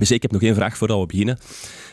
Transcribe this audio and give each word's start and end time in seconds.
Dus 0.00 0.10
ik 0.10 0.22
heb 0.22 0.30
nog 0.30 0.42
één 0.42 0.54
vraag 0.54 0.76
voordat 0.76 1.00
we 1.00 1.06
beginnen. 1.06 1.38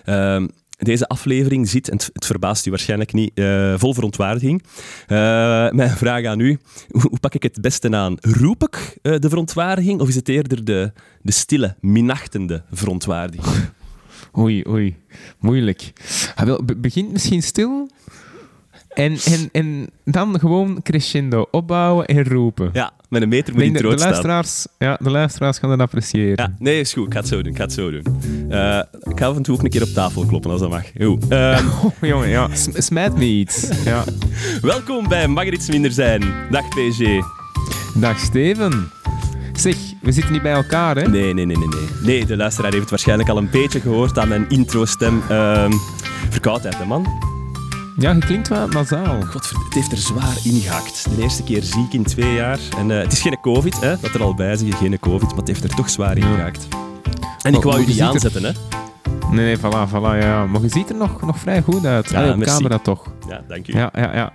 Ehm, 0.06 0.48
deze 0.78 1.08
aflevering 1.08 1.70
zit, 1.70 1.90
en 1.90 1.98
het, 1.98 2.26
verbaast 2.26 2.66
u 2.66 2.70
waarschijnlijk 2.70 3.14
niet, 3.14 3.32
eh, 3.34 3.74
vol 3.78 3.94
verontwaardiging. 3.94 4.64
Eh, 5.08 5.18
mijn 5.70 5.90
vraag 5.90 6.26
aan 6.26 6.40
u, 6.40 6.60
hoe, 6.90 7.20
pak 7.20 7.34
ik 7.34 7.44
het 7.44 7.62
beste 7.62 7.96
aan? 7.96 8.18
Roep 8.22 8.64
ik 8.64 8.98
eh, 9.02 9.20
de 9.20 9.30
verontwaardiging 9.30 10.02
of 10.02 10.08
is 10.08 10.16
het 10.16 10.30
eerder 10.30 10.66
de, 10.66 10.92
de 11.22 11.32
stille, 11.32 11.76
minachtende 11.82 12.64
verontwaardiging? 12.72 13.56
Oei, 14.40 14.64
oei. 14.68 14.96
Moeilijk. 15.40 15.94
Wil, 16.44 16.64
be- 16.66 16.76
begint 16.76 17.12
misschien 17.12 17.44
stil. 17.44 17.90
En, 18.98 19.18
en, 19.26 19.50
en 19.52 19.90
dan 20.06 20.40
gewoon 20.40 20.82
crescendo 20.84 21.46
opbouwen 21.52 22.06
en 22.06 22.24
roepen. 22.24 22.70
Ja, 22.74 22.92
met 23.10 23.22
een 23.22 23.30
meter 23.30 23.54
moet 23.54 23.64
dat 23.74 23.74
de 23.74 23.98
staan. 23.98 23.98
luisteraars, 24.10 24.68
ja, 24.78 24.98
de 25.02 25.10
luisteraars 25.10 25.58
gaan 25.58 25.70
dat 25.70 25.80
appreciëren. 25.80 26.36
Ja, 26.36 26.54
nee, 26.60 26.80
is 26.80 26.94
goed. 26.94 27.06
Ik 27.06 27.14
ga 27.14 27.20
het 27.20 27.28
zo 27.28 27.42
doen. 27.42 27.52
Ik 27.52 27.58
ga 27.58 27.64
het 27.64 27.74
zo 27.74 27.92
doen. 27.92 28.04
Eh, 28.50 28.80
ik 29.04 29.20
ga 29.20 29.26
af 29.28 29.36
en 29.36 29.42
toe 29.42 29.56
ook 29.56 29.64
een 29.64 29.70
keer 29.70 29.82
op 29.84 29.88
tafel 29.90 30.26
kloppen 30.26 30.52
als 30.52 30.60
dat 30.60 30.70
mag. 30.70 30.84
Goed. 31.02 31.28
Ehm, 31.28 31.66
Oh, 31.84 31.92
jongen, 32.02 32.30
ja. 32.30 32.48
S- 32.56 32.68
smijt 32.74 33.18
me 33.18 33.26
iets. 33.26 33.68
Ja. 33.86 34.04
welkom 34.62 35.08
bij 35.08 35.28
Mag 35.28 35.46
er 35.46 35.54
iets 35.54 35.70
minder 35.70 35.92
zijn. 35.92 36.24
Dag 36.52 36.68
PG. 36.70 37.24
Dag 37.96 38.20
Steven. 38.20 38.92
Zeg, 39.54 39.76
we 40.02 40.12
zitten 40.12 40.32
niet 40.34 40.42
bij 40.42 40.52
elkaar, 40.54 40.96
hè? 40.96 41.08
Nee, 41.08 41.34
nee, 41.34 41.46
nee, 41.46 41.58
nee, 41.58 41.68
nee. 41.68 41.88
Nee, 42.04 42.26
de 42.26 42.38
luisteraar 42.38 42.70
heeft 42.70 42.82
het 42.82 42.90
waarschijnlijk 42.92 43.30
al 43.30 43.38
een 43.38 43.50
beetje 43.50 43.80
gehoord 43.80 44.18
aan 44.20 44.28
mijn 44.28 44.46
intro-stem. 44.50 45.22
Ehm, 45.30 45.72
verkoudheid, 46.30 46.78
hè, 46.78 46.86
man. 46.86 47.08
Ja, 48.00 48.12
je 48.12 48.20
klinkt 48.20 48.48
wel 48.48 48.68
nasaal. 48.68 49.22
Godver, 49.22 49.58
het 49.66 49.74
heeft 49.74 49.92
er 49.92 49.98
zwaar 49.98 50.38
ingehakt. 50.44 51.08
De 51.16 51.22
eerste 51.22 51.44
keer 51.44 51.64
ziek 51.64 51.94
in 51.94 52.04
twee 52.04 52.34
jaar. 52.34 52.60
En 52.78 52.92
eh, 52.92 52.98
het 53.02 53.12
is 53.14 53.22
geen 53.22 53.40
covid, 53.42 53.80
hè, 53.80 53.96
dat 54.02 54.14
er 54.14 54.22
al 54.22 54.34
bij 54.36 54.56
zit. 54.58 54.76
Geen 54.76 55.00
covid, 55.00 55.28
maar 55.30 55.38
het 55.38 55.48
heeft 55.48 55.64
er 55.64 55.76
toch 55.76 55.90
zwaar 55.90 56.18
ingehakt. 56.18 56.68
En 57.42 57.54
ik 57.54 57.64
wou 57.64 57.84
ziet 57.84 58.00
er- 58.00 58.06
aanzetten, 58.06 58.44
hè. 58.44 58.52
Nee, 59.32 59.46
nee, 59.46 59.58
voilà, 59.58 59.90
voilà, 59.90 60.20
ja. 60.26 60.46
Maar 60.46 60.62
je 60.62 60.70
ziet 60.70 60.90
er 60.90 60.96
nog, 60.96 61.22
nog 61.22 61.40
vrij 61.40 61.62
goed 61.62 61.86
uit. 61.86 62.10
Ja, 62.10 62.34
op 62.34 62.44
camera 62.44 62.78
toch. 62.80 63.12
Ja, 63.30 63.42
dank 63.48 63.68
u. 63.68 63.78
Ja, 63.78 63.90
ja, 63.94 64.14
ja. 64.16 64.34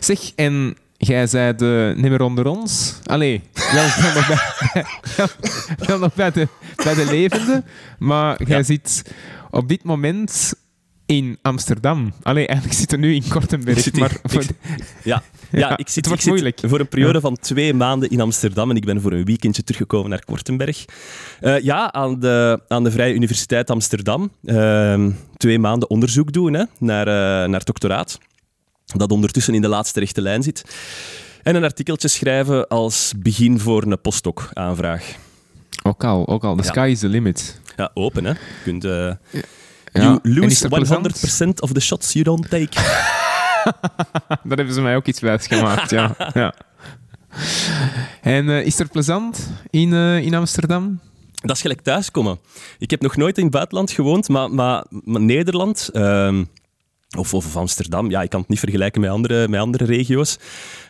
Zeg, 0.00 0.32
en 0.34 0.76
jij 0.96 1.26
zei 1.26 1.54
de 1.56 1.94
nimmer 1.96 2.20
onder 2.22 2.46
ons? 2.46 2.98
Allee, 3.06 3.42
wel, 3.72 3.84
nog, 5.98 6.14
bij, 6.14 6.26
nog 6.26 6.32
de, 6.32 6.48
bij 6.84 6.94
de 6.94 7.04
levende, 7.10 7.62
maar 7.98 8.42
jij 8.44 8.56
Ja. 8.56 8.62
zit 8.62 9.12
op 9.50 9.68
dit 9.68 9.84
moment 9.84 10.54
in 11.06 11.38
Amsterdam. 11.42 12.12
Allee, 12.22 12.46
eigenlijk 12.46 12.78
zit 12.78 12.92
er 12.92 12.98
nu 12.98 13.14
in 13.14 13.28
Kortenberg, 13.28 13.80
zit 13.80 13.92
hier- 13.96 14.00
maar 14.00 14.16
voor 14.22 14.42
zit- 14.42 14.54
Ja, 15.02 15.22
ja, 15.50 15.58
Ja, 15.58 15.76
ik 15.76 15.86
zit, 15.88 15.94
het 15.96 16.06
wordt 16.06 16.20
ik 16.20 16.28
zit 16.28 16.30
moeilijk. 16.40 16.60
voor 16.66 16.80
een 16.80 16.88
periode 16.88 17.20
van 17.20 17.36
twee 17.40 17.74
maanden 17.74 18.08
in 18.10 18.20
Amsterdam 18.20 18.70
en 18.70 18.76
ik 18.76 18.84
ben 18.84 19.00
voor 19.00 19.12
een 19.12 19.24
weekendje 19.24 19.64
teruggekomen 19.64 20.10
naar 20.10 20.24
Kortenberg. 20.24 20.84
Eh, 21.40 21.60
ja, 21.60 21.92
aan 21.92 22.20
de, 22.20 22.60
aan 22.68 22.84
de 22.84 22.90
Vrije 22.90 23.14
Universiteit 23.14 23.70
Amsterdam. 23.70 24.30
Ehm, 24.44 25.10
twee 25.36 25.58
maanden 25.58 25.90
onderzoek 25.90 26.32
doen 26.32 26.52
hè, 26.52 26.64
naar, 26.78 27.06
eh, 27.06 27.48
naar 27.48 27.64
doctoraat. 27.64 28.18
Dat 28.86 29.10
ondertussen 29.12 29.54
in 29.54 29.60
de 29.60 29.68
laatste 29.68 30.00
rechte 30.00 30.22
lijn 30.22 30.42
zit. 30.42 30.64
En 31.42 31.54
een 31.56 31.64
artikeltje 31.64 32.08
schrijven 32.08 32.68
als 32.68 33.12
begin 33.18 33.60
voor 33.60 33.82
een 33.82 34.00
postdoc-aanvraag. 34.00 35.14
ook 35.82 36.04
al, 36.04 36.28
ook 36.28 36.44
al. 36.44 36.56
The 36.56 36.62
sky 36.62 36.88
is 36.90 36.98
the 37.00 37.08
limit. 37.08 37.60
Ja, 37.76 37.90
open 37.94 38.24
hè. 38.24 38.30
Je 38.30 38.36
kunt... 38.64 38.84
eh, 38.84 38.90
Ja. 39.30 39.40
You 40.02 40.18
lose 40.22 40.62
het 40.62 40.74
plezant? 40.74 41.46
100% 41.46 41.48
of 41.60 41.72
the 41.72 41.80
shots 41.80 42.12
you 42.12 42.24
don't 42.24 42.50
take. 42.50 42.80
Daar 44.42 44.56
hebben 44.56 44.74
ze 44.74 44.80
mij 44.80 44.96
ook 44.96 45.06
iets 45.06 45.20
wijsgemaakt, 45.20 45.90
ja. 45.90 46.16
ja. 46.34 46.54
En 48.20 48.48
eh, 48.48 48.66
is 48.66 48.78
er 48.78 48.88
plezant 48.88 49.50
in, 49.70 49.92
eh, 49.92 50.18
in 50.18 50.34
Amsterdam? 50.34 51.00
Dat 51.34 51.56
is 51.56 51.62
gelijk 51.62 51.80
thuiskomen. 51.80 52.38
Ik 52.78 52.90
heb 52.90 53.00
nog 53.00 53.16
nooit 53.16 53.36
in 53.38 53.42
het 53.44 53.52
buitenland 53.52 53.90
gewoond, 53.90 54.28
maar, 54.28 54.50
maar, 54.50 54.84
maar 54.90 55.20
Nederland 55.20 55.90
ehm, 55.92 56.44
of, 57.16 57.34
of 57.34 57.56
Amsterdam, 57.56 58.10
ja, 58.10 58.22
ik 58.22 58.30
kan 58.30 58.40
het 58.40 58.48
niet 58.48 58.58
vergelijken 58.58 59.00
met 59.00 59.10
andere, 59.10 59.48
met 59.48 59.60
andere 59.60 59.84
regio's. 59.84 60.38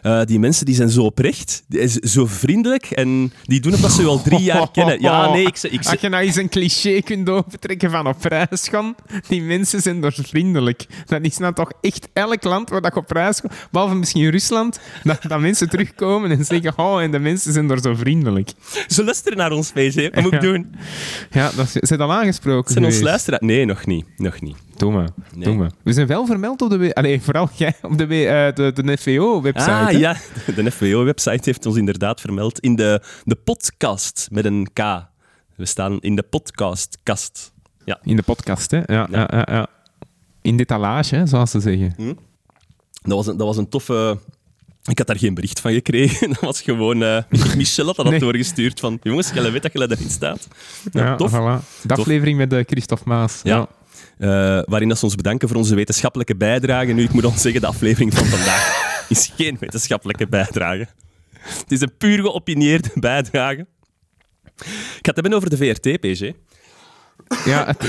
Eh, 0.03 0.21
die 0.25 0.39
mensen 0.39 0.67
die 0.67 0.75
zijn 0.75 0.91
zo 0.91 1.03
oprecht, 1.03 1.63
die 1.69 1.81
is 1.81 1.93
zo 1.95 2.27
vriendelijk 2.27 2.85
en 2.91 3.33
die 3.43 3.61
doen 3.61 3.73
het 3.73 3.81
dat 3.81 3.93
ze 3.93 4.03
je 4.03 4.09
al 4.09 4.23
drie 4.23 4.41
jaar 4.43 4.71
kennen. 4.73 5.01
Ja, 5.01 5.31
nee, 5.33 5.47
ik, 5.47 5.63
ik, 5.63 5.87
Als 5.87 6.01
je 6.01 6.09
nou 6.09 6.25
eens 6.25 6.37
een 6.37 6.49
cliché 6.49 7.01
kunt 7.01 7.29
overtrekken 7.29 7.91
van 7.91 8.07
op 8.07 8.25
reis 8.25 8.69
gaan, 8.71 8.95
die 9.29 9.43
mensen 9.43 9.81
zijn 9.83 10.01
daar 10.01 10.17
vriendelijk. 10.23 10.87
Dat 11.07 11.23
is 11.23 11.39
nou 11.39 11.55
toch 11.55 11.71
echt 11.81 12.09
elk 12.13 12.45
land 12.45 12.69
waar 12.71 12.81
dat 12.81 12.95
je 12.95 13.01
op 13.01 13.11
reis 13.11 13.41
gaat, 13.41 13.53
behalve 13.71 13.95
misschien 13.95 14.31
Rusland, 14.31 14.81
dat, 15.03 15.19
dat 15.29 15.41
mensen 15.41 15.69
terugkomen 15.69 16.31
en 16.31 16.45
zeggen, 16.45 16.79
oh, 16.79 17.03
en 17.03 17.11
de 17.11 17.19
mensen 17.19 17.53
zijn 17.53 17.67
daar 17.67 17.81
zo 17.83 17.95
vriendelijk. 17.95 18.51
ze 18.89 19.05
luisteren 19.05 19.39
naar 19.39 19.53
ons, 19.53 19.71
PG. 19.73 19.95
Wat 19.95 20.23
moet 20.23 20.33
ik 20.33 20.43
Ja. 20.43 20.49
doen? 20.49 20.75
Ja, 21.31 21.51
dat 21.57 21.73
zijn 21.81 22.01
al 22.01 22.13
aangesproken 22.13 22.73
Zijn 22.73 22.85
ons 22.85 23.01
luisteraar? 23.01 23.39
Nee, 23.43 23.65
nog 23.65 23.87
niet. 23.87 24.05
Nog 24.17 24.41
niet. 24.41 24.57
Doe 24.77 24.93
maar, 24.93 25.09
Nee. 25.35 25.45
doe 25.45 25.55
maar. 25.55 25.71
We 25.83 25.93
zijn 25.93 26.07
wel 26.07 26.27
vermeld 26.27 26.63
op 26.63 26.71
de... 26.71 26.95
Allee, 26.95 27.21
vooral 27.23 27.49
jij 27.57 27.75
op 27.83 27.99
de, 27.99 28.05
eh, 28.05 28.55
de, 28.55 28.83
de 28.83 28.97
FVO-website. 28.97 29.71
Ah, 29.71 29.85
hè? 29.87 29.91
ja. 29.91 30.17
De 30.57 30.71
FWO-website 30.71 31.41
heeft 31.45 31.67
ons 31.67 31.77
inderdaad 31.77 32.21
vermeld 32.21 32.61
in 32.61 32.77
de, 32.77 33.03
de 33.25 33.35
podcast 33.35 34.29
met 34.31 34.45
een 34.45 34.69
K. 34.73 34.79
We 35.57 35.67
staan 35.67 36.01
in 36.01 36.17
de 36.17 36.23
podcastkast. 36.23 37.53
Ja. 37.85 37.99
In 38.03 38.17
de 38.17 38.23
podcast, 38.23 38.71
hè? 38.71 38.77
Ja, 38.87 39.09
ja. 39.11 39.29
Ja, 39.31 39.47
ja, 39.51 39.67
In 40.43 40.65
hè, 40.67 41.27
zoals 41.27 41.51
ze 41.51 41.61
zeggen. 41.61 41.95
Dat 43.03 43.17
was 43.17 43.27
een, 43.27 43.37
dat 43.37 43.47
was 43.47 43.57
een 43.57 43.69
toffe... 43.69 44.19
Ik 44.85 44.99
had 44.99 45.07
daar 45.07 45.19
geen 45.19 45.35
bericht 45.35 45.61
van 45.61 45.73
gekregen. 45.73 46.29
Dat 46.33 46.41
was 46.41 46.61
gewoon... 46.63 47.03
eh 47.03 47.23
Michel 47.57 47.87
had 47.87 47.97
dat 47.97 48.11
Nee. 48.11 48.19
doorgestuurd 48.19 48.81
van... 48.81 48.99
Jongens, 49.03 49.31
jij 49.31 49.53
weet 49.53 49.63
dat 49.63 49.73
je 49.73 49.79
daarin 49.79 50.11
staat. 50.11 50.49
Ja, 50.93 51.05
Ja, 51.05 51.17
tof. 51.17 51.31
voilà. 51.31 51.81
De 51.83 51.89
Tof. 51.89 51.99
aflevering 51.99 52.39
met 52.39 52.53
eh, 52.53 52.61
Christophe 52.67 53.09
Maas. 53.09 53.41
Ja. 53.43 53.69
Eh, 54.19 54.29
waarin 54.65 54.89
dat 54.89 54.99
ze 54.99 55.05
ons 55.05 55.15
bedanken 55.15 55.49
voor 55.49 55.57
onze 55.57 55.75
wetenschappelijke 55.75 56.37
bijdrage. 56.37 56.93
Nu, 56.93 57.03
ik 57.03 57.13
moet 57.13 57.23
dan 57.23 57.39
zeggen, 57.39 57.61
de 57.61 57.67
aflevering 57.67 58.15
van 58.15 58.27
vandaag 58.27 59.05
is 59.09 59.33
geen 59.37 59.57
wetenschappelijke 59.61 60.27
bijdrage. 60.29 60.87
Het 61.41 61.73
is 61.73 61.81
een 61.81 61.97
puur 61.99 62.19
geopinieerde 62.21 62.89
bijdrage. 62.95 63.67
Ik 64.57 64.67
ga 65.07 65.13
het 65.13 65.15
hebben 65.15 65.33
over 65.33 65.51
de 65.51 65.57
VRT, 65.57 66.01
PG. 66.01 66.31
Ja, 67.45 67.67
het, 67.67 67.83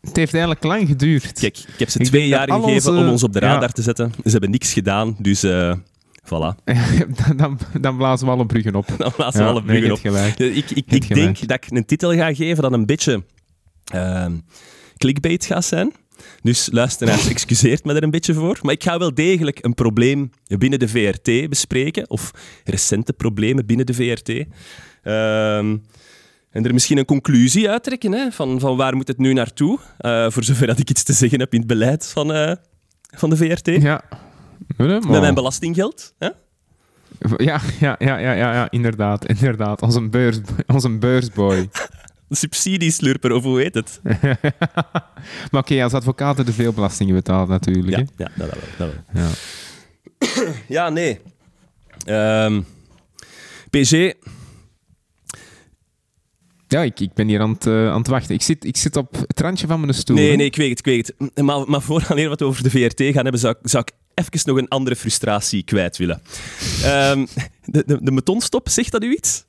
het 0.00 0.16
heeft 0.16 0.32
eigenlijk 0.32 0.62
lang 0.64 0.86
geduurd. 0.88 1.32
Kijk, 1.32 1.58
ik 1.58 1.78
heb 1.78 1.88
ze 1.88 1.98
Ik 1.98 2.06
twee 2.06 2.28
jaar 2.28 2.48
gegeven 2.52 2.90
onze- 2.90 2.90
om 2.90 3.08
ons 3.08 3.22
op 3.22 3.32
de 3.32 3.38
radar 3.38 3.60
ja. 3.62 3.68
te 3.68 3.82
zetten. 3.82 4.12
Ze 4.24 4.30
hebben 4.30 4.50
niks 4.50 4.72
gedaan, 4.72 5.16
dus 5.18 5.42
eh 5.42 5.74
voilà. 6.24 6.64
dan, 7.36 7.58
dan, 7.80 7.96
blazen 7.96 8.26
we 8.26 8.32
alle 8.32 8.46
bruggen 8.46 8.74
op. 8.74 8.86
Dan 8.98 9.12
laten 9.16 9.38
we 9.38 9.44
Ja, 9.44 9.50
alle 9.50 9.62
bruggen 9.62 9.92
op. 9.92 9.98
gelijk. 9.98 10.38
Ik, 10.38 10.70
ik, 10.70 10.90
ik 10.92 11.14
denk 11.14 11.46
dat 11.48 11.64
ik 11.64 11.70
een 11.70 11.84
titel 11.84 12.14
ga 12.14 12.34
geven 12.34 12.62
dat 12.62 12.72
een 12.72 12.86
beetje 12.86 13.24
ehm, 13.84 14.32
clickbait 15.00 15.44
gaat 15.44 15.64
zijn. 15.64 15.92
Dus 16.42 16.68
luisteraars, 16.72 17.28
excuseert 17.34 17.84
me 17.84 17.94
er 17.94 18.02
een 18.02 18.10
beetje 18.10 18.34
voor. 18.34 18.58
Maar 18.62 18.74
ik 18.74 18.82
ga 18.82 18.98
wel 18.98 19.14
degelijk 19.14 19.64
een 19.64 19.74
probleem 19.74 20.30
binnen 20.46 20.78
de 20.78 20.88
VRT 20.88 21.48
bespreken. 21.48 22.10
Of 22.10 22.30
recente 22.64 23.12
problemen 23.12 23.66
binnen 23.66 23.86
de 23.86 23.94
VRT. 23.94 24.28
Ehm, 25.02 25.76
en 26.50 26.64
er 26.64 26.72
misschien 26.72 26.98
een 26.98 27.04
conclusie 27.04 27.70
uittrekken 27.70 28.12
hè, 28.12 28.30
van, 28.30 28.60
van 28.60 28.76
waar 28.76 28.96
moet 28.96 29.08
het 29.08 29.18
nu 29.18 29.32
naartoe. 29.32 29.78
Eh, 29.98 30.30
voor 30.30 30.44
zover 30.44 30.66
dat 30.66 30.78
ik 30.78 30.90
iets 30.90 31.02
te 31.02 31.12
zeggen 31.12 31.40
heb 31.40 31.52
in 31.52 31.58
het 31.58 31.68
beleid 31.68 32.06
van, 32.06 32.32
eh, 32.32 32.52
van 33.16 33.30
de 33.30 33.36
VRT. 33.36 33.66
Ja. 33.66 34.02
Met 34.76 35.08
mijn 35.08 35.34
belastinggeld. 35.34 36.14
Hè? 36.18 36.28
ja, 37.36 37.60
ja, 37.80 37.96
ja, 37.98 38.18
ja, 38.18 38.32
ja, 38.32 38.52
ja, 38.52 38.70
inderdaad. 38.70 39.26
inderdaad. 39.26 39.82
Onze, 39.82 40.08
beurs, 40.08 40.38
onze 40.66 40.98
beursboy. 40.98 41.68
Subsidieslurper, 42.30 43.32
of 43.32 43.42
hoe 43.42 43.60
heet 43.60 43.74
het? 43.74 44.00
maar 45.50 45.60
oké, 45.62 45.82
als 45.82 45.92
advocaten 45.92 46.44
te 46.44 46.52
veel 46.52 46.72
belastingen 46.72 47.14
betaalt 47.14 47.48
natuurlijk. 47.48 47.96
Ja, 47.96 48.04
ja 48.16 48.30
dat 48.36 48.48
wel. 48.50 48.88
Dat 48.88 48.88
wel. 49.12 49.22
Ja. 49.22 49.30
Ja, 50.68 50.88
nee. 50.88 51.20
Ehm, 52.04 52.60
PG, 53.70 54.12
Ja, 56.68 56.82
ik, 56.82 57.00
ik 57.00 57.12
ben 57.14 57.28
hier 57.28 57.40
aan 57.40 57.50
het, 57.52 57.66
eh, 57.66 57.88
aan 57.90 57.98
het 57.98 58.06
wachten. 58.06 58.34
Ik 58.34 58.42
zit, 58.42 58.64
ik 58.64 58.76
zit 58.76 58.96
op 58.96 59.16
het 59.26 59.40
randje 59.40 59.66
van 59.66 59.80
mijn 59.80 59.94
stoel. 59.94 60.16
nee, 60.16 60.36
nee, 60.36 60.46
ik 60.46 60.56
weet 60.56 60.68
het, 60.70 60.78
ik 60.78 60.84
weet 60.84 61.12
het. 61.16 61.42
Maar, 61.44 61.70
maar 61.70 61.82
voordat 61.82 62.16
we 62.38 62.44
over 62.44 62.62
de 62.62 62.70
VRT 62.70 63.02
gaan 63.02 63.22
hebben, 63.22 63.38
zou, 63.40 63.54
ik- 63.62 63.68
zou 63.70 63.84
ik 63.86 63.94
even 64.14 64.40
nog 64.44 64.56
een 64.58 64.68
andere 64.68 64.96
frustratie 64.96 65.62
kwijt 65.62 65.96
willen. 65.96 66.22
Ehm, 66.82 67.26
de, 67.64 67.82
de, 67.86 67.98
de 68.02 68.10
metonstop, 68.10 68.68
zegt 68.68 68.92
dat 68.92 69.02
u 69.04 69.12
iets? 69.12 69.44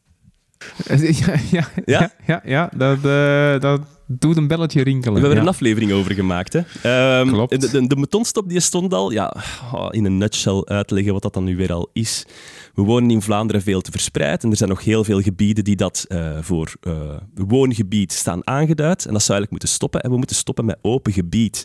Ja, 1.51 1.67
ja, 1.85 2.11
ja, 2.25 2.41
Ja? 2.45 2.69
dat, 2.75 2.97
eh, 3.05 3.59
dat 3.59 3.81
doet 4.07 4.37
een 4.37 4.47
belletje 4.47 4.83
rinkelen. 4.83 5.13
We 5.13 5.19
hebben 5.19 5.37
er 5.37 5.43
een 5.43 5.49
aflevering 5.53 5.91
over 5.91 6.13
gemaakt. 6.13 6.53
Hè? 6.53 6.61
Ehm, 6.81 7.27
Klopt. 7.27 7.61
De, 7.61 7.69
de, 7.69 7.87
de 7.87 7.95
metonstop 7.95 8.49
die 8.49 8.59
stond 8.59 8.93
al, 8.93 9.11
ja, 9.11 9.35
oh, 9.73 9.87
in 9.89 10.05
een 10.05 10.17
nutshell 10.17 10.61
uitleggen 10.65 11.13
wat 11.13 11.21
dat 11.21 11.33
dan 11.33 11.43
nu 11.43 11.55
weer 11.55 11.73
al 11.73 11.89
is. 11.93 12.25
We 12.73 12.81
wonen 12.81 13.11
in 13.11 13.21
Vlaanderen 13.21 13.61
veel 13.61 13.81
te 13.81 13.91
verspreid 13.91 14.43
en 14.43 14.49
er 14.49 14.57
zijn 14.57 14.69
nog 14.69 14.83
heel 14.83 15.03
veel 15.03 15.21
gebieden 15.21 15.63
die 15.63 15.75
dat 15.75 16.05
eh, 16.07 16.37
voor 16.41 16.73
eh, 16.81 16.93
woongebied 17.35 18.11
staan 18.11 18.47
aangeduid. 18.47 19.05
En 19.05 19.13
dat 19.13 19.23
zou 19.23 19.39
eigenlijk 19.39 19.49
moeten 19.51 19.69
stoppen. 19.69 20.01
En 20.01 20.09
we 20.09 20.17
moeten 20.17 20.35
stoppen 20.35 20.65
met 20.65 20.77
open 20.81 21.13
gebied 21.13 21.63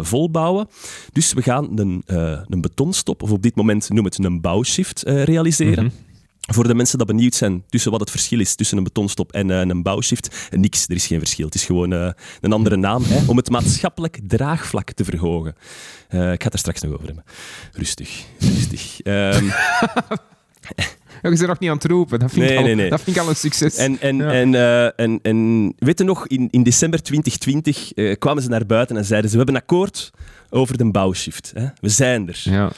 volbouwen. 0.00 0.68
Dus 1.12 1.32
we 1.32 1.42
gaan 1.42 1.78
een, 1.78 2.02
een 2.48 2.60
betonstop, 2.60 3.22
of 3.22 3.30
op 3.30 3.42
dit 3.42 3.56
moment 3.56 3.90
noem 3.90 4.04
het 4.04 4.24
een 4.24 4.40
bouwshift, 4.40 5.02
realiseren. 5.02 5.84
Mhm. 5.84 6.11
Voor 6.50 6.66
de 6.68 6.74
mensen 6.74 6.98
die 6.98 7.06
benieuwd 7.06 7.34
zijn 7.34 7.64
tussen 7.68 7.90
wat 7.90 8.00
het 8.00 8.10
verschil 8.10 8.40
is 8.40 8.54
tussen 8.54 8.76
een 8.78 8.84
betonstop 8.84 9.32
en 9.32 9.48
uh, 9.48 9.60
een 9.60 9.82
bouwshift, 9.82 10.48
niks, 10.50 10.84
er 10.88 10.94
is 10.94 11.06
geen 11.06 11.18
verschil. 11.18 11.44
Het 11.46 11.54
is 11.54 11.64
gewoon 11.64 11.92
uh, 11.92 12.10
een 12.40 12.52
andere 12.52 12.76
naam 12.76 13.02
hè, 13.04 13.18
om 13.26 13.36
het 13.36 13.50
maatschappelijk 13.50 14.18
draagvlak 14.26 14.90
te 14.90 15.04
verhogen. 15.04 15.54
ik 16.08 16.16
ga 16.18 16.36
het 16.38 16.52
er 16.52 16.58
straks 16.58 16.80
nog 16.80 16.92
over 16.92 17.06
hebben. 17.06 17.24
Rustig, 17.72 18.24
rustig. 18.38 19.00
Um, 19.04 19.52
Ja, 21.22 21.30
je 21.30 21.36
bent 21.36 21.48
nog 21.48 21.58
niet 21.58 21.70
aan 21.70 21.76
het 21.76 21.84
roepen. 21.84 22.18
Dat 22.18 22.32
vind, 22.32 22.44
Nee, 22.44 22.52
ik, 22.52 22.58
al, 22.58 22.64
nee, 22.64 22.74
nee. 22.74 22.90
Dat 22.90 23.00
vind 23.00 23.16
ik 23.16 23.22
al 23.22 23.28
een 23.28 23.36
succes. 23.36 23.76
En, 23.76 24.00
en, 24.00 24.16
Ja. 24.16 24.32
en, 24.32 24.54
eh, 24.54 24.84
en, 25.04 25.18
en 25.22 25.72
weet 25.78 25.98
je 25.98 26.04
nog, 26.04 26.26
in, 26.26 26.48
in 26.50 26.62
december 26.62 27.02
2020 27.02 27.92
eh, 27.92 28.16
kwamen 28.18 28.42
ze 28.42 28.48
naar 28.48 28.66
buiten 28.66 28.96
en 28.96 29.04
zeiden 29.04 29.30
ze: 29.30 29.36
We 29.36 29.42
hebben 29.44 29.54
een 29.62 29.68
akkoord 29.68 30.10
over 30.50 30.76
de 30.78 30.90
bouwshift. 30.90 31.52
Hè? 31.54 31.66
We 31.80 31.88
zijn 31.88 32.28
er. 32.28 32.40
ja. 32.44 32.72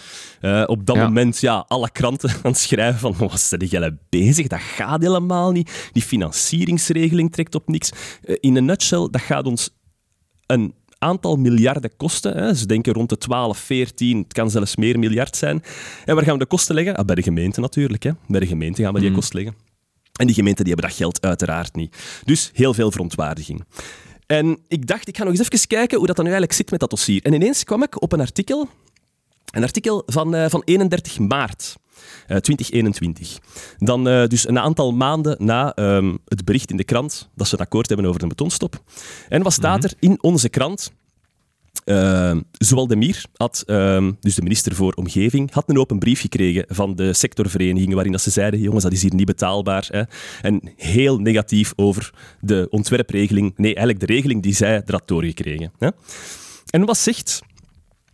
Eh, 0.45 0.63
op 0.67 0.87
dat 0.87 0.97
Ja. 0.97 1.05
moment, 1.05 1.39
ja, 1.41 1.65
alle 1.69 1.91
kranten 1.91 2.31
aan 2.43 2.51
het 2.51 2.59
schrijven 2.59 3.15
van 3.15 3.29
wat 3.29 3.41
zijn 3.41 3.65
jullie 3.65 3.99
bezig? 4.09 4.47
Dat 4.47 4.61
gaat 4.61 5.03
helemaal 5.03 5.51
niet. 5.53 5.89
Die 5.93 6.03
financieringsregeling 6.03 7.33
trekt 7.33 7.55
op 7.55 7.69
niks. 7.69 7.91
Eh, 8.25 8.37
in 8.41 8.57
een 8.57 8.65
nutshell, 8.65 9.09
dat 9.11 9.21
gaat 9.21 9.47
ons 9.47 9.71
een 10.47 10.75
aantal 10.99 11.37
miljarden 11.37 11.97
kosten. 11.97 12.37
Hè. 12.37 12.55
Ze 12.55 12.67
denken 12.67 12.93
rond 12.93 13.09
de 13.09 13.19
12, 13.19 13.59
14, 13.59 14.19
het 14.19 14.33
kan 14.33 14.51
zelfs 14.51 14.77
meer 14.77 14.99
miljard 14.99 15.37
zijn. 15.37 15.63
En 16.05 16.15
waar 16.15 16.25
gaan 16.25 16.33
we 16.33 16.39
de 16.39 16.47
kosten 16.47 16.75
leggen? 16.75 16.97
Ah, 16.97 17.05
bij 17.05 17.15
de 17.15 17.23
gemeente 17.23 17.61
natuurlijk. 17.61 18.03
Hè. 18.03 18.11
Bij 18.29 18.41
de 18.41 18.47
gemeente 18.47 18.83
gaan 18.83 18.93
we 18.93 18.99
die 19.01 19.09
Mhm. 19.09 19.19
kosten 19.19 19.37
leggen. 19.37 19.57
En 20.19 20.27
die 20.27 20.35
gemeenten 20.35 20.65
die 20.65 20.73
hebben 20.75 20.91
dat 20.91 20.99
geld 21.01 21.23
uiteraard 21.27 21.75
niet. 21.75 21.97
Dus 22.25 22.51
heel 22.55 22.75
veel 22.75 22.91
verontwaardiging. 22.91 23.65
En 24.27 24.59
ik 24.69 24.87
dacht, 24.87 25.09
ik 25.09 25.17
ga 25.17 25.25
nog 25.25 25.33
eens 25.39 25.51
even 25.51 25.67
kijken 25.69 25.97
hoe 25.99 26.07
dat 26.07 26.17
dan 26.17 26.25
nu 26.25 26.31
eigenlijk 26.31 26.61
zit 26.61 26.71
met 26.71 26.81
dat 26.81 26.91
dossier. 26.91 27.23
En 27.23 27.33
ineens 27.33 27.65
kwam 27.65 27.83
ik 27.83 28.03
op 28.03 28.13
een 28.13 28.21
artikel, 28.21 28.69
een 29.55 29.63
artikel 29.63 30.03
van, 30.07 30.35
eh, 30.35 30.49
van 30.49 30.63
31 30.65 31.19
maart. 31.19 31.77
eh, 32.27 32.37
2021. 32.37 33.39
Dan 33.79 34.09
eh, 34.09 34.27
dus 34.27 34.49
een 34.49 34.59
aantal 34.59 34.93
maanden 34.93 35.37
na 35.39 35.75
ehm, 35.75 36.17
het 36.25 36.45
bericht 36.45 36.71
in 36.71 36.77
de 36.77 36.85
krant 36.85 37.31
dat 37.35 37.49
ze 37.49 37.55
een 37.55 37.61
akkoord 37.61 37.89
hebben 37.89 38.07
over 38.07 38.23
een 38.23 38.29
betonstop. 38.29 38.83
En 39.29 39.43
wat 39.43 39.53
staat 39.53 39.85
er 39.85 39.93
in 39.99 40.23
onze 40.23 40.49
krant? 40.49 40.93
Uh, 41.85 42.37
Zowaldemir 42.53 43.25
had, 43.37 43.63
ehm, 43.67 44.13
dus 44.21 44.35
de 44.35 44.43
minister 44.43 44.75
voor 44.75 44.93
Omgeving, 44.93 45.53
had 45.53 45.69
een 45.69 45.79
open 45.79 45.99
brief 45.99 46.21
gekregen 46.21 46.65
van 46.69 46.97
de 46.97 47.13
sectorverenigingen 47.13 47.95
waarin 47.95 48.13
dat 48.13 48.21
ze 48.21 48.31
zeiden, 48.31 48.61
jongens, 48.61 48.83
dat 48.83 48.93
is 48.93 49.03
hier 49.03 49.15
niet 49.15 49.27
betaalbaar. 49.27 49.89
Hè. 49.91 50.03
En 50.43 50.61
heel 50.77 51.19
negatief 51.19 51.73
over 51.77 52.13
de 52.41 52.67
ontwerpregeling, 52.71 53.53
nee, 53.57 53.75
eigenlijk 53.75 54.07
de 54.07 54.15
regeling 54.15 54.43
die 54.43 54.55
zij 54.55 54.83
er 54.87 54.93
had 54.93 55.09
doorgekregen. 55.09 55.73
Hè. 55.79 55.89
En 56.71 56.85
wat 56.85 56.99
zegt 56.99 57.43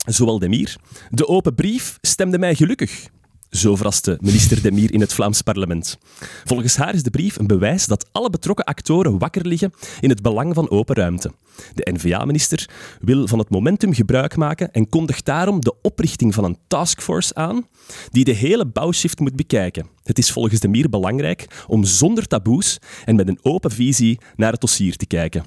Zowaldemir? 0.06 0.76
De 1.10 1.28
open 1.28 1.54
brief 1.54 1.98
stemde 2.00 2.38
mij 2.38 2.54
gelukkig. 2.54 3.08
Zo 3.50 3.76
verraste 3.76 4.18
minister 4.20 4.62
Demir 4.62 4.92
in 4.92 5.00
het 5.00 5.12
Vlaams 5.12 5.42
parlement. 5.42 5.98
Volgens 6.44 6.76
haar 6.76 6.94
is 6.94 7.02
de 7.02 7.10
brief 7.10 7.38
een 7.38 7.46
bewijs 7.46 7.86
dat 7.86 8.08
alle 8.12 8.30
betrokken 8.30 8.64
actoren 8.64 9.18
wakker 9.18 9.46
liggen 9.46 9.72
in 10.00 10.08
het 10.08 10.22
belang 10.22 10.54
van 10.54 10.70
open 10.70 10.96
ruimte. 10.96 11.32
De 11.74 11.92
N-VA-minister 11.92 12.68
wil 13.00 13.26
van 13.26 13.38
het 13.38 13.50
momentum 13.50 13.92
gebruik 13.94 14.36
maken 14.36 14.72
en 14.72 14.88
kondigt 14.88 15.24
daarom 15.24 15.60
de 15.60 15.74
oprichting 15.82 16.34
van 16.34 16.44
een 16.44 16.58
taskforce 16.66 17.34
aan 17.34 17.66
die 18.10 18.24
de 18.24 18.32
hele 18.32 18.66
bouwshift 18.66 19.20
moet 19.20 19.36
bekijken. 19.36 19.86
Het 20.02 20.18
is 20.18 20.32
volgens 20.32 20.60
Demir 20.60 20.88
belangrijk 20.88 21.64
om 21.66 21.84
zonder 21.84 22.26
taboes 22.26 22.78
en 23.04 23.16
met 23.16 23.28
een 23.28 23.38
open 23.42 23.70
visie 23.70 24.18
naar 24.36 24.52
het 24.52 24.60
dossier 24.60 24.96
te 24.96 25.06
kijken. 25.06 25.44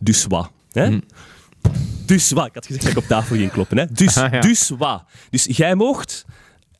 Dus 0.00 0.24
wat? 0.24 0.50
Hè? 0.70 0.98
Dus 2.08 2.30
wat? 2.30 2.46
Ik 2.46 2.54
had 2.54 2.66
gezegd 2.66 2.84
dat 2.84 2.92
ik 2.92 2.98
op 2.98 3.04
tafel 3.08 3.36
ging 3.36 3.50
kloppen. 3.50 3.78
Hè? 3.78 3.86
Dus, 3.92 4.16
Ah, 4.16 4.32
ja. 4.32 4.40
dus 4.40 4.68
wat? 4.78 5.04
Dus 5.30 5.44
jij 5.44 5.74
moogt 5.74 6.24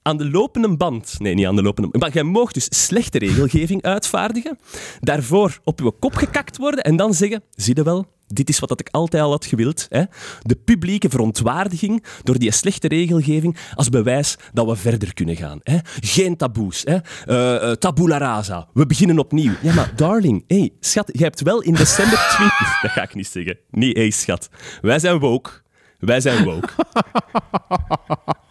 aan 0.03 0.17
de 0.17 0.31
lopende 0.31 0.77
band... 0.77 1.15
Nee, 1.19 1.35
niet 1.35 1.47
aan 1.47 1.57
de 1.57 1.63
lopende 1.63 1.89
band. 1.89 2.03
Maar 2.05 2.13
jij 2.13 2.23
moogt 2.23 2.55
dus 2.55 2.67
slechte 2.71 3.19
regelgeving 3.19 3.83
uitvaardigen, 3.83 4.59
daarvoor 5.01 5.61
op 5.65 5.81
je 5.81 5.93
kop 5.99 6.15
gekakt 6.15 6.57
worden 6.57 6.85
en 6.85 6.97
dan 6.97 7.15
zeggen, 7.15 7.43
zie 7.55 7.77
je 7.77 7.83
wel, 7.83 8.07
dit 8.29 8.49
is 8.49 8.59
wat 8.59 8.69
dat 8.69 8.81
ik 8.81 8.89
altijd 8.91 9.23
al 9.23 9.31
had 9.31 9.47
gewild. 9.47 9.87
Hè? 9.89 10.03
De 10.43 10.57
publieke 10.65 11.09
verontwaardiging 11.09 12.05
door 12.23 12.39
die 12.39 12.51
slechte 12.51 12.89
regelgeving 12.89 13.57
als 13.75 13.89
bewijs 13.89 14.37
dat 14.53 14.67
we 14.67 14.77
verder 14.77 15.15
kunnen 15.15 15.37
gaan. 15.37 15.61
Hè? 15.63 15.79
Geen 16.01 16.37
taboes. 16.37 16.83
Hè? 16.85 16.97
Eh, 17.27 17.71
eh, 17.71 17.77
tabula 17.77 18.19
rasa. 18.19 18.69
We 18.73 18.87
beginnen 18.87 19.19
opnieuw. 19.19 19.53
Ja, 19.63 19.75
maar 19.75 19.93
darling, 19.97 20.45
hey, 20.47 20.71
schat, 20.81 21.11
jij 21.13 21.27
hebt 21.27 21.43
wel 21.43 21.63
in 21.63 21.75
december 21.75 22.19
20... 22.37 22.81
Dat 22.83 22.91
ga 22.91 23.03
ik 23.03 23.15
niet 23.15 23.29
zeggen. 23.29 23.59
Nee, 23.71 23.93
hey, 23.93 24.11
schat. 24.11 24.49
Wij 24.81 24.99
zijn 24.99 25.19
woke. 25.19 25.51
Wij 25.99 26.21
zijn 26.21 26.45
woke. 26.45 26.69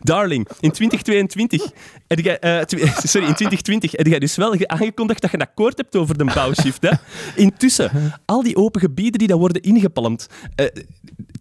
Darling, 0.00 0.48
in 0.60 0.70
2022, 0.70 1.70
heb 2.06 2.18
jij, 2.18 2.38
eh, 2.38 2.60
sorry, 3.12 3.26
in 3.26 3.34
2020 3.34 3.92
heb 3.92 4.06
jij 4.06 4.18
dus 4.18 4.36
wel 4.36 4.52
ge- 4.52 4.68
aangekondigd 4.68 5.20
dat 5.22 5.30
je 5.30 5.36
een 5.36 5.46
akkoord 5.46 5.76
hebt 5.76 5.96
over 5.96 6.18
de 6.18 6.24
bouwshift. 6.24 6.88
Intussen, 7.34 7.90
al 8.24 8.42
die 8.42 8.56
open 8.56 8.80
gebieden 8.80 9.18
die 9.18 9.28
daar 9.28 9.38
worden 9.38 9.62
ingepalmd, 9.62 10.26
eh, 10.54 10.66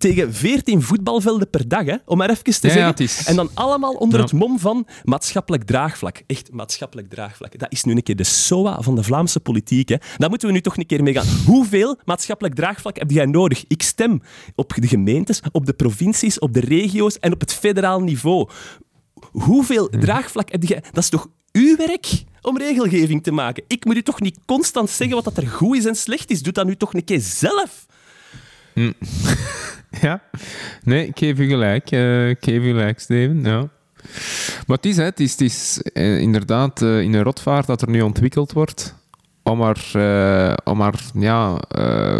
tegen 0.01 0.33
14 0.33 0.81
voetbalvelden 0.81 1.50
per 1.50 1.68
dag, 1.68 1.86
hè? 1.86 1.95
om 2.06 2.18
maar 2.18 2.30
even 2.30 2.44
te 2.44 2.50
Ja, 2.68 2.74
zeggen. 2.74 2.95
is- 3.06 3.25
En 3.25 3.36
dan 3.36 3.50
allemaal 3.53 3.94
onder 3.94 4.18
Ja. 4.18 4.24
het 4.24 4.33
mom 4.33 4.59
van 4.59 4.88
maatschappelijk 5.03 5.63
draagvlak. 5.63 6.21
Echt 6.27 6.51
maatschappelijk 6.51 7.09
draagvlak. 7.09 7.59
Dat 7.59 7.71
is 7.71 7.83
nu 7.83 7.95
een 7.95 8.03
keer 8.03 8.15
de 8.15 8.24
SOA 8.24 8.81
van 8.81 8.95
de 8.95 9.03
Vlaamse 9.03 9.39
politiek. 9.39 9.89
Hè? 9.89 9.95
Daar 10.18 10.30
moeten 10.30 10.48
we 10.48 10.53
nu 10.53 10.62
toch 10.62 10.77
een 10.77 10.86
keer 10.86 11.03
mee 11.03 11.13
gaan. 11.13 11.25
Hoeveel 11.45 12.00
maatschappelijk 12.06 12.56
draagvlak 12.56 12.98
heb 12.98 13.12
jij 13.12 13.25
nodig? 13.25 13.63
Ik 13.68 13.81
stem 13.83 14.21
op 14.56 14.74
de 14.75 14.88
gemeentes, 14.88 15.42
op 15.51 15.65
de 15.65 15.74
provincies, 15.74 16.39
op 16.39 16.54
de 16.54 16.59
regio's 16.59 17.19
en 17.19 17.33
op 17.33 17.39
het 17.39 17.54
federaal 17.54 18.00
niveau. 18.00 18.50
Hoeveel 19.31 19.89
draagvlak 19.89 20.51
heb 20.51 20.63
jij? 20.63 20.83
Dat 20.92 21.04
is 21.04 21.09
toch 21.09 21.27
uw 21.51 21.75
werk 21.77 22.24
om 22.42 22.57
regelgeving 22.57 23.24
te 23.24 23.31
maken? 23.31 23.63
Ik 23.68 23.86
moet 23.86 23.95
u 23.95 24.04
toch 24.04 24.21
niet 24.21 24.38
constant 24.45 24.89
zeggen 24.89 25.15
wat 25.15 25.24
dat 25.24 25.38
er 25.38 25.47
goed 25.47 25.77
is 25.77 25.86
en 25.86 25.95
slecht 25.95 26.31
is? 26.31 26.42
Doe 26.42 26.54
dat 26.54 26.65
nu 26.65 26.75
toch 26.75 26.94
een 26.94 27.04
keer 27.04 27.19
zelf. 27.21 27.86
Ja. 30.01 30.21
Nee, 30.83 31.07
ik 31.07 31.18
geef 31.18 31.39
u 31.39 31.47
gelijk. 31.47 31.91
ik 32.29 32.38
geef 32.39 32.63
u 32.63 32.68
gelijk, 32.68 33.00
Steven. 33.00 33.44
Ja. 33.44 33.68
Maar 34.68 34.77
het 34.77 34.85
is, 34.85 34.97
hè, 34.97 35.03
het 35.03 35.19
is, 35.19 35.31
het 35.31 35.41
is 35.41 35.81
eh, 35.94 36.19
inderdaad 36.19 36.81
eh, 36.81 37.01
in 37.01 37.13
een 37.13 37.23
rotvaart 37.23 37.68
dat 37.68 37.81
er 37.81 37.89
nu 37.89 38.01
ontwikkeld 38.01 38.51
wordt 38.51 38.95
om 39.44 39.62
er, 39.62 39.79
om 40.63 40.81
er 40.81 41.00
ja, 41.13 41.57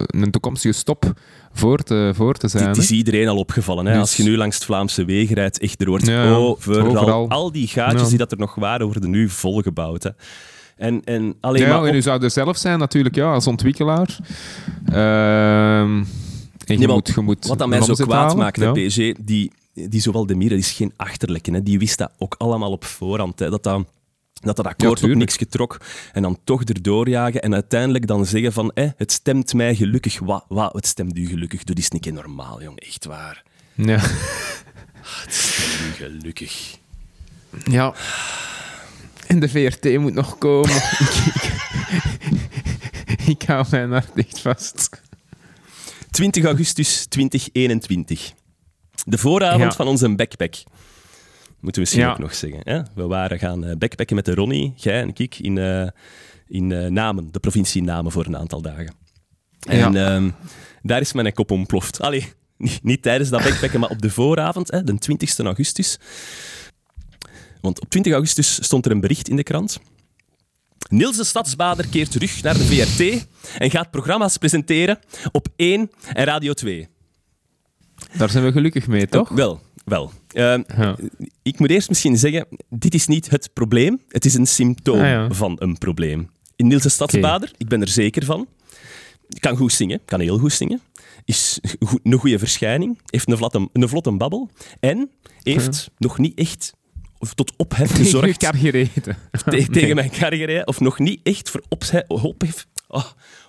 een 0.08 0.32
toekomstige 0.32 0.74
stop 0.74 1.14
voor 1.54 1.78
te, 1.78 2.12
voor 2.16 2.34
te 2.34 2.48
zijn. 2.48 2.68
Het 2.68 2.78
is 2.78 2.92
iedereen 2.92 3.28
al 3.28 3.38
opgevallen. 3.38 3.86
Hè? 3.86 3.92
Dus- 3.92 4.02
Als 4.02 4.16
je 4.18 4.24
nu 4.24 4.38
langs 4.38 4.56
het 4.56 4.66
Vlaamse 4.66 5.06
wegen 5.06 5.36
rijdt, 5.36 5.60
echt, 5.60 5.82
er 5.82 5.90
wordt 5.90 6.08
Ja, 6.08 6.34
overal, 6.34 6.86
Overal. 6.86 7.30
Al 7.30 7.52
die 7.52 7.68
gaatjes 7.68 8.02
Ja. 8.02 8.08
die 8.08 8.18
dat 8.18 8.32
er 8.32 8.38
nog 8.38 8.56
waren, 8.56 8.86
worden 8.86 9.10
nu 9.10 9.30
volgebouwd. 9.30 10.04
Hè? 10.04 10.10
En, 10.78 11.02
en 11.04 11.36
alleen 11.40 11.62
Ja, 11.62 11.80
maar... 11.80 11.90
en 11.90 11.96
u 11.96 12.02
zou 12.02 12.24
er 12.24 12.32
zelf 12.32 12.58
zijn 12.58 12.80
natuurlijk, 12.80 13.16
ja, 13.16 13.34
als 13.34 13.48
ontwikkelaar. 13.48 14.18
Ehm, 14.86 16.04
en 16.66 16.80
je 16.80 16.88
Nee, 16.88 16.96
moet, 16.96 17.12
je 17.16 17.22
moet 17.22 17.48
Wat 17.48 17.58
dat 17.58 17.68
mij 17.68 17.82
zo 17.82 17.94
kwaad 17.94 18.10
halen, 18.10 18.38
maakt, 18.38 18.60
ja. 18.60 18.72
PSG, 18.72 19.12
die, 19.20 19.52
die 19.74 20.02
zowel 20.02 20.26
de 20.26 20.38
die 20.38 20.58
is 20.58 20.72
geen 20.72 20.94
achterlijke. 20.96 21.52
Hè? 21.52 21.64
Die 21.64 21.80
wist 21.80 21.98
dat 21.98 22.12
ook 22.18 22.36
allemaal 22.38 22.72
op 22.72 22.86
voorhand. 22.86 23.40
Hè? 23.40 23.50
Dat 23.50 23.64
dat... 23.64 23.86
Dat 24.44 24.56
dat 24.56 24.68
akkoord 24.68 25.04
op 25.04 25.10
niks 25.10 25.38
getrok 25.38 25.78
en 26.12 26.22
dan 26.22 26.38
toch 26.44 26.64
erdoor 26.64 27.10
jagen 27.10 27.42
en 27.42 27.54
uiteindelijk 27.54 28.08
dan 28.08 28.26
zeggen 28.26 28.54
van 28.54 28.72
eh, 28.74 28.90
het 28.98 29.12
stemt 29.12 29.54
mij 29.54 29.76
gelukkig. 29.76 30.20
Wat, 30.20 30.46
wat, 30.48 30.74
het 30.74 30.88
stemt 30.88 31.18
u 31.18 31.28
gelukkig? 31.28 31.64
Dat 31.64 31.78
is 31.78 31.90
niet 31.90 32.02
keer 32.02 32.14
normaal, 32.14 32.64
jong. 32.64 32.80
Echt 32.80 33.06
waar. 33.06 33.44
Ja. 33.76 34.00
Het 35.02 35.34
stemt 35.34 35.80
u 35.90 36.04
gelukkig. 36.04 36.78
ja. 37.64 37.94
En 39.28 39.40
de 39.40 39.50
VRT 39.50 40.00
moet 40.00 40.14
nog 40.14 40.38
komen. 40.38 40.76
ik, 41.06 41.32
ik, 43.06 43.28
ik 43.28 43.42
hou 43.42 43.66
mijn 43.72 43.92
hart 43.92 44.16
dicht 44.16 44.40
vast. 44.40 45.02
20 46.12 46.44
augustus 46.46 47.06
2021. 47.06 48.34
De 49.06 49.18
vooravond 49.18 49.62
Ja. 49.62 49.72
van 49.72 49.88
onze 49.88 50.16
backpack. 50.16 50.54
Moeten 50.54 50.70
we 51.62 51.80
misschien 51.80 52.02
Ja. 52.02 52.12
ook 52.12 52.20
nog 52.20 52.36
zeggen. 52.36 52.60
Hè? 52.64 52.82
We 52.96 53.04
waren 53.08 53.40
gaan 53.40 53.66
eh, 53.66 53.76
backpacken 53.78 54.16
met 54.16 54.26
de 54.26 54.34
Ronnie, 54.34 54.74
jij 54.76 55.02
en 55.02 55.12
ik, 55.16 55.40
in, 55.40 55.58
eh, 55.58 55.88
in 56.48 56.72
eh, 56.72 56.86
Namen, 56.88 57.32
de 57.32 57.40
provincie 57.40 57.84
Namen, 57.84 58.12
voor 58.12 58.26
een 58.26 58.38
aantal 58.38 58.62
dagen. 58.62 58.96
En 59.60 59.96
ehm, 59.96 60.30
daar 60.82 61.02
is 61.02 61.14
mijn 61.14 61.34
kop 61.34 61.52
ontploft. 61.52 62.02
Allee, 62.02 62.34
niet, 62.58 62.84
niet 62.84 63.02
tijdens 63.02 63.30
dat 63.30 63.44
backpacken, 63.44 63.80
maar 63.80 63.90
op 63.90 64.02
de 64.02 64.10
vooravond, 64.10 64.72
hè, 64.72 64.84
de 64.84 64.98
20 64.98 65.40
augustus. 65.40 66.00
Want 67.62 67.82
op 67.82 67.90
20 67.90 68.14
augustus 68.14 68.64
stond 68.64 68.86
er 68.86 68.92
een 68.92 69.00
bericht 69.00 69.30
in 69.30 69.36
de 69.36 69.44
krant. 69.44 69.80
Niels 70.92 71.18
de 71.18 71.24
Stadsbader 71.24 71.88
keert 71.88 72.12
terug 72.12 72.42
naar 72.44 72.54
de 72.58 72.64
VRT 72.66 73.26
en 73.58 73.70
gaat 73.72 73.92
programma's 73.92 74.38
presenteren 74.38 75.00
op 75.32 75.48
1 75.56 75.92
en 76.14 76.26
Radio 76.26 76.54
2. 76.54 76.88
Daar 78.18 78.30
zijn 78.30 78.44
we 78.44 78.52
gelukkig 78.52 78.88
mee, 78.88 79.08
toch? 79.08 79.30
Wel, 79.30 79.62
wel. 79.86 80.12
Ehm, 80.28 80.64
Ja. 80.78 80.96
ik 81.42 81.60
moet 81.60 81.70
eerst 81.70 81.90
misschien 81.90 82.18
zeggen, 82.18 82.48
dit 82.70 82.94
is 82.94 83.08
niet 83.08 83.30
het 83.30 83.50
probleem, 83.54 84.02
het 84.08 84.26
is 84.26 84.34
een 84.34 84.48
symptoom 84.48 85.00
Ah, 85.00 85.06
ja. 85.06 85.32
van 85.32 85.56
een 85.60 85.78
probleem. 85.78 86.30
In 86.56 86.68
Niels 86.68 86.84
de 86.84 86.90
Stadsbader, 86.90 87.52
ik 87.58 87.68
ben 87.68 87.82
er 87.82 87.88
zeker 87.88 88.26
van, 88.26 88.48
kan 89.40 89.58
goed 89.58 89.74
zingen, 89.74 90.02
kan 90.06 90.20
heel 90.20 90.38
goed 90.38 90.54
zingen, 90.54 90.82
is 91.26 91.60
een 92.04 92.18
goede 92.20 92.40
verschijning, 92.40 93.00
heeft 93.06 93.30
een 93.30 93.38
vlotte, 93.38 93.70
een 93.74 93.90
vlotte 93.90 94.12
babbel 94.12 94.50
en 94.80 95.12
heeft 95.44 95.90
nog 95.98 96.18
niet 96.18 96.38
echt 96.38 96.74
tot 97.36 97.54
ophef 97.58 97.78
Tegen 97.90 97.96
gezorgd. 98.04 98.38
kar 98.38 98.56
gereden. 98.56 98.92
Te- 99.46 99.68
tegen 99.72 99.96
mijn 99.96 100.10
carrière, 100.12 100.66
of 100.66 100.80
nog 100.80 101.00
niet 101.00 101.20
echt 101.24 101.50
voor 101.50 101.64
ophef, 101.70 102.04
ophef, 102.08 102.68
oh, 102.88 103.06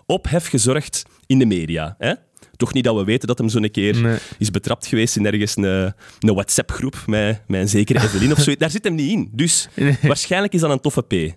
ophef 0.06 0.46
gezorgd 0.48 1.02
in 1.26 1.38
de 1.38 1.46
media. 1.46 1.94
Hè? 1.98 2.12
Toch 2.56 2.72
niet 2.72 2.84
dat 2.84 2.96
we 2.96 3.04
weten 3.04 3.28
dat 3.28 3.38
hem 3.38 3.48
zo'n 3.48 3.70
keer 3.70 4.00
Nee. 4.00 4.18
is 4.38 4.50
betrapt 4.50 4.86
geweest 4.86 5.16
in 5.16 5.26
ergens 5.26 5.56
een, 5.56 5.64
een 5.64 5.94
WhatsApp-groep 6.34 7.02
met, 7.06 7.42
met 7.46 7.60
een 7.60 7.68
zekere 7.68 7.98
Evelyn 8.04 8.32
of 8.32 8.38
zo. 8.40 8.54
Daar 8.56 8.70
zit 8.70 8.84
hem 8.84 8.94
niet 8.94 9.10
in. 9.10 9.28
Dus 9.32 9.68
Nee. 9.74 9.98
waarschijnlijk 10.02 10.52
is 10.54 10.60
dat 10.60 10.70
een 10.70 10.80
toffe 10.80 11.02
P. 11.02 11.32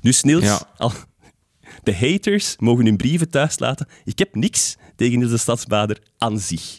Dus 0.00 0.22
Niels, 0.22 0.44
Ja. 0.44 0.62
al, 0.76 0.92
de 1.82 1.94
haters 1.96 2.56
mogen 2.58 2.84
hun 2.84 2.96
brieven 2.96 3.30
thuis 3.30 3.58
laten. 3.58 3.86
Ik 4.04 4.18
heb 4.18 4.34
niks 4.34 4.76
tegen 4.96 5.18
Niels 5.18 5.30
de 5.30 5.36
Stadsbader 5.38 5.98
aan 6.18 6.38
zich. 6.38 6.78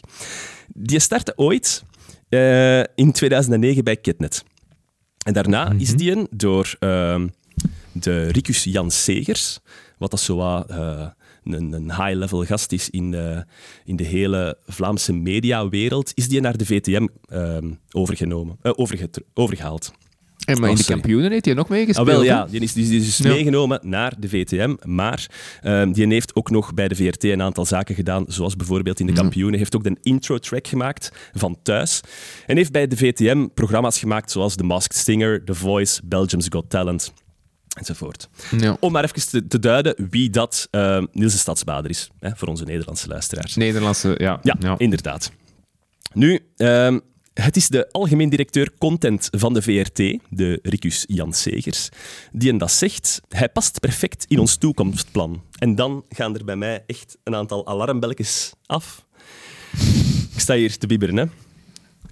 Die 0.74 0.98
startte 0.98 1.32
ooit 1.36 1.82
eh, 2.32 2.78
in 2.94 3.12
2009 3.12 3.84
bij 3.84 3.96
Ketnet. 3.96 4.44
En 5.24 5.32
daarna 5.32 5.64
Mhm. 5.68 5.78
is 5.78 5.94
die 5.96 6.10
een 6.12 6.26
door 6.30 6.76
ehm, 6.78 7.28
de 7.92 8.26
Ricus 8.26 8.64
Jan 8.64 8.90
Segers, 8.90 9.60
wat 9.98 10.10
dat 10.10 10.20
zo 10.20 10.36
wat, 10.36 10.70
eh, 10.70 11.06
een, 11.44 11.72
een 11.72 11.90
high-level 11.94 12.44
gast 12.44 12.72
is 12.72 12.90
in 12.90 13.10
de, 13.10 13.44
in 13.84 13.96
de 13.96 14.04
hele 14.04 14.58
Vlaamse 14.66 15.12
mediawereld, 15.12 16.12
is 16.14 16.28
die 16.28 16.40
naar 16.40 16.56
de 16.56 16.66
VTM 16.66 17.06
ehm, 17.28 17.70
overgenomen, 17.90 18.56
eh, 18.62 18.72
overgehaald. 19.34 19.92
En 20.44 20.60
maar 20.60 20.70
in 20.70 20.76
de 20.76 20.84
kampioenen 20.84 21.30
heeft 21.30 21.44
hij 21.44 21.54
nog 21.54 21.68
meegespeeld. 21.68 22.08
Ah, 22.08 22.14
wel, 22.14 22.22
ja, 22.24 22.46
die 22.50 22.60
is, 22.60 22.72
die 22.72 22.96
is 22.96 23.04
dus 23.04 23.16
Ja. 23.16 23.28
meegenomen 23.28 23.80
naar 23.82 24.12
de 24.18 24.28
VTM, 24.28 24.74
maar 24.84 25.26
ehm, 25.62 25.92
die 25.92 26.06
heeft 26.06 26.34
ook 26.34 26.50
nog 26.50 26.74
bij 26.74 26.88
de 26.88 26.94
VRT 26.94 27.24
een 27.24 27.42
aantal 27.42 27.64
zaken 27.66 27.94
gedaan, 27.94 28.24
zoals 28.28 28.56
bijvoorbeeld 28.56 29.00
in 29.00 29.06
de 29.06 29.12
kampioenen, 29.12 29.58
heeft 29.58 29.76
ook 29.76 29.84
de 29.84 29.96
intro-track 30.02 30.66
gemaakt 30.66 31.12
van 31.32 31.56
Thuis 31.62 32.00
en 32.46 32.56
heeft 32.56 32.72
bij 32.72 32.86
de 32.86 32.96
VTM 32.96 33.46
programma's 33.54 33.98
gemaakt 33.98 34.30
zoals 34.30 34.54
The 34.54 34.64
Masked 34.64 34.96
Singer, 34.96 35.44
The 35.44 35.54
Voice, 35.54 36.00
Belgium's 36.04 36.46
Got 36.48 36.70
Talent, 36.70 37.12
enzovoort. 37.78 38.28
Ja. 38.58 38.76
Om 38.80 38.92
maar 38.92 39.04
even 39.04 39.28
te, 39.28 39.46
te 39.46 39.58
duiden 39.58 40.08
wie 40.10 40.30
dat 40.30 40.68
ehm, 40.70 41.06
Niels 41.12 41.32
de 41.32 41.38
Stadsbader 41.38 41.90
is, 41.90 42.10
hè, 42.18 42.30
voor 42.34 42.48
onze 42.48 42.64
Nederlandse 42.64 43.08
luisteraars. 43.08 43.54
Nederlandse, 43.56 44.14
ja. 44.16 44.40
Ja, 44.42 44.74
inderdaad. 44.78 45.32
Nu, 46.14 46.38
ehm, 46.56 46.98
het 47.34 47.56
is 47.56 47.68
de 47.68 47.88
algemeen 47.90 48.28
directeur 48.28 48.70
content 48.78 49.28
van 49.30 49.54
de 49.54 49.62
VRT, 49.62 49.96
de 50.28 50.58
Ricus 50.62 51.04
Jan 51.06 51.32
Segers, 51.32 51.88
die 52.32 52.50
en 52.50 52.58
dat 52.58 52.72
zegt. 52.72 53.20
Hij 53.28 53.48
past 53.48 53.80
perfect 53.80 54.24
in 54.28 54.38
ons 54.38 54.56
toekomstplan. 54.56 55.42
En 55.58 55.74
dan 55.74 56.04
gaan 56.08 56.34
er 56.36 56.44
bij 56.44 56.56
mij 56.56 56.84
echt 56.86 57.16
een 57.24 57.34
aantal 57.34 57.66
alarmbelletjes 57.66 58.52
af. 58.66 59.04
Ik 60.34 60.40
sta 60.40 60.54
hier 60.54 60.78
te 60.78 60.86
bibberen, 60.86 61.16
hè. 61.16 61.24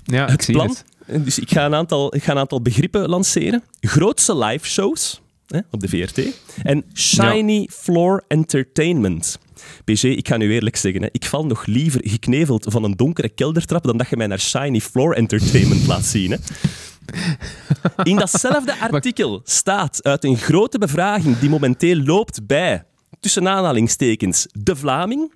Ja, 0.05 0.25
ik 0.25 0.31
Het 0.31 0.45
zie 0.45 0.55
plan. 0.55 0.77
het. 1.07 1.25
Dus 1.25 1.39
ik 1.39 1.51
ga 1.51 1.67
een 1.67 1.75
aantal, 1.75 2.15
ik 2.15 2.23
ga 2.23 2.33
een 2.33 2.39
aantal 2.39 2.63
begrippen 2.63 3.09
lanceren. 3.09 3.63
Grootse 3.81 4.37
live 4.37 4.67
shows 4.67 5.21
hè, 5.51 5.61
op 5.71 5.81
de 5.81 5.89
VRT. 5.89 6.21
En 6.63 6.85
shiny 6.95 7.69
floor 7.73 8.25
entertainment. 8.29 9.39
PG, 9.85 10.03
ik 10.03 10.29
ga 10.29 10.37
nu 10.37 10.53
eerlijk 10.53 10.77
zeggen, 10.77 11.03
hè, 11.03 11.09
ik 11.13 11.25
val 11.25 11.47
nog 11.47 11.67
liever 11.67 12.01
gekneveld 12.05 12.67
van 12.69 12.85
een 12.85 12.97
donkere 12.97 13.29
keldertrap 13.29 13.83
dan 13.83 13.97
dat 13.97 14.09
je 14.09 14.17
mij 14.17 14.27
naar 14.27 14.41
shiny 14.41 14.81
floor 14.81 15.15
entertainment 15.15 15.87
laat 15.87 16.05
zien. 16.05 16.31
Hè. 16.31 16.37
In 18.03 18.17
datzelfde 18.17 18.79
artikel 18.91 19.41
staat 19.45 20.03
uit 20.03 20.25
een 20.25 20.37
grote 20.37 20.79
bevraging 20.79 21.39
die 21.39 21.49
momenteel 21.49 21.97
loopt 21.97 22.47
bij, 22.47 22.85
tussen 23.21 23.49
aanhalingstekens, 23.49 24.47
de 24.53 24.77
Vlaming, 24.77 25.33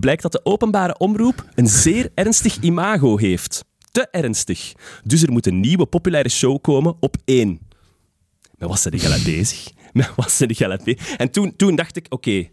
blijkt 0.00 0.22
dat 0.22 0.32
de 0.32 0.44
openbare 0.44 0.98
omroep 0.98 1.44
een 1.54 1.66
zeer 1.66 2.10
ernstig 2.14 2.56
imago 2.60 3.16
heeft. 3.16 3.64
Te 3.90 4.08
ernstig. 4.10 4.72
Dus 5.04 5.22
er 5.22 5.32
moet 5.32 5.46
een 5.46 5.60
nieuwe 5.60 5.86
populaire 5.86 6.28
show 6.28 6.60
komen 6.60 6.96
op 7.00 7.16
één. 7.24 7.58
Maar 8.64 8.72
wat 8.72 8.82
zijn 8.82 8.94
die 8.94 9.06
bezig? 9.24 9.70
Met 9.92 10.10
wat 10.16 10.32
zijn 10.32 10.48
bezig? 10.84 11.16
En 11.16 11.30
toen, 11.30 11.56
toen 11.56 11.76
dacht 11.76 11.96
ik, 11.96 12.06
oké, 12.08 12.48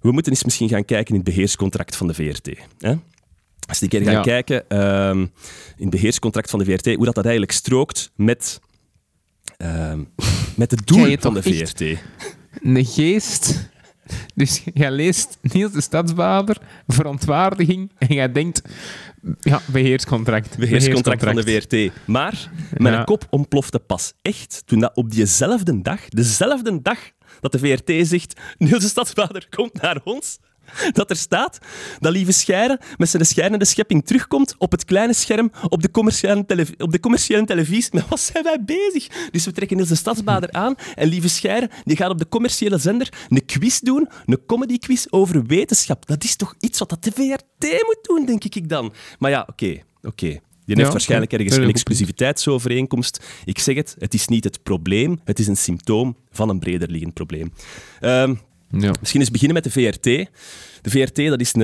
we 0.00 0.12
moeten 0.12 0.32
eens 0.32 0.44
misschien 0.44 0.68
gaan 0.68 0.84
kijken 0.84 1.14
in 1.14 1.20
het 1.20 1.34
beheerscontract 1.34 1.96
van 1.96 2.06
de 2.06 2.14
VRT. 2.14 2.46
Hè? 2.78 2.94
Als 3.68 3.78
we 3.78 3.84
een 3.84 3.88
keer 3.88 4.02
gaan 4.02 4.12
Ja. 4.12 4.20
kijken 4.20 4.68
ehm, 4.68 5.20
in 5.20 5.28
het 5.76 5.90
beheerscontract 5.90 6.50
van 6.50 6.58
de 6.58 6.64
VRT, 6.64 6.86
hoe 6.94 7.04
dat, 7.04 7.14
dat 7.14 7.24
eigenlijk 7.24 7.52
strookt 7.54 8.10
met, 8.16 8.60
ehm, 9.56 9.98
met 10.56 10.70
het 10.70 10.82
Jij 10.84 11.04
doel 11.04 11.16
van 11.20 11.34
de 11.34 11.42
VRT. 11.42 11.80
Een 12.62 12.84
geest. 12.84 13.68
Dus 14.34 14.62
jij 14.74 14.90
leest 14.90 15.38
Niels 15.42 15.72
de 15.72 15.80
Stadsbader, 15.80 16.56
verontwaardiging, 16.86 17.92
en 17.98 18.14
jij 18.14 18.32
denkt, 18.32 18.62
ja, 19.40 19.60
beheerscontract. 19.66 20.58
beheerscontract 20.58 21.22
van 21.24 21.34
de 21.34 21.42
VRT. 21.42 21.92
Maar 22.06 22.50
mijn 22.76 22.94
Ja. 22.94 23.04
kop 23.04 23.26
ontplofte 23.30 23.78
pas 23.78 24.12
echt 24.22 24.62
toen 24.66 24.80
dat 24.80 24.90
op 24.94 25.10
diezelfde 25.10 25.80
dag, 25.82 26.08
dezelfde 26.08 26.82
dag 26.82 26.98
dat 27.40 27.52
de 27.52 27.58
VRT 27.58 28.06
zegt 28.08 28.40
Niels 28.58 28.82
de 28.82 28.88
Stadsvader 28.88 29.46
komt 29.50 29.80
naar 29.82 30.00
ons, 30.04 30.38
dat 30.92 31.10
er 31.10 31.16
staat 31.16 31.58
dat 31.98 32.12
Lieve 32.12 32.32
Scheire 32.32 32.80
met 32.96 33.08
zijn 33.08 33.26
schijnende 33.26 33.64
schepping 33.64 34.06
terugkomt 34.06 34.54
op 34.58 34.70
het 34.70 34.84
kleine 34.84 35.12
scherm 35.12 35.52
op 35.68 35.82
de 35.82 35.90
commerciële, 35.90 36.46
telev- 36.46 36.74
op 36.78 36.92
de 36.92 37.00
commerciële 37.00 37.44
televisie. 37.44 37.90
Met 37.94 38.08
wat 38.08 38.20
zijn 38.20 38.44
wij 38.44 38.64
bezig? 38.64 39.06
Dus 39.30 39.44
we 39.44 39.52
trekken 39.52 39.76
Niels 39.76 39.88
de 39.88 39.94
Stadsbader 39.94 40.52
aan 40.52 40.74
en 40.94 41.08
Lieve 41.08 41.28
Scheire 41.28 41.70
die 41.84 41.96
gaat 41.96 42.10
op 42.10 42.18
de 42.18 42.28
commerciële 42.28 42.78
zender 42.78 43.08
een 43.28 43.44
quiz 43.44 43.78
doen, 43.78 44.08
een 44.26 44.46
comedy 44.46 44.78
quiz 44.78 45.06
over 45.10 45.46
wetenschap. 45.46 46.06
Dat 46.06 46.24
is 46.24 46.36
toch 46.36 46.54
iets 46.60 46.78
wat 46.78 46.88
dat 46.88 47.04
de 47.04 47.10
VRT 47.10 47.70
moet 47.70 47.98
doen, 48.02 48.26
denk 48.26 48.44
ik 48.44 48.68
dan. 48.68 48.92
Maar 49.18 49.30
ja, 49.30 49.46
oké, 49.50 49.82
oké. 50.02 50.26
Die 50.64 50.78
heeft 50.78 50.88
Ja, 50.88 50.90
waarschijnlijk 50.90 51.32
ergens 51.32 51.54
een 51.54 51.60
heel 51.60 51.70
exclusiviteitsovereenkomst. 51.70 53.24
Ik 53.44 53.58
zeg 53.58 53.74
het, 53.76 53.96
het 53.98 54.14
is 54.14 54.26
niet 54.26 54.44
het 54.44 54.62
probleem, 54.62 55.20
het 55.24 55.38
is 55.38 55.46
een 55.46 55.56
symptoom 55.56 56.16
van 56.30 56.48
een 56.48 56.58
breder 56.58 56.90
liggend 56.90 57.14
probleem. 57.14 57.52
Ehm, 58.00 58.34
Ja. 58.70 58.92
Misschien 59.00 59.20
eens 59.20 59.30
beginnen 59.30 59.62
met 59.62 59.64
de 59.64 59.70
VRT. 59.70 60.02
De 60.82 60.90
VRT 60.90 61.16
dat 61.16 61.40
is 61.40 61.54
een, 61.54 61.62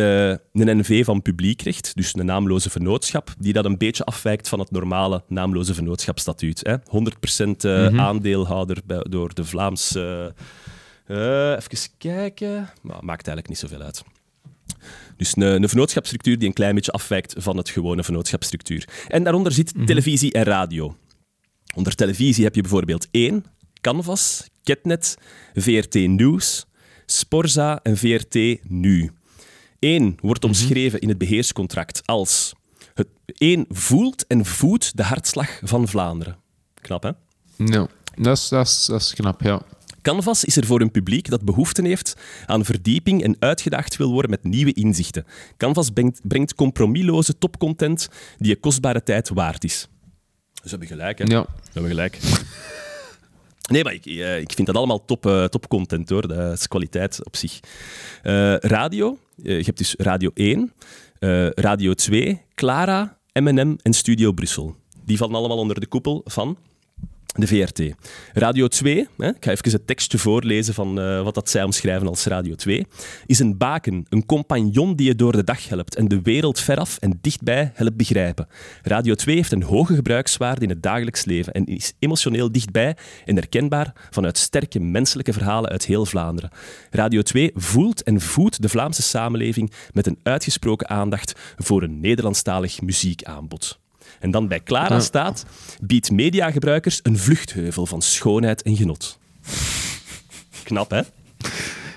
een 0.52 0.78
NV 0.78 1.04
van 1.04 1.22
publiekrecht, 1.22 1.92
dus 1.94 2.14
een 2.14 2.26
naamloze 2.26 2.70
vennootschap, 2.70 3.34
die 3.38 3.52
dat 3.52 3.64
een 3.64 3.78
beetje 3.78 4.04
afwijkt 4.04 4.48
van 4.48 4.58
het 4.58 4.70
normale 4.70 5.24
naamloze 5.28 5.74
vennootschapstatuut. 5.74 6.60
Hè. 6.62 6.76
100% 7.46 7.50
eh, 7.56 7.98
aandeelhouder 7.98 8.80
bij, 8.84 9.04
door 9.08 9.34
de 9.34 9.44
Vlaamse... 9.44 10.34
eh 11.06 11.50
even 11.52 11.88
kijken... 11.98 12.70
Maar 12.82 13.04
maakt 13.04 13.26
eigenlijk 13.26 13.48
niet 13.48 13.58
zoveel 13.58 13.80
uit. 13.80 14.02
Dus 15.16 15.36
een, 15.36 15.42
een 15.42 15.68
vennootschapsstructuur 15.68 16.38
die 16.38 16.48
een 16.48 16.54
klein 16.54 16.74
beetje 16.74 16.92
afwijkt 16.92 17.34
van 17.36 17.56
het 17.56 17.70
gewone 17.70 18.04
vennootschapsstructuur. 18.04 18.88
En 19.08 19.22
daaronder 19.24 19.52
zit 19.52 19.72
televisie 19.86 20.32
en 20.32 20.42
radio. 20.42 20.96
Onder 21.74 21.94
televisie 21.94 22.44
heb 22.44 22.54
je 22.54 22.60
bijvoorbeeld 22.60 23.08
1, 23.10 23.44
Canvas, 23.80 24.48
Ketnet, 24.62 25.18
VRT 25.54 25.94
Nieuws, 25.94 26.66
Sporza 27.06 27.80
en 27.82 27.96
VRT 27.96 28.34
Nu. 28.68 29.10
1 29.78 30.16
wordt 30.20 30.44
omschreven 30.44 31.00
in 31.00 31.08
het 31.08 31.18
beheerscontract 31.18 32.02
als... 32.04 32.52
Het, 32.94 33.08
1 33.26 33.64
voelt 33.68 34.26
en 34.26 34.44
voedt 34.44 34.96
de 34.96 35.02
hartslag 35.02 35.60
van 35.62 35.88
Vlaanderen. 35.88 36.36
Knap, 36.80 37.02
hè? 37.02 37.10
Ja. 37.56 37.88
Dat 38.14 38.36
is, 38.36 38.48
dat, 38.48 38.66
is, 38.66 38.86
dat 38.86 39.00
is 39.00 39.14
knap, 39.14 39.42
ja. 39.42 39.62
Canvas 40.02 40.44
is 40.44 40.56
er 40.56 40.66
voor 40.66 40.80
een 40.80 40.90
publiek 40.90 41.30
dat 41.30 41.44
behoefte 41.44 41.82
heeft 41.82 42.16
aan 42.46 42.64
verdieping 42.64 43.22
en 43.22 43.36
uitgedaagd 43.38 43.96
wil 43.96 44.12
worden 44.12 44.30
met 44.30 44.44
nieuwe 44.44 44.72
inzichten. 44.72 45.24
Canvas 45.56 45.90
brengt, 45.90 46.20
brengt 46.22 46.54
compromisloze 46.54 47.38
topcontent 47.38 48.08
die 48.38 48.48
je 48.48 48.60
kostbare 48.60 49.02
tijd 49.02 49.28
waard 49.28 49.64
is. 49.64 49.88
Dus 50.62 50.70
hebben 50.70 50.88
gelijk, 50.88 51.18
hè? 51.18 51.24
Ja. 51.24 51.42
We 51.42 51.70
hebben 51.72 51.90
gelijk. 51.90 52.18
Nee, 53.66 53.84
maar 53.84 53.92
ik, 53.92 54.06
eh, 54.06 54.38
ik 54.40 54.52
vind 54.52 54.66
dat 54.66 54.76
allemaal 54.76 55.04
top, 55.04 55.26
eh, 55.26 55.44
top 55.44 55.68
content 55.68 56.08
hoor. 56.08 56.28
Dat 56.28 56.52
is 56.52 56.68
kwaliteit 56.68 57.24
op 57.24 57.36
zich. 57.36 57.60
Eh, 58.22 58.56
radio, 58.56 59.18
je 59.34 59.62
hebt 59.64 59.78
dus 59.78 59.94
Radio 59.98 60.30
1, 60.34 60.72
eh, 61.18 61.50
Radio 61.50 61.94
2, 61.94 62.42
Clara, 62.54 63.18
M&M 63.32 63.76
en 63.82 63.92
Studio 63.92 64.32
Brussel. 64.32 64.76
Die 65.04 65.16
vallen 65.16 65.34
allemaal 65.34 65.58
onder 65.58 65.80
de 65.80 65.86
koepel 65.86 66.20
van 66.24 66.58
de 67.40 67.46
VRT. 67.46 67.94
Radio 68.32 68.68
2, 68.68 69.08
hè, 69.16 69.28
ik 69.28 69.44
ga 69.44 69.50
even 69.50 69.70
het 69.70 69.86
tekstje 69.86 70.18
voorlezen 70.18 70.74
van 70.74 71.00
eh, 71.00 71.22
wat 71.22 71.34
dat 71.34 71.50
zij 71.50 71.62
omschrijven 71.62 72.08
als 72.08 72.24
Radio 72.24 72.54
2, 72.54 72.86
is 73.26 73.38
een 73.38 73.56
baken, 73.56 74.06
een 74.08 74.26
compagnon 74.26 74.96
die 74.96 75.06
je 75.06 75.14
door 75.14 75.32
de 75.32 75.44
dag 75.44 75.68
helpt 75.68 75.96
en 75.96 76.08
de 76.08 76.22
wereld 76.22 76.60
veraf 76.60 76.96
en 76.98 77.18
dichtbij 77.20 77.70
helpt 77.74 77.96
begrijpen. 77.96 78.48
Radio 78.82 79.14
2 79.14 79.36
heeft 79.36 79.52
een 79.52 79.62
hoge 79.62 79.94
gebruikswaarde 79.94 80.60
in 80.60 80.68
het 80.68 80.82
dagelijks 80.82 81.24
leven 81.24 81.52
en 81.52 81.64
is 81.64 81.92
emotioneel 81.98 82.52
dichtbij 82.52 82.96
en 83.24 83.36
herkenbaar 83.36 83.92
vanuit 84.10 84.38
sterke 84.38 84.80
menselijke 84.80 85.32
verhalen 85.32 85.70
uit 85.70 85.84
heel 85.86 86.06
Vlaanderen. 86.06 86.50
Radio 86.90 87.22
2 87.22 87.50
voelt 87.54 88.02
en 88.02 88.20
voedt 88.20 88.62
de 88.62 88.68
Vlaamse 88.68 89.02
samenleving 89.02 89.72
met 89.92 90.06
een 90.06 90.18
uitgesproken 90.22 90.88
aandacht 90.88 91.32
voor 91.56 91.82
een 91.82 92.00
Nederlandstalig 92.00 92.80
muziekaanbod. 92.80 93.84
En 94.20 94.30
dan 94.30 94.48
bij 94.48 94.60
Clara 94.62 95.00
staat, 95.00 95.44
biedt 95.80 96.10
mediagebruikers 96.10 97.00
een 97.02 97.18
vluchtheuvel 97.18 97.86
van 97.86 98.02
schoonheid 98.02 98.62
en 98.62 98.76
genot. 98.76 99.18
Knap, 100.62 100.90
hè? 100.90 101.00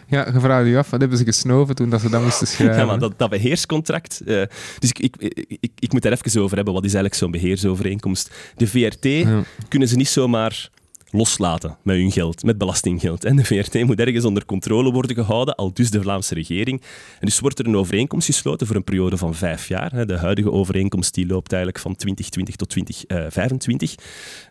Ja, 0.08 0.26
je 0.34 0.40
vraagt 0.40 0.68
je 0.68 0.78
af, 0.78 0.90
wat 0.90 1.00
hebben 1.00 1.18
ze 1.18 1.24
gesnoven 1.24 1.76
toen 1.76 1.90
dat 1.90 2.02
ze 2.02 2.10
dat 2.10 2.22
moesten 2.24 2.48
schrijven? 2.48 2.78
Ja, 2.80 2.86
maar 2.86 3.00
dat, 3.00 3.14
dat 3.18 3.30
beheerscontract... 3.30 4.22
eh, 4.26 4.42
dus 4.80 4.90
ik, 4.90 5.00
ik, 5.00 5.16
ik, 5.60 5.72
ik 5.80 5.92
moet 5.94 6.02
daar 6.02 6.12
even 6.12 6.42
over 6.42 6.56
hebben. 6.56 6.74
Wat 6.74 6.84
is 6.86 6.94
eigenlijk 6.94 7.22
zo'n 7.22 7.32
beheersovereenkomst? 7.32 8.32
De 8.56 8.68
VRT 8.68 9.04
Ja. 9.04 9.44
kunnen 9.68 9.88
ze 9.88 9.96
niet 9.96 10.08
zomaar 10.10 10.70
loslaten 11.12 11.78
met 11.84 11.96
hun 11.96 12.12
geld, 12.12 12.44
met 12.44 12.58
belastinggeld. 12.58 13.24
En 13.26 13.36
de 13.36 13.46
VRT 13.46 13.84
moet 13.84 14.00
ergens 14.00 14.26
onder 14.26 14.46
controle 14.46 14.92
worden 14.92 15.16
gehouden, 15.16 15.56
al 15.56 15.74
dus 15.74 15.92
de 15.92 16.02
Vlaamse 16.02 16.34
regering. 16.34 16.82
En 17.20 17.26
dus 17.26 17.40
wordt 17.40 17.60
er 17.60 17.68
een 17.68 17.78
overeenkomst 17.78 18.26
gesloten 18.26 18.68
voor 18.68 18.76
een 18.76 18.84
periode 18.84 19.18
van 19.18 19.36
vijf 19.36 19.68
jaar. 19.68 20.08
De 20.08 20.18
huidige 20.18 20.52
overeenkomst 20.52 21.14
die 21.14 21.26
loopt 21.28 21.52
eigenlijk 21.52 21.82
van 21.84 21.96
2020 21.96 22.56
tot 22.56 22.70
2025. 22.70 23.96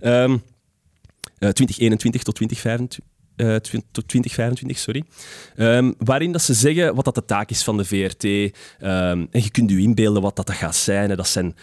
Ehm 0.00 0.36
eh, 1.38 1.48
2021 1.48 2.22
tot 2.22 2.34
2025. 2.34 2.98
eh, 3.36 3.54
twi- 3.56 3.82
tot 3.92 4.08
2025, 4.08 4.78
sorry. 4.78 5.02
Ehm, 5.56 5.92
waarin 5.98 6.32
dat 6.32 6.42
ze 6.42 6.54
zeggen 6.54 6.94
wat 6.94 7.04
dat 7.04 7.14
de 7.14 7.24
taak 7.24 7.50
is 7.50 7.62
van 7.64 7.76
de 7.76 7.84
VRT. 7.84 8.24
ehm, 8.24 9.26
en 9.30 9.42
je 9.42 9.50
kunt 9.50 9.70
je 9.70 9.78
inbeelden 9.78 10.22
wat 10.22 10.36
dat, 10.36 10.46
dat 10.46 10.56
gaat 10.56 10.76
zijn. 10.76 11.16
Dat 11.16 11.28
zijn 11.28 11.54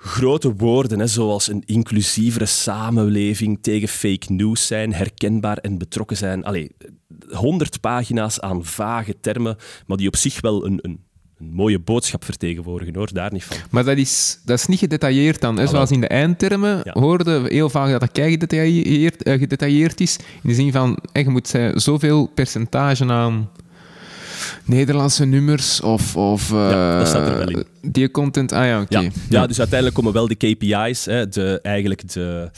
grote 0.00 0.54
woorden, 0.54 0.98
hè, 0.98 1.06
zoals 1.06 1.48
een 1.48 1.62
inclusievere 1.66 2.46
samenleving, 2.46 3.58
tegen 3.60 3.88
fake 3.88 4.32
news 4.32 4.66
zijn, 4.66 4.94
herkenbaar 4.94 5.56
en 5.56 5.78
betrokken 5.78 6.16
zijn. 6.16 6.44
Allee, 6.44 6.70
honderd 7.28 7.80
pagina's 7.80 8.40
aan 8.40 8.64
vage 8.64 9.14
termen, 9.20 9.56
maar 9.86 9.96
die 9.96 10.06
op 10.06 10.16
zich 10.16 10.40
wel 10.40 10.66
een, 10.66 10.78
een, 10.82 11.00
een 11.38 11.50
mooie 11.52 11.78
boodschap 11.78 12.24
vertegenwoordigen, 12.24 12.94
hoor. 12.94 13.12
Daar 13.12 13.32
niet 13.32 13.44
van. 13.44 13.56
Maar 13.70 13.84
dat 13.84 13.96
is, 13.96 14.40
dat 14.44 14.58
is 14.58 14.66
niet 14.66 14.78
gedetailleerd 14.78 15.40
dan. 15.40 15.56
Hè? 15.58 15.66
Zoals 15.66 15.90
in 15.90 16.00
de 16.00 16.08
eindtermen 16.08 16.80
Ja. 16.84 16.92
hoorden 17.00 17.42
we 17.42 17.52
heel 17.52 17.70
vaak 17.70 17.90
dat 17.90 18.00
dat 18.00 18.12
kei 18.12 18.30
gedetailleerd, 18.30 19.22
eh, 19.22 19.38
gedetailleerd 19.38 20.00
is. 20.00 20.16
In 20.42 20.48
de 20.48 20.54
zin 20.54 20.72
van, 20.72 20.98
eh, 21.12 21.24
je 21.24 21.30
moet 21.30 21.54
eh, 21.54 21.70
zoveel 21.74 22.26
percentage 22.34 23.04
aan 23.04 23.50
Nederlandse 24.64 25.24
nummers 25.24 25.80
of... 25.80 26.16
of 26.16 26.50
Ja, 26.50 26.98
dat 26.98 27.08
staat 27.08 27.26
er 27.28 27.32
eh, 27.32 27.38
wel 27.38 27.48
in. 27.48 27.64
Die 27.92 28.10
content, 28.10 28.52
ah 28.52 28.64
ja, 28.66 28.80
oké. 28.80 28.98
Ja. 28.98 29.10
ja, 29.28 29.46
dus 29.46 29.58
uiteindelijk 29.58 29.94
komen 29.96 30.12
wel 30.12 30.28
de 30.28 30.34
KPI's, 30.34 31.04
hè, 31.04 31.28
de, 31.28 31.58
eigenlijk 31.62 32.12
de... 32.12 32.50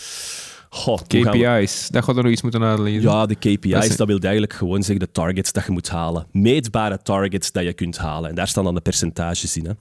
Goh, 0.73 0.99
we- 1.07 1.19
KPI's, 1.31 1.89
dat 1.91 2.05
gaat 2.05 2.17
er 2.17 2.23
nog 2.23 2.33
iets 2.33 2.43
moeten 2.43 2.63
uitleggen. 2.63 3.03
Ja, 3.03 3.27
de 3.27 3.35
KPI's, 3.35 3.71
Dat 3.73 3.85
is- 3.85 3.97
dat 3.97 4.07
wil 4.07 4.19
eigenlijk 4.19 4.53
gewoon 4.53 4.83
zeggen 4.83 4.99
de 5.07 5.13
targets 5.13 5.53
dat 5.53 5.65
je 5.65 5.71
moet 5.71 5.89
halen. 5.89 6.27
Meetbare 6.33 6.99
targets 7.03 7.53
dat 7.53 7.63
je 7.65 7.73
kunt 7.73 7.99
halen. 7.99 8.29
En 8.29 8.35
daar 8.35 8.49
staan 8.49 8.65
dan 8.65 8.75
de 8.75 8.81
percentages 8.81 9.57
in. 9.57 9.65
Hè. 9.65 9.71
Eh, 9.71 9.77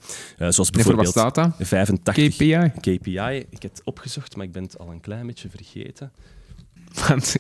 zoals 0.52 0.72
Nee, 0.72 0.84
voor 0.84 0.96
wat 0.96 1.04
bijvoorbeeld 1.14 1.36
dat? 1.58 1.68
85 1.68 2.14
KPI? 2.36 2.72
KPI. 2.80 3.46
Ik 3.50 3.62
heb 3.62 3.72
het 3.72 3.82
opgezocht, 3.84 4.36
maar 4.36 4.46
ik 4.46 4.52
ben 4.52 4.64
het 4.64 4.80
al 4.80 4.92
een 4.92 5.02
klein 5.02 5.28
beetje 5.28 5.50
vergeten. 5.50 6.12
Want, 7.08 7.36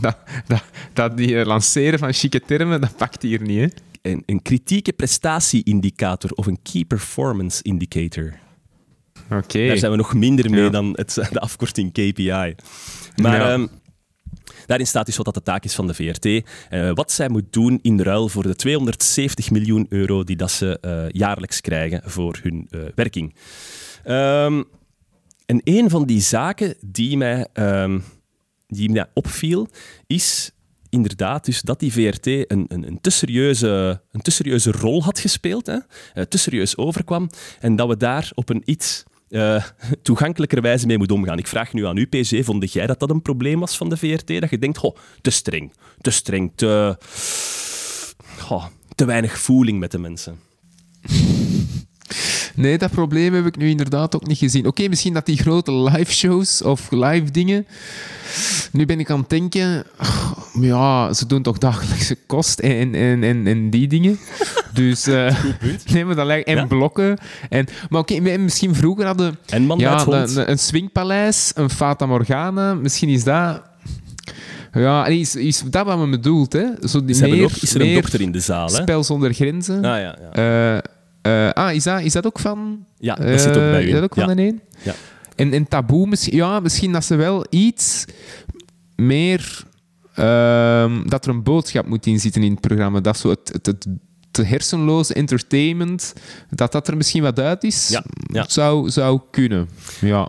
dat, 0.00 0.16
dat, 0.46 0.62
dat 0.92 1.16
die 1.16 1.38
eh, 1.40 1.46
lanceren 1.46 1.98
van 1.98 2.12
chique 2.12 2.40
termen, 2.46 2.80
dat 2.80 2.96
pakt 2.96 3.22
hier 3.22 3.42
niet, 3.42 3.58
hè? 3.60 3.66
Een, 4.10 4.22
een 4.26 4.42
kritieke 4.42 4.92
prestatie-indicator 4.92 6.30
of 6.30 6.46
een 6.46 6.58
key 6.62 6.84
performance 6.84 7.62
indicator. 7.62 8.34
Oké. 9.30 9.66
Daar 9.66 9.76
zijn 9.78 9.90
we 9.90 9.96
nog 9.96 10.14
minder 10.14 10.50
mee 10.50 10.62
Ja. 10.62 10.68
dan 10.68 10.90
het, 10.92 11.14
de 11.32 11.40
afkorting 11.40 11.92
KPI. 11.92 12.54
Maar 13.16 13.38
Ja. 13.38 13.52
ehm, 13.52 13.66
daarin 14.66 14.86
staat 14.86 15.06
dus 15.06 15.16
wat 15.16 15.24
dat 15.24 15.34
de 15.34 15.42
taak 15.42 15.64
is 15.64 15.74
van 15.74 15.86
de 15.86 15.94
VRT. 15.94 16.24
eh, 16.24 16.90
wat 16.94 17.12
zij 17.12 17.28
moet 17.28 17.52
doen 17.52 17.78
in 17.82 18.00
ruil 18.00 18.28
voor 18.28 18.42
de 18.42 18.56
270 18.56 19.50
miljoen 19.50 19.86
euro 19.88 20.24
die 20.24 20.36
dat 20.36 20.50
ze 20.50 20.78
eh, 20.80 21.04
jaarlijks 21.08 21.60
krijgen 21.60 22.02
voor 22.04 22.38
hun 22.42 22.68
werking. 22.94 23.34
Ehm, 24.04 24.62
en 25.46 25.60
een 25.64 25.90
van 25.90 26.06
die 26.06 26.20
zaken 26.20 26.74
die 26.80 27.16
mij, 27.16 27.46
ehm, 27.52 27.98
die 28.68 28.90
mij 28.90 29.06
opviel, 29.14 29.68
is 30.06 30.50
inderdaad 30.88 31.44
dus 31.44 31.62
dat 31.62 31.80
die 31.80 31.92
VRT 31.92 32.26
een, 32.26 32.46
een, 32.48 32.86
een, 32.86 33.00
te, 33.00 33.10
serieuze, 33.10 34.00
een 34.12 34.20
te 34.20 34.30
serieuze 34.30 34.70
rol 34.70 35.02
had 35.02 35.18
gespeeld, 35.18 35.66
hè? 35.66 35.78
eh, 36.14 36.22
te 36.22 36.38
serieus 36.38 36.76
overkwam, 36.76 37.30
en 37.60 37.76
dat 37.76 37.88
we 37.88 37.96
daar 37.96 38.30
op 38.34 38.48
een 38.48 38.62
iets 38.64 39.04
eh, 39.28 39.64
toegankelijker 40.02 40.62
wijze 40.62 40.86
mee 40.86 40.98
moeten 40.98 41.16
omgaan. 41.16 41.38
Ik 41.38 41.46
vraag 41.46 41.72
nu 41.72 41.86
aan 41.86 41.96
u, 41.96 42.06
PG, 42.06 42.44
vond 42.44 42.72
jij 42.72 42.86
dat 42.86 43.00
dat 43.00 43.10
een 43.10 43.22
probleem 43.22 43.60
was 43.60 43.76
van 43.76 43.88
de 43.88 43.96
VRT? 43.96 44.40
Dat 44.40 44.50
je 44.50 44.58
denkt, 44.58 44.78
goh, 44.78 44.96
te 45.20 45.30
streng, 45.30 45.72
te 46.00 46.10
streng, 46.10 46.52
te, 46.54 46.96
goh, 48.38 48.64
te 48.94 49.04
weinig 49.04 49.38
voeling 49.38 49.78
met 49.78 49.90
de 49.90 49.98
mensen. 49.98 50.38
Nee, 52.54 52.78
dat 52.78 52.90
probleem 52.90 53.34
heb 53.34 53.46
ik 53.46 53.56
nu 53.56 53.68
inderdaad 53.68 54.14
ook 54.14 54.26
niet 54.26 54.38
gezien. 54.38 54.66
Oké, 54.66 54.88
misschien 54.88 55.14
dat 55.14 55.26
die 55.26 55.36
grote 55.38 55.72
live 55.72 56.12
shows 56.12 56.62
of 56.62 56.90
live 56.90 57.30
dingen. 57.30 57.66
Nu 58.72 58.86
ben 58.86 59.00
ik 59.00 59.10
aan 59.10 59.20
het 59.20 59.30
denken, 59.30 59.84
ja, 60.60 61.12
ze 61.12 61.26
doen 61.26 61.42
toch 61.42 61.58
dagelijkse 61.58 62.16
kost 62.26 62.58
en, 62.58 62.94
en, 62.94 63.22
en, 63.22 63.46
en 63.46 63.70
die 63.70 63.88
dingen. 63.88 64.18
Dus 64.72 65.06
eh, 65.06 65.36
nee, 65.92 66.04
maar 66.04 66.14
dat 66.14 66.26
lijkt 66.26 66.48
en 66.48 66.56
Ja? 66.56 66.66
blokken. 66.66 67.18
En, 67.48 67.66
maar 67.88 68.00
oké, 68.00 68.20
misschien 68.20 68.74
vroeger 68.74 69.06
hadden 69.06 69.38
En 69.46 69.62
man 69.62 69.78
ja, 69.78 70.06
een, 70.06 70.50
een 70.50 70.58
swingpaleis, 70.58 71.52
een 71.54 71.70
Fata 71.70 72.06
Morgana. 72.06 72.74
Misschien 72.74 73.08
is 73.08 73.24
dat. 73.24 73.62
Ja, 74.72 75.06
en 75.06 75.18
is, 75.18 75.36
is 75.36 75.62
dat 75.70 75.86
wat 75.86 75.98
men 75.98 76.10
bedoelt, 76.10 76.52
hè? 76.52 76.64
Zo 76.80 77.04
die 77.04 77.14
Ze 77.14 77.20
hebben 77.20 77.38
meer, 77.38 77.46
ook, 77.46 77.56
is 77.62 77.74
er 77.74 77.80
een 77.80 77.86
meer 77.86 78.00
dokter 78.00 78.20
in 78.20 78.32
de 78.32 78.40
zaal, 78.40 78.68
hè? 78.68 78.74
spel 78.74 79.04
zonder 79.04 79.34
grenzen. 79.34 79.76
Ah, 79.76 79.82
ja, 79.82 80.18
ja. 80.32 80.74
Eh, 80.76 80.90
eh, 81.28 81.52
ah, 81.52 81.74
is 81.74 81.84
dat, 81.84 82.00
is 82.00 82.12
dat 82.12 82.26
ook 82.26 82.38
van... 82.38 82.86
ja, 82.98 83.14
dat 83.14 83.40
zit 83.40 83.56
ook 83.56 83.62
eh, 83.62 83.70
bij 83.70 83.84
u. 83.84 83.86
Is 83.86 83.92
dat 83.92 84.02
ook 84.02 84.14
van 84.14 84.28
ja. 84.28 84.34
de 84.34 84.42
een? 84.42 84.60
Ja. 84.82 84.94
En, 85.36 85.52
en 85.52 85.68
taboe, 85.68 86.06
misschien, 86.06 86.36
ja, 86.36 86.60
misschien 86.60 86.92
dat 86.92 87.04
ze 87.04 87.16
wel 87.16 87.46
iets 87.50 88.04
meer... 88.96 89.64
ehm, 90.14 91.06
dat 91.06 91.24
er 91.24 91.30
een 91.30 91.42
boodschap 91.42 91.86
moet 91.86 92.06
in 92.06 92.20
zitten 92.20 92.42
in 92.42 92.50
het 92.50 92.60
programma. 92.60 93.00
Dat 93.00 93.18
zo 93.18 93.28
het, 93.30 93.50
het, 93.52 93.66
het, 93.66 93.86
het 94.32 94.48
hersenloze 94.48 95.14
entertainment, 95.14 96.12
dat 96.50 96.72
dat 96.72 96.88
er 96.88 96.96
misschien 96.96 97.22
wat 97.22 97.40
uit 97.40 97.64
is, 97.64 97.88
Ja, 97.88 98.04
ja. 98.32 98.44
Zou, 98.48 98.90
zou 98.90 99.20
kunnen. 99.30 99.68
Ja. 100.00 100.28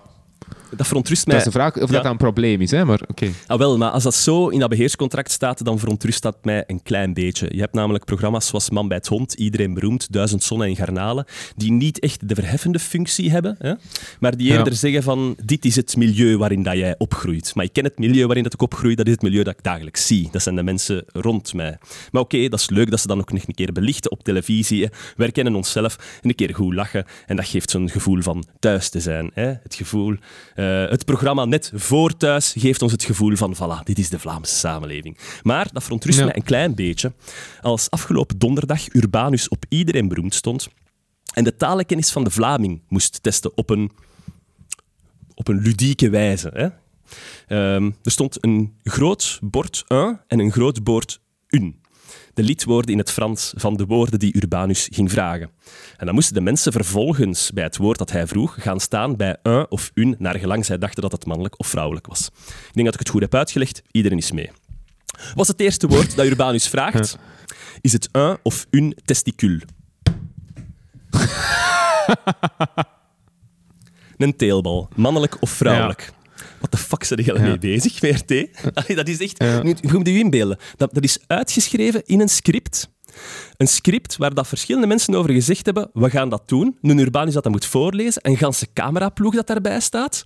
Dat 0.77 0.88
verontrust 0.88 1.19
Dat 1.25 1.27
mij. 1.27 1.38
is 1.38 1.43
de 1.43 1.51
vraag 1.51 1.77
of 1.82 1.89
Ja. 1.91 1.95
dat 2.01 2.05
een 2.12 2.17
probleem 2.17 2.62
is, 2.62 2.71
hè? 2.71 2.86
maar 2.86 3.01
oké. 3.08 3.29
Ah, 3.47 3.58
wel, 3.58 3.77
maar 3.77 3.89
als 3.91 4.03
dat 4.03 4.15
zo 4.15 4.47
in 4.47 4.60
dat 4.60 4.69
beheerscontract 4.69 5.32
staat, 5.32 5.65
dan 5.65 5.79
verontrust 5.79 6.21
dat 6.21 6.38
mij 6.43 6.63
een 6.67 6.84
klein 6.84 7.13
beetje. 7.13 7.47
Je 7.51 7.60
hebt 7.60 7.73
namelijk 7.73 8.05
programma's 8.05 8.47
zoals 8.47 8.69
Man 8.69 8.88
bij 8.88 8.97
het 8.97 9.08
Hond, 9.08 9.34
Iedereen 9.34 9.73
Beroemd, 9.73 10.12
Duizend 10.12 10.43
Zonnen 10.43 10.67
en 10.67 10.75
Garnalen, 10.75 11.25
die 11.55 11.71
niet 11.71 11.99
echt 11.99 12.29
de 12.29 12.36
verheffende 12.36 12.79
functie 12.79 13.32
hebben, 13.32 13.55
hè, 13.60 13.73
maar 14.19 14.38
die 14.38 14.47
Ja. 14.47 14.58
eerder 14.58 14.73
zeggen 14.75 15.03
van, 15.03 15.38
dit 15.45 15.65
is 15.65 15.75
het 15.75 15.97
milieu 15.97 16.38
waarin 16.38 16.63
dat 16.63 16.75
jij 16.77 16.95
opgroeit. 16.97 17.55
Maar 17.55 17.65
ik 17.65 17.73
ken 17.73 17.84
het 17.84 17.97
milieu 17.99 18.25
waarin 18.25 18.43
dat 18.43 18.53
ik 18.53 18.62
opgroei, 18.62 18.95
dat 18.95 19.05
is 19.05 19.12
het 19.12 19.21
milieu 19.21 19.43
dat 19.43 19.53
ik 19.53 19.63
dagelijks 19.63 20.08
zie. 20.08 20.27
Dat 20.32 20.41
zijn 20.41 20.55
de 20.55 20.63
mensen 20.63 21.03
rond 21.12 21.53
mij. 21.53 21.77
Maar 22.12 22.21
oké, 22.21 22.47
dat 22.49 22.60
is 22.60 22.69
leuk 22.69 22.89
dat 22.89 22.99
ze 22.99 23.08
dan 23.08 23.19
ook 23.19 23.32
nog 23.32 23.43
een 23.47 23.53
keer 23.55 23.71
belichten 23.71 24.12
op 24.12 24.23
televisie. 24.23 24.84
Hè. 24.84 24.88
We 25.15 25.23
herkennen 25.23 25.55
onszelf 25.55 25.95
en 26.21 26.29
een 26.29 26.36
keer 26.36 26.55
goed 26.55 26.73
lachen. 26.73 27.05
En 27.25 27.36
dat 27.36 27.45
geeft 27.45 27.69
zo'n 27.69 27.89
gevoel 27.89 28.21
van 28.21 28.43
thuis 28.60 28.89
te 28.89 28.99
zijn. 28.99 29.32
Hè. 29.34 29.45
Het 29.47 29.75
gevoel, 29.75 30.15
eh, 30.60 30.89
het 30.89 31.06
programma 31.06 31.45
net 31.45 31.72
voor 31.76 32.17
thuis 32.17 32.54
geeft 32.58 32.82
ons 32.82 32.91
het 32.91 33.04
gevoel 33.04 33.36
van, 33.36 33.56
voilà, 33.56 33.84
dit 33.84 34.00
is 34.00 34.10
de 34.10 34.19
Vlaamse 34.19 34.56
samenleving. 34.56 35.17
Maar 35.43 35.67
dat 35.72 35.84
verontrust 35.84 36.17
Ja. 36.19 36.26
mij 36.26 36.36
een 36.36 36.43
klein 36.43 36.76
beetje. 36.76 37.13
Als 37.62 37.89
afgelopen 37.89 38.38
donderdag 38.38 38.93
Urbanus 38.93 39.48
op 39.48 39.65
iedereen 39.69 40.08
beroemd 40.08 40.34
stond 40.36 40.67
en 41.34 41.43
de 41.43 41.56
talenkennis 41.56 42.12
van 42.12 42.24
de 42.24 42.30
Vlaming 42.30 42.82
moest 42.88 43.24
testen 43.24 43.58
op 43.58 43.69
een, 43.69 43.91
op 45.36 45.48
een 45.48 45.60
ludieke 45.62 46.10
wijze. 46.10 46.50
Hè. 46.54 46.67
Ehm, 47.48 47.91
er 48.04 48.12
stond 48.12 48.38
een 48.43 48.74
groot 48.84 49.39
bord 49.41 49.86
un 49.88 50.19
en 50.28 50.39
een 50.39 50.52
groot 50.52 50.84
bord 50.84 51.22
un. 51.48 51.79
De 52.39 52.45
lidwoorden 52.45 52.91
in 52.91 52.97
het 52.97 53.12
Frans 53.12 53.54
van 53.56 53.78
de 53.78 53.86
woorden 53.86 54.19
die 54.19 54.36
Urbanus 54.36 54.88
ging 54.91 55.12
vragen. 55.12 55.49
En 55.97 56.06
dan 56.06 56.15
moesten 56.15 56.34
de 56.34 56.41
mensen 56.41 56.71
vervolgens 56.71 57.52
bij 57.52 57.63
het 57.63 57.78
woord 57.78 57.97
dat 57.97 58.12
hij 58.12 58.28
vroeg 58.28 58.56
gaan 58.60 58.80
staan 58.80 59.15
bij 59.15 59.38
un 59.43 59.65
of 59.69 59.91
un, 59.93 60.15
naar 60.19 60.39
gelang 60.39 60.65
zij 60.65 60.78
dachten 60.78 61.02
dat 61.02 61.12
het 61.12 61.25
mannelijk 61.25 61.60
of 61.60 61.67
vrouwelijk 61.67 62.08
was. 62.08 62.30
Ik 62.47 62.73
denk 62.73 62.86
dat 62.86 62.93
ik 62.93 62.99
het 62.99 63.10
goed 63.10 63.21
heb 63.21 63.36
uitgelegd. 63.36 63.82
Iedereen 63.91 64.17
is 64.17 64.32
mee. 64.32 64.52
Was 65.36 65.47
het 65.47 65.60
eerste 65.60 65.88
woord 65.88 66.15
dat 66.15 66.25
Urbanus 66.25 66.67
vraagt? 66.67 67.17
Is 67.82 67.93
het 67.93 68.10
un 68.12 68.38
of 68.43 68.65
un 68.69 68.97
testicule? 69.06 69.62
Een 74.17 74.36
teelbal, 74.36 74.89
mannelijk 74.95 75.38
of 75.41 75.49
vrouwelijk? 75.49 76.13
Wat 76.60 76.71
de 76.71 76.78
fuck 76.78 77.04
zijn 77.04 77.21
jullie 77.21 77.41
Ja. 77.41 77.47
mee 77.47 77.58
bezig, 77.58 77.93
VRT? 77.93 78.32
Allee, 78.80 78.95
dat 78.95 79.08
is 79.08 79.19
echt... 79.19 79.43
Ja. 79.43 79.56
Je 79.63 79.75
moet 79.91 80.08
je 80.08 80.17
inbeelden. 80.17 80.58
Dat, 80.78 80.93
dat 80.93 81.04
is 81.04 81.17
uitgeschreven 81.28 82.02
in 82.06 82.19
een 82.21 82.30
script. 82.30 82.89
Een 83.58 83.67
script 83.67 84.17
waar 84.17 84.34
dat 84.34 84.47
verschillende 84.47 84.88
mensen 84.88 85.15
over 85.15 85.32
gezegd 85.32 85.65
hebben, 85.65 85.89
we 85.93 86.10
gaan 86.10 86.30
dat 86.30 86.47
doen. 86.49 86.78
Een 86.82 86.97
Urbanus 86.97 87.34
dat 87.34 87.43
dat 87.43 87.52
moet 87.52 87.65
voorlezen, 87.65 88.21
een 88.30 88.38
ganse 88.38 88.67
cameraploeg 88.73 89.36
dat 89.36 89.47
daarbij 89.47 89.80
staat. 89.80 90.21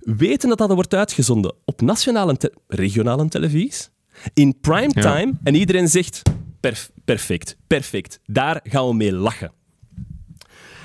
Weten 0.00 0.48
dat 0.48 0.58
dat 0.58 0.72
wordt 0.72 0.94
uitgezonden 0.94 1.54
op 1.64 1.80
nationale 1.80 2.30
en 2.30 2.38
te- 2.38 2.54
regionale 2.68 3.28
televisie, 3.28 3.86
in 4.34 4.60
primetime, 4.60 5.32
en 5.42 5.54
iedereen 5.54 5.88
zegt, 5.88 6.22
"Perf- 6.60 6.90
perfect, 7.04 7.56
perfect, 7.66 8.20
daar 8.26 8.60
gaan 8.62 8.86
we 8.88 8.94
mee 8.94 9.12
lachen. 9.12 9.52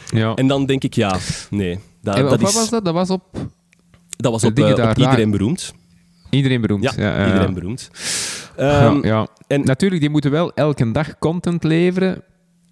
Ja. 0.09 0.33
En 0.33 0.47
dan 0.47 0.65
denk 0.65 0.83
ik, 0.83 0.93
ja, 0.93 1.17
nee. 1.49 1.79
Dat, 2.01 2.15
En 2.15 2.23
op 2.23 2.29
dat, 2.29 2.39
wat 2.39 2.49
is, 2.49 2.55
was 2.55 2.69
dat? 2.69 2.85
Dat 2.85 2.93
was 2.93 3.09
op 3.09 3.47
dat 4.23 4.31
was 4.31 4.43
op, 4.43 4.59
eh, 4.59 4.89
op 4.89 4.97
Iedereen 4.97 5.31
Beroemd. 5.31 5.73
Iedereen 6.29 6.61
beroemd. 6.61 6.83
Ja, 6.83 6.91
Ja, 6.95 7.03
ja, 7.03 7.19
ja. 7.19 7.25
Iedereen 7.27 7.53
Beroemd. 7.53 7.89
Ehm, 8.55 9.05
ja, 9.05 9.27
en- 9.47 9.63
Natuurlijk, 9.63 10.01
die 10.01 10.09
moeten 10.09 10.31
wel 10.31 10.53
elke 10.53 10.91
dag 10.91 11.17
content 11.19 11.63
leveren. 11.63 12.21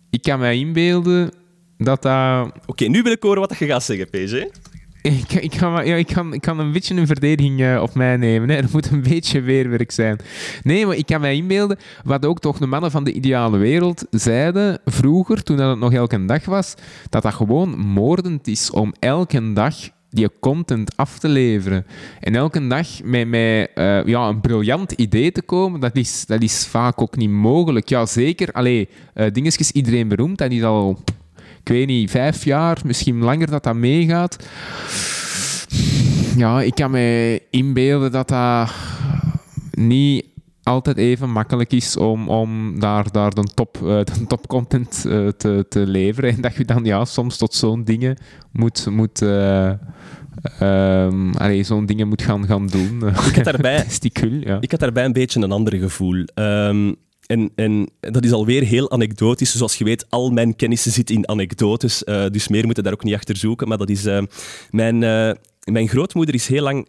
Ik 0.09 0.21
kan 0.21 0.39
mij 0.39 0.57
inbeelden 0.57 1.29
dat 1.77 2.01
dat... 2.01 2.51
Oké, 2.65 2.85
nu 2.85 3.01
wil 3.01 3.11
ik 3.11 3.23
horen 3.23 3.39
wat 3.39 3.57
je 3.59 3.65
gaat 3.65 3.83
zeggen, 3.83 4.09
PG. 4.09 4.45
Ik, 5.01 5.31
ik, 5.33 5.55
ga, 5.55 5.69
maar- 5.69 5.87
ja, 5.87 5.95
ik, 5.95 6.07
kan, 6.07 6.33
ik 6.33 6.41
kan 6.41 6.59
een 6.59 6.71
beetje 6.71 6.95
een 6.95 7.07
verdediging 7.07 7.61
eh, 7.61 7.79
op 7.81 7.93
mij 7.95 8.17
nemen. 8.17 8.49
Hè. 8.49 8.55
Er 8.61 8.69
moet 8.71 8.91
een 8.91 9.01
beetje 9.03 9.41
weerwerk 9.41 9.91
zijn. 9.91 10.19
Nee, 10.63 10.85
maar 10.85 10.95
ik 10.95 11.05
kan 11.05 11.21
mij 11.21 11.35
inbeelden 11.35 11.77
wat 12.03 12.25
ook 12.25 12.39
toch 12.39 12.57
de 12.57 12.67
mannen 12.67 12.91
van 12.91 13.03
de 13.03 13.13
ideale 13.13 13.57
wereld 13.57 14.05
zeiden 14.09 14.79
vroeger, 14.85 15.43
toen 15.43 15.57
dat 15.57 15.69
het 15.69 15.79
nog 15.79 15.93
elke 15.93 16.25
dag 16.25 16.45
was, 16.45 16.75
dat 17.09 17.23
dat 17.23 17.33
gewoon 17.33 17.79
moordend 17.79 18.47
is 18.47 18.71
om 18.71 18.93
elke 18.99 19.53
dag 19.53 19.75
die 20.11 20.29
content 20.39 20.97
af 20.97 21.19
te 21.19 21.27
leveren. 21.27 21.85
En 22.19 22.35
elke 22.35 22.67
dag 22.67 22.87
met, 23.03 23.27
met 23.27 23.69
eh, 23.75 24.05
ja, 24.05 24.27
een 24.27 24.41
briljant 24.41 24.91
idee 24.91 25.31
te 25.31 25.41
komen, 25.41 25.79
dat 25.79 25.95
is, 25.95 26.25
dat 26.25 26.41
is 26.41 26.67
vaak 26.67 27.01
ook 27.01 27.17
niet 27.17 27.29
mogelijk. 27.29 27.89
Ja, 27.89 28.05
zeker. 28.05 28.51
Allee, 28.51 28.89
eh 29.13 29.31
dingetjes, 29.31 29.71
iedereen 29.71 30.07
beroemd, 30.07 30.37
dat 30.37 30.51
is 30.51 30.63
al, 30.63 30.99
ik 31.63 31.69
weet 31.69 31.87
niet, 31.87 32.11
vijf 32.11 32.45
jaar, 32.45 32.77
misschien 32.85 33.23
langer 33.23 33.49
dat 33.49 33.63
dat 33.63 33.75
meegaat. 33.75 34.47
Ja, 36.37 36.61
ik 36.61 36.75
kan 36.75 36.91
me 36.91 37.41
inbeelden 37.49 38.11
dat 38.11 38.27
dat 38.27 38.71
niet 39.71 40.29
altijd 40.63 40.97
even 40.97 41.29
makkelijk 41.29 41.71
is 41.71 41.97
om, 41.97 42.29
om 42.29 42.79
daar, 42.79 43.11
daar 43.11 43.33
de, 43.33 43.43
top, 43.43 43.75
eh, 43.75 43.81
de 43.81 44.25
topcontent 44.27 45.05
eh, 45.07 45.27
te, 45.27 45.65
te 45.69 45.79
leveren. 45.87 46.35
En 46.35 46.41
dat 46.41 46.55
je 46.55 46.65
dan 46.65 46.83
ja, 46.83 47.05
soms 47.05 47.37
tot 47.37 47.53
zo'n 47.53 47.83
dingen 47.83 48.17
moet, 48.51 48.87
moet, 48.89 49.21
eh, 49.21 49.71
ehm, 50.59 51.31
allee, 51.31 51.63
zo'n 51.63 51.85
dingen 51.85 52.07
moet 52.07 52.21
gaan, 52.21 52.45
gaan 52.45 52.67
doen. 52.67 53.07
Ik 53.07 53.35
had 53.35 53.43
daarbij, 53.53 53.85
ja. 54.43 54.57
ik 54.61 54.71
had 54.71 54.79
daarbij 54.79 55.05
een 55.05 55.13
beetje 55.13 55.41
een 55.41 55.51
ander 55.51 55.73
gevoel. 55.77 56.23
Ehm, 56.33 56.93
en, 57.25 57.51
en 57.55 57.89
dat 57.99 58.25
is 58.25 58.31
alweer 58.31 58.63
heel 58.63 58.91
anekdotisch. 58.91 59.55
Zoals 59.55 59.75
je 59.75 59.83
weet, 59.83 60.05
al 60.09 60.29
mijn 60.29 60.55
kennis 60.55 60.81
zit 60.81 61.09
in 61.09 61.27
anekdotes. 61.29 62.03
eh, 62.03 62.25
dus 62.31 62.47
meer 62.47 62.65
moeten 62.65 62.83
daar 62.83 62.93
ook 62.93 63.03
niet 63.03 63.13
achter 63.15 63.37
zoeken. 63.37 63.67
Maar 63.67 63.77
dat 63.77 63.89
is... 63.89 64.05
eh, 64.05 64.21
mijn, 64.71 65.03
eh, 65.03 65.31
mijn 65.63 65.87
grootmoeder 65.87 66.35
is 66.35 66.47
heel 66.47 66.63
lang 66.63 66.87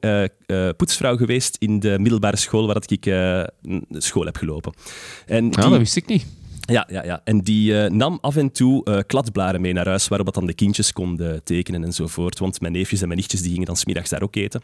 poetsvrouw 0.77 1.17
geweest 1.17 1.57
in 1.59 1.81
de 1.81 1.99
middelbare 1.99 2.37
school 2.37 2.65
waar 2.67 2.75
dat 2.75 2.91
ik 2.91 3.05
school 3.91 4.25
heb 4.25 4.37
gelopen. 4.37 4.73
En 5.27 5.45
Ja, 5.45 5.51
die- 5.51 5.71
dat 5.71 5.79
wist 5.79 5.97
ik 5.97 6.07
niet. 6.07 6.27
Ja, 6.63 6.87
ja, 6.91 7.05
ja. 7.05 7.21
en 7.25 7.41
die 7.41 7.79
eh, 7.83 7.91
nam 7.91 8.19
af 8.21 8.37
en 8.37 8.53
toe 8.53 8.85
eh 8.85 8.99
kladblaren 9.07 9.61
mee 9.61 9.73
naar 9.73 9.87
huis, 9.89 10.09
waarop 10.09 10.27
dat 10.27 10.37
dan 10.37 10.47
de 10.47 10.55
kindjes 10.55 10.93
konden 10.93 11.45
tekenen 11.45 11.85
enzovoort. 11.85 12.39
Want 12.39 12.61
mijn 12.61 12.73
neefjes 12.73 13.01
en 13.01 13.07
mijn 13.07 13.19
nichtjes 13.19 13.41
die 13.41 13.51
gingen 13.51 13.67
dan 13.67 13.77
smiddags 13.77 14.11
daar 14.11 14.23
ook 14.23 14.37
eten. 14.37 14.61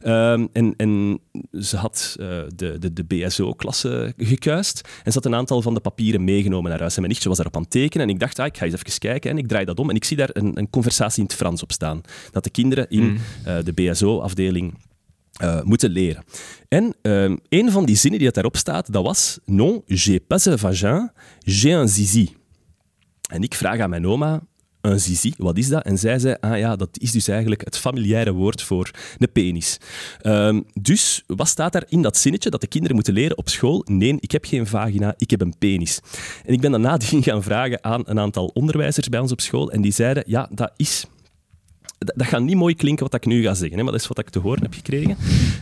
Ehm, 0.00 0.46
en, 0.52 0.74
en 0.76 1.20
ze 1.60 1.76
had 1.76 2.16
eh, 2.20 2.26
de, 2.54 2.78
de, 2.78 2.92
de 2.92 3.04
BSO-klasse 3.04 4.12
gekuist 4.16 4.88
en 5.04 5.12
ze 5.12 5.18
had 5.18 5.24
een 5.24 5.34
aantal 5.34 5.62
van 5.62 5.74
de 5.74 5.80
papieren 5.80 6.24
meegenomen 6.24 6.70
naar 6.70 6.80
huis. 6.80 6.94
En 6.94 7.00
mijn 7.00 7.10
nichtje 7.12 7.28
was 7.28 7.38
daarop 7.38 7.56
aan 7.56 7.62
het 7.62 7.70
tekenen 7.70 8.06
en 8.08 8.12
ik 8.12 8.20
dacht, 8.20 8.38
ah, 8.38 8.46
ik 8.46 8.56
ga 8.56 8.64
eens 8.64 8.74
even 8.74 8.98
kijken. 8.98 9.30
En 9.30 9.38
ik 9.38 9.48
draai 9.48 9.64
dat 9.64 9.78
om 9.78 9.90
en 9.90 9.96
ik 9.96 10.04
zie 10.04 10.16
daar 10.16 10.30
een, 10.32 10.58
een 10.58 10.70
conversatie 10.70 11.18
in 11.22 11.24
het 11.28 11.34
Frans 11.36 11.62
op 11.62 11.72
staan. 11.72 12.00
Dat 12.30 12.44
de 12.44 12.50
kinderen 12.50 12.88
in 12.88 13.02
Mm. 13.04 13.18
de 13.64 13.72
BSO-afdeling 13.72 14.74
eh, 15.34 15.62
moeten 15.62 15.90
leren. 15.90 16.24
En 16.68 16.94
ehm, 17.02 17.36
een 17.48 17.70
van 17.70 17.84
die 17.84 17.96
zinnen 17.96 18.18
die 18.18 18.28
dat 18.28 18.34
daarop 18.34 18.56
staat, 18.56 18.92
dat 18.92 19.04
was 19.04 19.38
Non, 19.44 19.82
j'ai 19.86 20.20
pas 20.20 20.46
un 20.46 20.58
vagin, 20.58 21.10
j'ai 21.38 21.72
un 21.72 21.88
zizi. 21.88 22.36
En 23.30 23.42
ik 23.42 23.54
vraag 23.54 23.80
aan 23.80 23.90
mijn 23.90 24.06
oma, 24.06 24.42
een 24.80 25.00
zizi, 25.00 25.32
wat 25.36 25.58
is 25.58 25.68
dat? 25.68 25.84
En 25.84 25.98
zij 25.98 26.18
zei, 26.18 26.36
ah 26.40 26.58
ja, 26.58 26.76
dat 26.76 26.88
is 26.92 27.10
dus 27.10 27.28
eigenlijk 27.28 27.64
het 27.64 27.78
familiaire 27.78 28.32
woord 28.32 28.62
voor 28.62 28.90
een 29.18 29.32
penis. 29.32 29.78
Ehm, 30.20 30.60
dus 30.80 31.22
wat 31.26 31.48
staat 31.48 31.72
daar 31.72 31.84
in 31.88 32.02
dat 32.02 32.16
zinnetje 32.16 32.50
dat 32.50 32.60
de 32.60 32.66
kinderen 32.66 32.94
moeten 32.94 33.14
leren 33.14 33.38
op 33.38 33.48
school? 33.48 33.82
Nee, 33.86 34.16
ik 34.20 34.30
heb 34.30 34.44
geen 34.44 34.66
vagina, 34.66 35.14
ik 35.18 35.30
heb 35.30 35.40
een 35.40 35.54
penis. 35.58 36.00
En 36.44 36.52
ik 36.52 36.60
ben 36.60 36.80
nadien 36.80 37.22
gaan 37.28 37.42
vragen 37.42 37.84
aan 37.84 38.02
een 38.04 38.18
aantal 38.18 38.46
onderwijzers 38.46 39.08
bij 39.08 39.20
ons 39.20 39.32
op 39.32 39.40
school 39.40 39.72
en 39.72 39.80
die 39.80 39.92
zeiden, 39.92 40.24
ja, 40.26 40.48
dat 40.50 40.72
is 40.76 41.06
dat, 42.04 42.26
gaat 42.26 42.42
niet 42.42 42.56
mooi 42.56 42.74
klinken 42.74 43.04
wat 43.04 43.14
ik 43.14 43.26
nu 43.26 43.42
ga 43.42 43.54
zeggen, 43.54 43.76
hè, 43.78 43.82
maar 43.82 43.92
dat 43.92 44.00
is 44.00 44.08
wat 44.08 44.18
ik 44.18 44.30
te 44.30 44.38
horen 44.38 44.62
heb 44.62 44.74
gekregen. 44.74 45.16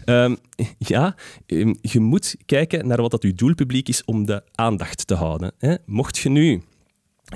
Ehm, 0.05 0.35
ja, 0.79 1.15
ehm, 1.47 1.75
je 1.81 2.01
moet 2.01 2.37
kijken 2.47 2.87
naar 2.87 3.01
wat 3.01 3.11
dat 3.11 3.23
uw 3.23 3.35
doelpubliek 3.35 3.89
is 3.89 4.05
om 4.05 4.27
de 4.27 4.43
aandacht 4.55 5.07
te 5.07 5.15
houden. 5.15 5.53
Hè. 5.59 5.75
Mocht 5.87 6.19
je 6.19 6.29
nu 6.29 6.63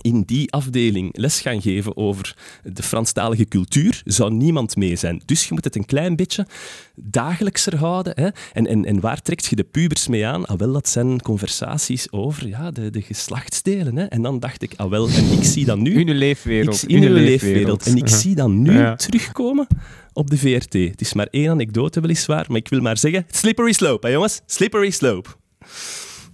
in 0.01 0.23
die 0.23 0.53
afdeling 0.53 1.17
les 1.17 1.41
gaan 1.41 1.63
geven 1.63 1.97
over 1.97 2.37
de 2.63 2.83
Franstalige 2.83 3.45
cultuur, 3.49 4.03
zou 4.05 4.33
niemand 4.33 4.77
mee 4.77 4.97
zijn. 4.97 5.23
Dus 5.25 5.45
je 5.49 5.55
moet 5.55 5.65
het 5.65 5.77
een 5.77 5.85
klein 5.87 6.17
beetje 6.17 6.47
dagelijkser 6.95 7.77
houden. 7.77 8.13
Hè? 8.17 8.29
En, 8.53 8.67
en, 8.67 8.85
en 8.85 9.01
waar 9.01 9.23
trekt 9.23 9.47
je 9.47 9.57
de 9.57 9.65
pubers 9.65 10.09
mee 10.09 10.27
aan? 10.27 10.47
Ah, 10.47 10.59
wel, 10.59 10.73
dat 10.73 10.89
zijn 10.89 11.23
conversaties 11.23 12.13
over 12.13 12.49
ja, 12.49 12.71
de, 12.71 12.91
de 12.91 13.03
geslachtsdelen. 13.03 13.97
Hè? 13.97 14.05
En 14.05 14.23
dan 14.23 14.41
dacht 14.41 14.63
ik, 14.63 14.73
ah 14.77 14.91
wel, 14.91 15.09
en 15.09 15.33
ik 15.33 15.45
zie 15.45 15.65
dat 15.65 15.79
nu... 15.79 16.01
In 16.01 16.09
uw 16.09 16.15
leefwereld. 16.15 16.83
Ik, 16.83 16.89
in 16.89 17.03
uw 17.03 17.15
leefwereld. 17.15 17.87
En 17.87 17.97
ik 17.97 18.09
zie 18.09 18.35
dat 18.35 18.49
nu 18.49 18.73
Ja. 18.73 18.97
terugkomen 18.97 19.67
op 20.13 20.31
de 20.31 20.39
VRT. 20.39 20.73
Het 20.73 21.01
is 21.01 21.13
maar 21.13 21.29
één 21.31 21.51
anekdote 21.51 22.01
weliswaar, 22.01 22.45
maar 22.49 22.57
ik 22.57 22.69
wil 22.69 22.81
maar 22.81 22.99
zeggen, 22.99 23.27
slippery 23.31 23.73
slope, 23.73 24.07
hè 24.07 24.13
jongens? 24.13 24.41
Slippery 24.47 24.91
slope. 24.91 25.29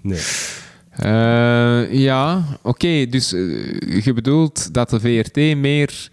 Nee. 0.02 0.20
Eh, 0.96 1.92
ja, 1.92 2.44
oké. 2.62 3.06
dus 3.06 3.32
eh, 3.32 4.04
je 4.04 4.12
bedoelt 4.14 4.74
dat 4.74 4.90
de 4.90 5.00
VRT 5.00 5.36
meer 5.56 6.08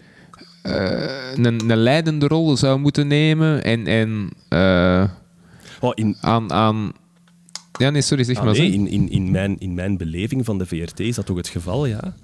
eh, 0.62 1.32
een, 1.34 1.70
een 1.70 1.76
leidende 1.76 2.26
rol 2.26 2.56
zou 2.56 2.78
moeten 2.78 3.06
nemen 3.06 3.64
en, 3.64 3.86
en 3.86 4.30
Oh, 5.82 5.92
in, 5.94 6.16
aan, 6.20 6.52
aan... 6.52 6.92
Ja, 7.78 7.90
nee, 7.90 8.02
sorry, 8.02 8.24
zeg 8.24 8.36
ah, 8.36 8.44
maar. 8.44 8.52
nee, 8.52 8.70
zeg. 8.70 8.80
in, 8.80 8.88
in, 8.88 9.10
in, 9.10 9.30
mijn, 9.30 9.58
in 9.58 9.74
mijn 9.74 9.96
beleving 9.96 10.44
van 10.44 10.58
de 10.58 10.66
VRT 10.66 11.00
is 11.00 11.14
dat 11.14 11.26
toch 11.26 11.36
het 11.36 11.48
geval, 11.48 11.86
ja? 11.86 12.14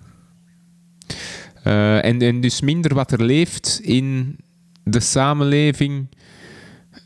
En, 2.03 2.23
en 2.23 2.41
dus 2.41 2.61
minder 2.61 2.95
wat 2.95 3.13
er 3.13 3.23
leeft 3.23 3.81
in 3.83 4.37
de 4.85 5.01
samenleving, 5.01 6.09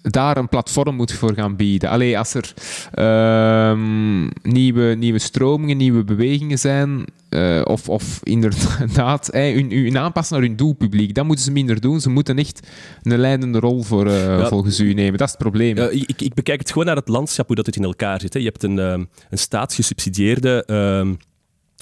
daar 0.02 0.36
een 0.36 0.48
platform 0.48 0.94
moet 0.94 1.12
voor 1.12 1.34
gaan 1.34 1.56
bieden. 1.56 1.90
Allee, 1.90 2.18
als 2.18 2.34
er 2.34 2.54
ehm, 2.94 4.22
nieuwe, 4.42 4.94
nieuwe 4.94 5.18
stromingen, 5.18 5.76
nieuwe 5.76 6.04
bewegingen 6.04 6.58
zijn, 6.58 7.04
eh, 7.28 7.60
of, 7.64 7.88
of 7.88 8.20
inderdaad 8.22 9.28
eh, 9.28 9.54
hun, 9.54 9.70
hun 9.70 9.98
aanpassen 9.98 10.36
naar 10.36 10.46
hun 10.46 10.56
doelpubliek, 10.56 11.14
dat 11.14 11.24
moeten 11.24 11.44
ze 11.44 11.52
minder 11.52 11.80
doen. 11.80 12.00
Ze 12.00 12.10
moeten 12.10 12.38
echt 12.38 12.66
een 13.02 13.18
leidende 13.18 13.58
rol 13.58 13.82
voor, 13.82 14.06
eh, 14.06 14.46
volgens 14.46 14.80
u 14.80 14.92
nemen. 14.92 15.18
Dat 15.18 15.26
is 15.26 15.32
het 15.32 15.42
probleem. 15.42 15.78
Ik, 15.78 16.22
ik 16.22 16.34
bekijk 16.34 16.58
het 16.58 16.70
gewoon 16.70 16.86
naar 16.86 16.96
het 16.96 17.08
landschap, 17.08 17.46
hoe 17.46 17.56
dat 17.56 17.66
het 17.66 17.76
in 17.76 17.84
elkaar 17.84 18.20
zit. 18.20 18.32
Hè. 18.32 18.38
Je 18.38 18.46
hebt 18.46 18.62
een, 18.62 18.78
ehm, 18.78 19.04
een 19.30 19.38
staatsgesubsidieerde 19.38 20.64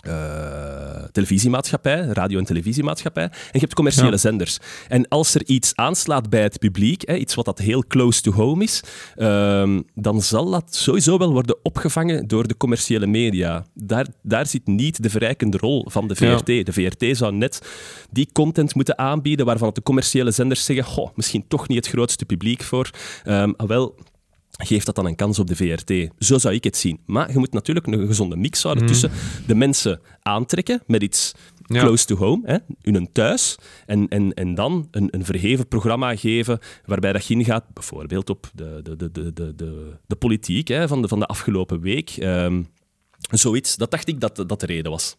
eh, 0.02 1.04
televisiemaatschappij, 1.12 2.00
radio- 2.00 2.38
en 2.38 2.44
televisiemaatschappij, 2.44 3.22
en 3.24 3.30
je 3.52 3.58
hebt 3.58 3.74
commerciële 3.74 4.10
Ja. 4.10 4.16
zenders. 4.16 4.58
En 4.88 5.08
als 5.08 5.34
er 5.34 5.42
iets 5.46 5.72
aanslaat 5.74 6.30
bij 6.30 6.42
het 6.42 6.58
publiek, 6.58 7.02
hè, 7.08 7.14
iets 7.16 7.34
wat 7.34 7.44
dat 7.44 7.58
heel 7.58 7.84
close 7.88 8.20
to 8.20 8.32
home 8.32 8.62
is, 8.64 8.82
ehm, 9.16 9.80
dan 9.94 10.22
zal 10.22 10.50
dat 10.50 10.74
sowieso 10.74 11.18
wel 11.18 11.32
worden 11.32 11.56
opgevangen 11.62 12.26
door 12.28 12.48
de 12.48 12.56
commerciële 12.56 13.06
media. 13.06 13.64
Daar, 13.74 14.06
daar 14.22 14.46
zit 14.46 14.66
niet 14.66 15.02
de 15.02 15.10
verrijkende 15.10 15.56
rol 15.58 15.86
van 15.88 16.08
de 16.08 16.14
Ja. 16.18 16.36
VRT. 16.38 16.46
De 16.66 16.72
VRT 16.72 17.16
zou 17.16 17.32
net 17.32 17.62
die 18.10 18.28
content 18.32 18.74
moeten 18.74 18.98
aanbieden 18.98 19.46
waarvan 19.46 19.70
de 19.72 19.82
commerciële 19.82 20.30
zenders 20.30 20.64
zeggen, 20.64 20.84
goh, 20.84 21.08
misschien 21.14 21.44
toch 21.48 21.68
niet 21.68 21.76
het 21.78 21.88
grootste 21.88 22.24
publiek 22.24 22.62
voor. 22.62 22.90
Ehm, 23.24 23.52
ah, 23.56 23.68
wel, 23.68 23.94
geeft 24.66 24.86
dat 24.86 24.94
dan 24.94 25.06
een 25.06 25.16
kans 25.16 25.38
op 25.38 25.46
de 25.46 25.56
VRT. 25.56 26.10
Zo 26.18 26.38
zou 26.38 26.54
ik 26.54 26.64
het 26.64 26.76
zien. 26.76 27.00
Maar 27.06 27.32
je 27.32 27.38
moet 27.38 27.52
natuurlijk 27.52 27.86
een 27.86 28.06
gezonde 28.06 28.36
mix 28.36 28.62
houden 28.62 28.86
tussen 28.86 29.10
de 29.46 29.54
mensen 29.54 30.00
aantrekken 30.22 30.82
met 30.86 31.02
iets 31.02 31.34
Ja. 31.66 31.80
close 31.80 32.04
to 32.06 32.16
home, 32.16 32.42
hè, 32.44 32.56
in 32.82 32.94
een 32.94 33.12
thuis, 33.12 33.56
en, 33.86 34.08
en, 34.08 34.34
en 34.34 34.54
dan 34.54 34.88
een, 34.90 35.08
een 35.10 35.24
verheven 35.24 35.68
programma 35.68 36.16
geven 36.16 36.58
waarbij 36.86 37.12
dat 37.12 37.26
je 37.26 37.34
ingaat, 37.34 37.64
bijvoorbeeld 37.72 38.30
op 38.30 38.50
de, 38.54 38.80
de, 38.82 38.96
de, 38.96 39.10
de, 39.12 39.32
de, 39.32 39.54
de, 39.54 39.92
de 40.06 40.16
politiek 40.16 40.68
hè, 40.68 40.88
van, 40.88 41.02
de, 41.02 41.08
van 41.08 41.18
de 41.18 41.26
afgelopen 41.26 41.80
week. 41.80 42.10
Ehm, 42.10 42.62
zoiets, 43.30 43.76
dat 43.76 43.90
dacht 43.90 44.08
ik 44.08 44.20
dat 44.20 44.44
dat 44.46 44.60
de 44.60 44.66
reden 44.66 44.90
was. 44.90 45.16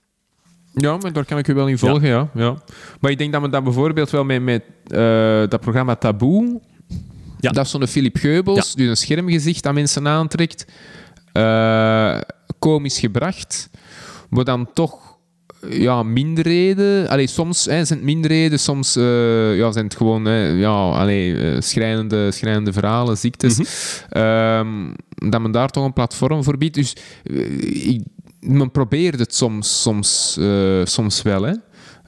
Ja, 0.74 0.98
maar 0.98 1.14
daar 1.14 1.26
kan 1.26 1.38
ik 1.38 1.48
u 1.48 1.54
wel 1.54 1.68
in 1.68 1.78
volgen, 1.78 2.08
ja. 2.08 2.30
ja. 2.34 2.56
Maar 3.00 3.12
ik 3.12 3.18
denk 3.18 3.34
dat 3.34 3.42
we 3.42 3.50
dat 3.50 3.64
bijvoorbeeld 3.64 4.10
wel 4.10 4.24
met, 4.24 4.42
met 4.42 4.64
eh, 4.88 5.44
dat 5.48 5.60
programma 5.60 5.96
Taboe... 5.96 6.62
Ja. 7.40 7.52
Dat 7.52 7.66
is 7.66 7.72
zo'n 7.72 7.88
Philip 7.88 8.18
Geubels, 8.18 8.76
die 8.76 8.88
een 8.88 8.98
schermgezicht 8.98 9.66
aan 9.66 9.74
mensen 9.74 10.08
aantrekt. 10.08 10.66
eh 11.32 12.20
komisch 12.60 13.00
gebracht, 13.00 13.70
maar 14.30 14.44
dan 14.44 14.70
toch 14.74 15.18
ja, 15.70 16.04
minderheden. 16.04 17.10
Allee, 17.10 17.28
soms 17.28 17.66
hè, 17.66 17.86
zijn 17.86 18.00
het 18.00 18.08
minderheden, 18.08 18.60
soms 18.60 18.96
eh, 18.96 19.58
ja, 19.58 19.72
zijn 19.72 19.86
het 19.86 19.96
gewoon 19.96 20.26
hè, 20.26 20.48
ja, 20.48 20.90
allee, 20.90 21.38
eh, 21.38 21.62
schrijnende, 21.62 22.32
schrijnende 22.32 22.74
verhalen, 22.74 23.18
ziektes. 23.18 23.60
Ehm, 24.10 24.94
dat 25.10 25.42
men 25.42 25.52
daar 25.52 25.70
toch 25.70 25.86
een 25.86 25.94
platform 25.94 26.44
voor 26.44 26.58
biedt. 26.58 26.76
Dus 26.76 26.96
eh, 27.24 27.88
ik, 27.88 28.02
men 28.40 28.72
probeert 28.72 29.20
het 29.20 29.36
soms, 29.36 29.82
soms, 29.82 30.38
eh, 30.40 30.82
soms 30.84 31.22
wel. 31.22 31.42
Hè. 31.42 31.54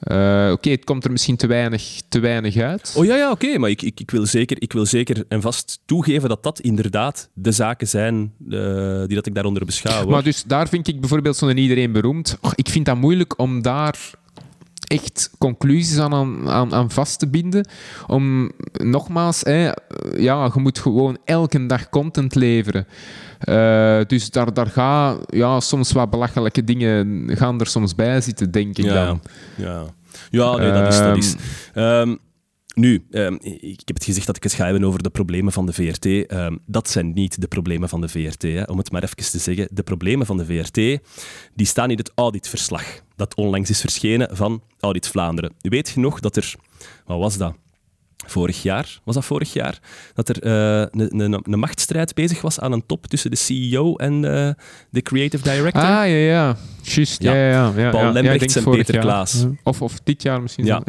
Eh, 0.02 0.48
Oké, 0.52 0.70
het 0.70 0.84
komt 0.84 1.04
er 1.04 1.10
misschien 1.10 1.36
te 1.36 1.46
weinig, 1.46 2.00
te 2.08 2.20
weinig 2.20 2.56
uit. 2.56 2.94
Oh 2.96 3.04
ja, 3.04 3.16
ja 3.16 3.30
oké, 3.30 3.58
maar 3.58 3.70
ik, 3.70 3.82
ik, 3.82 4.00
ik, 4.00 4.10
wil 4.10 4.26
zeker, 4.26 4.56
ik 4.60 4.72
wil 4.72 4.86
zeker 4.86 5.24
en 5.28 5.40
vast 5.40 5.80
toegeven 5.84 6.28
dat 6.28 6.42
dat 6.42 6.60
inderdaad 6.60 7.28
de 7.34 7.52
zaken 7.52 7.88
zijn 7.88 8.32
eh, 8.50 9.02
die 9.06 9.14
dat 9.14 9.26
ik 9.26 9.34
daaronder 9.34 9.64
beschouw. 9.64 10.02
hoor. 10.02 10.10
Maar 10.10 10.22
dus 10.22 10.44
daar 10.44 10.68
vind 10.68 10.88
ik 10.88 11.00
bijvoorbeeld 11.00 11.36
zo'n 11.36 11.56
iedereen 11.56 11.92
beroemd. 11.92 12.38
Och, 12.40 12.54
ik 12.54 12.68
vind 12.68 12.86
dat 12.86 12.96
moeilijk 12.96 13.38
om 13.38 13.62
daar 13.62 13.98
echt 14.92 15.30
conclusies 15.38 15.98
aan, 15.98 16.48
aan, 16.48 16.74
aan, 16.74 16.90
vast 16.90 17.18
te 17.18 17.28
binden. 17.28 17.68
Om, 18.06 18.50
nogmaals, 18.72 19.40
hè, 19.40 19.70
ja, 20.16 20.50
je 20.54 20.60
moet 20.60 20.78
gewoon 20.78 21.18
elke 21.24 21.66
dag 21.66 21.88
content 21.88 22.34
leveren. 22.34 22.86
Eh, 23.38 24.00
dus 24.06 24.30
daar, 24.30 24.54
daar 24.54 24.66
gaan 24.66 25.18
ja, 25.26 25.60
soms 25.60 25.92
wat 25.92 26.10
belachelijke 26.10 26.64
dingen 26.64 27.30
gaan 27.36 27.60
er 27.60 27.66
soms 27.66 27.94
bij 27.94 28.20
zitten, 28.20 28.50
denk 28.50 28.78
ik 28.78 28.84
ja, 28.84 29.04
dan. 29.04 29.22
ja. 29.56 29.84
ja, 30.30 30.56
nee, 30.56 30.72
dat 30.72 30.92
is... 30.92 30.98
Dat 30.98 31.16
is. 31.16 31.34
Ehm, 31.74 32.14
nu, 32.74 33.06
ehm, 33.10 33.34
ik 33.60 33.80
heb 33.84 33.96
het 33.96 34.04
gezegd 34.04 34.26
dat 34.26 34.36
ik 34.36 34.42
het 34.42 34.52
ga 34.52 34.64
hebben 34.64 34.84
over 34.84 35.02
de 35.02 35.10
problemen 35.10 35.52
van 35.52 35.66
de 35.66 35.72
VRT. 35.72 36.06
Ehm, 36.06 36.56
dat 36.66 36.90
zijn 36.90 37.12
niet 37.12 37.40
de 37.40 37.48
problemen 37.48 37.88
van 37.88 38.00
de 38.00 38.08
VRT. 38.08 38.42
Hè. 38.42 38.62
Om 38.62 38.78
het 38.78 38.90
maar 38.90 39.02
even 39.02 39.16
te 39.16 39.38
zeggen, 39.38 39.68
de 39.70 39.82
problemen 39.82 40.26
van 40.26 40.36
de 40.36 40.44
VRT 40.44 40.74
die 41.54 41.66
staan 41.66 41.90
in 41.90 41.96
het 41.96 42.12
auditverslag 42.14 43.00
dat 43.22 43.34
onlangs 43.34 43.70
is 43.70 43.80
verschenen 43.80 44.36
van 44.36 44.62
Audit 44.80 45.08
Vlaanderen. 45.08 45.52
U 45.62 45.68
weet 45.68 45.96
nog 45.96 46.20
dat 46.20 46.36
er... 46.36 46.54
Wat 47.06 47.18
was 47.18 47.36
dat? 47.36 47.54
Vorig 48.26 48.62
jaar, 48.62 49.00
was 49.04 49.14
dat 49.14 49.24
vorig 49.24 49.52
jaar? 49.52 49.78
Dat 50.14 50.28
er 50.28 50.42
eh, 50.42 50.86
een, 51.10 51.42
machtsstrijd 51.58 52.14
bezig 52.14 52.40
was 52.40 52.60
aan 52.60 52.72
een 52.72 52.86
top 52.86 53.06
tussen 53.06 53.30
de 53.30 53.36
CEO 53.36 53.96
en 53.96 54.14
eh, 54.24 54.50
de 54.90 55.02
creative 55.02 55.42
director. 55.42 55.82
Ah, 55.82 55.88
ja, 55.88 56.04
ja. 56.04 56.56
Juist, 56.82 57.22
ja, 57.22 57.34
Ja. 57.34 57.48
ja. 57.50 57.72
ja, 57.76 57.90
Paul 57.90 58.12
Lembrechts 58.12 58.56
en 58.56 58.64
Peter. 58.64 58.98
Klaas. 58.98 59.46
Of, 59.62 59.82
of 59.82 60.00
dit 60.04 60.22
jaar 60.22 60.42
misschien. 60.42 60.64
Ja. 60.64 60.82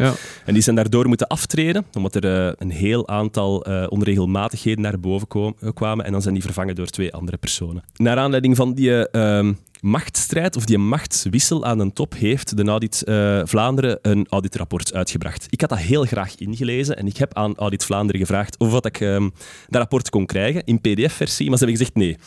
En 0.46 0.54
die 0.54 0.62
zijn 0.63 0.76
daardoor 0.76 1.08
moeten 1.08 1.28
aftreden, 1.28 1.86
omdat 1.93 2.15
er 2.15 2.48
eh, 2.48 2.54
een 2.58 2.72
heel 2.72 3.08
aantal 3.08 3.58
onregelmatigheden 3.89 4.82
naar 4.84 5.00
boven 5.00 5.28
kwam- 5.28 5.56
kwamen. 5.74 6.06
En 6.06 6.12
dan 6.12 6.22
zijn 6.22 6.34
die 6.34 6.43
vervangen 6.43 6.76
door 6.76 6.88
twee 6.88 7.13
andere 7.13 7.38
personen. 7.38 7.84
Naar 7.96 8.17
aanleiding 8.17 8.56
van 8.56 8.74
die 8.74 9.06
eh, 9.08 9.38
ehm, 9.38 9.54
machtsstrijd 9.84 10.56
of 10.56 10.65
die 10.65 10.78
machtswissel 10.78 11.65
aan 11.65 11.80
een 11.80 11.93
top 11.93 12.13
heeft 12.13 12.58
de 12.58 12.63
Audit 12.63 13.04
eh, 13.04 13.41
Vlaanderen 13.43 14.00
een 14.02 14.26
auditrapport 14.30 14.93
uitgebracht. 14.93 15.48
Ik 15.50 15.62
had 15.62 15.69
dat 15.69 15.80
heel 15.80 16.04
graag 16.04 16.36
ingelezen 16.36 16.98
en 16.98 17.08
ik 17.08 17.17
heb 17.17 17.34
aan 17.34 17.56
Audit 17.56 17.86
Vlaanderen 17.86 18.22
gevraagd 18.22 18.58
of 18.58 18.72
wat 18.72 18.86
ik 18.86 19.00
ehm, 19.00 19.30
dat 19.67 19.82
rapport 19.82 20.10
kon 20.10 20.26
krijgen 20.26 20.63
in 20.63 20.82
pdf-versie, 20.82 21.50
maar 21.50 21.58
ze 21.58 21.65
hebben 21.65 21.86
gezegd 21.86 21.96
nee. 21.96 22.17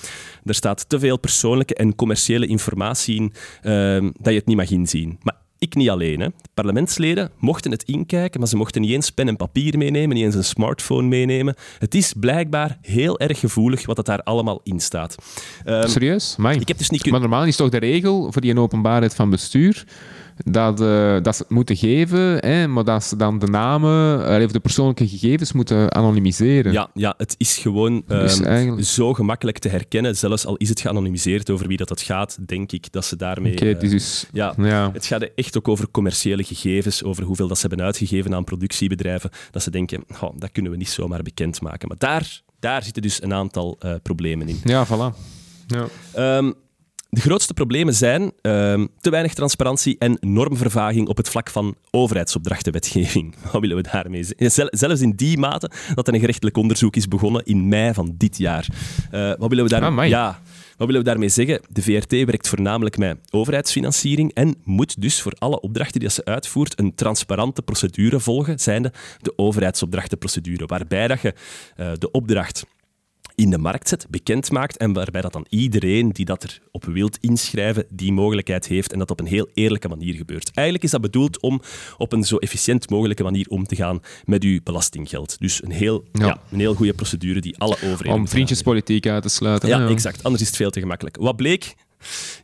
Er 0.44 0.54
staat 0.54 0.88
te 0.88 0.98
veel 0.98 1.18
persoonlijke 1.18 1.74
en 1.74 1.94
commerciële 1.94 2.46
informatie 2.46 3.16
in 3.16 3.32
ehm, 3.62 4.10
dat 4.20 4.32
je 4.32 4.38
het 4.38 4.46
niet 4.46 4.56
mag 4.56 4.70
inzien. 4.70 5.18
Maar 5.22 5.36
ik 5.58 5.74
niet 5.74 5.88
alleen. 5.88 6.20
Hè. 6.20 6.26
De 6.26 6.48
parlementsleden 6.54 7.30
mochten 7.38 7.70
het 7.70 7.82
inkijken, 7.82 8.40
maar 8.40 8.48
ze 8.48 8.56
mochten 8.56 8.80
niet 8.80 8.90
eens 8.90 9.10
pen 9.10 9.28
en 9.28 9.36
papier 9.36 9.78
meenemen, 9.78 10.16
niet 10.16 10.24
eens 10.24 10.34
een 10.34 10.44
smartphone 10.44 11.08
meenemen. 11.08 11.54
Het 11.78 11.94
is 11.94 12.12
blijkbaar 12.12 12.78
heel 12.82 13.18
erg 13.18 13.40
gevoelig 13.40 13.86
wat 13.86 13.96
het 13.96 14.06
daar 14.06 14.22
allemaal 14.22 14.60
in 14.62 14.80
staat. 14.80 15.16
Ehm, 15.64 15.88
Serieus? 15.88 16.34
Amai. 16.38 16.58
ik 16.60 16.68
heb 16.68 16.78
dus 16.78 16.90
niet 16.90 17.10
Maar 17.10 17.20
normaal 17.20 17.44
is 17.44 17.56
toch 17.56 17.70
de 17.70 17.78
regel 17.78 18.32
voor 18.32 18.42
die 18.42 18.58
openbaarheid 18.58 19.14
van 19.14 19.30
bestuur 19.30 19.84
dat, 20.44 20.80
eh, 20.80 21.16
dat 21.22 21.36
ze 21.36 21.42
het 21.42 21.50
moeten 21.50 21.76
geven, 21.76 22.38
hè, 22.38 22.66
maar 22.66 22.84
dat 22.84 23.04
ze 23.04 23.16
dan 23.16 23.38
de 23.38 23.46
namen 23.46 24.42
of 24.44 24.52
de 24.52 24.60
persoonlijke 24.60 25.08
gegevens 25.08 25.52
moeten 25.52 25.92
anonimiseren. 25.94 26.72
Ja, 26.72 26.90
ja, 26.94 27.14
het 27.16 27.34
is 27.38 27.56
gewoon 27.58 28.02
ehm, 28.08 28.44
eigenlijk- 28.44 28.86
zo 28.86 29.14
gemakkelijk 29.14 29.58
te 29.58 29.68
herkennen. 29.68 30.16
Zelfs 30.16 30.46
al 30.46 30.56
is 30.56 30.68
het 30.68 30.80
geanonimiseerd 30.80 31.50
over 31.50 31.66
wie 31.68 31.76
dat, 31.76 31.88
dat 31.88 32.00
gaat, 32.00 32.38
denk 32.46 32.72
ik 32.72 32.92
dat 32.92 33.04
ze 33.04 33.16
daarmee... 33.16 33.52
Oké, 33.52 33.70
eh, 33.70 33.80
dus... 33.90 34.26
ja, 34.32 34.54
Ja. 34.58 34.90
Het 34.92 35.06
gaat 35.06 35.22
echt 35.34 35.56
ook 35.56 35.68
over 35.68 35.90
commerciële 35.90 36.42
gegevens, 36.44 37.02
over 37.02 37.24
hoeveel 37.24 37.48
dat 37.48 37.58
ze 37.58 37.66
hebben 37.66 37.86
uitgegeven 37.86 38.34
aan 38.34 38.44
productiebedrijven. 38.44 39.30
Dat 39.50 39.62
ze 39.62 39.70
denken, 39.70 40.04
"Goh, 40.14 40.34
dat 40.38 40.52
kunnen 40.52 40.72
we 40.72 40.78
niet 40.78 40.88
zomaar 40.88 41.22
bekendmaken. 41.22 41.88
Maar 41.88 41.98
daar, 41.98 42.40
daar 42.60 42.82
zitten 42.82 43.02
dus 43.02 43.22
een 43.22 43.34
aantal 43.34 43.76
eh, 43.78 43.94
problemen 44.02 44.48
in. 44.48 44.60
ja, 44.64 44.86
voilà. 44.86 45.16
Ja. 45.66 45.86
Ehm, 46.14 46.52
de 47.08 47.20
grootste 47.20 47.54
problemen 47.54 47.94
zijn 47.94 48.32
ehm, 48.40 48.86
te 49.00 49.10
weinig 49.10 49.34
transparantie 49.34 49.96
en 49.98 50.16
normvervaging 50.20 51.08
op 51.08 51.16
het 51.16 51.28
vlak 51.28 51.50
van 51.50 51.74
overheidsopdrachtenwetgeving. 51.90 53.34
Wat 53.52 53.60
willen 53.60 53.76
we 53.76 53.88
daarmee 53.92 54.22
zeggen? 54.22 54.50
Zel- 54.50 54.68
Zelfs 54.70 55.00
in 55.00 55.10
die 55.10 55.38
mate 55.38 55.70
dat 55.94 56.08
er 56.08 56.14
een 56.14 56.20
gerechtelijk 56.20 56.56
onderzoek 56.56 56.96
is 56.96 57.08
begonnen 57.08 57.44
in 57.44 57.68
mei 57.68 57.94
van 57.94 58.14
dit 58.16 58.38
jaar. 58.38 58.66
Eh, 59.10 59.32
wat 59.38 59.48
willen 59.48 59.64
we 59.64 59.70
daar... 59.70 59.82
Amai. 59.82 60.08
ja, 60.08 60.40
wat 60.76 60.86
willen 60.86 61.02
we 61.02 61.08
daarmee 61.08 61.28
zeggen? 61.28 61.60
De 61.68 61.82
VRT 61.82 62.10
werkt 62.10 62.48
voornamelijk 62.48 62.98
met 62.98 63.18
overheidsfinanciering 63.30 64.32
en 64.34 64.54
moet 64.64 65.00
dus 65.00 65.22
voor 65.22 65.32
alle 65.38 65.60
opdrachten 65.60 66.00
die 66.00 66.10
ze 66.10 66.24
uitvoert 66.24 66.78
een 66.78 66.94
transparante 66.94 67.62
procedure 67.62 68.20
volgen, 68.20 68.58
zijnde 68.58 68.92
de 69.20 69.32
overheidsopdrachtenprocedure, 69.38 70.66
waarbij 70.66 71.08
dat 71.08 71.20
je 71.20 71.34
eh, 71.76 71.90
de 71.98 72.10
opdracht 72.10 72.64
in 73.36 73.50
de 73.50 73.58
markt 73.58 73.88
zet, 73.88 74.06
bekend 74.10 74.50
maakt 74.50 74.76
en 74.76 74.92
waarbij 74.92 75.20
dat 75.20 75.32
dan 75.32 75.46
iedereen 75.48 76.12
die 76.12 76.24
dat 76.24 76.42
er 76.42 76.60
op 76.70 76.84
wilt 76.84 77.18
inschrijven, 77.20 77.86
die 77.90 78.12
mogelijkheid 78.12 78.66
heeft 78.66 78.92
en 78.92 78.98
dat 78.98 79.10
op 79.10 79.20
een 79.20 79.26
heel 79.26 79.48
eerlijke 79.54 79.88
manier 79.88 80.14
gebeurt. 80.14 80.50
Eigenlijk 80.54 80.86
is 80.86 80.90
dat 80.90 81.00
bedoeld 81.00 81.40
om 81.40 81.60
op 81.96 82.12
een 82.12 82.24
zo 82.24 82.36
efficiënt 82.36 82.90
mogelijke 82.90 83.22
manier 83.22 83.46
om 83.48 83.66
te 83.66 83.76
gaan 83.76 84.00
met 84.24 84.42
uw 84.42 84.60
belastinggeld. 84.62 85.36
Dus 85.38 85.62
een 85.62 85.70
heel, 85.70 86.04
ja. 86.12 86.26
Ja. 86.26 86.40
een 86.50 86.58
heel 86.58 86.74
goede 86.74 86.94
procedure 86.94 87.40
die 87.40 87.58
alle 87.58 87.76
overheden... 87.84 88.20
Om 88.20 88.28
vriendjespolitiek 88.28 89.06
uit 89.06 89.22
te 89.22 89.28
sluiten. 89.28 89.68
ja, 89.68 89.80
hè, 89.80 89.88
exact. 89.88 90.22
Anders 90.22 90.42
is 90.42 90.48
het 90.48 90.56
veel 90.56 90.70
te 90.70 90.80
gemakkelijk. 90.80 91.16
Wat 91.16 91.36
bleek? 91.36 91.74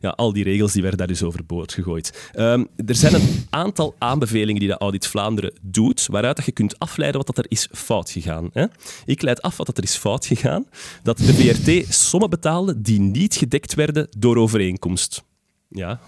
Ja, 0.01 0.09
al 0.09 0.33
die 0.33 0.43
regels 0.43 0.71
die 0.71 0.81
werden 0.81 0.99
daar 0.99 1.07
dus 1.07 1.23
overboord 1.23 1.73
gegooid. 1.73 2.29
Ehm, 2.33 2.63
er 2.85 2.95
zijn 2.95 3.13
een 3.13 3.45
aantal 3.49 3.95
aanbevelingen 3.97 4.59
die 4.59 4.69
de 4.69 4.77
Audit 4.77 5.07
Vlaanderen 5.07 5.53
doet, 5.61 6.07
waaruit 6.11 6.35
dat 6.35 6.45
je 6.45 6.51
kunt 6.51 6.79
afleiden 6.79 7.17
wat 7.25 7.35
dat 7.35 7.45
er 7.45 7.51
is 7.51 7.67
fout 7.71 8.09
gegaan. 8.09 8.49
Hè? 8.53 8.65
Ik 9.05 9.21
leid 9.21 9.41
af 9.41 9.57
wat 9.57 9.65
dat 9.65 9.77
er 9.77 9.83
is 9.83 9.95
fout 9.95 10.25
gegaan. 10.25 10.65
Dat 11.03 11.17
de 11.17 11.33
VRT 11.33 11.93
sommen 11.93 12.29
betaalde 12.29 12.81
die 12.81 12.99
niet 12.99 13.35
gedekt 13.35 13.73
werden 13.73 14.07
door 14.17 14.37
overeenkomst. 14.37 15.23
Ja, 15.69 15.99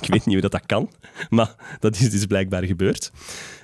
ik 0.00 0.06
weet 0.06 0.24
niet 0.24 0.24
hoe 0.24 0.40
dat, 0.40 0.52
dat 0.52 0.66
kan, 0.66 0.90
maar 1.28 1.54
dat 1.80 2.00
is 2.00 2.10
dus 2.10 2.26
blijkbaar 2.26 2.64
gebeurd. 2.64 3.12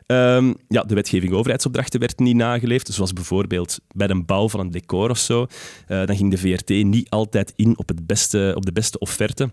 Ehm, 0.07 0.53
ja, 0.69 0.83
de 0.83 0.95
wetgeving 0.95 1.33
overheidsopdrachten 1.33 2.01
werd 2.01 2.19
niet 2.19 2.37
nageleefd. 2.37 2.95
Zoals 2.95 3.13
bijvoorbeeld 3.13 3.79
bij 3.95 4.07
de 4.07 4.23
bouw 4.23 4.49
van 4.49 4.61
een 4.61 4.71
decor 4.71 5.11
of 5.11 5.19
zo. 5.19 5.47
Eh, 5.87 6.07
dan 6.07 6.17
ging 6.17 6.31
de 6.31 6.39
VRT 6.39 6.69
niet 6.69 7.11
altijd 7.11 7.53
in 7.57 7.79
op, 7.79 7.89
het 7.89 8.07
beste, 8.07 8.53
op 8.57 8.67
de 8.67 8.73
beste 8.73 8.99
offerte. 8.99 9.51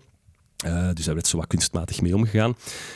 Eh, 0.58 0.90
dus 0.94 1.06
daar 1.06 1.14
werd 1.14 1.28
zo 1.28 1.38
wat 1.38 1.48
kunstmatig 1.48 2.02
mee 2.02 2.16
omgegaan. 2.16 2.56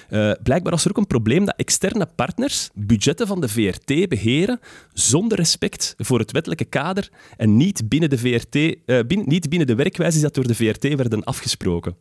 Eh, 0.10 0.32
blijkbaar 0.44 0.72
was 0.72 0.84
er 0.84 0.90
ook 0.90 0.98
een 0.98 1.08
probleem 1.08 1.46
dat 1.46 1.56
externe 1.56 2.08
partners 2.16 2.70
budgetten 2.74 3.28
van 3.28 3.42
de 3.42 3.50
VRT 3.50 4.10
beheren 4.10 4.60
zonder 4.94 5.38
respect 5.38 5.96
voor 5.98 6.20
het 6.20 6.32
wettelijke 6.32 6.66
kader 6.66 7.10
en 7.38 7.58
niet 7.58 7.90
binnen 7.90 8.10
de, 8.10 8.18
VRT, 8.18 8.52
binnen, 9.08 9.30
niet 9.30 9.50
binnen 9.50 9.68
de 9.68 9.76
werkwijzes 9.76 10.22
dat 10.22 10.34
door 10.34 10.48
de 10.48 10.56
VRT 10.56 10.96
werden 10.96 11.24
afgesproken. 11.24 11.96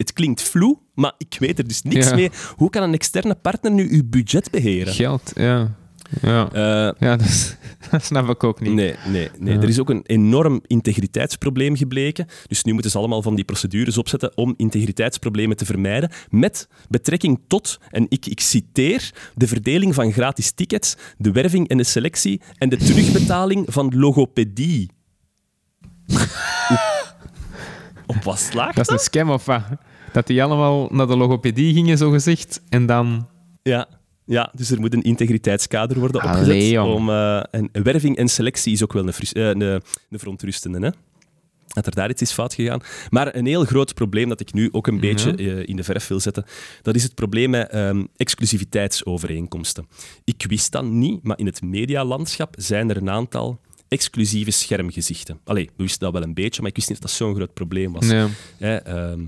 Het 0.00 0.12
klinkt 0.12 0.42
vloe, 0.42 0.78
maar 0.94 1.12
ik 1.18 1.36
weet 1.38 1.58
er 1.58 1.68
dus 1.68 1.82
niks 1.82 2.08
Ja. 2.08 2.14
mee. 2.14 2.30
Hoe 2.56 2.70
kan 2.70 2.82
een 2.82 2.92
externe 2.94 3.34
partner 3.34 3.72
nu 3.72 3.88
uw 3.90 4.02
budget 4.04 4.50
beheren? 4.50 4.92
Geld, 4.92 5.32
ja. 5.34 5.74
Ja, 6.22 6.48
Eh, 6.52 6.60
ja 7.08 7.16
dat, 7.16 7.26
is- 7.26 7.56
dat 7.90 8.04
snap 8.04 8.28
ik 8.28 8.44
ook 8.44 8.60
niet. 8.60 8.72
Nee, 8.72 8.94
nee, 9.06 9.28
nee. 9.38 9.54
Ja. 9.54 9.60
er 9.62 9.68
is 9.68 9.78
ook 9.78 9.90
een 9.90 10.02
enorm 10.06 10.60
integriteitsprobleem 10.66 11.76
gebleken. 11.76 12.26
Dus 12.46 12.64
nu 12.64 12.72
moeten 12.72 12.90
ze 12.90 12.98
allemaal 12.98 13.22
van 13.22 13.34
die 13.34 13.44
procedures 13.44 13.98
opzetten 13.98 14.36
om 14.36 14.54
integriteitsproblemen 14.56 15.56
te 15.56 15.64
vermijden. 15.64 16.10
Met 16.30 16.68
betrekking 16.88 17.40
tot, 17.46 17.78
en 17.90 18.06
ik, 18.08 18.26
ik 18.26 18.40
citeer, 18.40 19.10
de 19.34 19.46
verdeling 19.46 19.94
van 19.94 20.12
gratis 20.12 20.50
tickets, 20.50 20.96
de 21.18 21.32
werving 21.32 21.68
en 21.68 21.76
de 21.76 21.84
selectie 21.84 22.40
en 22.58 22.68
de 22.68 22.76
terugbetaling 22.76 23.64
van 23.68 23.92
logopedie. 23.98 24.90
Op 28.06 28.22
wat 28.22 28.38
slaagt 28.38 28.76
Dat 28.76 28.86
is 28.88 28.92
een 28.92 28.98
scam 28.98 29.30
of 29.30 29.44
wat? 29.44 29.62
Dat 30.12 30.26
die 30.26 30.42
allemaal 30.42 30.88
naar 30.90 31.06
de 31.06 31.16
logopedie 31.16 31.74
gingen, 31.74 31.98
zogezegd, 31.98 32.60
en 32.68 32.86
dan... 32.86 33.28
Ja, 33.62 33.88
ja, 34.30 34.52
dus 34.54 34.70
er 34.70 34.80
moet 34.80 34.94
een 34.94 35.02
integriteitskader 35.02 35.98
worden 35.98 36.22
opgezet. 36.22 36.78
om, 36.78 37.08
eh, 37.08 37.42
en 37.50 37.70
werving 37.72 38.16
en 38.16 38.28
selectie 38.28 38.72
is 38.72 38.82
ook 38.82 38.92
wel 38.92 39.06
een, 39.06 39.62
eh, 39.62 39.80
een, 40.08 40.82
hè? 40.82 40.90
Dat 41.66 41.86
er 41.86 41.94
daar 41.94 42.10
iets 42.10 42.22
is 42.22 42.32
fout 42.32 42.54
gegaan. 42.54 42.80
Maar 43.10 43.34
een 43.34 43.46
heel 43.46 43.64
groot 43.64 43.94
probleem 43.94 44.28
dat 44.28 44.40
ik 44.40 44.52
nu 44.52 44.68
ook 44.72 44.86
een 44.86 45.00
beetje 45.00 45.34
eh, 45.34 45.68
in 45.68 45.76
de 45.76 45.84
verf 45.84 46.08
wil 46.08 46.20
zetten, 46.20 46.44
dat 46.82 46.94
is 46.94 47.02
het 47.02 47.14
probleem 47.14 47.50
met 47.50 47.68
ehm, 47.68 48.04
exclusiviteitsovereenkomsten. 48.16 49.86
Ik 50.24 50.44
wist 50.48 50.72
dat 50.72 50.84
niet, 50.84 51.22
maar 51.22 51.38
in 51.38 51.46
het 51.46 51.62
medialandschap 51.62 52.54
zijn 52.58 52.90
er 52.90 52.96
een 52.96 53.10
aantal 53.10 53.60
exclusieve 53.88 54.50
schermgezichten. 54.50 55.40
Allee, 55.44 55.70
we 55.76 55.82
wisten 55.82 56.00
dat 56.00 56.12
wel 56.12 56.22
een 56.22 56.34
beetje, 56.34 56.60
maar 56.60 56.70
ik 56.70 56.76
wist 56.76 56.88
niet 56.88 57.00
dat 57.00 57.10
dat 57.10 57.18
zo'n 57.18 57.34
groot 57.34 57.54
probleem 57.54 57.92
was. 57.92 58.08
Ja. 58.08 58.28
Hè, 58.58 58.76
ehm, 58.76 59.20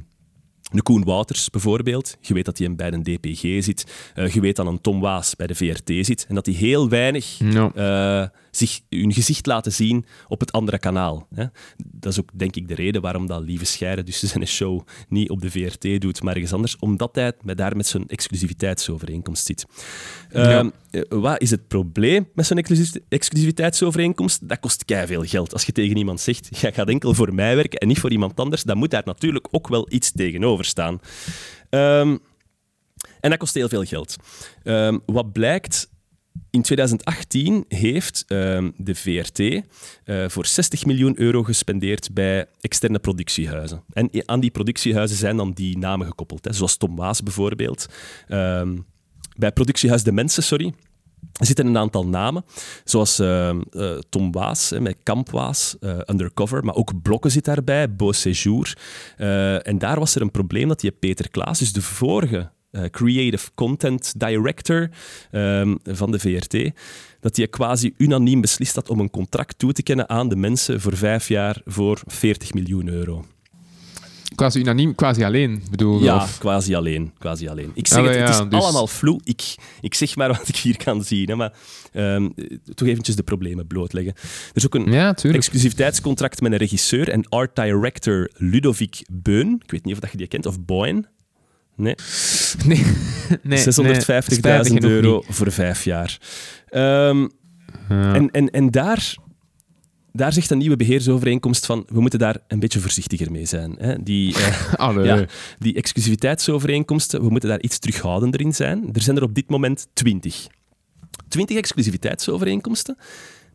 de 0.72 0.82
Koen 0.82 1.04
Wouters 1.04 1.50
bijvoorbeeld, 1.50 2.16
je 2.20 2.34
weet 2.34 2.44
dat 2.44 2.58
hij 2.58 2.74
bij 2.74 2.92
een 2.92 3.02
DPG 3.02 3.64
zit. 3.64 4.10
Eh, 4.14 4.28
je 4.28 4.40
weet 4.40 4.56
dat 4.56 4.66
een 4.66 4.80
Tom 4.80 5.00
Waas 5.00 5.36
bij 5.36 5.46
de 5.46 5.54
VRT 5.54 6.06
zit. 6.06 6.24
En 6.28 6.34
dat 6.34 6.46
hij 6.46 6.54
heel 6.54 6.88
weinig 6.88 7.40
eh, 7.74 8.24
zich 8.56 8.80
hun 8.88 9.12
gezicht 9.12 9.46
laten 9.46 9.72
zien 9.72 10.04
op 10.28 10.40
het 10.40 10.52
andere 10.52 10.78
kanaal. 10.78 11.26
Hè. 11.34 11.44
Dat 11.76 12.12
is 12.12 12.20
ook, 12.20 12.30
denk 12.32 12.56
ik, 12.56 12.68
de 12.68 12.74
reden 12.74 13.02
waarom 13.02 13.26
dat 13.26 13.42
Lieve 13.42 13.64
Scheire 13.64 14.02
dus 14.02 14.22
zijn 14.22 14.46
show 14.46 14.86
niet 15.08 15.30
op 15.30 15.40
de 15.40 15.50
VRT 15.50 16.00
doet, 16.00 16.22
maar 16.22 16.34
ergens 16.34 16.52
anders, 16.52 16.76
omdat 16.76 17.14
hij 17.14 17.32
met, 17.42 17.56
daar 17.56 17.76
met 17.76 17.86
zijn 17.86 18.08
exclusiviteitsovereenkomst 18.08 19.46
zit. 19.46 19.66
Ehm, 20.28 20.70
eh, 20.90 21.02
wat 21.08 21.40
is 21.40 21.50
het 21.50 21.68
probleem 21.68 22.28
met 22.34 22.46
zo'n 22.46 22.64
exclusiviteitsovereenkomst? 23.08 24.48
Dat 24.48 24.60
kost 24.60 24.84
kei 24.84 25.06
veel 25.06 25.24
geld. 25.24 25.52
Als 25.52 25.64
je 25.64 25.72
tegen 25.72 25.96
iemand 25.96 26.20
zegt, 26.20 26.60
jij 26.60 26.72
gaat 26.72 26.88
enkel 26.88 27.14
voor 27.14 27.34
mij 27.34 27.56
werken 27.56 27.78
en 27.78 27.88
niet 27.88 28.00
voor 28.00 28.10
iemand 28.10 28.40
anders, 28.40 28.62
dan 28.62 28.76
moet 28.76 28.90
daar 28.90 29.02
natuurlijk 29.04 29.48
ook 29.50 29.68
wel 29.68 29.86
iets 29.90 30.12
tegenover 30.12 30.64
staan. 30.64 31.00
Ehm, 31.70 32.16
en 33.20 33.30
dat 33.30 33.38
kost 33.38 33.54
heel 33.54 33.68
veel 33.68 33.84
geld. 33.84 34.16
Ehm, 34.62 34.98
wat 35.06 35.32
blijkt, 35.32 35.90
in 36.52 36.62
2018 36.62 37.64
heeft 37.68 38.24
ehm, 38.26 38.70
de 38.76 38.94
VRT 38.94 39.38
eh, 39.40 39.60
voor 40.28 40.46
60 40.46 40.84
miljoen 40.84 41.20
euro 41.20 41.42
gespendeerd 41.42 42.14
bij 42.14 42.46
externe 42.60 42.98
productiehuizen. 42.98 43.82
En 43.92 44.10
aan 44.26 44.40
die 44.40 44.50
productiehuizen 44.50 45.16
zijn 45.16 45.36
dan 45.36 45.52
die 45.52 45.78
namen 45.78 46.06
gekoppeld, 46.06 46.44
hè, 46.44 46.52
zoals 46.52 46.76
Tom 46.76 46.96
Waas 46.96 47.22
bijvoorbeeld. 47.22 47.86
Um, 48.28 48.86
bij 49.36 49.52
productiehuis 49.52 50.02
De 50.02 50.12
Mensen, 50.12 50.42
sorry, 50.42 50.74
zitten 51.32 51.66
een 51.66 51.78
aantal 51.78 52.06
namen, 52.06 52.44
zoals 52.84 53.20
uh, 53.20 53.54
uh, 53.70 53.98
Tom 54.08 54.32
Waas 54.32 54.72
met 54.78 54.96
Kamp 55.02 55.30
Waas, 55.30 55.76
uh, 55.80 55.98
Undercover, 56.06 56.64
maar 56.64 56.74
ook 56.74 57.02
Blokken 57.02 57.30
zit 57.30 57.44
daarbij, 57.44 57.94
Beau 57.94 58.12
Séjour. 58.12 58.78
en 59.62 59.78
daar 59.78 59.98
was 59.98 60.14
er 60.14 60.22
een 60.22 60.30
probleem 60.30 60.68
dat 60.68 60.82
je 60.82 60.90
Peter 60.90 61.30
Klaas, 61.30 61.58
dus 61.58 61.72
de 61.72 61.82
vorige 61.82 62.50
uh, 62.72 62.84
creative 62.84 63.50
content 63.54 64.14
director 64.16 64.90
um, 65.32 65.78
van 65.84 66.10
de 66.10 66.18
VRT, 66.18 66.70
dat 67.20 67.36
hij 67.36 67.48
quasi 67.48 67.94
unaniem 67.96 68.40
beslist 68.40 68.74
had 68.74 68.88
om 68.88 69.00
een 69.00 69.10
contract 69.10 69.58
toe 69.58 69.72
te 69.72 69.82
kennen 69.82 70.08
aan 70.08 70.28
de 70.28 70.36
mensen 70.36 70.80
voor 70.80 70.96
vijf 70.96 71.28
jaar 71.28 71.60
voor 71.64 72.00
40 72.06 72.54
miljoen 72.54 72.88
euro. 72.88 73.24
Quasi 74.34 74.60
unaniem, 74.60 74.94
quasi 74.94 75.24
alleen, 75.24 75.62
bedoel 75.70 76.02
Ja, 76.02 76.16
of? 76.16 76.38
quasi 76.38 76.74
alleen, 76.74 77.12
quasi 77.18 77.48
alleen. 77.48 77.70
Ik 77.74 77.86
zeg 77.86 77.98
ah, 77.98 78.04
het, 78.04 78.14
ja, 78.14 78.20
het 78.20 78.30
is 78.30 78.48
dus... 78.48 78.60
allemaal 78.60 78.86
vloe. 78.86 79.20
Ik, 79.24 79.54
ik 79.80 79.94
zeg 79.94 80.16
maar 80.16 80.28
wat 80.28 80.48
ik 80.48 80.56
hier 80.56 80.76
kan 80.76 81.04
zien, 81.04 81.28
hè, 81.28 81.36
maar 81.36 81.52
um, 81.92 82.34
toch 82.74 82.88
eventjes 82.88 83.16
de 83.16 83.22
problemen 83.22 83.66
blootleggen. 83.66 84.14
Er 84.14 84.56
is 84.56 84.64
ook 84.64 84.74
een 84.74 84.92
ja, 84.92 85.14
exclusiviteitscontract 85.14 86.40
met 86.40 86.52
een 86.52 86.58
regisseur 86.58 87.08
en 87.08 87.28
art 87.28 87.56
director 87.56 88.30
Ludovic 88.34 89.06
Beun. 89.10 89.60
Ik 89.64 89.70
weet 89.70 89.84
niet 89.84 90.02
of 90.02 90.10
je 90.10 90.16
die 90.16 90.26
kent, 90.26 90.46
of 90.46 90.60
Boyen. 90.60 91.06
Nee. 91.76 91.94
Nee. 92.66 92.84
nee 93.42 93.64
650.000 94.70 94.74
euro 94.78 95.22
voor 95.28 95.52
vijf 95.52 95.84
jaar. 95.84 96.18
Um, 96.70 97.30
ja. 97.88 98.14
en, 98.14 98.30
en, 98.30 98.50
en 98.50 98.70
daar, 98.70 99.16
daar 100.12 100.32
zegt 100.32 100.50
een 100.50 100.58
nieuwe 100.58 100.76
beheersovereenkomst 100.76 101.66
van 101.66 101.84
we 101.88 102.00
moeten 102.00 102.18
daar 102.18 102.36
een 102.48 102.58
beetje 102.58 102.80
voorzichtiger 102.80 103.30
mee 103.30 103.44
zijn. 103.44 103.74
Hè. 103.78 104.02
Die, 104.02 104.34
uh, 104.80 105.04
ja, 105.04 105.24
die 105.58 105.74
exclusiviteitsovereenkomsten, 105.74 107.22
we 107.22 107.28
moeten 107.28 107.48
daar 107.48 107.60
iets 107.60 107.78
terughoudender 107.78 108.40
in 108.40 108.54
zijn. 108.54 108.88
Er 108.92 109.02
zijn 109.02 109.16
er 109.16 109.22
op 109.22 109.34
dit 109.34 109.50
moment 109.50 109.86
twintig. 109.92 110.46
Twintig 111.28 111.56
exclusiviteitsovereenkomsten, 111.56 112.96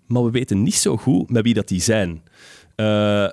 maar 0.08 0.24
we 0.24 0.32
weten 0.32 0.64
niet 0.64 0.76
zo 0.76 0.98
goed 0.98 1.30
met 1.30 1.44
wie 1.44 1.54
dat 1.54 1.68
die 1.68 1.82
zijn. 1.82 2.22
Uh, 2.76 3.28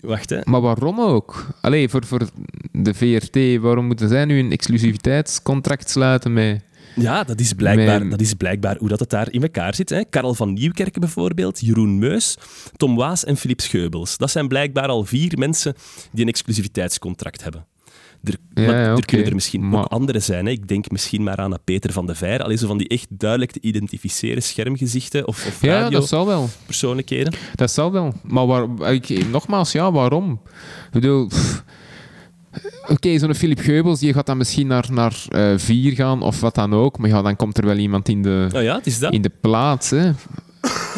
Wacht, 0.00 0.30
hè. 0.30 0.40
Maar 0.44 0.60
waarom 0.60 1.00
ook? 1.00 1.46
Allee, 1.60 1.88
voor, 1.88 2.06
voor 2.06 2.28
de 2.72 2.94
VRT, 2.94 3.60
waarom 3.60 3.86
moeten 3.86 4.08
zij 4.08 4.24
nu 4.24 4.38
een 4.38 4.52
exclusiviteitscontract 4.52 5.90
sluiten 5.90 6.32
met... 6.32 6.60
Ja, 6.96 7.24
dat 7.24 7.40
is 7.40 7.52
blijkbaar, 7.52 8.08
dat 8.08 8.20
is 8.20 8.34
blijkbaar 8.34 8.76
hoe 8.78 8.88
dat 8.88 9.00
het 9.00 9.10
daar 9.10 9.32
in 9.32 9.42
elkaar 9.42 9.74
zit. 9.74 9.88
Hè. 9.88 10.04
Karel 10.04 10.34
van 10.34 10.52
Nieuwkerken 10.52 11.00
bijvoorbeeld, 11.00 11.60
Jeroen 11.60 11.98
Meus, 11.98 12.38
Tom 12.76 12.96
Waas 12.96 13.24
en 13.24 13.36
Philippe 13.36 13.62
Scheubels. 13.62 14.16
Dat 14.16 14.30
zijn 14.30 14.48
blijkbaar 14.48 14.88
al 14.88 15.04
vier 15.04 15.38
mensen 15.38 15.74
die 16.12 16.22
een 16.22 16.28
exclusiviteitscontract 16.30 17.42
hebben. 17.42 17.66
Er, 18.24 18.36
ja, 18.54 18.72
er 18.72 19.04
kunnen 19.04 19.26
er 19.26 19.34
misschien 19.34 19.74
ook 19.74 19.84
andere 19.84 20.20
zijn. 20.20 20.46
Hè. 20.46 20.52
Ik 20.52 20.68
denk 20.68 20.90
misschien 20.90 21.22
maar 21.22 21.36
aan 21.36 21.58
Peter 21.64 21.92
van 21.92 22.06
de 22.06 22.14
Veer. 22.14 22.42
Alleen 22.42 22.58
zo 22.58 22.66
van 22.66 22.78
die 22.78 22.88
echt 22.88 23.06
duidelijk 23.08 23.50
te 23.50 23.60
identificeren 23.60 24.42
schermgezichten 24.42 25.26
of, 25.26 25.46
of 25.46 25.62
ja, 25.62 25.90
dat 25.90 26.08
zal 26.08 26.26
wel. 26.26 26.48
persoonlijkheden. 26.66 27.32
Dat 27.54 27.70
zal 27.70 27.92
wel. 27.92 28.14
Maar 28.22 28.46
waar, 28.46 28.92
ik, 28.92 29.26
nogmaals, 29.30 29.72
ja, 29.72 29.92
waarom? 29.92 30.40
Ik 30.86 30.90
bedoel... 30.92 31.28
Oké, 32.82 32.92
okay, 32.92 33.18
zo'n 33.18 33.34
Philip 33.34 33.58
Geubels 33.58 34.00
die 34.00 34.12
gaat 34.12 34.26
dan 34.26 34.36
misschien 34.36 34.66
naar, 34.66 34.86
naar 34.90 35.24
uh, 35.30 35.52
vier 35.56 35.92
gaan 35.92 36.22
of 36.22 36.40
wat 36.40 36.54
dan 36.54 36.74
ook. 36.74 36.98
Maar 36.98 37.08
ja, 37.08 37.22
dan 37.22 37.36
komt 37.36 37.58
er 37.58 37.66
wel 37.66 37.76
iemand 37.76 38.08
in 38.08 38.22
de, 38.22 38.48
oh 38.54 38.62
ja, 38.62 38.74
het 38.76 38.86
is 38.86 38.98
dat. 38.98 39.12
In 39.12 39.22
de 39.22 39.32
plaats. 39.40 39.90
Hè. 39.90 40.10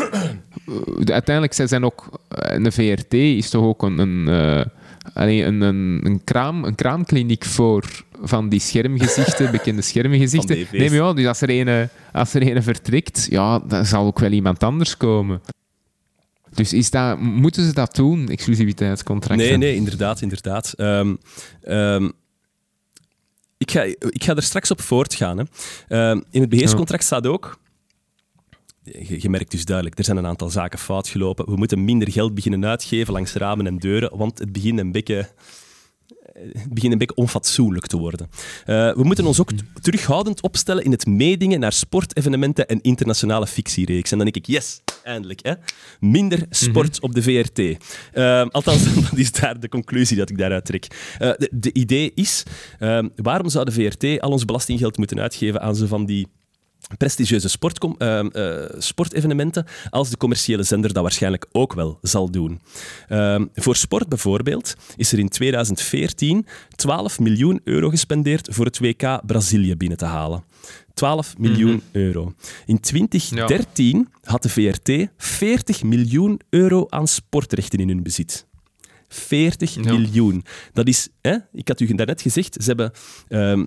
Uiteindelijk 1.04 1.52
zij 1.52 1.66
zijn 1.66 1.85
ook... 1.85 2.09
In 2.54 2.62
de 2.62 2.72
VRT 2.72 3.12
is 3.12 3.50
toch 3.50 3.64
ook 3.64 3.83
een... 3.83 3.98
een 3.98 4.28
uh, 4.28 4.64
Allee, 5.14 5.44
een, 5.44 5.60
een, 5.60 6.00
een, 6.02 6.24
kraam, 6.24 6.64
een 6.64 6.74
kraamkliniek 6.74 7.44
voor 7.44 8.04
van 8.22 8.48
die 8.48 8.60
schermgezichten, 8.60 9.50
bekende 9.56 9.82
schermgezichten. 9.82 10.66
Nee, 10.72 10.90
maar 10.90 10.98
ja, 10.98 11.12
dus 11.12 11.26
als 11.26 11.40
er, 11.40 11.50
een, 11.50 11.88
als 12.12 12.34
er 12.34 12.56
een 12.56 12.62
vertrekt, 12.62 13.26
ja, 13.30 13.58
dan 13.58 13.86
zal 13.86 14.06
ook 14.06 14.18
wel 14.18 14.30
iemand 14.30 14.62
anders 14.62 14.96
komen. 14.96 15.40
Dus 16.54 16.72
is 16.72 16.90
dat, 16.90 17.20
moeten 17.20 17.64
ze 17.64 17.72
dat 17.72 17.94
doen, 17.94 18.28
exclusiviteitscontracten? 18.28 19.46
Nee, 19.46 19.56
nee, 19.56 19.74
inderdaad, 19.74 20.20
inderdaad. 20.20 20.74
Um, 20.76 21.18
um, 21.68 22.12
ik, 23.58 23.70
ga, 23.70 23.82
ik 23.98 24.24
ga 24.24 24.34
er 24.34 24.42
straks 24.42 24.70
op 24.70 24.80
voortgaan. 24.80 25.38
Hè. 25.38 26.10
Um, 26.10 26.24
in 26.30 26.40
het 26.40 26.50
beheerscontract 26.50 27.04
staat 27.04 27.26
ook 27.26 27.58
je, 28.82 29.30
merkt 29.30 29.50
dus 29.50 29.64
duidelijk, 29.64 29.98
er 29.98 30.04
zijn 30.04 30.16
een 30.16 30.26
aantal 30.26 30.50
zaken 30.50 30.78
fout 30.78 31.08
gelopen. 31.08 31.44
We 31.46 31.56
moeten 31.56 31.84
minder 31.84 32.12
geld 32.12 32.34
beginnen 32.34 32.66
uitgeven 32.66 33.12
langs 33.12 33.32
ramen 33.32 33.66
en 33.66 33.78
deuren, 33.78 34.16
want 34.16 34.38
het 34.38 34.52
begint 34.52 34.78
een 34.78 34.92
beetje 34.92 35.28
het 36.32 36.74
begint 36.74 36.92
een 36.92 36.98
beetje 36.98 37.14
onfatsoenlijk 37.14 37.86
te 37.86 37.96
worden. 37.96 38.28
Uh, 38.66 38.94
we 38.94 39.02
moeten 39.02 39.26
ons 39.26 39.40
ook 39.40 39.50
terughoudend 39.80 40.42
opstellen 40.42 40.84
in 40.84 40.90
het 40.90 41.06
meedingen 41.06 41.60
naar 41.60 41.72
sportevenementen 41.72 42.68
en 42.68 42.80
internationale 42.80 43.46
fictiereeks. 43.46 44.10
En 44.10 44.16
dan 44.16 44.26
denk 44.26 44.46
ik, 44.46 44.54
yes, 44.54 44.80
eindelijk. 45.02 45.40
Hè? 45.42 45.52
Minder 46.00 46.46
sport 46.50 46.96
mhm. 46.96 47.04
op 47.04 47.14
de 47.14 47.22
VRT. 47.22 47.58
Uh, 47.58 48.40
eh, 48.40 48.48
althans, 48.48 48.94
dat 49.10 49.18
is 49.18 49.32
daar 49.32 49.60
de 49.60 49.68
conclusie 49.68 50.16
dat 50.16 50.30
ik 50.30 50.38
daaruit 50.38 50.64
trek. 50.64 50.86
Uh, 51.20 51.32
de, 51.36 51.48
de, 51.52 51.72
idee 51.72 52.12
is, 52.14 52.42
waarom 53.16 53.48
zou 53.48 53.64
de 53.64 53.72
VRT 53.72 54.20
al 54.20 54.30
ons 54.30 54.44
belastinggeld 54.44 54.96
moeten 54.96 55.20
uitgeven 55.20 55.60
aan 55.60 55.76
zo 55.76 55.86
van 55.86 56.06
die 56.06 56.26
prestigieuze 56.96 57.48
sportcom, 57.48 57.94
uh, 57.98 58.22
uh, 58.33 58.64
sportevenementen, 58.79 59.66
als 59.90 60.11
de 60.11 60.16
commerciële 60.16 60.62
zender 60.62 60.92
dat 60.92 61.03
waarschijnlijk 61.03 61.46
ook 61.53 61.72
wel 61.72 61.98
zal 62.03 62.31
doen. 62.31 62.61
Uh, 63.09 63.40
voor 63.55 63.76
sport 63.76 64.09
bijvoorbeeld 64.09 64.74
is 64.96 65.12
er 65.12 65.18
in 65.18 65.29
2014 65.29 66.46
12 66.76 67.18
miljoen 67.18 67.61
euro 67.64 67.88
gespendeerd 67.88 68.48
voor 68.53 68.64
het 68.64 68.79
WK 68.79 69.20
Brazilië 69.26 69.76
binnen 69.76 69.98
te 69.98 70.05
halen. 70.05 70.44
12 70.94 71.38
miljoen 71.38 71.72
mm 71.72 71.83
-hmm. 71.92 72.03
euro. 72.03 72.35
In 72.66 72.81
2013 72.81 74.09
ja. 74.22 74.31
had 74.31 74.42
de 74.42 74.48
VRT 74.48 75.09
40 75.16 75.83
miljoen 75.83 76.40
euro 76.50 76.87
aan 76.88 77.09
sportrechten 77.09 77.79
in 77.79 77.88
hun 77.88 78.03
bezit. 78.03 78.46
40 79.09 79.74
ja. 79.74 79.81
miljoen. 79.81 80.44
Dat 80.72 80.87
is, 80.88 81.09
hè, 81.20 81.37
ik 81.53 81.68
had 81.68 81.81
u 81.81 81.94
daarnet 81.94 82.22
gezegd, 82.22 82.57
ze 82.61 82.66
hebben 82.66 82.92
ehm, 83.29 83.64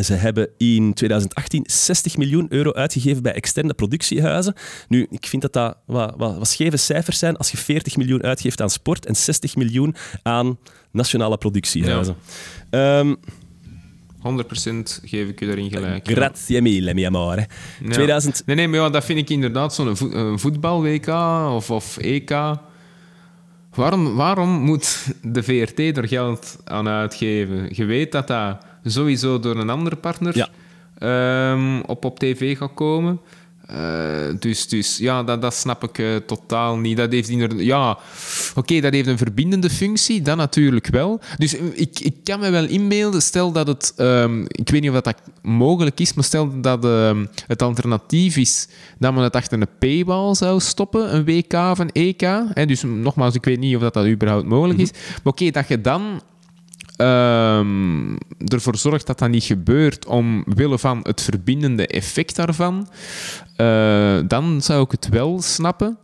ze 0.00 0.14
hebben 0.14 0.48
in 0.58 0.94
2018 0.94 1.62
60 1.66 2.16
miljoen 2.16 2.46
euro 2.48 2.72
uitgegeven 2.72 3.22
bij 3.22 3.32
externe 3.32 3.74
productiehuizen. 3.74 4.54
Nu, 4.88 5.06
ik 5.10 5.26
vind 5.26 5.42
dat 5.42 5.52
dat 5.52 5.76
wat, 5.86 6.14
wat, 6.16 6.36
wat 6.36 6.48
scheve 6.48 6.76
cijfers 6.76 7.18
zijn 7.18 7.36
als 7.36 7.50
je 7.50 7.56
40 7.56 7.96
miljoen 7.96 8.22
uitgeeft 8.22 8.60
aan 8.60 8.70
sport 8.70 9.06
en 9.06 9.16
60 9.16 9.56
miljoen 9.56 9.94
aan 10.22 10.58
nationale 10.90 11.38
productiehuizen. 11.38 12.16
Ja. 12.70 12.98
Um, 12.98 13.16
100% 14.24 14.26
geef 15.02 15.28
ik 15.28 15.40
u 15.40 15.46
daarin 15.46 15.70
gelijk. 15.70 16.08
Grazie 16.08 16.62
mille, 16.62 16.94
mi 16.94 17.02
amore. 17.02 17.46
Ja. 17.80 17.90
2000... 17.90 18.42
Nee, 18.46 18.56
nee, 18.56 18.68
maar 18.68 18.80
ja, 18.80 18.90
dat 18.90 19.04
vind 19.04 19.18
ik 19.18 19.30
inderdaad 19.30 19.74
zo'n 19.74 19.96
vo 19.96 20.36
voetbal-WK 20.36 21.08
of, 21.54 21.70
of 21.70 21.96
EK. 21.96 22.30
Waarom, 23.74 24.14
waarom 24.14 24.50
moet 24.50 25.14
de 25.22 25.42
VRT 25.42 25.78
er 25.78 26.08
geld 26.08 26.58
aan 26.64 26.88
uitgeven? 26.88 27.68
Je 27.70 27.84
weet 27.84 28.12
dat 28.12 28.26
dat 28.26 28.64
sowieso 28.84 29.40
door 29.40 29.56
een 29.56 29.70
andere 29.70 29.96
partner 29.96 30.48
um, 30.98 31.80
op, 31.80 32.04
op 32.04 32.18
tv 32.18 32.58
gaat 32.58 32.74
komen. 32.74 33.20
Uh, 33.70 33.76
dus, 34.38 34.68
dus 34.68 34.98
ja, 34.98 35.22
dat, 35.22 35.42
dat 35.42 35.54
snap 35.54 35.84
ik 35.84 35.98
uh, 35.98 36.16
totaal 36.16 36.76
niet. 36.76 36.96
Dat 36.96 37.12
heeft 37.12 37.28
inderdaad, 37.28 37.60
ja, 37.60 37.90
oké, 37.90 38.00
okay, 38.54 38.80
dat 38.80 38.92
heeft 38.92 39.08
een 39.08 39.18
verbindende 39.18 39.70
functie, 39.70 40.22
dat 40.22 40.36
natuurlijk 40.36 40.86
wel. 40.86 41.20
Dus 41.38 41.54
uh, 41.54 41.60
ik, 41.74 42.00
ik 42.00 42.14
kan 42.24 42.40
me 42.40 42.50
wel 42.50 42.64
inbeelden, 42.64 43.22
stel 43.22 43.52
dat 43.52 43.66
het, 43.66 43.92
um, 43.96 44.42
ik 44.46 44.68
weet 44.68 44.80
niet 44.80 44.90
of 44.90 45.00
dat 45.00 45.14
mogelijk 45.42 46.00
is, 46.00 46.14
maar 46.14 46.24
stel 46.24 46.60
dat 46.60 46.84
um, 46.84 47.28
het 47.46 47.62
alternatief 47.62 48.36
is 48.36 48.68
dat 48.98 49.14
men 49.14 49.22
het 49.22 49.36
achter 49.36 49.60
een 49.60 49.68
paywall 49.78 50.34
zou 50.34 50.60
stoppen, 50.60 51.14
een 51.14 51.24
WK 51.24 51.52
of 51.52 51.78
een 51.78 51.92
EK. 51.92 52.20
Hè, 52.54 52.66
dus 52.66 52.82
nogmaals, 52.82 53.34
ik 53.34 53.44
weet 53.44 53.58
niet 53.58 53.76
of 53.76 53.82
dat, 53.82 53.94
dat 53.94 54.06
überhaupt 54.06 54.46
mogelijk 54.46 54.78
is. 54.78 54.90
Maar 54.90 55.00
oké, 55.24 55.28
okay, 55.28 55.50
dat 55.50 55.68
je 55.68 55.80
dan 55.80 56.20
ehm, 56.96 58.16
ervoor 58.46 58.76
zorgt 58.76 59.06
dat 59.06 59.18
dat 59.18 59.28
niet 59.28 59.44
gebeurt 59.44 60.06
omwille 60.06 60.78
van 60.78 61.00
het 61.02 61.22
verbindende 61.22 61.86
effect 61.86 62.36
daarvan, 62.36 62.88
eh, 63.56 64.18
dan 64.26 64.62
zou 64.62 64.84
ik 64.84 64.90
het 64.90 65.08
wel 65.08 65.42
snappen. 65.42 65.98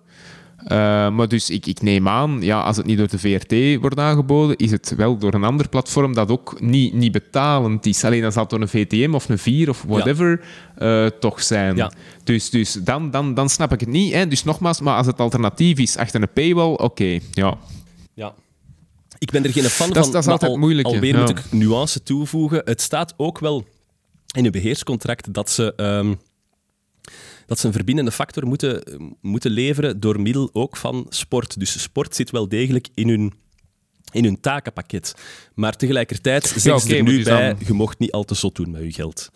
Uh, 0.62 0.68
maar 1.10 1.28
dus 1.28 1.50
ik, 1.50 1.66
ik, 1.66 1.82
neem 1.82 2.08
aan, 2.08 2.38
ja, 2.40 2.60
als 2.60 2.76
het 2.76 2.86
niet 2.86 2.98
door 2.98 3.08
de 3.08 3.18
VRT 3.18 3.80
wordt 3.80 3.98
aangeboden, 3.98 4.56
is 4.56 4.70
het 4.70 4.94
wel 4.96 5.18
door 5.18 5.34
een 5.34 5.44
ander 5.44 5.68
platform 5.68 6.14
dat 6.14 6.30
ook 6.30 6.60
niet, 6.60 6.94
niet 6.94 7.12
betalend 7.12 7.86
is. 7.86 8.04
Alleen 8.04 8.22
dan 8.22 8.32
zal 8.32 8.42
het 8.42 8.50
door 8.50 8.60
een 8.60 8.68
VTM 8.68 9.14
of 9.14 9.28
een 9.28 9.38
4 9.38 9.68
of 9.68 9.84
whatever 9.88 10.44
ja. 10.78 11.04
uh, 11.04 11.10
toch 11.20 11.42
zijn. 11.42 11.76
Ja. 11.76 11.90
Dus, 12.24 12.50
dus 12.50 12.72
dan, 12.72 13.10
dan, 13.10 13.34
dan 13.34 13.48
snap 13.48 13.72
ik 13.72 13.80
het 13.80 13.88
niet. 13.88 14.12
Hè. 14.12 14.28
Dus 14.28 14.44
nogmaals, 14.44 14.80
maar 14.80 14.96
als 14.96 15.06
het 15.06 15.20
alternatief 15.20 15.78
is 15.78 15.96
achter 15.96 16.22
een 16.22 16.32
paywall, 16.32 16.72
oké, 16.72 16.82
okay, 16.82 17.22
ja. 17.32 17.56
Ja. 18.14 18.34
Ik 19.20 19.30
ben 19.30 19.44
er 19.44 19.52
geen 19.52 19.62
fan 19.62 19.90
dat, 19.90 20.04
van. 20.04 20.12
Dat 20.12 20.22
is 20.22 20.28
altijd 20.28 20.50
al, 20.50 20.56
moeilijk. 20.56 20.86
Alweer 20.86 21.14
ja. 21.14 21.20
moet 21.20 21.28
ik 21.30 21.52
nuance 21.52 22.02
toevoegen. 22.02 22.62
Het 22.64 22.80
staat 22.80 23.14
ook 23.16 23.38
wel 23.38 23.66
in 24.36 24.44
een 24.44 24.52
beheerscontract 24.52 25.32
dat 25.34 25.50
ze... 25.50 25.72
Um, 25.76 26.18
dat 27.46 27.58
ze 27.58 27.66
een 27.66 27.72
verbindende 27.72 28.12
factor 28.12 28.46
moeten, 28.46 28.82
moeten 29.20 29.50
leveren 29.50 30.00
door 30.00 30.20
middel 30.20 30.50
ook 30.52 30.76
van 30.76 31.06
sport. 31.08 31.58
Dus 31.58 31.82
sport 31.82 32.14
zit 32.14 32.30
wel 32.30 32.48
degelijk 32.48 32.88
in 32.94 33.08
hun, 33.08 33.32
in 34.12 34.24
hun 34.24 34.40
takenpakket. 34.40 35.14
Maar 35.54 35.76
tegelijkertijd 35.76 36.46
zeggen 36.46 36.70
ja, 36.70 36.76
okay, 36.76 36.88
ze 36.88 36.96
er 36.96 37.02
nu 37.02 37.24
bij, 37.24 37.48
dan... 37.48 37.66
je 37.66 37.72
mocht 37.72 37.98
niet 37.98 38.12
al 38.12 38.24
te 38.24 38.34
zot 38.34 38.54
doen 38.54 38.70
met 38.70 38.82
je 38.82 38.92
geld. 38.92 39.30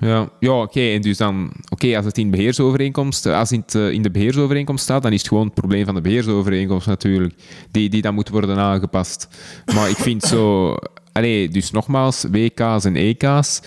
Ja, 0.00 0.28
ja 0.40 0.52
oké. 0.52 0.62
Okay. 0.62 0.94
En 0.94 1.00
dus 1.00 1.16
dan, 1.16 1.44
oké, 1.44 1.72
okay, 1.72 1.96
als 1.96 2.04
het 2.04 2.18
in, 2.18 2.30
beheersovereenkomst, 2.30 3.26
als 3.26 3.50
het 3.50 3.74
in 3.74 4.02
de 4.02 4.10
beheersovereenkomst 4.10 4.84
staat, 4.84 5.02
dan 5.02 5.12
is 5.12 5.18
het 5.18 5.28
gewoon 5.28 5.44
het 5.44 5.54
probleem 5.54 5.84
van 5.84 5.94
de 5.94 6.00
beheersovereenkomst 6.00 6.86
natuurlijk. 6.86 7.34
Die, 7.70 7.88
die 7.88 8.02
dan 8.02 8.14
moet 8.14 8.28
worden 8.28 8.58
aangepast. 8.58 9.28
Maar 9.74 9.90
ik 9.90 9.96
vind 9.96 10.22
zo. 10.22 10.74
Allee, 11.14 11.48
dus 11.48 11.70
nogmaals, 11.70 12.24
WK's 12.30 12.84
en 12.84 12.96
EK's. 12.96 13.60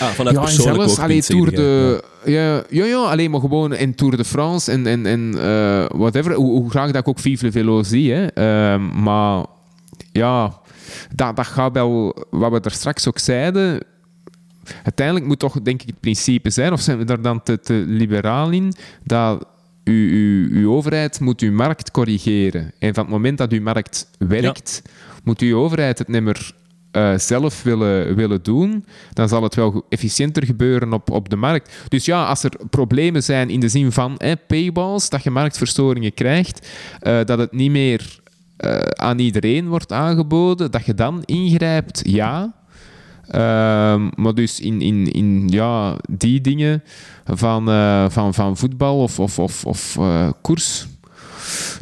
Ah, 0.00 0.08
vanuit 0.08 0.36
ja, 0.36 0.42
persoonlijk 0.42 0.76
zelfs, 0.76 0.98
allee, 0.98 1.22
Tour 1.22 1.54
de... 1.54 2.04
Ja, 2.24 2.62
ja, 2.70 2.84
ja, 2.84 2.96
alleen 2.96 3.30
maar 3.30 3.40
gewoon 3.40 3.74
in 3.74 3.94
Tour 3.94 4.16
de 4.16 4.24
France 4.24 4.72
en, 4.72 4.86
en, 4.86 5.06
en 5.06 5.34
uh, 5.36 5.86
whatever. 5.88 6.32
Hoe, 6.34 6.50
hoe, 6.50 6.70
graag 6.70 6.86
dat 6.86 7.00
ik 7.00 7.08
ook 7.08 7.18
Vive 7.18 7.52
Velo 7.52 7.82
zie. 7.82 8.12
Hè. 8.12 8.22
Uh, 8.74 9.02
maar 9.02 9.44
ja, 10.12 10.60
dat, 11.14 11.36
dat 11.36 11.46
gaat 11.46 11.72
wel... 11.72 12.16
Wat 12.30 12.50
we 12.52 12.60
er 12.60 12.70
straks 12.70 13.08
ook 13.08 13.18
zeiden... 13.18 13.80
Uiteindelijk 14.82 15.26
moet 15.26 15.38
toch, 15.38 15.62
denk 15.62 15.82
ik, 15.82 15.86
het 15.86 16.00
principe 16.00 16.50
zijn, 16.50 16.72
of 16.72 16.80
zijn 16.80 16.98
we 16.98 17.04
daar 17.04 17.22
dan 17.22 17.42
te, 17.42 17.60
te 17.60 17.84
liberaal 17.86 18.50
in, 18.50 18.72
dat 19.04 19.46
uw, 19.84 20.08
uw, 20.10 20.48
uw 20.50 20.72
overheid 20.72 21.20
moet 21.20 21.40
uw 21.40 21.52
markt 21.52 21.90
corrigeren. 21.90 22.72
En 22.78 22.94
van 22.94 23.04
het 23.04 23.12
moment 23.12 23.38
dat 23.38 23.52
uw 23.52 23.62
markt 23.62 24.10
werkt, 24.18 24.82
ja. 24.84 24.90
moet 25.24 25.40
uw 25.40 25.58
overheid 25.58 25.98
het 25.98 26.08
niet 26.08 26.22
meer 26.22 26.54
uh, 26.96 27.18
zelf 27.18 27.62
willen, 27.62 28.14
willen 28.14 28.42
doen, 28.42 28.84
dan 29.12 29.28
zal 29.28 29.42
het 29.42 29.54
wel 29.54 29.86
efficiënter 29.88 30.44
gebeuren 30.44 30.92
op, 30.92 31.10
op 31.10 31.28
de 31.28 31.36
markt. 31.36 31.76
Dus 31.88 32.04
ja, 32.04 32.24
als 32.24 32.42
er 32.42 32.52
problemen 32.70 33.22
zijn 33.22 33.50
in 33.50 33.60
de 33.60 33.68
zin 33.68 33.92
van 33.92 34.16
eh, 34.16 34.32
paywalls, 34.46 35.08
dat 35.08 35.22
je 35.22 35.30
marktverstoringen 35.30 36.14
krijgt, 36.14 36.68
uh, 37.02 37.24
dat 37.24 37.38
het 37.38 37.52
niet 37.52 37.70
meer 37.70 38.18
uh, 38.64 38.78
aan 38.78 39.18
iedereen 39.18 39.68
wordt 39.68 39.92
aangeboden, 39.92 40.70
dat 40.70 40.86
je 40.86 40.94
dan 40.94 41.22
ingrijpt, 41.24 42.00
ja. 42.04 42.54
Maar 44.16 44.34
dus 44.34 44.60
in, 44.60 44.80
in, 44.80 45.12
in 45.12 45.48
ja, 45.48 45.96
die 46.10 46.40
dingen 46.40 46.82
van, 47.24 47.64
van, 48.10 48.34
van 48.34 48.56
voetbal 48.56 49.02
of, 49.02 49.18
of, 49.20 49.38
of, 49.38 49.64
of 49.66 49.98
koers 50.42 50.86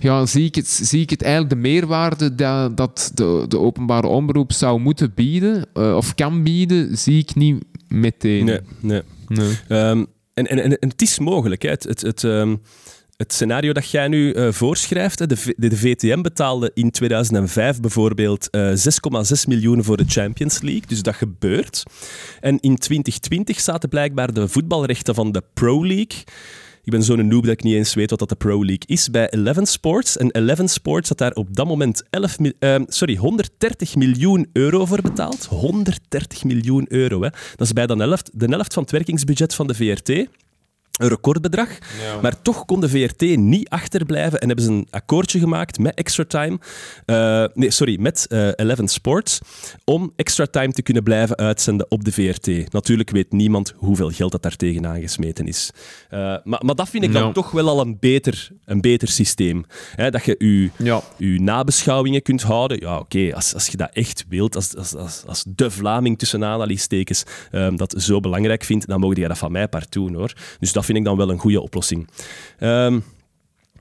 ja, 0.01 0.27
zie, 0.27 0.45
ik 0.45 0.55
het, 0.55 0.69
zie 0.69 1.01
ik 1.01 1.11
het 1.11 1.23
eigenlijk 1.23 1.55
de 1.55 1.61
meerwaarde 1.61 2.35
dat, 2.35 2.77
dat 2.77 3.11
de, 3.15 3.45
de 3.49 3.59
openbare 3.59 4.07
omroep 4.07 4.53
zou 4.53 4.81
moeten 4.81 5.13
bieden, 5.15 5.67
uh, 5.75 5.97
of 5.97 6.15
kan 6.15 6.43
bieden, 6.43 6.99
zie 6.99 7.19
ik 7.19 7.35
niet 7.35 7.65
meteen. 7.89 8.45
Nee, 8.45 8.61
nee. 8.81 9.03
nee. 9.29 9.57
Um, 9.69 10.07
en, 10.35 10.47
en, 10.47 10.59
en, 10.59 10.89
het 10.89 11.03
is 11.03 11.19
mogelijk. 11.19 11.63
Hè. 11.63 11.69
Het, 11.69 11.83
het, 11.83 12.01
het, 12.01 12.23
um, 12.23 12.61
het 13.17 13.33
scenario 13.33 13.73
dat 13.73 13.91
jij 13.91 14.09
nu 14.09 14.35
uh, 14.35 14.53
voorschrijft, 14.53 15.19
de, 15.19 15.55
de, 15.57 15.77
VTM 15.77 16.23
betaalde 16.23 16.71
in 16.75 16.91
2005 16.91 17.81
bijvoorbeeld 17.81 18.49
uh, 18.51 18.71
6,6 18.71 18.77
miljoen 19.47 19.85
voor 19.85 19.97
de 19.97 20.05
Champions 20.07 20.61
League. 20.61 20.87
Dus 20.87 21.03
dat 21.03 21.15
gebeurt. 21.15 21.83
En 22.41 22.61
in 22.61 22.77
2020 22.77 23.61
zaten 23.61 23.89
blijkbaar 23.89 24.33
de 24.33 24.49
voetbalrechten 24.49 25.15
van 25.15 25.33
de 25.33 25.43
Pro 25.55 25.87
League 25.87 26.25
ik 26.85 26.93
ben 26.93 27.03
zo'n 27.03 27.29
noob 27.29 27.43
dat 27.45 27.53
ik 27.53 27.63
niet 27.63 27.75
eens 27.75 27.95
weet 27.95 28.11
wat 28.11 28.19
dat 28.19 28.29
de 28.29 28.35
Pro 28.35 28.59
League 28.65 28.83
is. 28.87 29.11
Bij 29.11 29.31
Eleven 29.31 29.67
Sports. 29.67 30.17
En 30.17 30.31
Eleven 30.31 30.69
Sports 30.69 31.09
had 31.09 31.19
daar 31.19 31.33
op 31.33 31.57
dat 31.57 31.67
moment 31.67 32.03
11, 32.11 32.37
uh, 32.39 32.75
sorry, 32.87 33.17
130 33.17 33.97
miljoen 33.97 34.49
euro 34.53 34.85
voor 34.85 35.03
betaald. 35.03 35.45
130 35.45 36.45
miljoen 36.45 36.87
euro. 36.89 37.23
Hè. 37.23 37.29
Dat 37.31 37.67
is 37.67 37.73
bij 37.73 37.87
de 37.87 37.97
helft, 37.97 38.31
de 38.33 38.47
helft 38.47 38.73
van 38.73 38.83
het 38.83 38.93
werkingsbudget 38.93 39.55
van 39.55 39.67
de 39.67 39.75
VRT 39.75 40.29
een 40.97 41.09
recordbedrag. 41.09 41.69
Ja. 41.69 42.21
Maar 42.21 42.43
toch 42.43 42.65
kon 42.65 42.81
de 42.81 42.89
VRT 42.89 43.37
niet 43.37 43.69
achterblijven 43.69 44.41
en 44.41 44.47
hebben 44.47 44.65
ze 44.65 44.71
een 44.71 44.87
akkoordje 44.91 45.39
gemaakt 45.39 45.79
met 45.79 45.95
Extra 45.95 46.25
Time. 46.25 46.59
Uh, 47.07 47.45
nee, 47.55 47.71
sorry, 47.71 48.01
met 48.01 48.27
uh, 48.29 48.49
Eleven 48.55 48.89
Sports. 48.89 49.39
Om 49.85 50.13
Extra 50.17 50.47
Time 50.47 50.73
te 50.73 50.83
kunnen 50.83 51.03
blijven 51.03 51.37
uitzenden 51.37 51.91
op 51.91 52.05
de 52.05 52.13
VRT. 52.13 52.73
Natuurlijk 52.73 53.11
weet 53.11 53.33
niemand 53.33 53.75
hoeveel 53.77 54.11
geld 54.11 54.33
dat 54.33 54.43
daar 54.43 54.57
tegenaan 54.57 55.01
gesmeten 55.01 55.47
is. 55.47 55.71
Uh, 56.11 56.19
maar, 56.45 56.65
maar 56.65 56.75
dat 56.75 56.89
vind 56.89 57.05
ik 57.05 57.11
no. 57.11 57.21
dan 57.21 57.33
toch 57.33 57.51
wel 57.51 57.69
al 57.69 57.81
een 57.81 57.97
beter, 58.01 58.51
een 58.65 58.81
beter 58.81 59.09
systeem. 59.09 59.65
Hè, 59.95 60.11
dat 60.11 60.25
je 60.25 60.35
je 60.39 60.71
ja. 60.77 61.03
nabeschouwingen 61.19 62.23
kunt 62.23 62.43
houden. 62.43 62.81
Ja, 62.81 62.95
oké, 62.95 63.03
okay, 63.03 63.33
als, 63.33 63.55
als 63.55 63.67
je 63.67 63.77
dat 63.77 63.91
echt 63.93 64.25
wilt, 64.29 64.57
als, 64.57 64.77
als, 64.77 64.95
als, 64.95 65.23
als 65.27 65.45
de 65.49 65.71
Vlaming 65.71 66.19
tussen 66.19 66.45
aanhalingstekens 66.45 67.25
um, 67.53 67.77
dat 67.77 67.95
zo 67.99 68.21
belangrijk 68.21 68.65
vindt, 68.65 68.87
dan 68.87 69.01
mogen 69.01 69.21
je 69.21 69.29
dat 69.29 69.39
van 69.39 69.53
mij 69.53 69.69
part 69.69 69.93
doen, 69.93 70.15
hoor. 70.15 70.33
Dus 70.59 70.73
dat 70.73 70.84
vind 70.85 70.99
ik 70.99 71.05
dan 71.05 71.17
wel 71.17 71.31
een 71.31 71.39
goede 71.39 71.61
oplossing. 71.61 72.09
Um, 72.61 73.05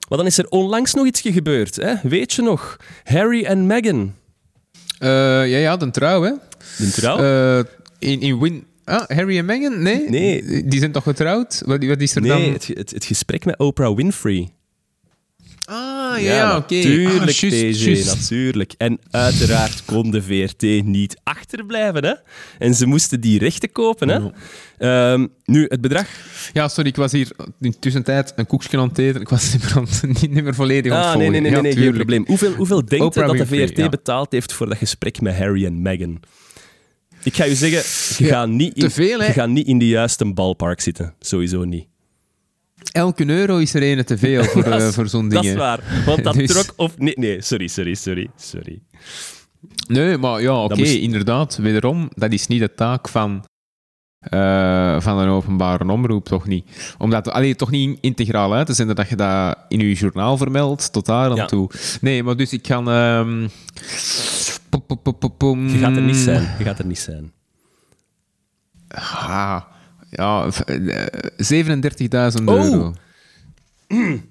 maar 0.10 0.18
dan 0.18 0.26
is 0.26 0.38
er 0.38 0.50
onlangs 0.50 0.94
nog 0.94 1.06
iets 1.06 1.22
gebeurd. 1.22 1.76
Hè? 1.76 1.94
Weet 2.04 2.34
je 2.34 2.42
nog? 2.42 2.78
Harry 3.04 3.44
en 3.44 3.68
Meghan. 3.68 4.14
Uh, 5.00 5.10
ja, 5.50 5.58
ja, 5.58 5.78
de 5.78 5.92
trouw, 5.92 6.22
hè? 6.22 6.32
De 6.78 6.92
trouw? 6.92 7.20
Uh, 7.20 7.64
in, 8.00 8.22
in 8.22 8.40
Win... 8.40 8.66
Ah, 8.84 9.08
Harry 9.08 9.38
en 9.38 9.46
Meghan? 9.46 9.82
Nee? 9.82 10.10
Nee. 10.10 10.64
Die 10.68 10.80
zijn 10.80 10.92
toch 10.92 11.04
getrouwd? 11.04 11.62
Wat, 11.66 11.86
wat 11.86 12.02
is 12.02 12.16
er 12.16 12.22
nee, 12.22 12.30
dan? 12.30 12.42
Nee, 12.42 12.52
het, 12.52 12.68
het, 12.68 12.92
het, 12.92 13.06
gesprek 13.06 13.46
met 13.46 13.60
Oprah 13.60 13.96
Winfrey. 13.96 14.50
Ah, 15.74 16.22
ja, 16.22 16.34
ja 16.34 16.58
oké. 16.58 16.76
Okay. 16.76 16.78
Natuurlijk, 16.78 17.22
ah, 17.22 17.28
just, 17.28 17.80
TG, 17.80 17.86
just. 17.86 18.16
natuurlijk. 18.16 18.74
En 18.78 19.00
uiteraard 19.12 19.86
kon 19.86 20.12
de 20.12 20.22
VRT 20.22 20.86
niet 20.86 21.20
achterblijven. 21.24 22.06
Hè? 22.06 22.14
En 22.60 22.74
ze 22.74 22.86
moesten 22.86 23.22
die 23.22 23.40
rechten 23.40 23.72
kopen. 23.72 24.10
Hè? 24.10 24.18
Oh. 24.18 25.12
Um, 25.12 25.30
nu, 25.46 25.66
het 25.68 25.82
bedrag... 25.82 26.08
Ja, 26.54 26.68
sorry, 26.68 26.90
ik 26.90 26.96
was 26.96 27.12
hier 27.12 27.32
in 27.38 27.72
de 27.72 27.80
tussentijd 27.80 28.34
een 28.36 28.46
koekje 28.46 28.78
aan 28.78 28.88
het 28.88 28.98
eten. 28.98 29.22
Ik 29.22 29.30
was 29.30 29.54
niet 29.54 29.76
meer, 29.76 30.30
niet, 30.30 30.44
meer 30.44 30.56
volledig 30.56 30.92
aan 30.92 30.98
het 30.98 31.08
ah, 31.08 31.16
nee, 31.18 31.30
nee, 31.30 31.42
nee, 31.42 31.52
ja, 31.52 31.62
nee, 31.62 31.76
geen 31.76 31.94
probleem. 31.94 32.24
Hoeveel, 32.28 32.54
hoeveel 32.54 32.86
denkt 32.86 33.06
Oprah 33.06 33.32
je 33.32 33.38
dat 33.38 33.50
de 33.50 33.56
VRT 33.56 33.78
ja. 33.78 33.90
betaald 33.90 34.32
heeft 34.32 34.54
voor 34.54 34.70
dat 34.70 34.78
gesprek 34.78 35.22
met 35.22 35.38
Harry 35.38 35.66
en 35.66 35.82
Meghan? 35.82 36.20
Ik 37.24 37.36
ga 37.36 37.44
je 37.44 37.56
zeggen, 37.56 37.78
je, 38.18 38.30
Ja, 38.30 38.40
gaat, 38.40 38.50
niet 38.50 38.74
in, 38.74 38.92
veel, 38.92 39.24
je 39.24 39.32
gaat 39.32 39.50
niet 39.50 39.68
in 39.68 39.80
de 39.80 39.88
juiste 39.88 40.34
balpark 40.34 40.82
zitten. 40.82 41.14
Sowieso 41.20 41.64
niet. 41.64 41.88
Elke 42.92 43.28
euro 43.30 43.58
is 43.58 43.74
er 43.74 43.84
een 43.98 44.04
te 44.06 44.18
veel 44.18 44.44
voor, 44.44 44.64
Dat 44.70 44.82
eh, 44.82 44.88
voor 44.88 45.08
zo'n 45.08 45.30
Dat 45.30 45.42
dingen. 45.42 45.56
is 45.58 45.62
waar. 45.64 45.80
Want 46.06 46.24
dat 46.24 46.34
Dus- 46.44 46.52
trok... 46.52 46.74
Of, 46.76 46.98
nee, 46.98 47.14
nee, 47.18 47.42
sorry, 47.42 47.68
sorry, 47.68 47.94
sorry. 47.96 48.30
sorry. 48.36 48.82
Nee, 49.88 50.18
maar 50.18 50.42
ja, 50.42 50.64
oké, 50.64 50.76
moest- 50.76 50.94
inderdaad. 50.94 51.58
Wederom, 51.58 52.10
dat 52.16 52.32
is 52.32 52.48
niet 52.48 52.60
de 52.60 52.74
taak 52.74 53.10
van, 53.10 53.46
eh, 54.20 55.02
van 55.02 55.18
een 55.18 55.28
openbare 55.30 55.88
omroep, 55.92 56.26
toch 56.26 56.48
niet. 56.48 56.96
Omdat, 56.98 57.30
allee, 57.30 57.56
toch 57.56 57.70
niet 57.72 57.98
integraal 58.02 58.54
uit 58.54 58.66
te 58.66 58.74
zenden 58.74 58.96
dat 58.96 59.10
je 59.10 59.16
dat 59.16 59.58
in 59.68 59.80
je 59.80 59.94
journaal 59.94 60.38
vermeldt, 60.38 60.92
tot 60.94 61.06
daar 61.06 61.30
aan 61.30 61.36
Ja. 61.36 61.46
toe. 61.46 61.70
Nee, 62.02 62.24
maar 62.24 62.36
dus 62.38 62.54
ik 62.54 62.62
kan... 62.62 62.90
ehm, 62.90 63.48
pom, 64.70 65.38
pom. 65.38 65.68
Je 65.68 65.78
gaat 65.78 65.96
er 65.96 66.02
niet 66.02 66.16
zijn. 66.16 66.56
Je 66.58 66.64
gaat 66.64 66.80
er 66.80 66.86
niet 66.86 67.00
zijn. 67.00 67.32
Ah, 68.88 69.62
ja, 70.16 70.52
v- 70.52 70.60
eh, 70.60 71.06
37.000 71.38 72.46
Oh. 72.46 72.64
euro. 72.64 72.94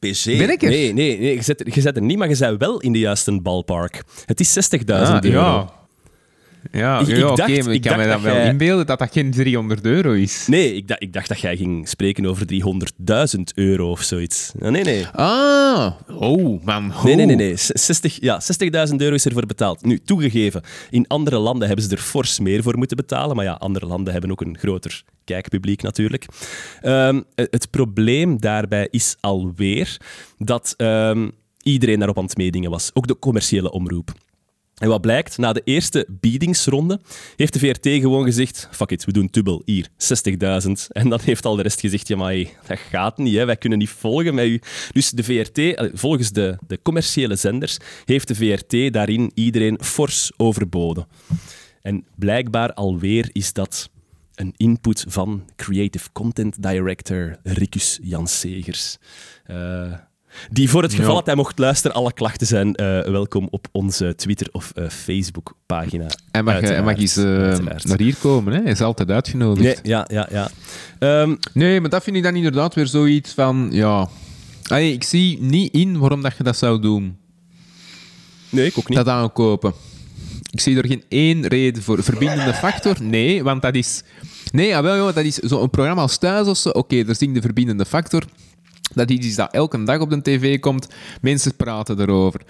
PC? 0.00 0.24
Ben 0.24 0.50
ik 0.50 0.62
er? 0.62 0.68
Nee, 0.68 0.92
nee, 0.92 1.18
nee 1.18 1.34
je, 1.34 1.42
zet, 1.42 1.62
je 1.74 1.80
zet 1.80 1.96
er 1.96 2.02
niet, 2.02 2.18
maar 2.18 2.28
je 2.28 2.36
bent 2.38 2.58
wel 2.60 2.80
in 2.80 2.92
de 2.92 2.98
juiste 2.98 3.40
balpark. 3.40 4.02
Het 4.26 4.40
is 4.40 4.52
60.000 4.52 4.84
Ah, 4.90 5.20
euro. 5.22 5.38
ja. 5.40 5.72
Ja, 6.72 6.98
Ik- 7.00 7.06
ja 7.06 7.16
ik 7.16 7.24
oké, 7.24 7.34
dacht- 7.34 7.64
maar 7.64 7.74
ik 7.74 7.80
kan 7.82 7.96
me 7.98 8.06
dan 8.06 8.22
wel 8.22 8.34
jij- 8.34 8.48
inbeelden 8.48 8.86
dat 8.86 8.98
dat 8.98 9.12
geen 9.12 9.30
300 9.30 9.84
euro 9.84 10.12
is. 10.12 10.44
Nee, 10.46 10.74
ik 10.74 10.88
dacht, 10.88 11.02
ik 11.02 11.12
dacht 11.12 11.28
dat 11.28 11.40
jij 11.40 11.56
ging 11.56 11.88
spreken 11.88 12.26
over 12.26 12.46
300.000 12.46 13.52
euro 13.54 13.90
of 13.90 14.02
zoiets. 14.02 14.52
Ja, 14.60 14.70
nee, 14.70 14.84
nee. 14.84 15.06
Ah, 15.06 15.92
oh, 16.08 16.64
man. 16.64 16.92
Nee, 17.04 17.14
nee, 17.14 17.26
nee. 17.26 17.34
oh. 17.34 17.40
nee. 17.40 17.56
Z- 17.56 17.70
60 17.74 18.20
ja, 18.20 18.40
60.000 18.90 18.96
euro 19.00 19.14
is 19.14 19.24
ervoor 19.26 19.46
betaald. 19.46 19.84
Nu, 19.84 19.98
toegegeven, 20.04 20.62
in 20.90 21.06
andere 21.06 21.38
landen 21.38 21.66
hebben 21.66 21.84
ze 21.86 21.90
er 21.90 22.02
fors 22.02 22.38
meer 22.40 22.62
voor 22.62 22.78
moeten 22.78 22.96
betalen. 22.96 23.36
Maar 23.36 23.44
ja, 23.44 23.52
andere 23.52 23.86
landen 23.86 24.12
hebben 24.12 24.30
ook 24.30 24.40
een 24.40 24.58
groter 24.58 25.02
kijkpubliek 25.24 25.82
natuurlijk. 25.82 26.26
Ehm, 26.80 27.20
het 27.34 27.70
probleem 27.70 28.40
daarbij 28.40 28.88
is 28.90 29.16
alweer 29.20 29.96
dat 30.38 30.74
ehm, 30.76 31.28
iedereen 31.62 31.98
daarop 31.98 32.18
aan 32.18 32.24
het 32.24 32.36
meedingen 32.36 32.70
was. 32.70 32.90
Ook 32.94 33.06
de 33.06 33.18
commerciële 33.18 33.70
omroep. 33.72 34.12
En 34.80 34.88
wat 34.88 35.00
blijkt, 35.00 35.38
na 35.38 35.52
de 35.52 35.62
eerste 35.64 36.06
biedingsronde 36.08 37.00
heeft 37.36 37.52
de 37.52 37.58
VRT 37.58 37.86
gewoon 37.88 38.24
gezegd, 38.24 38.68
fuck 38.70 38.90
it, 38.90 39.04
we 39.04 39.12
doen 39.12 39.28
dubbel, 39.30 39.62
hier, 39.64 39.88
60.000. 39.88 40.70
En 40.88 41.08
dan 41.08 41.20
heeft 41.22 41.44
al 41.44 41.56
de 41.56 41.62
rest 41.62 41.80
gezegd, 41.80 42.08
ja 42.08 42.16
maar 42.16 42.34
dat 42.66 42.78
gaat 42.78 43.18
niet, 43.18 43.34
hè. 43.34 43.44
wij 43.44 43.56
kunnen 43.56 43.78
niet 43.78 43.90
volgen 43.90 44.34
met 44.34 44.46
u. 44.46 44.60
Dus 44.92 45.10
de 45.10 45.24
VRT, 45.24 45.58
eh, 45.58 45.90
volgens 45.94 46.30
de, 46.30 46.58
de 46.66 46.82
commerciële 46.82 47.36
zenders, 47.36 47.76
heeft 48.04 48.28
de 48.28 48.34
VRT 48.34 48.92
daarin 48.92 49.30
iedereen 49.34 49.78
fors 49.82 50.30
overboden. 50.36 51.06
En 51.82 52.04
blijkbaar 52.16 52.72
alweer 52.72 53.28
is 53.32 53.52
dat 53.52 53.90
een 54.34 54.54
input 54.56 55.04
van 55.08 55.44
Creative 55.56 56.08
Content 56.12 56.62
Director 56.62 57.36
Ricus 57.42 57.98
Jansegers. 58.02 58.96
Uh, 59.50 59.92
die 60.50 60.70
voor 60.70 60.82
het 60.82 60.92
geval 60.94 61.08
Ja. 61.10 61.14
dat 61.14 61.26
hij 61.26 61.34
mocht 61.34 61.58
luisteren, 61.58 61.96
alle 61.96 62.12
klachten 62.12 62.46
zijn 62.46 62.74
eh, 62.74 62.84
welkom 63.10 63.48
op 63.50 63.66
onze 63.72 64.14
Twitter- 64.16 64.48
of 64.52 64.70
eh, 64.74 64.88
Facebook-pagina. 64.88 66.06
Hij 66.30 66.42
mag, 66.42 66.60
hij 66.60 66.82
mag 66.82 66.96
eens 66.96 67.16
eh, 67.16 67.24
Uiteraard. 67.24 67.84
naar 67.84 67.98
hier 67.98 68.16
komen, 68.20 68.52
hè. 68.52 68.62
hij 68.62 68.70
is 68.70 68.80
altijd 68.80 69.10
uitgenodigd. 69.10 69.64
Nee, 69.64 69.76
ja, 69.92 70.06
ja, 70.12 70.28
ja. 70.30 70.50
Ehm, 70.98 71.34
Nee, 71.52 71.80
maar 71.80 71.90
dat 71.90 72.02
vind 72.02 72.16
ik 72.16 72.22
dan 72.22 72.34
inderdaad 72.36 72.74
weer 72.74 72.86
zoiets 72.86 73.32
van, 73.32 73.68
ja... 73.72 74.08
Allee, 74.68 74.92
ik 74.92 75.04
zie 75.04 75.40
niet 75.42 75.72
in 75.74 75.98
waarom 75.98 76.22
dat 76.22 76.36
je 76.36 76.42
dat 76.42 76.56
zou 76.56 76.80
doen. 76.80 77.16
nee, 78.48 78.66
ik 78.66 78.78
ook 78.78 78.88
niet. 78.88 78.98
Dat 78.98 79.08
aankopen. 79.08 79.72
Ik 80.50 80.60
zie 80.60 80.76
er 80.78 80.86
geen 80.86 81.04
één 81.08 81.46
reden 81.46 81.82
voor. 81.82 82.02
Verbindende 82.02 82.54
factor? 82.54 82.96
Nee, 83.02 83.42
want 83.42 83.62
dat 83.62 83.74
is... 83.74 84.02
Nee, 84.52 84.68
jawel, 84.68 84.96
joh, 84.96 85.14
dat 85.14 85.24
is 85.24 85.34
zo'n 85.36 85.70
programma 85.70 86.02
als 86.02 86.18
Thuis 86.18 86.46
of 86.46 86.56
zo. 86.56 86.68
Oké, 86.68 87.04
daar 87.04 87.14
zie 87.14 87.28
ik 87.28 87.34
de 87.34 87.40
verbindende 87.40 87.84
factor. 87.84 88.24
Dat 88.94 89.10
iets 89.10 89.26
is 89.26 89.34
dat 89.34 89.52
elke 89.52 89.82
dag 89.82 89.98
op 90.00 90.10
de 90.10 90.22
tv 90.22 90.58
komt. 90.58 90.88
Mensen 91.20 91.56
praten 91.56 92.00
erover. 92.00 92.40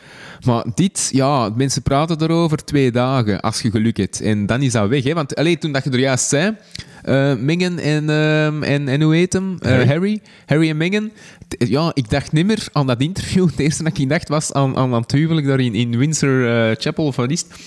Maar 0.44 0.64
dit, 0.74 1.08
ja, 1.12 1.48
mensen 1.56 1.82
praten 1.82 2.22
erover 2.22 2.64
twee 2.64 2.90
dagen, 2.90 3.40
als 3.40 3.60
je 3.62 3.70
geluk 3.70 3.96
hebt. 3.96 4.20
En 4.20 4.46
dan 4.46 4.62
is 4.62 4.72
dat 4.72 4.88
weg, 4.88 5.04
hè. 5.04 5.14
Want 5.14 5.34
allee, 5.36 5.58
toen 5.58 5.72
dat 5.72 5.84
je 5.84 5.90
er 5.90 5.98
juist 5.98 6.28
zei... 6.28 6.56
eh 7.02 7.34
Meghan 7.34 7.78
en, 7.78 8.10
ehm, 8.10 8.62
en, 8.62 8.88
en 8.88 9.02
hoe 9.02 9.14
heet 9.14 9.32
hem? 9.32 9.56
Eh, 9.58 9.70
Harry. 9.86 10.20
Harry. 10.46 10.70
En. 10.70 11.12
T- 11.48 11.68
Ja, 11.68 11.90
ik 11.94 12.10
dacht 12.10 12.32
niet 12.32 12.46
meer 12.46 12.68
aan 12.72 12.86
dat 12.86 13.00
interview. 13.00 13.46
Het 13.50 13.58
eerste 13.58 13.82
dat 13.82 13.98
ik 13.98 14.08
dacht 14.08 14.28
was 14.28 14.52
aan, 14.52 14.76
aan, 14.76 14.92
het 14.92 15.12
huwelijk 15.12 15.46
daar 15.46 15.60
in, 15.60 15.74
in 15.74 15.98
Windsor 15.98 16.68
eh, 16.70 16.76
Chapel 16.78 17.04
of 17.06 17.16
wat 17.16 17.30
is 17.30 17.40
het? 17.40 17.60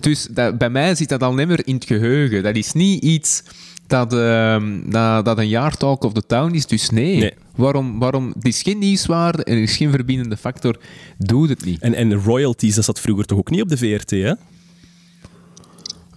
Dus 0.00 0.26
dat, 0.30 0.58
bij 0.58 0.70
mij 0.70 0.94
zit 0.94 1.08
dat 1.08 1.22
al 1.22 1.34
niet 1.34 1.48
meer 1.48 1.66
in 1.66 1.74
het 1.74 1.84
geheugen. 1.84 2.42
Dat 2.42 2.56
is 2.56 2.72
niet 2.72 3.02
iets 3.02 3.42
dat, 3.92 4.12
ehm, 4.12 4.90
dat, 4.90 5.24
dat 5.24 5.38
een 5.38 5.48
jaartalk 5.48 6.04
of 6.04 6.12
the 6.12 6.26
town 6.26 6.54
is. 6.54 6.66
Dus 6.66 6.90
nee. 6.90 7.16
Nee. 7.16 7.32
Waarom, 7.56 7.98
waarom? 7.98 8.32
Het 8.34 8.44
is 8.44 8.62
geen 8.62 8.78
nieuwswaarde 8.78 9.44
en 9.44 9.56
er 9.56 9.62
is 9.62 9.76
geen 9.76 9.90
verbindende 9.90 10.36
factor. 10.36 10.76
Doe 11.18 11.48
het 11.48 11.64
niet. 11.64 11.80
En, 11.80 11.94
en 11.94 12.14
royalties, 12.14 12.74
dat 12.74 12.84
zat 12.84 13.00
vroeger 13.00 13.24
toch 13.24 13.38
ook 13.38 13.50
niet 13.50 13.62
op 13.62 13.68
de 13.68 13.76
VRT, 13.76 14.10
hè? 14.10 14.32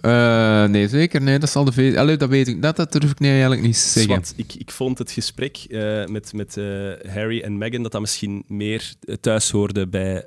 Eh, 0.01 0.69
nee, 0.69 0.87
zeker. 0.87 1.21
Nee, 1.21 1.39
dat 1.39 1.49
zal 1.49 1.63
de 1.63 1.71
V... 1.71 1.93
Allee, 1.97 2.17
dat 2.17 2.29
weet 2.29 2.47
ik. 2.47 2.61
Dat, 2.61 2.75
dat 2.75 2.91
durf 2.91 3.11
ik 3.11 3.19
nee, 3.19 3.31
eigenlijk 3.31 3.61
niet 3.61 3.73
te 3.73 3.99
zeggen. 3.99 4.23
Ik, 4.35 4.53
ik 4.53 4.71
vond 4.71 4.97
het 4.97 5.11
gesprek 5.11 5.57
eh, 5.57 6.05
met, 6.05 6.33
met 6.33 6.57
eh, 6.57 6.65
Harry 7.13 7.41
en 7.41 7.57
Meghan 7.57 7.83
dat 7.83 7.91
dat 7.91 8.01
misschien 8.01 8.43
meer 8.47 8.93
thuis 9.21 9.49
hoorde 9.49 9.87
bij, 9.87 10.23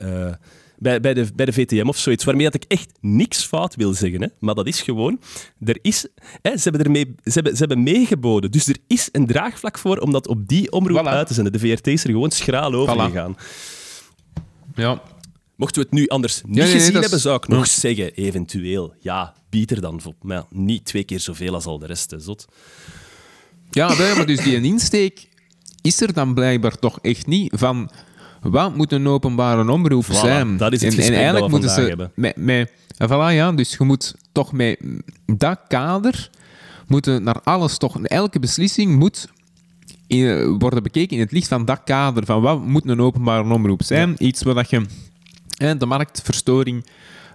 bij, 0.79 1.01
bij, 1.01 1.15
de, 1.15 1.27
bij 1.35 1.47
de 1.47 1.53
VTM 1.53 1.89
of 1.89 1.99
zoiets. 1.99 2.25
Waarmee 2.25 2.45
dat 2.45 2.55
ik 2.55 2.65
echt 2.69 2.91
niks 3.01 3.45
fout 3.45 3.75
wil 3.77 3.95
zeggen. 3.95 4.23
Hè? 4.23 4.29
Maar 4.39 4.55
dat 4.55 4.67
is 4.67 4.83
gewoon... 4.83 5.21
Er 5.65 5.79
is, 5.83 6.07
hè, 6.43 6.57
ze, 6.57 6.63
hebben 6.63 6.85
ermee, 6.85 7.15
ze, 7.25 7.31
hebben, 7.33 7.53
ze 7.53 7.59
hebben 7.59 7.83
meegeboden. 7.83 8.51
Dus 8.51 8.67
er 8.67 8.77
is 8.87 9.09
een 9.13 9.27
draagvlak 9.27 9.79
voor 9.79 9.99
om 9.99 10.13
dat 10.13 10.29
op 10.29 10.49
die 10.49 10.73
omroep 10.73 11.01
Voilà. 11.01 11.09
uit 11.09 11.27
te 11.27 11.35
zenden. 11.35 11.53
De 11.53 11.59
VRT 11.59 11.87
is 11.87 12.05
er 12.05 12.11
gewoon 12.11 12.31
schraal 12.31 12.75
over 12.75 12.95
Voilà. 12.95 13.01
gegaan. 13.01 13.37
Ja. 14.75 15.03
Mochten 15.57 15.83
we 15.83 15.89
het 15.91 15.99
nu 15.99 16.07
anders 16.09 16.43
niet 16.47 16.65
gezien 16.65 16.95
hebben, 16.95 17.21
zou 17.21 17.37
ik 17.37 17.49
nog 17.49 17.67
zeggen, 17.67 18.15
eventueel, 18.15 18.95
ja, 19.01 19.35
bied 19.51 19.71
er 19.71 19.81
dan 19.81 20.01
voor. 20.01 20.15
Maar 20.23 20.37
ja, 20.37 20.47
niet 20.51 20.85
twee 20.85 21.05
keer 21.05 21.21
zoveel 21.21 21.55
als 21.55 21.65
al 21.65 21.79
de 21.79 21.87
rest, 21.87 22.11
hè, 22.11 22.19
zot. 22.19 22.47
Ja, 23.71 23.89
maar 23.95 24.27
dus 24.27 24.43
die 24.43 24.63
insteek 24.63 25.29
is 25.83 26.01
er 26.01 26.13
dan 26.13 26.35
blijkbaar 26.35 26.79
toch 26.79 26.99
echt 27.03 27.27
niet 27.27 27.53
van... 27.57 27.91
Wat 28.43 28.77
moet 28.77 28.93
een 28.93 29.07
openbare 29.07 29.71
omroep 29.71 30.05
Voilà, 30.05 30.13
zijn? 30.13 30.57
dat 30.57 30.73
is 30.73 30.83
het 30.83 30.95
en, 30.95 31.01
en 31.01 31.13
eigenlijk 31.13 31.39
dat 31.39 31.45
we 31.45 31.51
moeten 31.51 31.71
ze 31.71 31.89
vandaag 31.89 32.09
met, 32.15 32.37
met, 32.37 32.73
en 32.97 33.09
voilà, 33.09 33.35
ja, 33.35 33.53
dus 33.53 33.77
je 33.79 33.85
moet 33.85 34.15
toch 34.33 34.53
met 34.53 34.81
dat 35.27 35.61
kader 35.69 36.31
moeten 36.87 37.23
naar 37.23 37.41
alles 37.45 37.79
toch 37.79 38.01
elke 38.03 38.39
beslissing 38.39 38.99
moet 38.99 39.29
in- 40.07 40.59
worden 40.59 40.83
bekeken 40.83 41.17
in 41.17 41.23
het 41.23 41.33
licht 41.33 41.49
van 41.49 41.65
dat 41.65 41.81
kader 41.85 42.25
van 42.25 42.41
wat 42.43 42.65
moet 42.67 42.89
een 42.89 43.01
openbare 43.01 43.53
omroep 43.55 43.83
zijn? 43.83 44.15
Iets 44.19 44.43
waar 44.43 44.55
dat 44.55 44.71
je 44.71 44.83
de 45.79 45.87
marktverstoring 45.87 46.87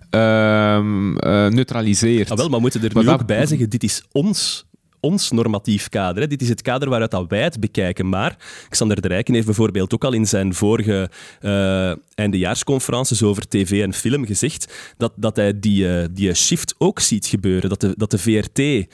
ehm, 0.10 1.18
eh, 1.18 1.48
neutraliseert. 1.48 2.32
Ah, 2.32 2.38
wel, 2.38 2.50
maar 2.50 2.60
moeten 2.62 2.84
er 2.84 2.90
Maar 2.94 3.04
nu 3.04 3.10
dat- 3.10 3.20
ook 3.22 3.28
bij 3.28 3.46
zeggen, 3.46 3.70
dit 3.70 3.84
is 3.84 4.04
ons, 4.12 4.66
ons 5.04 5.32
normatief 5.32 5.90
kader. 5.90 6.22
Hè. 6.22 6.28
Dit 6.28 6.42
is 6.42 6.50
het 6.50 6.62
kader 6.62 6.90
waaruit 6.90 7.12
dat 7.12 7.26
wij 7.28 7.44
het 7.44 7.60
bekijken. 7.60 8.10
Maar 8.10 8.38
Xander 8.70 9.02
de 9.02 9.08
Rijken 9.08 9.34
heeft 9.34 9.46
bijvoorbeeld 9.46 9.94
ook 9.94 10.04
al 10.04 10.14
in 10.14 10.28
zijn 10.28 10.54
vorige 10.54 11.10
eh 11.42 11.92
eindejaarsconferences 12.16 13.24
over 13.24 13.48
tv 13.48 13.82
en 13.82 13.94
film 13.94 14.26
gezegd 14.26 14.94
dat, 14.98 15.12
dat 15.16 15.36
hij 15.36 15.60
die, 15.60 15.98
eh, 15.98 16.08
die 16.12 16.34
shift 16.34 16.76
ook 16.78 17.00
ziet 17.00 17.26
gebeuren. 17.26 17.70
Dat 17.70 17.82
de, 17.82 17.94
dat 17.98 18.12
de 18.12 18.18
VRT 18.18 18.88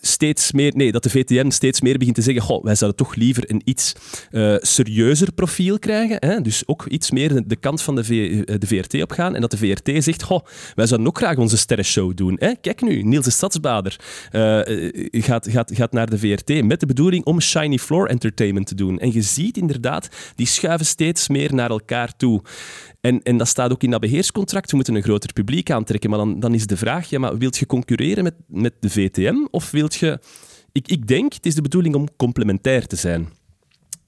steeds 0.00 0.52
meer, 0.52 0.72
nee, 0.76 0.92
dat 0.92 1.02
de 1.02 1.10
VTM 1.10 1.50
steeds 1.50 1.80
meer 1.80 1.98
begint 1.98 2.16
te 2.16 2.22
zeggen, 2.22 2.42
goh, 2.42 2.64
wij 2.64 2.74
zouden 2.74 3.04
toch 3.06 3.14
liever 3.14 3.50
een 3.50 3.62
iets 3.64 3.92
eh, 4.30 4.54
serieuzer 4.58 5.32
profiel 5.32 5.78
krijgen, 5.78 6.16
hè? 6.20 6.40
dus 6.40 6.62
ook 6.66 6.86
iets 6.86 7.10
meer 7.10 7.42
de, 7.46 7.56
kant 7.56 7.82
van 7.82 7.94
de, 7.94 8.04
v, 8.04 8.10
eh, 8.10 8.54
de 8.58 8.66
VRT 8.66 9.02
op 9.02 9.10
gaan, 9.12 9.34
en 9.34 9.40
dat 9.40 9.50
de 9.50 9.56
VRT 9.56 10.04
zegt, 10.04 10.22
goh, 10.22 10.44
wij 10.74 10.86
zouden 10.86 11.08
ook 11.08 11.18
graag 11.18 11.36
onze 11.36 11.56
sterrenshow 11.56 12.16
doen. 12.16 12.36
Hè? 12.38 12.52
Kijk 12.60 12.82
nu, 12.82 13.02
Niels 13.02 13.24
de 13.24 13.30
Stadsbader 13.30 13.96
eh, 14.30 14.60
gaat, 15.10 15.48
gaat, 15.50 15.70
gaat 15.74 15.92
naar 15.92 16.10
de 16.10 16.18
VRT 16.18 16.64
met 16.64 16.80
de 16.80 16.86
bedoeling 16.86 17.24
om 17.24 17.40
shiny 17.40 17.78
floor 17.78 18.06
entertainment 18.06 18.66
te 18.66 18.74
doen. 18.74 18.98
En 18.98 19.12
je 19.12 19.22
ziet 19.22 19.56
inderdaad, 19.56 20.08
die 20.34 20.46
schuiven 20.46 20.86
steeds 20.86 21.28
meer 21.28 21.54
naar 21.54 21.70
elkaar 21.70 22.16
toe. 22.16 22.42
En, 23.00 23.22
en 23.22 23.36
dat 23.36 23.48
staat 23.48 23.72
ook 23.72 23.82
in 23.82 23.90
dat 23.90 24.00
beheerscontract. 24.00 24.70
We 24.70 24.76
moeten 24.76 24.94
een 24.94 25.02
groter 25.02 25.32
publiek 25.32 25.70
aantrekken. 25.70 26.10
Maar 26.10 26.18
dan, 26.18 26.40
dan 26.40 26.54
is 26.54 26.66
de 26.66 26.76
vraag, 26.76 27.10
ja, 27.10 27.18
maar 27.18 27.38
wilt 27.38 27.56
je 27.56 27.66
concurreren 27.66 28.24
met, 28.24 28.34
met 28.46 28.72
de 28.80 28.90
VTM? 28.90 29.46
Of 29.50 29.70
wilt 29.98 30.22
je... 30.22 30.28
Ik, 30.72 30.88
ik 30.88 31.06
denk, 31.06 31.32
het 31.32 31.46
is 31.46 31.54
de 31.54 31.62
bedoeling 31.62 31.94
om 31.94 32.08
complementair 32.16 32.86
te 32.86 32.96
zijn. 32.96 33.28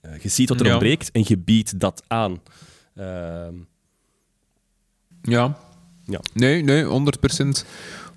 Eh, 0.00 0.18
je 0.20 0.28
ziet 0.28 0.48
wat 0.48 0.60
er 0.60 0.66
Ja. 0.66 0.72
ontbreekt 0.72 1.10
en 1.10 1.24
je 1.26 1.38
biedt 1.38 1.80
dat 1.80 2.02
aan. 2.06 2.40
Ehm, 2.96 3.54
Ja. 5.22 5.58
Ja. 6.06 6.20
Nee, 6.34 6.62
nee, 6.62 6.84
100%, 6.84 7.64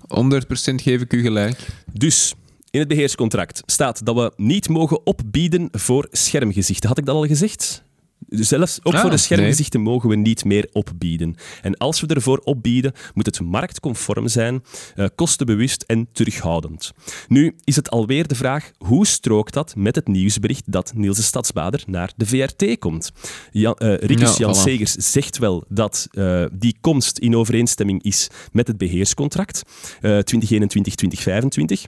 100% 0.08 0.82
geef 0.82 1.00
ik 1.00 1.12
u 1.12 1.20
gelijk. 1.22 1.66
dus... 1.92 2.34
In 2.70 2.82
het 2.82 2.90
beheerscontract 2.90 3.62
staat 3.66 4.04
dat 4.06 4.14
we 4.14 4.32
niet 4.36 4.68
mogen 4.68 5.06
opbieden 5.06 5.68
voor 5.72 6.08
schermgezichten. 6.10 6.88
Had 6.88 6.98
ik 6.98 7.04
dat 7.04 7.14
al 7.14 7.26
gezegd? 7.26 7.84
Zelfs 8.28 8.78
ook 8.82 8.94
Ah, 8.94 9.00
voor 9.00 9.10
de 9.10 9.16
schermgezichten 9.16 9.80
mogen 9.80 10.08
we 10.08 10.16
niet 10.16 10.44
meer 10.44 10.68
opbieden. 10.72 11.36
En 11.62 11.76
als 11.76 12.00
we 12.00 12.06
ervoor 12.06 12.38
opbieden, 12.38 12.92
moet 13.14 13.26
het 13.26 13.40
marktconform 13.40 14.28
zijn, 14.28 14.62
eh, 14.94 15.06
kostenbewust 15.14 15.84
en 15.86 16.08
terughoudend. 16.12 16.92
Nu 17.28 17.54
is 17.64 17.76
het 17.76 17.90
alweer 17.90 18.26
de 18.26 18.34
vraag, 18.34 18.70
hoe 18.78 19.06
strookt 19.06 19.52
dat 19.52 19.74
met 19.76 19.94
het 19.94 20.08
nieuwsbericht 20.08 20.72
dat 20.72 20.92
Niels 20.94 21.16
de 21.16 21.22
Stadsbader 21.22 21.82
naar 21.86 22.12
de 22.16 22.26
VRT 22.26 22.78
komt? 22.78 23.12
Jan, 23.52 23.74
eh, 23.74 24.08
Ja, 24.08 24.34
Jan 24.38 24.54
voilà. 24.54 24.58
Segers 24.58 24.92
zegt 24.92 25.38
wel 25.38 25.64
dat 25.68 26.08
eh, 26.10 26.44
die 26.52 26.76
komst 26.80 27.18
in 27.18 27.36
overeenstemming 27.36 28.02
is 28.02 28.28
met 28.52 28.66
het 28.66 28.78
beheerscontract 28.78 29.62
eh 30.00 30.18
2021-2025. 30.18 31.86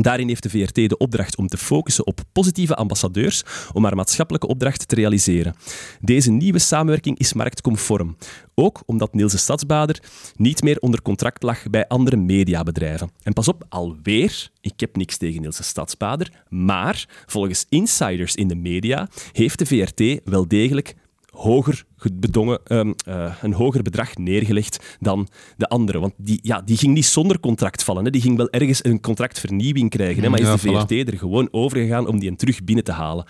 Daarin 0.00 0.28
heeft 0.28 0.42
de 0.42 0.50
VRT 0.50 0.74
de 0.74 0.96
opdracht 0.98 1.36
om 1.36 1.46
te 1.46 1.56
focussen 1.56 2.06
op 2.06 2.20
positieve 2.32 2.74
ambassadeurs 2.74 3.42
om 3.72 3.84
haar 3.84 3.96
maatschappelijke 3.96 4.46
opdracht 4.46 4.88
te 4.88 4.94
realiseren. 4.94 5.54
Deze 6.00 6.30
nieuwe 6.30 6.58
samenwerking 6.58 7.18
is 7.18 7.32
marktconform. 7.32 8.16
Ook 8.54 8.82
omdat 8.86 9.14
Niels 9.14 9.32
de 9.32 9.38
Stadsbader 9.38 10.02
niet 10.36 10.62
meer 10.62 10.78
onder 10.78 11.02
contract 11.02 11.42
lag 11.42 11.70
bij 11.70 11.86
andere 11.88 12.16
mediabedrijven. 12.16 13.10
En 13.22 13.32
pas 13.32 13.48
op, 13.48 13.64
alweer, 13.68 14.50
ik 14.60 14.80
heb 14.80 14.96
niks 14.96 15.16
tegen 15.16 15.40
Niels 15.40 15.56
de 15.56 15.62
Stadsbader, 15.62 16.30
maar 16.48 17.08
volgens 17.26 17.66
insiders 17.68 18.34
in 18.34 18.48
de 18.48 18.54
media 18.54 19.08
heeft 19.32 19.58
de 19.58 19.66
VRT 19.66 20.20
wel 20.24 20.48
degelijk 20.48 20.94
hoger 21.32 21.84
bedongen, 22.12 22.60
ehm, 22.64 22.92
eh, 23.06 23.34
een 23.42 23.52
hoger 23.52 23.82
bedrag 23.82 24.14
neergelegd 24.16 24.96
dan 25.00 25.28
de 25.56 25.68
andere. 25.68 25.98
Want 26.00 26.12
die, 26.16 26.38
ja, 26.42 26.60
die 26.64 26.76
ging 26.76 26.94
niet 26.94 27.06
zonder 27.06 27.40
contract 27.40 27.82
vallen. 27.84 28.04
Hè. 28.04 28.10
Die 28.10 28.20
ging 28.20 28.36
wel 28.36 28.50
ergens 28.50 28.84
een 28.84 29.00
contractvernieuwing 29.00 29.90
krijgen. 29.90 30.22
Hè. 30.22 30.28
Maar 30.28 30.40
Ja, 30.40 30.52
is 30.52 30.60
de 30.60 30.68
voilà. 30.68 30.72
VRT 30.72 30.90
er 31.12 31.18
gewoon 31.18 31.48
over 31.50 31.78
gegaan 31.78 32.06
om 32.08 32.18
die 32.18 32.30
een 32.30 32.36
terug 32.36 32.64
binnen 32.64 32.84
te 32.84 32.92
halen. 32.92 33.24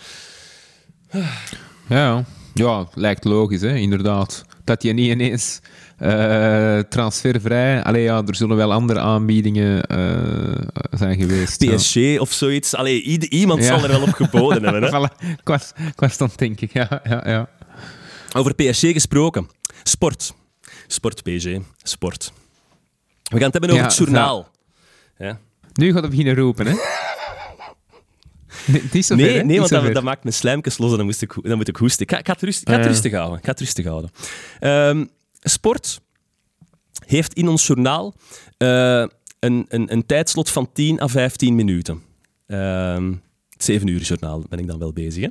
Ja, 1.89 2.25
ja, 2.55 2.87
lijkt 2.95 3.25
logisch, 3.25 3.61
hè, 3.61 3.75
inderdaad. 3.77 4.45
Dat 4.65 4.83
je 4.83 4.93
niet 4.93 5.11
ineens 5.11 5.61
eh, 5.99 6.79
transfervrij... 6.79 7.83
Allee, 7.83 8.03
ja, 8.03 8.23
er 8.27 8.35
zullen 8.35 8.57
wel 8.57 8.73
andere 8.73 9.01
aanbiedingen 9.01 9.83
eh, 9.85 10.67
zijn 10.91 11.19
geweest. 11.21 11.63
ja. 11.63 11.75
PSG 11.75 12.21
of 12.21 12.33
zoiets. 12.33 12.75
Allee, 12.75 13.03
iemand 13.29 13.61
Ja. 13.61 13.67
zal 13.67 13.83
er 13.83 13.89
wel 13.91 14.03
op 14.03 14.13
geboden 14.13 14.63
hebben. 14.73 14.83
Hè. 14.83 14.89
Voilà, 14.89 15.29
ik 15.39 15.49
was, 15.49 15.73
ik 15.77 16.01
was 16.01 16.17
dan 16.17 16.31
denk 16.37 16.61
ik, 16.61 16.73
ja, 16.73 17.01
ja, 17.05 17.23
ja. 17.31 17.49
Over 18.33 18.55
PSG 18.55 18.81
gesproken. 18.81 19.49
Sport. 19.83 20.35
Sport, 20.87 21.23
PSG. 21.23 21.49
Sport. 21.83 22.33
We 23.23 23.39
gaan 23.39 23.43
het 23.43 23.53
hebben 23.53 23.71
over 23.71 23.83
Ja, 23.83 23.89
het 23.89 23.97
journaal. 23.97 24.51
Ja. 25.19 25.41
Nu 25.73 25.93
gaat 25.93 26.03
het 26.03 26.11
beginnen 26.11 26.35
roepen, 26.35 26.67
hè? 26.67 26.75
Nee, 28.67 28.83
niet 28.93 29.07
zo 29.07 29.15
ver, 29.17 29.25
Nee, 29.25 29.35
nee 29.35 29.45
Niet 29.45 29.59
want 29.59 29.69
zo 29.69 29.83
dat, 29.83 29.95
dat 29.95 30.03
maakt 30.03 30.23
mijn 30.23 30.35
slijmkes 30.35 30.79
los 30.79 30.91
en 30.91 30.97
dan, 30.97 31.07
moest 31.07 31.23
ik, 31.23 31.35
dan 31.43 31.57
moet 31.57 31.69
ik 31.69 31.77
hoesten. 31.77 32.03
Ik 32.03 32.11
ga, 32.11 32.19
ik 32.19 32.27
ga 32.27 32.33
het, 32.33 32.43
rust, 32.43 32.61
ik 32.61 32.69
ga 32.69 32.75
het 32.75 32.83
ja. 32.83 32.89
rustig 32.89 33.13
houden. 33.13 33.39
Ik 33.39 33.45
ga 33.45 33.51
het 33.51 33.61
rustig 33.61 33.85
houden. 33.85 34.11
Ehm, 34.61 35.05
sport 35.41 36.01
heeft 37.07 37.33
in 37.33 37.49
ons 37.49 37.67
journaal 37.67 38.15
eh, 38.57 39.07
een, 39.39 39.67
een, 39.69 39.93
een 39.93 40.07
tijdslot 40.07 40.51
van 40.51 40.73
10 40.73 41.01
à 41.01 41.09
15 41.09 41.55
minuten. 41.55 42.03
Ehm 42.47 43.13
7 43.63 43.87
uur 43.89 44.01
journaal 44.01 44.45
ben 44.49 44.59
ik 44.59 44.67
dan 44.67 44.79
wel 44.79 44.93
bezig. 44.93 45.23
Hè? 45.25 45.29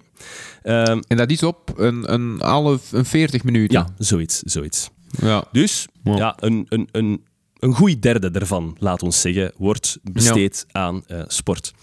Ehm, 0.84 1.02
En 1.08 1.18
dat 1.18 1.30
is 1.32 1.44
op 1.44 1.74
een, 1.80 2.14
een 2.14 2.40
half, 2.42 2.92
een 2.92 3.06
40 3.06 3.44
minuten. 3.44 3.80
ja, 3.80 3.88
zoiets, 3.98 4.40
zoiets. 4.40 4.90
ja. 5.22 5.44
Dus 5.52 5.88
Ja. 6.04 6.16
ja, 6.16 6.36
een, 6.40 6.66
een, 6.70 6.88
een, 6.92 7.24
een 7.60 7.74
goed 7.74 8.02
derde 8.02 8.32
daarvan, 8.32 8.76
laat 8.80 9.04
ons 9.04 9.22
zeggen, 9.22 9.52
wordt 9.58 9.98
besteed 10.12 10.66
aan 10.72 11.04
eh, 11.08 11.22
sport. 11.28 11.74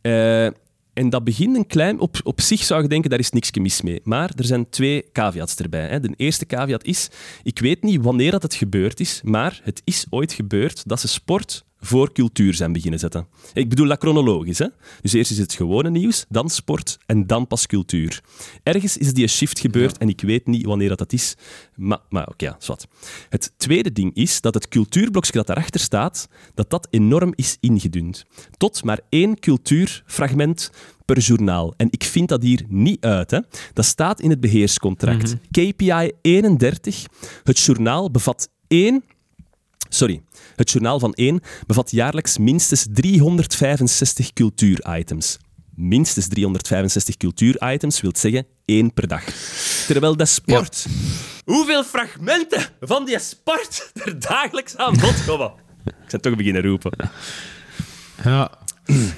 Eh, 0.00 0.44
en 0.94 1.10
dat 1.10 1.24
begint 1.24 1.56
een 1.56 1.66
klein... 1.66 2.00
Op, 2.00 2.16
op 2.22 2.40
zich 2.40 2.62
zou 2.62 2.82
je 2.82 2.88
denken, 2.88 3.10
daar 3.10 3.18
is 3.18 3.30
niks 3.30 3.50
mis 3.52 3.82
mee. 3.82 4.00
Maar 4.04 4.30
er 4.36 4.44
zijn 4.44 4.68
twee 4.68 5.04
caveats 5.12 5.56
erbij. 5.56 5.88
Hè. 5.88 6.00
De 6.00 6.12
eerste 6.16 6.46
caveat 6.46 6.84
is, 6.84 7.08
ik 7.42 7.58
weet 7.58 7.82
niet 7.82 8.02
wanneer 8.02 8.30
dat 8.30 8.42
het 8.42 8.54
gebeurd 8.54 9.00
is, 9.00 9.20
maar 9.24 9.60
het 9.62 9.80
is 9.84 10.06
ooit 10.10 10.32
gebeurd 10.32 10.88
dat 10.88 11.00
ze 11.00 11.08
sport 11.08 11.64
voor 11.84 12.12
cultuur 12.12 12.54
zijn 12.54 12.72
beginnen 12.72 13.00
zetten. 13.00 13.26
Ik 13.52 13.68
bedoel 13.68 13.88
dat 13.88 14.00
chronologisch. 14.00 14.58
Hè? 14.58 14.66
Dus 15.00 15.12
eerst 15.12 15.30
is 15.30 15.38
het 15.38 15.52
gewone 15.52 15.90
nieuws, 15.90 16.24
dan 16.28 16.50
sport 16.50 16.98
en 17.06 17.26
dan 17.26 17.46
pas 17.46 17.66
cultuur. 17.66 18.20
Ergens 18.62 18.96
is 18.96 19.14
die 19.14 19.26
shift 19.26 19.58
gebeurd 19.58 19.98
en 19.98 20.08
ik 20.08 20.20
weet 20.20 20.46
niet 20.46 20.64
wanneer 20.64 20.88
dat, 20.88 20.98
dat 20.98 21.12
is. 21.12 21.36
Maar, 21.74 21.98
maar 22.08 22.28
oké, 22.28 22.44
ja, 22.44 22.56
zwart. 22.58 22.86
Het 23.28 23.52
tweede 23.56 23.92
ding 23.92 24.14
is 24.14 24.40
dat 24.40 24.54
het 24.54 24.68
cultuurblokje 24.68 25.32
dat 25.32 25.46
daarachter 25.46 25.80
staat, 25.80 26.28
dat 26.54 26.70
dat 26.70 26.86
enorm 26.90 27.32
is 27.34 27.56
ingedund. 27.60 28.24
Tot 28.56 28.84
maar 28.84 29.00
één 29.08 29.38
cultuurfragment 29.38 30.70
per 31.04 31.18
journaal. 31.18 31.74
En 31.76 31.88
ik 31.90 32.04
vind 32.04 32.28
dat 32.28 32.42
hier 32.42 32.64
niet 32.68 33.04
uit. 33.04 33.30
Hè. 33.30 33.38
Dat 33.72 33.84
staat 33.84 34.20
in 34.20 34.30
het 34.30 34.40
beheerscontract. 34.40 35.36
KPI 35.50 36.12
31. 36.22 37.06
Het 37.42 37.58
journaal 37.58 38.10
bevat 38.10 38.48
één 38.68 39.04
Sorry. 39.94 40.22
Het 40.56 40.70
journaal 40.70 40.98
van 40.98 41.12
1 41.12 41.40
bevat 41.66 41.90
jaarlijks 41.90 42.38
minstens 42.38 42.86
365 42.90 44.32
cultuuritems. 44.32 45.38
Minstens 45.74 46.28
365 46.28 47.16
cultuuritems 47.16 48.00
wil 48.00 48.10
zeggen 48.14 48.46
één 48.64 48.92
per 48.92 49.08
dag. 49.08 49.24
Terwijl 49.86 50.16
de 50.16 50.24
sport... 50.24 50.86
Hoeveel 51.44 51.84
fragmenten 51.84 52.62
van 52.80 53.04
die 53.04 53.18
sport 53.18 53.92
er 54.04 54.18
dagelijks 54.18 54.76
aan 54.76 54.96
bod 55.00 55.24
komen? 55.24 55.52
Ik 55.84 56.10
zou 56.10 56.22
toch 56.22 56.36
beginnen 56.36 56.62
roepen. 56.62 57.10
Ja, 58.24 58.50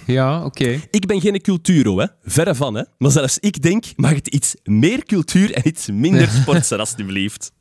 ja 0.07 0.45
oké. 0.45 0.81
Ik 0.91 1.07
ben 1.07 1.20
geen 1.20 1.41
culturo, 1.41 1.99
hè. 1.99 2.07
Verre 2.22 2.55
van, 2.55 2.74
hè. 2.74 2.83
Maar 2.99 3.11
zelfs 3.11 3.39
ik 3.39 3.62
denk, 3.62 3.85
mag 3.97 4.14
het 4.14 4.29
iets 4.29 4.55
meer 4.64 5.05
cultuur 5.05 5.53
en 5.53 5.68
iets 5.68 5.87
minder 5.87 6.29
sport 6.41 6.66
zijn, 6.66 6.81
alstublieft. 6.81 7.53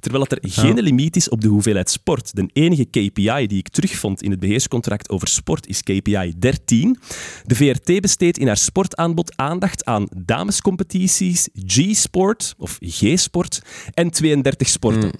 Terwijl 0.00 0.24
dat 0.28 0.38
er 0.38 0.50
geen 0.50 0.80
limiet 0.80 1.16
is 1.16 1.28
op 1.28 1.40
de 1.40 1.48
hoeveelheid 1.48 1.90
sport. 1.90 2.34
De 2.34 2.48
enige 2.52 2.84
KPI 2.84 3.46
die 3.46 3.58
ik 3.58 3.68
terugvond 3.68 4.22
in 4.22 4.30
het 4.30 4.40
beheerscontract 4.40 5.08
over 5.10 5.28
sport 5.28 5.66
is 5.66 5.82
KPI 5.82 6.34
13. 6.38 6.98
De 7.44 7.54
VRT 7.54 8.00
besteedt 8.00 8.38
in 8.38 8.46
haar 8.46 8.56
sportaanbod 8.56 9.36
aandacht 9.36 9.84
aan 9.84 10.08
damescompetities, 10.16 11.48
G-sport 11.66 12.54
of 12.58 12.78
G-sport 12.80 13.62
en 13.94 14.10
32 14.10 14.68
sporten. 14.68 15.12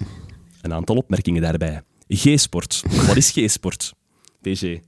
Een 0.61 0.73
aantal 0.73 0.97
opmerkingen 0.97 1.43
daarbij. 1.43 1.83
G-sport. 2.09 2.83
Wat 3.07 3.17
is 3.17 3.31
G-sport? 3.31 3.95
PG. 4.41 4.88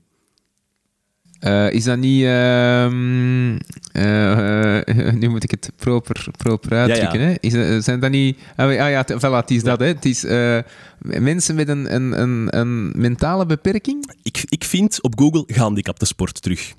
Eh, 1.41 1.71
is 1.71 1.83
dat 1.83 1.97
niet... 1.97 2.23
ehm, 2.23 3.55
eh, 3.91 5.13
nu 5.21 5.29
moet 5.29 5.43
ik 5.43 5.51
het 5.51 5.71
proper, 5.75 6.25
proper 6.37 6.71
uitdrukken. 6.77 7.19
ja. 7.19 7.25
Hè? 7.27 7.35
Is, 7.39 7.53
dat- 7.53 7.83
zijn 7.83 7.99
dat 7.99 8.11
niet... 8.11 8.37
Ah, 8.55 8.65
ah 8.65 8.89
ja, 8.89 9.03
t- 9.03 9.13
voilà, 9.13 9.29
het 9.31 9.51
is 9.51 9.63
dat. 9.63 9.79
Hè? 9.79 9.85
Het 9.85 10.05
is 10.05 10.23
eh, 10.23 10.57
mensen 10.99 11.55
met 11.55 11.67
een, 11.67 11.95
een, 11.95 12.21
een, 12.21 12.47
een 12.59 12.91
mentale 12.95 13.45
beperking. 13.45 14.11
Ik, 14.23 14.43
ik 14.49 14.63
vind 14.63 15.01
op 15.01 15.19
Google 15.19 15.43
gehandicapte 15.47 16.05
sport 16.05 16.41
terug. 16.41 16.73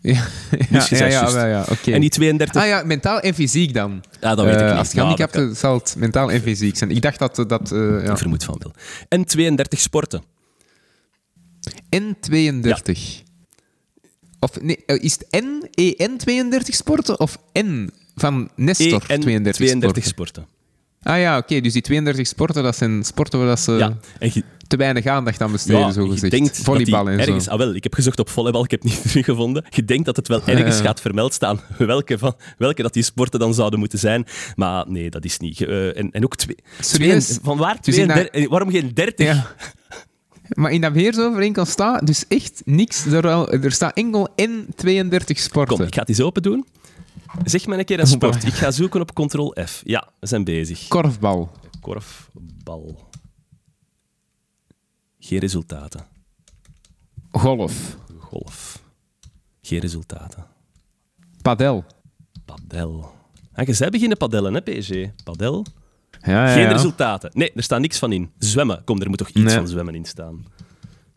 Ja, 0.00 0.12
ja, 0.70 0.78
Dus 0.88 0.88
ja, 0.88 1.46
ja, 1.46 1.64
oké. 1.70 1.92
En 1.92 2.00
die 2.00 2.10
32... 2.10 2.62
Ah 2.62 2.68
ja, 2.68 2.82
mentaal 2.84 3.20
en 3.20 3.34
fysiek 3.34 3.74
dan. 3.74 4.02
Ja, 4.20 4.34
dat 4.34 4.44
weet 4.44 4.60
ik 4.60 4.66
niet. 4.66 4.70
Als 4.76 4.92
Nou, 4.92 5.54
zal 5.54 5.74
het 5.74 5.94
mentaal 5.98 6.30
en 6.32 6.40
fysiek 6.42 6.76
zijn. 6.76 6.90
Ik 6.90 7.02
dacht 7.02 7.18
dat... 7.18 7.36
dat 7.48 7.70
ja. 7.74 8.10
Ik 8.10 8.18
vermoed 8.18 8.44
van 8.44 8.56
wel. 8.58 8.72
En 9.08 9.24
32 9.24 9.80
sporten. 9.80 10.22
N32. 11.96 13.21
Of 14.42 14.60
nee, 14.60 14.78
eh, 14.86 15.02
is 15.02 15.18
het 15.18 15.44
N, 15.44 15.68
EN32 15.80 16.58
sporten 16.74 17.20
of 17.20 17.38
N 17.58 17.90
van 18.14 18.50
Nestor 18.56 19.04
en 19.06 19.20
32, 19.20 19.54
32 19.54 20.04
sporten? 20.04 20.42
sporten. 20.42 20.46
Ah 21.02 21.18
ja, 21.20 21.38
oké. 21.38 21.60
dus 21.60 21.72
die 21.72 21.82
32 21.82 22.26
sporten, 22.26 22.62
dat 22.62 22.76
zijn 22.76 23.04
sporten 23.04 23.38
waar 23.38 23.48
dat 23.48 23.60
ze 23.60 23.72
Ja, 23.72 23.96
en 24.18 24.30
je, 24.34 24.42
te 24.66 24.76
weinig 24.76 25.06
aandacht 25.06 25.40
aan 25.40 25.52
besteden, 25.52 25.80
ja, 25.80 25.92
zo 25.92 26.04
je 26.04 26.10
gezegd. 26.10 26.32
denkt 26.32 26.58
Volleybal 26.62 27.08
en 27.08 27.18
ergens, 27.18 27.44
zo. 27.44 27.50
Ah, 27.50 27.58
wel, 27.58 27.74
ik 27.74 27.82
heb 27.82 27.94
gezocht 27.94 28.18
op 28.18 28.28
volleybal, 28.28 28.64
ik 28.64 28.70
heb 28.70 28.82
het 28.82 28.90
niet 28.90 29.02
teruggevonden. 29.10 29.64
Je 29.70 29.84
denkt 29.84 30.04
dat 30.04 30.16
het 30.16 30.28
wel 30.28 30.42
ergens 30.46 30.80
gaat 30.80 31.00
vermeld 31.00 31.32
staan 31.34 31.60
welke, 31.78 32.18
van, 32.18 32.34
welke 32.58 32.82
dat 32.82 32.92
die 32.92 33.02
sporten 33.02 33.40
dan 33.40 33.54
zouden 33.54 33.78
moeten 33.78 33.98
zijn. 33.98 34.26
Maar 34.56 34.90
nee, 34.90 35.10
dat 35.10 35.24
is 35.24 35.38
niet. 35.38 35.60
Eh, 35.60 35.98
en, 35.98 36.10
en 36.10 36.24
ook 36.24 36.36
twee, 36.36 36.56
Serieus? 36.80 37.24
twee- 37.26 37.38
van 37.42 37.58
waar? 37.58 37.76
Dus 37.80 37.94
32 37.94 38.42
eh, 38.42 38.48
waarom 38.48 38.70
geen 38.70 38.90
30? 38.94 39.26
Ja. 39.26 39.54
Maar 40.54 40.72
in 40.72 40.80
dat 40.80 40.92
beheersovereenkomst 40.92 41.72
staat 41.72 42.06
dus 42.06 42.26
echt 42.28 42.62
niks. 42.64 43.06
Er, 43.06 43.26
er 43.64 43.72
staat 43.72 43.96
enkel 43.96 44.28
N32 44.30 45.24
sporten. 45.26 45.76
Kom, 45.76 45.86
ik 45.86 45.94
ga 45.94 46.00
het 46.00 46.08
eens 46.08 46.20
open 46.20 46.42
doen. 46.42 46.66
Zeg 47.44 47.66
maar 47.66 47.78
een 47.78 47.84
keer 47.84 48.00
een 48.00 48.06
sport. 48.06 48.44
Ik 48.44 48.52
ga 48.52 48.70
zoeken 48.70 49.00
op 49.00 49.14
Ctrl 49.14 49.54
F. 49.66 49.82
Ja, 49.84 50.08
we 50.20 50.26
zijn 50.26 50.44
bezig. 50.44 50.88
Korfbal. 50.88 51.50
Korfbal. 51.80 53.08
Geen 55.18 55.38
resultaten. 55.38 56.06
Golf. 57.30 57.96
Golf. 58.18 58.82
Geen 59.62 59.80
resultaten. 59.80 60.46
Padel. 61.42 61.84
Padel. 62.44 63.12
Ah, 63.52 63.66
je 63.66 63.72
zei 63.72 63.90
beginnen 63.90 64.16
padellen, 64.16 64.54
hè, 64.54 64.60
PSG? 64.60 65.22
Padel. 65.24 65.66
Ja, 66.24 66.46
ja, 66.46 66.52
Geen 66.52 66.72
resultaten. 66.72 67.30
Nee, 67.34 67.52
er 67.54 67.62
staat 67.62 67.80
niks 67.80 67.98
van 67.98 68.12
in. 68.12 68.30
Zwemmen. 68.38 68.84
Kom, 68.84 69.00
er 69.00 69.08
moet 69.08 69.18
toch 69.18 69.28
iets 69.28 69.40
Nee. 69.40 69.54
van 69.54 69.68
zwemmen 69.68 69.94
in 69.94 70.04
staan. 70.04 70.44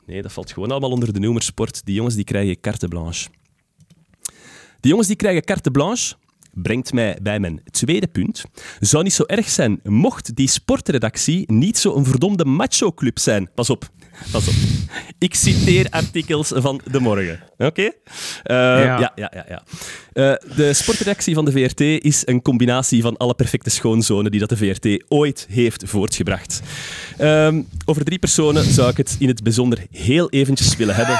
Nee, 0.06 0.22
dat 0.22 0.32
valt 0.34 0.52
gewoon 0.52 0.72
allemaal 0.72 0.92
onder 0.92 1.14
de 1.14 1.20
noemer 1.20 1.42
sport. 1.42 1.86
Die 1.86 1.96
jongens 1.96 2.16
die 2.16 2.24
krijgen 2.24 2.60
carte 2.60 2.88
blanche. 2.88 3.30
Die 4.80 4.90
jongens 4.92 5.08
die 5.08 5.16
krijgen 5.18 5.44
carte 5.44 5.72
blanche 5.72 6.16
brengt 6.54 6.94
mij 6.94 7.18
bij 7.22 7.40
mijn 7.40 7.62
tweede 7.72 8.08
punt. 8.08 8.44
Zou 8.80 9.04
niet 9.04 9.14
zo 9.14 9.24
erg 9.24 9.50
zijn 9.50 9.80
mocht 9.84 10.36
die 10.36 10.48
sportredactie 10.48 11.52
niet 11.52 11.78
zo'n 11.78 12.06
verdomde 12.06 12.46
macho-club 12.46 13.20
zijn. 13.20 13.50
Pas 13.56 13.70
op, 13.70 13.90
pas 14.32 14.48
op. 14.48 14.54
Ik 15.18 15.36
citeer 15.36 15.88
artikels 15.90 16.52
van 16.56 16.82
de 16.92 17.00
morgen. 17.00 17.40
Oké? 17.58 17.82
Eh, 17.82 18.56
ja. 18.56 19.12
ja, 19.16 19.32
ja, 19.34 19.46
ja. 19.48 19.64
Eh, 20.14 20.56
de 20.56 20.74
sportredactie 20.74 21.34
van 21.34 21.46
de 21.46 21.52
VRT 21.52 21.80
is 21.82 22.22
een 22.26 22.42
combinatie 22.42 23.02
van 23.02 23.18
alle 23.18 23.34
perfecte 23.34 23.70
schoonzonen 23.70 24.32
die 24.32 24.40
dat 24.40 24.50
de 24.50 24.58
VRT 24.58 25.04
ooit 25.08 25.48
heeft 25.50 25.84
voortgebracht. 25.86 26.62
Ehm, 27.18 27.62
over 27.86 28.06
drie 28.06 28.20
personen 28.20 28.64
zou 28.64 28.90
ik 28.90 28.98
het 28.98 29.16
in 29.20 29.28
het 29.28 29.44
bijzonder 29.44 29.86
heel 29.92 30.30
eventjes 30.30 30.76
willen 30.76 30.96
hebben 30.96 31.20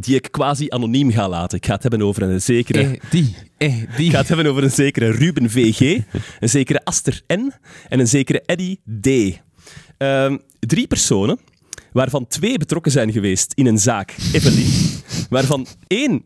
die 0.00 0.14
ik 0.14 0.28
quasi 0.30 0.66
anoniem 0.68 1.10
ga 1.10 1.28
laten. 1.28 1.58
Ik 1.58 1.66
ga 1.66 1.72
het 1.72 1.82
hebben 1.82 2.02
over 2.02 2.22
een 2.22 2.42
zekere... 2.42 2.80
Eh, 2.80 3.00
die. 3.10 3.36
Eh, 3.58 3.74
die. 3.96 4.06
Ik 4.06 4.12
ga 4.12 4.18
het 4.18 4.28
hebben 4.28 4.46
over 4.46 4.62
een 4.62 4.70
zekere 4.70 5.10
Ruben 5.10 5.50
VG, 5.50 5.80
een 6.40 6.48
zekere 6.48 6.84
Aster 6.84 7.22
N 7.32 7.52
en 7.88 8.00
een 8.00 8.08
zekere 8.08 8.42
Eddie 8.46 8.80
D. 9.00 9.08
Ehm, 9.98 10.36
drie 10.58 10.86
personen, 10.86 11.38
waarvan 11.96 12.26
twee 12.26 12.58
betrokken 12.58 12.92
zijn 12.92 13.12
geweest 13.12 13.52
in 13.54 13.66
een 13.66 13.78
zaak, 13.78 14.14
Evelyn, 14.32 15.02
waarvan 15.30 15.66
één, 15.86 16.22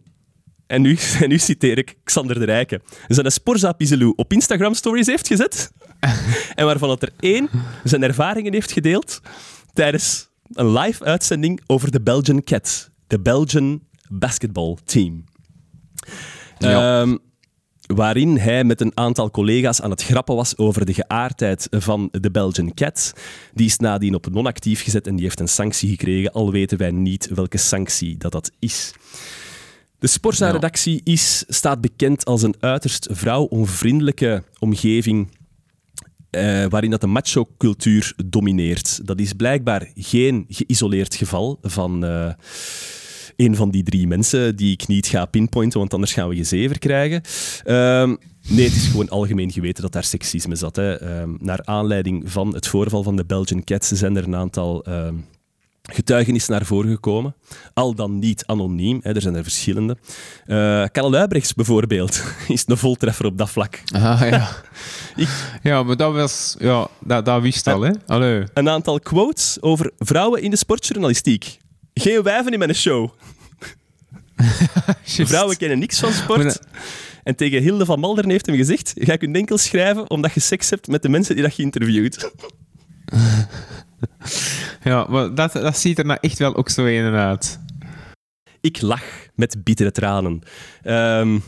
en 0.66 0.82
nu, 0.82 0.98
en 1.22 1.28
nu 1.28 1.38
citeer 1.38 1.78
ik 1.78 1.96
Xander 2.04 2.38
de 2.38 2.44
Rijke, 2.44 2.80
zijn 3.08 3.32
Sporza 3.32 3.72
Pizelou 3.72 4.12
op 4.16 4.32
Instagram 4.32 4.74
stories 4.74 5.06
heeft 5.06 5.26
gezet, 5.26 5.72
en 6.54 6.64
waarvan 6.64 6.90
het 6.90 7.02
er 7.02 7.12
één 7.20 7.48
zijn 7.84 8.02
ervaringen 8.02 8.52
heeft 8.52 8.72
gedeeld 8.72 9.20
tijdens 9.72 10.28
een 10.52 10.72
live 10.72 11.04
uitzending 11.04 11.60
over 11.66 11.90
de 11.90 12.00
Belgian 12.00 12.42
Cats, 12.42 12.88
de 13.06 13.20
Belgian 13.20 13.82
basketball 14.08 14.76
team. 14.84 15.24
Ja. 16.58 17.00
Ehm, 17.00 17.16
waarin 17.94 18.36
hij 18.36 18.64
met 18.64 18.80
een 18.80 18.92
aantal 18.94 19.30
collega's 19.30 19.80
aan 19.80 19.90
het 19.90 20.02
grappen 20.02 20.34
was 20.34 20.56
over 20.56 20.84
de 20.86 20.94
geaardheid 20.94 21.66
van 21.70 22.08
de 22.12 22.30
Belgian 22.30 22.74
Cat. 22.74 23.12
Die 23.54 23.66
is 23.66 23.76
nadien 23.76 24.14
op 24.14 24.30
non-actief 24.30 24.82
gezet 24.82 25.06
en 25.06 25.14
die 25.14 25.24
heeft 25.24 25.40
een 25.40 25.48
sanctie 25.48 25.88
gekregen, 25.88 26.32
al 26.32 26.52
weten 26.52 26.78
wij 26.78 26.90
niet 26.90 27.28
welke 27.34 27.58
sanctie 27.58 28.16
dat, 28.16 28.32
dat 28.32 28.50
is. 28.58 28.92
De 29.98 30.06
Sporza-redactie 30.06 31.00
is, 31.04 31.44
staat 31.48 31.80
bekend 31.80 32.24
als 32.24 32.42
een 32.42 32.54
uiterst 32.60 33.08
vrouwonvriendelijke 33.10 34.42
omgeving 34.58 35.28
eh, 36.30 36.64
waarin 36.68 36.90
dat 36.90 37.00
de 37.00 37.06
macho-cultuur 37.06 38.14
domineert. 38.26 39.06
Dat 39.06 39.20
is 39.20 39.32
blijkbaar 39.32 39.90
geen 39.94 40.44
geïsoleerd 40.48 41.14
geval 41.14 41.58
van 41.62 42.04
eh, 42.04 42.32
een 43.40 43.56
van 43.56 43.70
die 43.70 43.82
drie 43.82 44.06
mensen 44.06 44.56
die 44.56 44.72
ik 44.72 44.86
niet 44.86 45.06
ga 45.06 45.24
pinpointen, 45.24 45.78
want 45.78 45.94
anders 45.94 46.12
gaan 46.12 46.28
we 46.28 46.36
gezever 46.36 46.78
krijgen. 46.78 47.22
Ehm, 47.64 48.16
nee, 48.48 48.64
het 48.64 48.76
is 48.76 48.86
gewoon 48.86 49.08
algemeen 49.08 49.52
geweten 49.52 49.82
dat 49.82 49.92
daar 49.92 50.04
seksisme 50.04 50.54
zat. 50.54 50.76
Hè. 50.76 50.94
Ehm, 50.94 51.30
naar 51.38 51.60
aanleiding 51.64 52.30
van 52.30 52.54
het 52.54 52.66
voorval 52.66 53.02
van 53.02 53.16
de 53.16 53.24
Belgian 53.24 53.64
Cats 53.64 53.88
zijn 53.88 54.16
er 54.16 54.24
een 54.24 54.36
aantal 54.36 54.84
ehm, 54.84 55.14
getuigenissen 55.82 56.52
naar 56.52 56.64
voren 56.64 56.90
gekomen. 56.90 57.34
Al 57.74 57.94
dan 57.94 58.18
niet 58.18 58.46
anoniem, 58.46 59.00
hè, 59.02 59.14
er 59.14 59.20
zijn 59.20 59.34
er 59.34 59.42
verschillende. 59.42 59.96
Uh, 60.46 60.56
Karel 60.92 61.10
Luibrechts 61.10 61.54
bijvoorbeeld 61.54 62.22
is 62.48 62.64
een 62.66 62.76
voltreffer 62.76 63.26
op 63.26 63.38
dat 63.38 63.50
vlak. 63.50 63.82
Ah, 63.92 64.20
ja. 64.30 64.48
Ja, 65.62 65.82
maar 65.82 65.96
dat 65.96 66.12
was... 66.12 66.56
Ja, 66.58 66.88
dat, 67.04 67.24
dat 67.24 67.42
wist 67.42 67.66
al, 67.66 67.80
hè? 67.80 67.92
Allee. 68.06 68.44
Een 68.54 68.68
aantal 68.68 69.00
quotes 69.00 69.58
over 69.60 69.90
vrouwen 69.98 70.42
in 70.42 70.50
de 70.50 70.56
sportjournalistiek. 70.56 71.58
Geen 72.00 72.22
wijven 72.22 72.52
in 72.52 72.58
mijn 72.58 72.74
show. 72.74 73.10
Vrouwen 75.04 75.56
kennen 75.56 75.78
niks 75.78 75.98
van 75.98 76.12
sport. 76.12 76.60
En 77.22 77.36
tegen 77.36 77.62
Hilde 77.62 77.84
van 77.84 78.00
Malderen 78.00 78.30
heeft 78.30 78.46
hem 78.46 78.56
gezegd: 78.56 78.92
Ga 78.96 79.12
ik 79.12 79.22
een 79.22 79.34
enkel 79.34 79.58
schrijven 79.58 80.10
omdat 80.10 80.32
je 80.32 80.40
seks 80.40 80.70
hebt 80.70 80.86
met 80.86 81.02
de 81.02 81.08
mensen 81.08 81.34
die 81.34 81.44
dat 81.44 81.56
je 81.56 81.62
interviewt. 81.62 82.30
Ja, 84.82 85.06
maar 85.08 85.34
dat, 85.34 85.52
dat 85.52 85.78
ziet 85.78 85.98
er 85.98 86.04
nou 86.04 86.18
echt 86.20 86.38
wel 86.38 86.56
ook 86.56 86.68
zo 86.68 86.84
een 86.84 87.14
uit. 87.14 87.58
Ik 88.60 88.80
lach 88.80 89.04
met 89.34 89.64
bittere 89.64 89.90
tranen. 89.90 90.40
Ehm, 90.82 91.38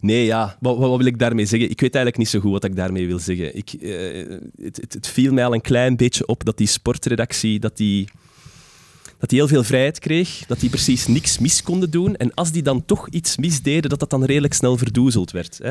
nee, 0.00 0.24
ja, 0.24 0.56
wat, 0.60 0.78
wat, 0.78 0.96
wil 0.96 1.06
ik 1.06 1.18
daarmee 1.18 1.46
zeggen? 1.46 1.70
Ik 1.70 1.80
weet 1.80 1.94
eigenlijk 1.94 2.16
niet 2.16 2.28
zo 2.28 2.40
goed 2.40 2.52
wat 2.52 2.64
ik 2.64 2.76
daarmee 2.76 3.06
wil 3.06 3.18
zeggen. 3.18 3.56
Ik, 3.56 3.72
eh, 3.72 4.38
het, 4.62 4.76
het, 4.76 4.92
het, 4.92 5.08
viel 5.08 5.32
mij 5.32 5.44
al 5.44 5.54
een 5.54 5.60
klein 5.60 5.96
beetje 5.96 6.26
op 6.26 6.44
dat 6.44 6.56
die 6.56 6.66
sportredactie, 6.66 7.58
dat 7.58 7.76
die 7.76 8.08
dat 9.18 9.28
die 9.28 9.38
heel 9.38 9.48
veel 9.48 9.64
vrijheid 9.64 9.98
kreeg, 9.98 10.46
dat 10.46 10.60
die 10.60 10.70
precies 10.70 11.06
niks 11.06 11.38
mis 11.38 11.62
konden 11.62 11.90
doen. 11.90 12.16
En 12.16 12.34
als 12.34 12.52
die 12.52 12.62
dan 12.62 12.84
toch 12.84 13.08
iets 13.08 13.36
misdeden, 13.36 13.90
dat 13.90 14.00
dat 14.00 14.10
dan 14.10 14.24
redelijk 14.24 14.54
snel 14.54 14.76
verdoezeld 14.76 15.30
werd. 15.30 15.58
Hè. 15.62 15.70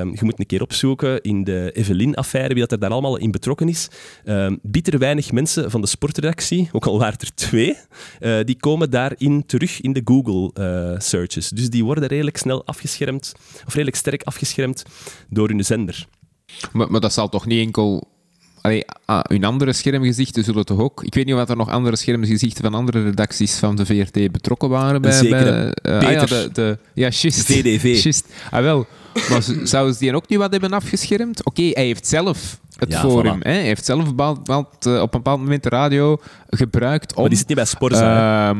Um, 0.00 0.10
je 0.10 0.24
moet 0.24 0.38
een 0.38 0.46
keer 0.46 0.62
opzoeken 0.62 1.20
in 1.22 1.44
de 1.44 1.70
Evelyn-affaire, 1.74 2.54
wie 2.54 2.62
dat 2.62 2.72
er 2.72 2.78
daar 2.78 2.90
allemaal 2.90 3.16
in 3.16 3.30
betrokken 3.30 3.68
is. 3.68 3.88
Um, 4.24 4.58
bitter 4.62 4.98
weinig 4.98 5.32
mensen 5.32 5.70
van 5.70 5.80
de 5.80 5.86
sportredactie, 5.86 6.68
ook 6.72 6.86
al 6.86 6.98
waren 6.98 7.18
er 7.18 7.34
twee, 7.34 7.76
uh, 8.20 8.38
die 8.44 8.56
komen 8.56 8.90
daarin 8.90 9.46
terug 9.46 9.80
in 9.80 9.92
de 9.92 10.02
Google-searches. 10.04 11.52
Uh, 11.52 11.58
dus 11.58 11.70
die 11.70 11.84
worden 11.84 12.06
redelijk 12.06 12.36
snel 12.36 12.66
afgeschermd, 12.66 13.32
of 13.66 13.72
redelijk 13.74 13.96
sterk 13.96 14.22
afgeschermd 14.22 14.82
door 15.28 15.48
hun 15.48 15.64
zender. 15.64 16.06
Maar, 16.72 16.90
maar 16.90 17.00
dat 17.00 17.12
zal 17.12 17.28
toch 17.28 17.46
niet 17.46 17.64
enkel 17.64 18.08
Allee, 18.60 18.84
ah, 19.04 19.20
hun 19.22 19.44
andere 19.44 19.72
schermgezichten 19.72 20.44
zullen 20.44 20.64
toch 20.64 20.78
ook... 20.78 21.04
Ik 21.04 21.14
weet 21.14 21.26
niet 21.26 21.34
of 21.34 21.48
er 21.48 21.56
nog 21.56 21.68
andere 21.68 21.96
schermgezichten 21.96 22.64
van 22.64 22.74
andere 22.74 23.02
redacties 23.02 23.54
van 23.54 23.76
de 23.76 23.86
VRT 23.86 24.32
betrokken 24.32 24.68
waren 24.68 25.02
bij... 25.02 25.12
Zeker, 25.12 25.74
bij, 25.82 26.00
uh, 26.00 26.06
ah, 26.06 26.12
ja, 26.12 26.24
de, 26.24 26.48
de, 26.52 26.78
ja, 26.94 27.08
just. 27.08 27.44
VDV. 27.44 27.82
Just. 28.04 28.26
Ah, 28.50 28.62
wel. 28.62 28.86
Maar 29.30 29.42
zouden 29.64 29.94
ze 29.94 30.00
die 30.00 30.14
ook 30.14 30.28
niet 30.28 30.38
wat 30.38 30.50
hebben 30.50 30.72
afgeschermd? 30.72 31.44
Oké, 31.44 31.60
okay, 31.60 31.70
hij 31.74 31.84
heeft 31.84 32.06
zelf 32.06 32.60
het 32.76 32.92
ja, 32.92 33.00
forum. 33.00 33.38
Voilà. 33.38 33.42
Hè? 33.42 33.52
Hij 33.52 33.62
heeft 33.62 33.84
zelf 33.84 34.04
bepaald, 34.04 34.36
bepaald, 34.36 34.86
uh, 34.86 34.94
op 34.94 35.14
een 35.14 35.22
bepaald 35.22 35.40
moment 35.40 35.62
de 35.62 35.68
radio 35.68 36.20
gebruikt 36.48 37.14
om... 37.14 37.22
Maar 37.22 37.32
is 37.32 37.38
het 37.38 37.48
niet 37.48 37.56
bij 37.56 37.66
Sporza? 37.66 38.50
Uh, 38.50 38.56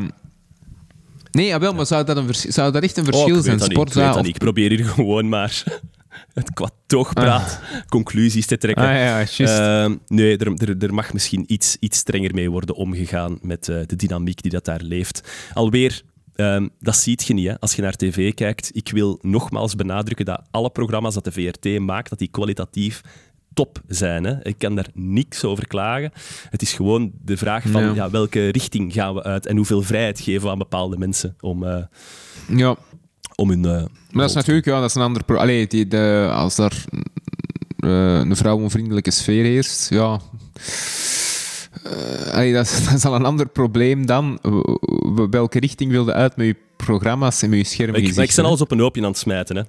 nee, 1.31 1.47
jawel, 1.47 1.73
maar 1.73 1.85
zou 1.85 2.03
dat, 2.03 2.17
een 2.17 2.27
zou 2.31 2.71
dat 2.71 2.83
echt 2.83 2.97
een 2.97 3.05
verschil 3.05 3.37
oh, 3.37 3.43
zijn? 3.43 3.59
Sporza, 3.59 3.99
ik, 3.99 4.05
weet 4.05 4.13
dat 4.13 4.23
niet. 4.23 4.35
ik 4.35 4.41
probeer 4.41 4.69
hier 4.69 4.85
gewoon 4.95 5.29
maar 5.29 5.63
het 6.33 6.53
qua 6.53 6.69
toogpraat 6.85 7.59
ah. 7.61 7.79
conclusies 7.89 8.45
te 8.45 8.57
trekken. 8.57 8.85
Ah, 8.85 9.25
ja. 9.25 9.85
Uh, 9.87 9.95
nee, 10.07 10.37
er, 10.37 10.69
er, 10.69 10.83
er, 10.83 10.93
mag 10.93 11.13
misschien 11.13 11.43
iets, 11.47 11.77
iets 11.79 11.97
strenger 11.97 12.33
mee 12.33 12.51
worden 12.51 12.75
omgegaan 12.75 13.39
met 13.41 13.67
uh, 13.67 13.79
de 13.85 13.95
dynamiek 13.95 14.41
die 14.41 14.51
dat 14.51 14.65
daar 14.65 14.81
leeft. 14.81 15.31
Alweer, 15.53 16.01
um, 16.35 16.69
dat 16.79 16.97
ziet 16.97 17.23
je 17.23 17.33
niet 17.33 17.47
hè, 17.47 17.59
als 17.59 17.75
je 17.75 17.81
naar 17.81 17.95
tv 17.95 18.33
kijkt. 18.33 18.69
Ik 18.73 18.89
wil 18.91 19.19
nogmaals 19.21 19.75
benadrukken 19.75 20.25
dat 20.25 20.41
alle 20.51 20.69
programma's 20.69 21.13
dat 21.13 21.23
de 21.23 21.31
VRT 21.31 21.79
maakt, 21.79 22.09
dat 22.09 22.19
die 22.19 22.31
kwalitatief 22.31 23.01
top 23.53 23.81
zijn. 23.87 24.23
Hè. 24.23 24.45
Ik 24.45 24.57
kan 24.57 24.75
daar 24.75 24.87
niks 24.93 25.43
over 25.43 25.67
klagen. 25.67 26.11
Het 26.49 26.61
is 26.61 26.73
gewoon 26.73 27.11
de 27.23 27.37
vraag 27.37 27.63
van 27.67 27.83
ja. 27.83 27.93
Ja, 27.93 28.09
welke 28.09 28.49
richting 28.49 28.93
gaan 28.93 29.13
we 29.13 29.23
uit 29.23 29.45
en 29.45 29.55
hoeveel 29.55 29.81
vrijheid 29.81 30.19
geven 30.19 30.41
we 30.41 30.49
aan 30.49 30.57
bepaalde 30.57 30.97
mensen 30.97 31.35
om... 31.39 31.63
Uh, 31.63 31.83
ja 32.47 32.77
om 33.41 33.49
hun. 33.49 33.63
Uh, 33.63 33.71
maar 33.71 34.21
dat 34.21 34.29
is 34.29 34.35
natuurlijk 34.35 34.65
ja, 34.65 34.79
dat 34.79 34.89
is 34.89 34.95
een 34.95 35.01
ander 35.01 35.23
pro 35.23 35.35
Allee, 35.35 35.67
die, 35.67 35.87
de, 35.87 36.29
als 36.33 36.57
er 36.57 36.85
uh, 37.79 38.19
een 38.19 38.35
vrouwenvriendelijke 38.35 39.11
sfeer 39.11 39.43
heerst, 39.43 39.89
ja. 39.89 40.19
Uh, 41.85 42.33
allee, 42.33 42.53
dat, 42.53 42.65
is, 42.65 42.83
dat, 42.85 42.93
is, 42.93 43.05
al 43.05 43.15
een 43.15 43.25
ander 43.25 43.47
probleem 43.47 44.05
dan 44.05 44.39
welke 45.29 45.59
richting 45.59 45.91
wilde 45.91 46.13
uit 46.13 46.35
met 46.35 46.45
je 46.45 46.55
programma's 46.85 47.41
met 47.41 47.51
je 47.51 47.63
schermgezicht. 47.63 48.17
Ik, 48.17 48.29
ik 48.29 48.35
ben 48.35 48.45
alles 48.45 48.61
op 48.61 48.71
een 48.71 48.79
hoopje 48.79 49.01
aan 49.01 49.07
het 49.07 49.17
smijten. 49.17 49.55
Hè. 49.55 49.61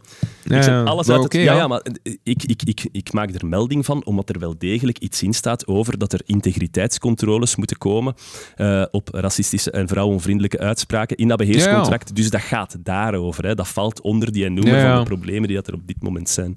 Ja, 0.42 0.60
ik 0.60 0.66
ben 0.66 0.86
alles 0.86 1.08
uit 1.08 1.22
het, 1.22 1.32
ja, 1.32 1.40
ja. 1.40 1.54
ja, 1.54 1.68
maar 1.68 1.82
ik, 2.22 2.42
ik, 2.44 2.62
ik, 2.62 2.88
ik 2.92 3.12
maak 3.12 3.34
er 3.34 3.46
melding 3.46 3.84
van, 3.84 4.04
omdat 4.04 4.28
er 4.28 4.38
wel 4.38 4.54
degelijk 4.58 4.98
iets 4.98 5.22
in 5.22 5.32
staat 5.32 5.66
over 5.66 5.98
dat 5.98 6.12
er 6.12 6.20
integriteitscontroles 6.26 7.56
moeten 7.56 7.78
komen 7.78 8.14
uh, 8.56 8.84
op 8.90 9.08
racistische 9.12 9.70
en 9.70 9.88
vrouwenvriendelijke 9.88 10.58
uitspraken 10.58 11.16
in 11.16 11.28
dat 11.28 11.38
beheerscontract. 11.38 12.16
Dus 12.16 12.30
dat 12.30 12.40
gaat 12.40 12.76
daarover. 12.80 13.46
Hè. 13.46 13.54
Dat 13.54 13.68
valt 13.68 14.00
onder 14.00 14.32
die 14.32 14.48
noemer 14.48 14.80
van 14.80 14.98
de 14.98 15.04
problemen 15.04 15.48
die 15.48 15.56
dat 15.56 15.66
er 15.66 15.74
op 15.74 15.86
dit 15.86 16.02
moment 16.02 16.28
zijn. 16.28 16.56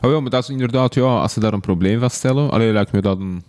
Oh 0.00 0.10
ja, 0.10 0.20
maar 0.20 0.30
dat 0.30 0.42
is 0.42 0.48
inderdaad, 0.48 0.94
ja, 0.94 1.02
als 1.02 1.32
ze 1.32 1.40
daar 1.40 1.52
een 1.52 1.60
probleem 1.60 2.00
van 2.00 2.10
stellen, 2.10 2.50
allee, 2.50 2.72
lijkt 2.72 2.92
me 2.92 3.00
dat 3.00 3.18
een... 3.18 3.42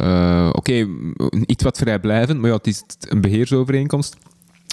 Uh, 0.00 0.50
Oké, 0.52 0.58
okay, 0.58 0.88
iets 1.46 1.64
wat 1.64 1.78
vrijblijvend, 1.78 2.40
maar 2.40 2.50
ja, 2.50 2.56
het 2.56 2.66
is 2.66 2.84
een 3.00 3.20
beheersovereenkomst. 3.20 4.16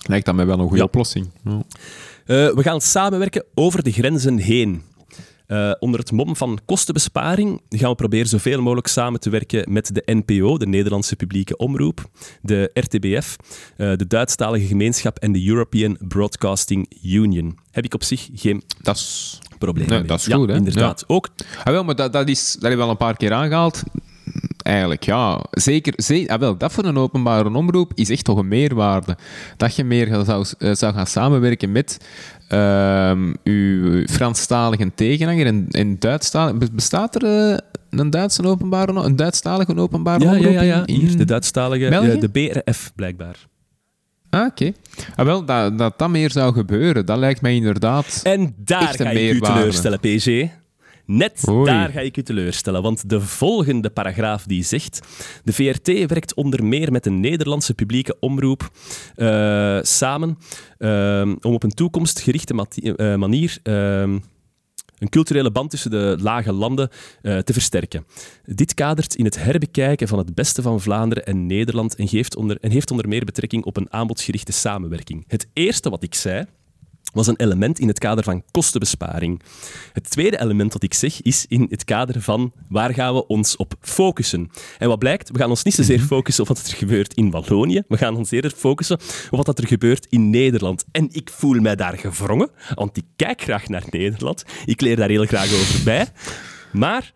Lijkt 0.07 0.25
dat 0.25 0.35
mij 0.35 0.45
wel 0.45 0.59
een 0.59 0.67
goede 0.67 0.77
ja. 0.77 0.83
oplossing. 0.83 1.29
Ja. 1.43 1.51
Uh, 1.51 1.63
we 2.53 2.63
gaan 2.63 2.81
samenwerken 2.81 3.43
over 3.53 3.83
de 3.83 3.91
grenzen 3.91 4.37
heen. 4.37 4.83
Uh, 5.47 5.71
onder 5.79 5.99
het 5.99 6.11
mom 6.11 6.35
van 6.35 6.59
kostenbesparing 6.65 7.61
gaan 7.69 7.89
we 7.89 7.95
proberen 7.95 8.27
zoveel 8.27 8.61
mogelijk 8.61 8.87
samen 8.87 9.19
te 9.19 9.29
werken 9.29 9.73
met 9.73 9.95
de 9.95 10.03
NPO, 10.05 10.57
de 10.57 10.67
Nederlandse 10.67 11.15
publieke 11.15 11.57
omroep, 11.57 12.09
de 12.41 12.69
RTBF, 12.73 13.35
uh, 13.77 13.95
de 13.95 14.07
Duitsstalige 14.07 14.65
gemeenschap 14.65 15.19
en 15.19 15.31
de 15.31 15.47
European 15.47 15.97
Broadcasting 15.99 16.91
Union. 17.03 17.57
Heb 17.71 17.83
ik 17.83 17.93
op 17.93 18.03
zich 18.03 18.29
geen 18.33 18.63
dat 18.81 18.95
is, 18.95 19.39
probleem 19.57 19.87
nee. 19.87 20.03
Dat 20.03 20.19
is 20.19 20.25
ja, 20.25 20.35
goed, 20.35 20.49
hè? 20.49 20.55
inderdaad. 20.55 21.03
Ja. 21.07 21.15
Ook... 21.15 21.29
Ah, 21.63 21.73
wel, 21.73 21.83
maar 21.83 21.95
dat, 21.95 22.13
dat, 22.13 22.29
is, 22.29 22.53
dat 22.53 22.61
hebben 22.61 22.79
we 22.79 22.85
al 22.85 22.91
een 22.91 22.97
paar 22.97 23.17
keer 23.17 23.33
aangehaald 23.33 23.83
eigenlijk, 24.71 25.03
ja. 25.03 25.43
Zeker, 25.51 25.93
zeker 25.95 26.33
ah, 26.33 26.39
wel, 26.39 26.57
dat 26.57 26.71
voor 26.71 26.85
een 26.85 26.97
openbare 26.97 27.53
omroep 27.53 27.91
is 27.95 28.09
echt 28.09 28.23
toch 28.23 28.37
een 28.37 28.47
meerwaarde. 28.47 29.17
Dat 29.57 29.75
je 29.75 29.83
meer 29.83 30.23
zou, 30.25 30.45
zou 30.57 30.93
gaan 30.93 31.07
samenwerken 31.07 31.71
met 31.71 31.97
uh, 32.49 33.11
uw 33.43 34.05
Franstalige 34.05 34.91
tegenhanger 34.95 35.45
en, 35.45 35.67
en 35.69 35.99
Duitsstalig. 35.99 36.71
Bestaat 36.71 37.15
er 37.15 37.51
uh, 37.51 37.57
een 37.89 38.09
Duitse 38.09 38.43
openbare 38.43 38.93
een 38.93 39.15
Duitsstalige 39.15 39.75
openbare 39.75 40.23
ja, 40.23 40.29
omroep? 40.31 40.43
Ja, 40.43 40.61
ja, 40.61 40.61
ja. 40.61 40.85
In, 40.85 40.95
Hier, 40.95 41.17
de 41.17 41.25
Duitsstalige, 41.25 41.89
België? 41.89 42.19
de 42.19 42.29
BRF 42.29 42.91
blijkbaar. 42.95 43.35
Ah, 44.29 44.45
oké. 44.45 44.49
Okay. 44.49 44.73
Ah, 45.15 45.25
wel, 45.25 45.45
dat, 45.45 45.77
dat 45.77 45.99
dat 45.99 46.09
meer 46.09 46.31
zou 46.31 46.53
gebeuren, 46.53 47.05
dat 47.05 47.17
lijkt 47.17 47.41
mij 47.41 47.55
inderdaad 47.55 48.19
En 48.23 48.53
daar 48.57 48.81
echt 48.81 48.95
ga 48.95 49.11
een 49.11 49.27
ik 49.27 49.33
u 49.33 49.39
teleurstellen, 49.39 49.99
PG. 49.99 50.47
Net 51.11 51.43
Oei. 51.49 51.65
daar 51.65 51.89
ga 51.89 51.99
ik 51.99 52.17
u 52.17 52.23
teleurstellen, 52.23 52.81
want 52.81 53.09
de 53.09 53.21
volgende 53.21 53.89
paragraaf 53.89 54.43
die 54.43 54.63
zegt 54.63 54.99
de 55.43 55.53
VRT 55.53 55.87
werkt 55.87 56.33
onder 56.33 56.63
meer 56.63 56.91
met 56.91 57.05
een 57.05 57.19
Nederlandse 57.19 57.73
publieke 57.73 58.17
omroep 58.19 58.69
uh, 59.17 59.79
samen 59.81 60.37
uh, 60.79 61.21
om 61.21 61.53
op 61.53 61.63
een 61.63 61.73
toekomstgerichte 61.73 62.65
uh, 62.75 63.15
manier 63.15 63.59
een 63.63 65.09
culturele 65.09 65.51
band 65.51 65.69
tussen 65.69 65.91
de 65.91 66.17
lage 66.19 66.51
landen 66.51 66.89
uh, 67.21 67.37
te 67.37 67.53
versterken. 67.53 68.05
Dit 68.45 68.73
kadert 68.73 69.15
in 69.15 69.25
het 69.25 69.43
herbekijken 69.43 70.07
van 70.07 70.17
het 70.17 70.35
beste 70.35 70.61
van 70.61 70.81
Vlaanderen 70.81 71.25
en 71.25 71.45
Nederland 71.45 71.95
en, 71.95 72.07
geeft 72.07 72.35
onder, 72.35 72.57
en 72.59 72.71
heeft 72.71 72.91
onder 72.91 73.07
meer 73.07 73.25
betrekking 73.25 73.63
op 73.65 73.77
een 73.77 73.93
aanbodgerichte 73.93 74.51
samenwerking. 74.51 75.23
Het 75.27 75.47
eerste 75.53 75.89
wat 75.89 76.03
ik 76.03 76.15
zei 76.15 76.45
was 77.11 77.27
een 77.27 77.39
element 77.39 77.79
in 77.79 77.87
het 77.87 77.99
kader 77.99 78.23
van 78.23 78.43
kostenbesparing. 78.51 79.41
Het 79.93 80.09
tweede 80.09 80.39
element 80.41 80.71
dat 80.71 80.83
ik 80.83 80.93
zeg 80.93 81.21
is 81.21 81.45
in 81.47 81.67
het 81.69 81.83
kader 81.83 82.21
van 82.21 82.51
waar 82.69 82.93
gaan 82.93 83.13
we 83.13 83.27
ons 83.27 83.55
op 83.55 83.73
focussen. 83.81 84.49
En 84.77 84.87
wat 84.87 84.99
blijkt, 84.99 85.29
we 85.31 85.37
gaan 85.37 85.49
ons 85.49 85.63
niet 85.63 85.73
zozeer 85.73 85.99
focussen 85.99 86.43
op 86.43 86.49
wat 86.49 86.67
er 86.67 86.75
gebeurt 86.75 87.13
in 87.13 87.31
Wallonië, 87.31 87.81
we 87.87 87.97
gaan 87.97 88.15
ons 88.15 88.31
eerder 88.31 88.51
focussen 88.51 88.99
op 89.29 89.45
wat 89.45 89.59
er 89.59 89.67
gebeurt 89.67 90.07
in 90.09 90.29
Nederland. 90.29 90.85
En 90.91 91.07
ik 91.11 91.29
voel 91.29 91.59
mij 91.59 91.75
daar 91.75 91.97
gevrongen, 91.97 92.49
want 92.73 92.97
ik 92.97 93.05
kijk 93.15 93.41
graag 93.41 93.67
naar 93.67 93.83
Nederland. 93.89 94.43
Ik 94.65 94.81
leer 94.81 94.95
daar 94.95 95.09
heel 95.09 95.25
graag 95.25 95.53
over 95.53 95.83
bij. 95.83 96.07
Maar 96.71 97.11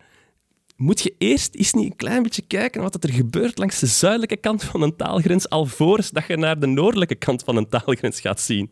moet 0.76 1.02
je 1.02 1.14
eerst 1.18 1.54
eens 1.54 1.72
niet 1.72 1.84
een 1.84 1.96
klein 1.96 2.22
beetje 2.22 2.42
kijken 2.42 2.82
wat 2.82 3.04
er 3.04 3.12
gebeurt 3.12 3.58
langs 3.58 3.78
de 3.78 3.86
zuidelijke 3.86 4.36
kant 4.36 4.64
van 4.64 4.82
een 4.82 4.96
taalgrens, 4.96 5.48
alvorens 5.48 6.10
dat 6.10 6.26
je 6.26 6.36
naar 6.36 6.58
de 6.58 6.66
noordelijke 6.66 7.14
kant 7.14 7.42
van 7.42 7.56
een 7.56 7.68
taalgrens 7.68 8.20
gaat 8.20 8.40
zien. 8.40 8.70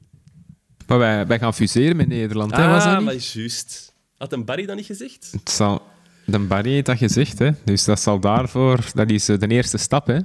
Maar 0.87 0.99
wij, 0.99 1.27
wij 1.27 1.39
gaan 1.39 1.55
fuseren 1.55 1.97
met 1.97 2.09
Nederland, 2.09 2.53
ah, 2.53 2.59
hè, 2.59 2.69
was 2.69 2.85
dat 2.85 2.97
niet? 2.97 3.05
maar 3.05 3.15
juist. 3.15 3.93
Had 4.19 4.33
een 4.33 4.45
Barry 4.45 4.67
dat 4.67 4.77
niet 4.77 4.87
gezegd? 4.87 5.29
Het 5.33 5.51
zal... 5.51 5.83
De 6.27 6.39
Barry 6.39 6.71
heeft 6.71 6.87
dat 6.87 6.99
gezegd, 6.99 7.39
hè. 7.39 7.51
Dus 7.65 7.85
dat 7.85 8.01
zal 8.01 8.21
daarvoor... 8.21 8.79
Dat 8.95 9.11
is 9.11 9.29
eh, 9.29 9.39
de 9.39 9.49
eerste 9.49 9.79
stap, 9.79 10.07
hè. 10.07 10.19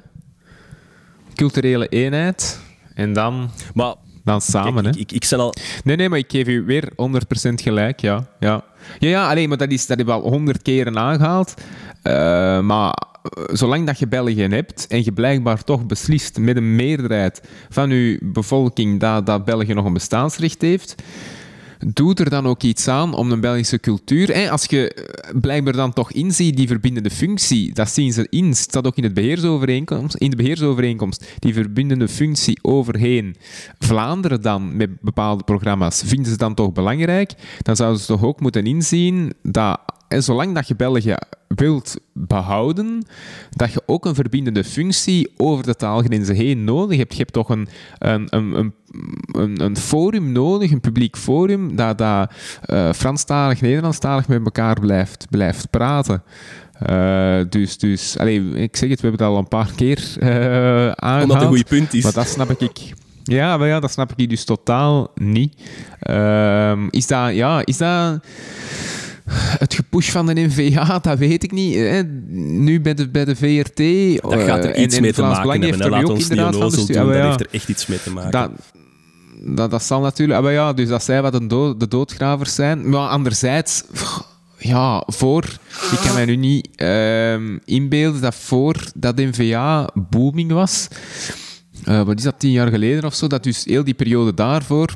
Culturele 1.36 1.88
eenheid. 1.88 2.60
En 2.94 3.14
dan, 3.14 3.52
Maar 3.74 3.96
dan 4.24 4.42
samen, 4.42 4.86
hè. 4.86 4.90
ik, 4.90 4.98
ik, 4.98 5.12
ik 5.12 5.28
ben 5.30 5.40
al... 5.40 5.54
Nee, 5.84 5.96
nee, 5.96 6.10
maar 6.10 6.20
ik 6.20 6.32
geef 6.32 6.48
u 6.48 6.64
weer 6.64 6.90
100% 6.92 6.94
gelijk, 7.54 8.00
ja. 8.00 8.28
Ja, 8.40 8.64
ja, 9.00 9.10
ja 9.10 9.30
alleen, 9.30 9.50
maar 9.50 9.58
dat 9.58 9.72
is, 9.72 9.86
dat 9.86 9.98
heb 9.98 10.08
ik 10.08 10.14
al 10.14 10.22
honderd 10.22 10.62
keren 10.62 10.98
aangehaald. 10.98 11.54
Eh, 12.02 12.60
maar 12.60 12.94
zolang 13.52 13.86
dat 13.86 14.00
je 14.00 14.08
België 14.08 14.48
hebt 14.48 14.88
en 14.88 15.04
je 15.04 15.12
blijkbaar 15.12 15.64
toch 15.64 15.86
beslist 15.86 16.38
met 16.38 16.56
een 16.56 16.76
meerderheid 16.76 17.42
van 17.70 17.90
je 17.90 18.20
bevolking 18.22 19.00
dat, 19.00 19.26
dat 19.26 19.46
België 19.46 19.74
nog 19.74 19.86
een 19.86 19.94
bestaansrecht 19.94 20.62
heeft, 20.62 20.96
doe 21.88 22.14
er 22.14 22.30
dan 22.30 22.48
ook 22.48 22.64
iets 22.64 22.88
aan 22.88 23.14
om 23.14 23.30
de 23.30 23.40
Belgische 23.40 23.80
cultuur... 23.80 24.28
Hè, 24.28 24.52
als 24.52 24.66
je 24.66 25.08
blijkbaar 25.42 25.74
dan 25.74 25.94
toch 25.94 26.12
inziet 26.12 26.58
die 26.58 26.68
verbindende 26.68 27.10
functie, 27.10 27.74
dat 27.74 27.90
zien 27.90 28.14
ze 28.14 28.28
in, 28.30 28.56
staat 28.56 28.88
ook 28.88 28.96
in, 28.96 29.04
het 29.04 29.14
beheersovereenkomst, 29.14 30.16
in 30.16 30.30
de 30.30 30.36
beheersovereenkomst, 30.36 31.26
die 31.40 31.54
verbindende 31.54 32.08
functie 32.08 32.60
overheen 32.62 33.36
Vlaanderen 33.80 34.42
dan 34.42 34.78
met 34.78 35.02
bepaalde 35.02 35.44
programma's, 35.44 36.04
vinden 36.06 36.32
ze 36.32 36.38
dan 36.38 36.54
toch 36.54 36.74
belangrijk? 36.74 37.34
Dan 37.62 37.76
zouden 37.76 38.00
ze 38.00 38.08
toch 38.08 38.24
ook 38.24 38.40
moeten 38.40 38.66
inzien 38.66 39.34
dat 39.42 39.80
en 40.10 40.24
zolang 40.24 40.56
dat 40.56 40.68
je 40.68 40.76
België 40.76 41.16
wilt 41.48 41.96
behouden, 42.14 43.06
dat 43.50 43.74
je 43.74 43.82
ook 43.86 44.06
een 44.06 44.16
verbindende 44.16 44.64
functie 44.64 45.34
over 45.38 45.66
de 45.66 45.76
taalgrenzen 45.76 46.36
heen 46.36 46.64
nodig 46.64 46.98
hebt. 46.98 47.12
Je 47.12 47.20
hebt 47.20 47.34
toch 47.34 47.50
een, 47.50 47.68
een, 47.98 48.28
een, 48.36 48.74
een, 49.62 49.78
forum 49.78 50.32
nodig, 50.32 50.72
een 50.72 50.82
publiek 50.82 51.18
forum, 51.18 51.76
dat, 51.76 51.98
dat 51.98 52.32
uh, 52.66 52.94
Franstalig, 52.94 53.62
Nederlandstalig 53.62 54.28
met 54.28 54.46
elkaar 54.46 54.80
blijft, 54.80 55.28
blijft 55.30 55.70
praten. 55.70 56.24
Uh, 56.90 57.40
dus, 57.50 57.78
dus 57.78 58.18
allee, 58.18 58.54
ik 58.54 58.76
zeg 58.76 58.90
het, 58.90 59.02
we 59.02 59.08
hebben 59.08 59.26
het 59.26 59.36
al 59.36 59.38
een 59.38 59.48
paar 59.48 59.72
keer 59.76 60.16
uh, 60.20 60.28
aangehaald. 60.92 61.24
Omdat 61.24 61.38
het 61.38 61.46
een 61.46 61.58
goed 61.58 61.68
punt 61.68 61.94
is. 61.94 62.04
Maar 62.04 62.14
dat 62.14 62.28
snap 62.28 62.50
ik. 62.50 62.94
Ja, 63.24 63.58
maar 63.58 63.68
ja, 63.68 63.80
dat 63.80 63.92
snap 63.92 64.14
ik 64.16 64.30
dus 64.30 64.44
totaal 64.44 65.12
niet. 65.16 65.62
Uh, 66.10 66.84
is 66.90 67.08
dat, 67.08 67.34
ja, 67.34 67.66
is 67.66 67.78
dat 67.78 68.20
het 69.34 69.74
gepush 69.74 70.10
van 70.10 70.26
de 70.26 70.34
NVA, 70.34 71.00
dat 71.00 71.18
weet 71.18 71.44
ik 71.44 71.52
niet. 71.52 71.76
Hè. 71.76 72.04
Nu 72.34 72.82
bij 72.82 72.94
de, 72.94 73.10
bij 73.10 73.26
de 73.26 73.36
VRT. 73.36 73.78
Dat 74.22 74.42
gaat 74.44 74.64
er 74.64 74.78
iets 74.78 74.96
en, 74.96 75.02
mee 75.02 75.14
te 75.14 75.16
Vlaams 75.22 75.38
maken 75.38 75.52
hebben. 75.52 75.70
heeft 75.70 75.90
Laat 75.90 76.04
ons 76.10 76.24
ook 76.24 76.30
niet 76.30 76.40
onnozel 76.40 76.86
doen. 76.86 76.96
Dat 76.96 77.08
Ah, 77.08 77.14
ja. 77.16 77.26
heeft 77.26 77.40
er 77.40 77.48
echt 77.52 77.70
iets 77.70 77.86
mee 77.88 78.02
te 78.02 78.12
maken. 78.12 78.32
Dat, 78.32 78.52
dat, 79.58 79.72
dat 79.72 79.84
zal 79.84 80.02
natuurlijk... 80.02 80.40
Ah, 80.40 80.46
maar 80.46 80.54
ja, 80.54 80.74
dus 80.74 80.88
dat 80.88 81.04
zij 81.04 81.22
wat 81.22 81.34
een 81.34 81.48
dood, 81.48 81.80
de 81.80 81.88
doodgravers 81.88 82.56
zijn. 82.56 82.90
Maar 82.90 83.08
anderzijds... 83.10 83.84
Ja, 84.58 85.04
voor... 85.08 85.44
Ik 85.92 85.98
kan 86.04 86.14
mij 86.14 86.26
nu 86.26 86.36
niet 86.36 86.70
ehm, 86.76 87.58
inbeelden 87.66 88.22
dat 88.22 88.36
voor 88.36 88.76
dat 88.96 89.16
NVA 89.16 89.90
booming 90.10 90.52
was... 90.52 90.88
eh, 91.84 92.02
wat 92.02 92.18
is 92.18 92.24
dat, 92.24 92.40
tien 92.40 92.52
jaar 92.52 92.68
geleden 92.68 93.04
of 93.04 93.14
zo? 93.16 93.28
Dat 93.28 93.44
dus 93.44 93.66
heel 93.66 93.84
die 93.84 93.94
periode 93.94 94.34
daarvoor... 94.34 94.94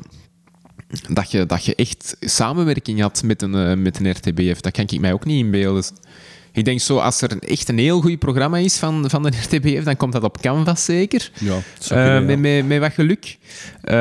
Dat 1.08 1.30
je, 1.30 1.46
dat 1.46 1.64
je 1.64 1.74
echt 1.74 2.16
samenwerking 2.20 3.00
had 3.00 3.22
met 3.22 3.42
een, 3.42 3.54
eh, 3.54 3.76
met 3.76 3.98
een 3.98 4.10
RTBF. 4.10 4.60
Dat 4.60 4.72
kan 4.72 4.84
ik 4.88 5.00
mij 5.00 5.12
ook 5.12 5.24
niet 5.24 5.44
inbeelden. 5.44 5.84
Ik 6.52 6.64
denk 6.64 6.80
zo, 6.80 6.98
als 6.98 7.20
er 7.20 7.38
echt 7.38 7.68
een 7.68 7.78
heel 7.78 8.00
goed 8.00 8.18
programma 8.18 8.56
is 8.56 8.76
van, 8.76 9.10
van 9.10 9.22
de 9.22 9.28
RTBF, 9.50 9.84
dan 9.84 9.96
komt 9.96 10.12
dat 10.12 10.22
op 10.22 10.40
Canvas 10.40 10.84
zeker. 10.84 11.30
Ja, 11.40 11.58
zou 11.78 12.00
Eh, 12.00 12.24
met, 12.26 12.38
met, 12.38 12.66
met 12.66 12.78
wat 12.78 12.92
geluk. 12.92 13.38
Eh, 13.80 13.94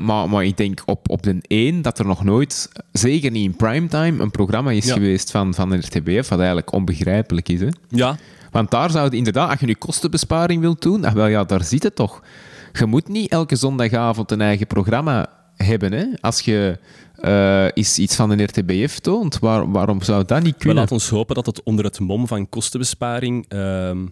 maar, 0.00 0.28
maar 0.28 0.44
ik 0.44 0.56
denk 0.56 0.82
op, 0.86 1.10
op 1.10 1.22
de 1.22 1.36
1 1.46 1.82
dat 1.82 1.98
er 1.98 2.06
nog 2.06 2.24
nooit, 2.24 2.68
zeker 2.92 3.30
niet 3.30 3.44
in 3.44 3.56
primetime, 3.56 4.22
een 4.22 4.30
programma 4.30 4.70
is 4.70 4.86
Ja. 4.86 4.92
geweest 4.94 5.30
van, 5.30 5.54
van 5.54 5.70
de 5.70 5.76
RTBF, 5.76 6.28
wat 6.28 6.38
eigenlijk 6.38 6.72
onbegrijpelijk 6.72 7.48
is. 7.48 7.60
Hè? 7.60 7.68
Ja, 7.88 8.16
Want 8.50 8.70
daar 8.70 8.90
zou 8.90 9.16
inderdaad, 9.16 9.50
als 9.50 9.60
je 9.60 9.66
nu 9.66 9.74
kostenbesparing 9.74 10.60
wilt 10.60 10.82
doen, 10.82 11.04
ah, 11.04 11.12
wel 11.12 11.26
ja, 11.26 11.44
daar 11.44 11.64
zit 11.64 11.82
het 11.82 11.94
toch. 11.94 12.22
Je 12.72 12.86
moet 12.86 13.08
niet 13.08 13.30
elke 13.30 13.56
zondagavond 13.56 14.30
een 14.30 14.40
eigen 14.40 14.66
programma 14.66 15.28
hebben. 15.56 15.92
Hè? 15.92 16.04
Als 16.20 16.40
je 16.40 16.78
eh, 17.20 17.66
is 17.72 17.98
iets 17.98 18.16
van 18.16 18.36
de 18.36 18.42
RTBF 18.42 18.98
toont, 18.98 19.38
waar, 19.38 19.70
waarom 19.70 20.02
zou 20.02 20.24
dat 20.24 20.42
niet 20.42 20.50
maar 20.50 20.58
kunnen? 20.58 20.76
laat 20.78 20.92
ons 20.92 21.08
hopen 21.08 21.34
dat 21.34 21.46
het 21.46 21.62
onder 21.62 21.84
het 21.84 22.00
mom 22.00 22.26
van 22.26 22.48
kostenbesparing 22.48 23.44
ehm, 23.48 24.06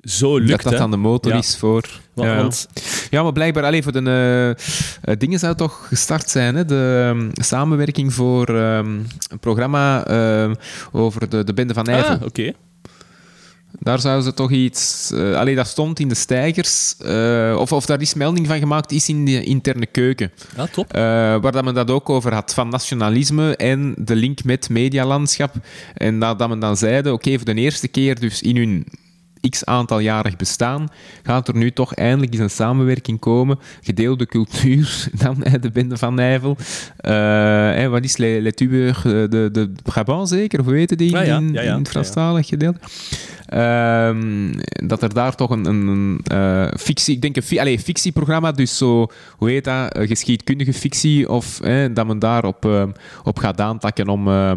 zo 0.00 0.36
lukt. 0.38 0.50
dat 0.50 0.62
dat 0.62 0.72
hè. 0.72 0.78
dan 0.78 0.90
de 0.90 0.96
motor 0.96 1.32
Ja. 1.32 1.38
is 1.38 1.56
voor... 1.56 2.00
Ja. 2.14 2.36
want 2.36 2.68
Ja, 3.10 3.22
maar 3.22 3.32
blijkbaar 3.32 3.64
alleen 3.64 3.82
voor 3.82 3.92
de 3.92 4.00
eh, 4.00 4.50
eh, 5.12 5.18
dingen 5.18 5.38
zou 5.38 5.54
toch 5.54 5.86
gestart 5.88 6.30
zijn. 6.30 6.54
Hè? 6.54 6.64
De 6.64 7.04
ehm, 7.10 7.30
samenwerking 7.32 8.14
voor 8.14 8.48
ehm, 8.48 8.98
een 9.30 9.38
programma 9.40 10.06
over 10.92 11.28
de, 11.28 11.44
de 11.44 11.54
Bende 11.54 11.74
van 11.74 11.84
Nijvel. 11.84 12.14
ah, 12.14 12.22
oké. 12.22 12.52
Daar 13.78 14.00
zouden 14.00 14.24
ze 14.24 14.34
toch 14.34 14.50
iets... 14.50 15.12
allee, 15.12 15.54
dat 15.54 15.66
stond 15.66 16.00
in 16.00 16.08
de 16.08 16.14
stijgers. 16.14 16.94
eh, 16.98 17.56
of, 17.58 17.72
of 17.72 17.86
daar 17.86 18.00
is 18.00 18.14
melding 18.14 18.46
van 18.46 18.58
gemaakt, 18.58 18.92
is 18.92 19.08
in 19.08 19.24
de 19.24 19.44
interne 19.44 19.86
keuken. 19.86 20.32
Ja, 20.56 20.66
top. 20.66 20.92
Eh, 20.92 21.00
waar 21.40 21.52
dat 21.52 21.64
men 21.64 21.74
dat 21.74 21.90
ook 21.90 22.10
over 22.10 22.34
had, 22.34 22.54
van 22.54 22.68
nationalisme 22.68 23.56
en 23.56 23.94
de 23.98 24.16
link 24.16 24.44
met 24.44 24.68
medialandschap. 24.68 25.54
En 25.94 26.18
dat, 26.18 26.38
dat 26.38 26.48
men 26.48 26.60
dan 26.60 26.76
zeiden, 26.76 27.12
oké, 27.12 27.36
voor 27.36 27.54
de 27.54 27.54
eerste 27.54 27.88
keer 27.88 28.20
dus 28.20 28.42
in 28.42 28.56
hun 28.56 28.86
x 29.50 29.64
aantaljarig 29.64 30.36
bestaan, 30.36 30.88
gaat 31.22 31.48
er 31.48 31.56
nu 31.56 31.70
toch 31.70 31.94
eindelijk 31.94 32.32
eens 32.32 32.42
een 32.42 32.50
samenwerking 32.50 33.18
komen. 33.18 33.58
Gedeelde 33.80 34.26
cultuur, 34.26 35.06
dan 35.22 35.44
de 35.60 35.70
Bende 35.70 35.96
van 35.96 36.14
Nijvel. 36.14 36.56
Eh, 36.96 37.86
wat 37.86 38.04
is 38.04 38.16
Le, 38.16 38.40
Le 38.40 38.52
Tubeur, 38.52 38.96
eh, 38.96 39.02
de, 39.02 39.48
de 39.52 39.72
Brabant 39.82 40.28
zeker? 40.28 40.60
Of 40.60 40.64
hoe 40.64 40.74
heette 40.74 40.96
die 40.96 41.10
ja, 41.10 41.20
in, 41.22 41.52
ja, 41.52 41.62
ja, 41.62 41.72
in 41.72 41.78
het 41.78 41.88
Franstalig 41.88 42.46
gedeelte? 42.46 42.78
Ehm, 43.46 44.52
dat 44.86 45.02
er 45.02 45.14
daar 45.14 45.34
toch 45.34 45.50
een, 45.50 45.64
een, 45.64 46.20
eh, 46.24 46.68
fictie, 46.76 47.14
ik 47.14 47.22
denk 47.22 47.36
een 47.36 47.42
fi 47.42 47.58
allee, 47.58 47.78
fictieprogramma, 47.78 48.52
dus 48.52 48.76
zo, 48.76 49.06
hoe 49.36 49.50
heet 49.50 49.64
dat, 49.64 49.98
geschiedkundige 49.98 50.72
fictie, 50.72 51.28
of 51.28 51.60
dat 51.92 52.06
men 52.06 52.18
daar 52.18 52.44
op, 52.44 52.90
op 53.24 53.38
gaat 53.38 53.60
aantakken 53.60 54.08
om, 54.08 54.28
eh, 54.28 54.52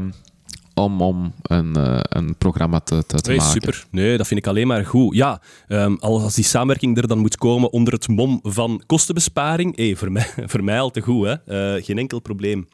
om, 0.75 1.01
om 1.01 1.33
een, 1.41 1.75
eh, 1.75 1.99
een 2.01 2.35
programma 2.37 2.79
te, 2.79 3.05
te, 3.05 3.21
te 3.21 3.29
Nee, 3.29 3.37
maken. 3.37 3.53
super. 3.53 3.85
Nee, 3.91 4.17
dat 4.17 4.27
vind 4.27 4.39
ik 4.39 4.47
alleen 4.47 4.67
maar 4.67 4.85
goed. 4.85 5.15
Ja, 5.15 5.41
ehm, 5.67 5.95
als 5.95 6.35
die 6.35 6.43
samenwerking 6.43 6.97
er 6.97 7.07
dan 7.07 7.17
moet 7.17 7.37
komen 7.37 7.71
onder 7.71 7.93
het 7.93 8.07
mom 8.07 8.39
van 8.43 8.83
kostenbesparing, 8.85 9.75
hey, 9.75 9.95
voor, 9.95 10.11
mij, 10.11 10.27
voor 10.51 10.63
mij 10.63 10.79
al 10.79 10.91
te 10.91 11.01
goed, 11.01 11.25
hè. 11.25 11.33
Eh, 11.75 11.83
geen 11.83 11.97
enkel 11.97 12.19
probleem. 12.19 12.67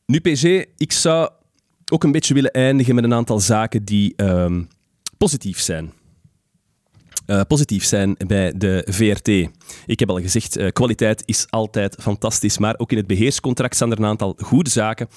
nu, 0.05 0.19
PG, 0.19 0.43
ik 0.77 0.91
zou 0.91 1.29
ook 1.91 2.03
een 2.03 2.11
beetje 2.11 2.33
willen 2.33 2.51
eindigen 2.51 2.95
met 2.95 3.03
een 3.03 3.13
aantal 3.13 3.39
zaken 3.39 3.83
die 3.83 4.13
ehm, 4.15 4.63
positief 5.17 5.59
zijn. 5.59 5.91
Eh, 7.25 7.41
positief 7.47 7.85
zijn 7.85 8.15
bij 8.27 8.53
de 8.57 8.87
VRT. 8.89 9.27
Ik 9.85 9.99
heb 9.99 10.09
al 10.09 10.19
gezegd, 10.19 10.55
eh, 10.55 10.67
kwaliteit 10.71 11.23
is 11.25 11.45
altijd 11.49 11.95
fantastisch, 11.99 12.57
maar 12.57 12.75
ook 12.77 12.91
in 12.91 12.97
het 12.97 13.07
beheerscontract 13.07 13.75
staan 13.75 13.91
er 13.91 13.97
een 13.97 14.05
aantal 14.05 14.35
goede 14.37 14.69
zaken, 14.69 15.07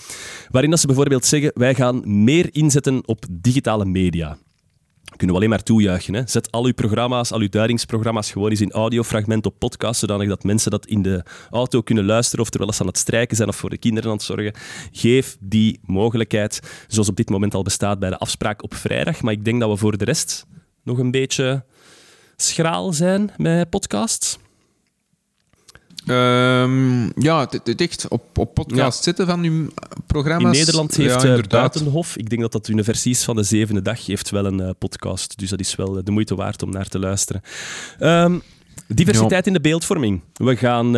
waarin 0.50 0.70
dat 0.70 0.80
ze 0.80 0.86
bijvoorbeeld 0.86 1.24
zeggen, 1.24 1.50
wij 1.54 1.74
gaan 1.74 2.24
meer 2.24 2.48
inzetten 2.52 3.08
op 3.08 3.24
digitale 3.30 3.84
media. 3.84 4.38
Kunnen 5.16 5.36
we 5.36 5.42
alleen 5.42 5.50
maar 5.50 5.62
toejuichen. 5.62 6.14
Hè? 6.14 6.22
Zet 6.26 6.50
al 6.50 6.64
uw 6.64 6.74
programma's, 6.74 7.32
al 7.32 7.40
uw 7.40 7.48
duidingsprogramma's 7.48 8.30
gewoon 8.30 8.50
eens 8.50 8.60
in 8.60 8.70
audiofragment 8.70 9.46
op 9.46 9.58
podcast, 9.58 10.00
zodanig 10.00 10.28
dat 10.28 10.44
mensen 10.44 10.70
dat 10.70 10.86
in 10.86 11.02
de 11.02 11.22
auto 11.50 11.80
kunnen 11.80 12.04
luisteren 12.04 12.44
of 12.44 12.50
terwijl 12.50 12.72
ze 12.72 12.80
aan 12.80 12.86
het 12.86 12.98
strijken 12.98 13.36
zijn 13.36 13.48
of 13.48 13.56
voor 13.56 13.70
de 13.70 13.78
kinderen 13.78 14.10
aan 14.10 14.16
het 14.16 14.24
zorgen. 14.24 14.54
Geef 14.92 15.36
die 15.40 15.80
mogelijkheid, 15.82 16.60
zoals 16.86 17.08
op 17.08 17.16
dit 17.16 17.30
moment 17.30 17.54
al 17.54 17.62
bestaat 17.62 17.98
bij 17.98 18.10
de 18.10 18.18
afspraak 18.18 18.62
op 18.62 18.74
vrijdag. 18.74 19.22
Maar 19.22 19.32
ik 19.32 19.44
denk 19.44 19.60
dat 19.60 19.70
we 19.70 19.76
voor 19.76 19.96
de 19.98 20.04
rest 20.04 20.46
nog 20.82 20.98
een 20.98 21.10
beetje 21.10 21.64
schraal 22.36 22.92
zijn 22.92 23.30
met 23.36 23.70
podcasts. 23.70 24.38
Ehm, 26.06 27.20
ja, 27.20 27.46
het- 27.50 27.80
echt 27.80 28.08
op, 28.08 28.38
op 28.38 28.54
podcast 28.54 29.02
zetten 29.02 29.26
van 29.26 29.42
uw 29.42 29.62
In 29.62 29.72
programma's. 30.06 30.56
Nederland 30.58 30.96
heeft 30.96 31.22
ja, 31.22 31.36
eh. 31.36 31.42
Buitenhof, 31.48 32.16
ik 32.16 32.28
denk 32.30 32.42
dat 32.42 32.52
dat 32.52 32.68
Universie 32.68 33.12
is 33.12 33.24
van 33.24 33.36
de 33.36 33.42
zevende 33.42 33.82
dag, 33.82 34.06
heeft 34.06 34.30
wel 34.30 34.44
een 34.46 34.60
eh, 34.60 34.70
podcast. 34.78 35.38
Dus 35.38 35.50
dat 35.50 35.60
is 35.60 35.74
wel 35.74 35.96
eh, 35.98 36.04
de 36.04 36.10
moeite 36.10 36.34
waard 36.34 36.62
om 36.62 36.70
naar 36.70 36.88
te 36.88 36.98
luisteren. 36.98 37.42
Ehm, 37.98 38.38
diversiteit 38.86 39.46
in 39.46 39.52
de 39.52 39.60
beeldvorming. 39.60 40.20
We 40.32 40.56
gaan 40.56 40.96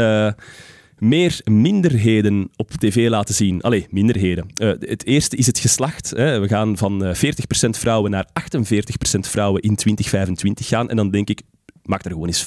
meer 0.99 1.41
minderheden 1.45 2.51
op 2.57 2.71
tv 2.71 3.09
laten 3.09 3.35
zien. 3.35 3.61
Allee, 3.61 3.87
minderheden. 3.91 4.47
Eh, 4.55 4.69
het 4.69 5.07
eerste 5.07 5.37
is 5.37 5.47
het 5.47 5.59
geslacht. 5.59 6.11
Hè. 6.11 6.41
We 6.41 6.49
gaan 6.49 6.77
van 6.77 7.05
eh, 7.05 7.15
40% 7.15 7.71
vrouwen 7.71 8.11
naar 8.11 8.29
48% 8.33 9.19
vrouwen 9.21 9.63
in 9.63 9.77
2025 9.77 10.67
gaan. 10.67 10.91
En 10.91 10.97
dan 10.97 11.11
denk 11.11 11.29
ik, 11.29 11.43
maak 11.83 12.05
er 12.05 12.11
gewoon 12.11 12.27
eens 12.27 12.47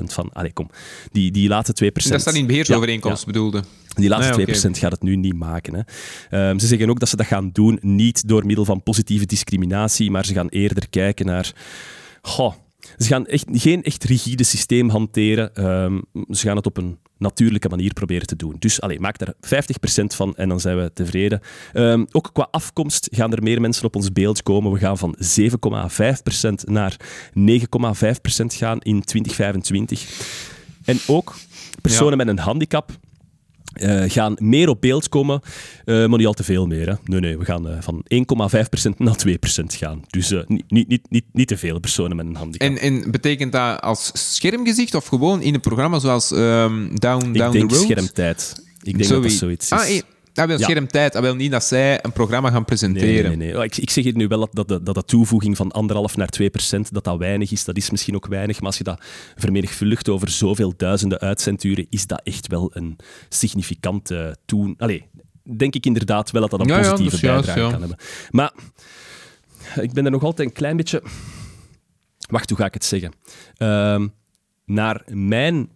50% 0.00 0.04
van. 0.04 0.30
Allee, 0.32 0.52
kom. 0.52 0.70
Die, 1.12 1.30
die 1.30 1.48
laatste 1.48 1.84
2%. 1.84 1.92
Dat 1.92 2.20
staat 2.20 2.34
in 2.34 2.40
Ja, 2.40 2.46
beheersovereenkomst, 2.46 3.26
bedoelde. 3.26 3.62
die 3.94 4.08
laatste 4.08 4.40
ja, 4.46 4.70
2% 4.70 4.78
gaat 4.78 4.92
het 4.92 5.02
nu 5.02 5.16
niet 5.16 5.34
maken. 5.34 5.74
Hè. 5.74 5.80
Ehm, 6.48 6.58
ze 6.58 6.66
zeggen 6.66 6.90
ook 6.90 7.00
dat 7.00 7.08
ze 7.08 7.16
dat 7.16 7.26
gaan 7.26 7.50
doen, 7.52 7.78
niet 7.80 8.28
door 8.28 8.46
middel 8.46 8.64
van 8.64 8.82
positieve 8.82 9.26
discriminatie, 9.26 10.10
maar 10.10 10.24
ze 10.24 10.32
gaan 10.32 10.48
eerder 10.48 10.88
kijken 10.88 11.26
naar... 11.26 11.52
Goh, 12.22 12.52
ze 12.98 13.06
gaan 13.06 13.26
echt, 13.26 13.44
geen 13.52 13.82
echt 13.82 14.04
rigide 14.04 14.44
systeem 14.44 14.88
hanteren. 14.88 15.54
Ehm, 15.54 16.00
ze 16.30 16.46
gaan 16.46 16.56
het 16.56 16.66
op 16.66 16.76
een 16.76 16.98
natuurlijke 17.18 17.68
manier 17.68 17.92
proberen 17.92 18.26
te 18.26 18.36
doen. 18.36 18.56
Dus 18.58 18.80
allee, 18.80 19.00
maak 19.00 19.18
daar 19.18 19.34
50% 19.40 20.14
van 20.14 20.36
en 20.36 20.48
dan 20.48 20.60
zijn 20.60 20.76
we 20.76 20.90
tevreden. 20.94 21.40
Ehm, 21.72 22.04
ook 22.12 22.30
qua 22.32 22.48
afkomst 22.50 23.08
gaan 23.10 23.32
er 23.32 23.42
meer 23.42 23.60
mensen 23.60 23.84
op 23.84 23.96
ons 23.96 24.12
beeld 24.12 24.42
komen. 24.42 24.72
We 24.72 24.78
gaan 24.78 24.98
van 24.98 25.14
7,5% 25.18 26.68
naar 26.68 26.96
9,5% 27.34 28.54
gaan 28.54 28.80
in 28.80 29.02
2025. 29.02 30.04
En 30.84 30.98
ook 31.06 31.34
personen 31.80 32.16
met 32.16 32.28
een 32.28 32.38
handicap 32.38 32.90
uh, 33.80 34.02
gaan 34.06 34.36
meer 34.38 34.68
op 34.68 34.80
beeld 34.80 35.08
komen, 35.08 35.40
uh, 35.84 36.06
maar 36.06 36.18
niet 36.18 36.26
al 36.26 36.32
te 36.32 36.44
veel 36.44 36.66
meer. 36.66 36.88
Hè. 36.88 36.94
Nee, 37.04 37.20
nee, 37.20 37.38
we 37.38 37.44
gaan 37.44 37.68
uh, 37.68 37.76
van 37.80 38.04
1,5% 38.14 38.96
naar 38.96 39.16
2% 39.28 39.32
gaan. 39.66 40.02
Dus 40.06 40.34
niet, 40.46 40.64
niet, 40.68 41.00
niet, 41.10 41.24
niet 41.32 41.48
te 41.48 41.56
veel 41.58 41.78
personen 41.80 42.16
met 42.16 42.26
een 42.26 42.36
handicap. 42.36 42.68
En, 42.68 42.78
en 42.78 43.10
betekent 43.10 43.52
dat 43.52 43.80
als 43.80 44.10
schermgezicht 44.34 44.94
of 44.94 45.06
gewoon 45.06 45.42
in 45.42 45.54
een 45.54 45.60
programma 45.60 45.98
zoals 45.98 46.30
um, 46.30 46.98
Down, 46.98 47.26
Ik 47.26 47.34
Down 47.34 47.52
denk 47.52 47.70
the 47.70 47.76
Road? 47.76 47.84
schermtijd. 47.84 48.64
Ik 48.82 48.98
denk 48.98 49.08
dat 49.08 49.22
dat 49.22 49.32
zoiets 49.32 49.70
is. 49.72 49.78
Ah, 49.78 50.00
dat 50.36 50.46
wil 50.46 50.58
Ja. 50.58 50.64
schermtijd. 50.64 51.12
Dat 51.12 51.22
wil 51.22 51.34
niet 51.34 51.50
dat 51.50 51.64
zij 51.64 52.04
een 52.04 52.12
programma 52.12 52.46
gaan 52.48 52.56
Nee, 52.56 52.64
presenteren. 52.64 53.38
nee, 53.38 53.48
nee. 53.48 53.58
Oh, 53.58 53.64
Ik, 53.64 53.76
ik 53.76 53.90
zeg 53.90 54.04
hier 54.04 54.16
nu 54.16 54.28
wel 54.28 54.38
dat, 54.38 54.50
dat, 54.52 54.68
de- 54.68 54.82
dat 54.82 54.94
de 54.94 55.04
toevoeging 55.04 55.56
van 55.56 55.70
anderhalf 55.72 56.16
naar 56.16 56.28
2 56.28 56.50
procent, 56.50 56.92
dat 56.94 57.04
dat 57.04 57.18
weinig 57.18 57.50
is. 57.52 57.64
Dat 57.64 57.76
is 57.76 57.90
misschien 57.90 58.14
ook 58.14 58.26
weinig, 58.26 58.56
maar 58.58 58.66
als 58.66 58.78
je 58.78 58.84
dat 58.84 59.00
vermenigvuldigt 59.36 60.08
over 60.08 60.28
zoveel 60.30 60.72
duizenden 60.76 61.18
uitzenduren, 61.18 61.86
is 61.90 62.06
dat 62.06 62.20
echt 62.24 62.46
wel 62.46 62.70
een 62.74 62.96
significante 63.28 64.36
toen. 64.44 64.74
Allee, 64.78 65.04
denk 65.56 65.74
ik 65.74 65.86
inderdaad 65.86 66.30
wel 66.30 66.40
dat 66.40 66.50
dat 66.50 66.60
een 66.60 66.66
Ja, 66.66 66.74
ja, 66.76 66.80
positieve 66.82 67.10
dat 67.10 67.20
juist, 67.20 67.44
bijdrage 67.46 67.66
ja. 67.66 67.70
kan 67.70 67.80
hebben. 67.80 67.98
Maar 68.30 68.52
ik 69.80 69.92
ben 69.92 70.04
er 70.04 70.10
nog 70.10 70.22
altijd 70.22 70.48
een 70.48 70.54
klein 70.54 70.76
beetje... 70.76 71.02
Wacht, 72.30 72.48
hoe 72.48 72.58
ga 72.58 72.64
ik 72.64 72.74
het 72.74 72.84
zeggen? 72.84 73.12
Ehm, 73.56 74.08
naar 74.64 75.02
mijn 75.06 75.68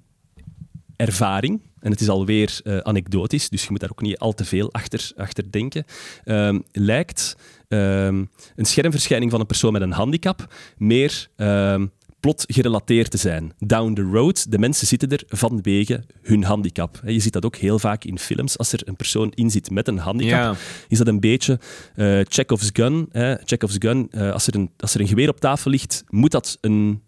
ervaring, 0.96 1.60
en 1.80 1.90
het 1.90 2.00
is 2.00 2.08
alweer 2.08 2.60
eh 2.64 2.78
anekdotisch, 2.78 3.48
dus 3.48 3.62
je 3.62 3.68
moet 3.70 3.80
daar 3.80 3.90
ook 3.90 4.02
niet 4.02 4.18
al 4.18 4.32
te 4.32 4.44
veel 4.44 4.72
achter, 4.72 5.12
achter 5.16 5.50
denken, 5.50 5.84
ehm, 6.24 6.58
lijkt 6.72 7.36
ehm, 7.68 8.24
een 8.56 8.64
schermverschijning 8.64 9.30
van 9.30 9.40
een 9.40 9.46
persoon 9.46 9.72
met 9.72 9.82
een 9.82 9.92
handicap 9.92 10.54
meer 10.76 11.28
ehm, 11.36 11.86
plot 12.20 12.44
gerelateerd 12.48 13.10
te 13.10 13.16
zijn. 13.16 13.52
Down 13.58 13.92
the 13.94 14.02
road, 14.02 14.50
de 14.50 14.58
mensen 14.58 14.86
zitten 14.86 15.08
er 15.08 15.22
vanwege 15.28 16.04
hun 16.22 16.44
handicap. 16.44 17.00
Je 17.06 17.20
ziet 17.20 17.32
dat 17.32 17.44
ook 17.44 17.56
heel 17.56 17.78
vaak 17.78 18.04
in 18.04 18.18
films. 18.18 18.58
Als 18.58 18.72
er 18.72 18.80
een 18.84 18.96
persoon 18.96 19.32
in 19.34 19.50
zit 19.50 19.70
met 19.70 19.88
een 19.88 19.98
handicap, 19.98 20.38
Ja. 20.38 20.54
is 20.88 20.98
dat 20.98 21.06
een 21.06 21.20
beetje 21.20 21.58
eh 21.94 22.20
Chekhov's 22.28 22.70
gun. 22.72 23.08
Hè? 23.12 23.34
Chekhov's 23.44 23.76
gun 23.78 24.08
eh, 24.10 24.32
als, 24.32 24.46
er 24.46 24.54
een, 24.54 24.70
als 24.76 24.94
er 24.94 25.00
een 25.00 25.08
geweer 25.08 25.28
op 25.28 25.40
tafel 25.40 25.70
ligt, 25.70 26.04
moet 26.08 26.30
dat 26.30 26.58
een, 26.60 27.02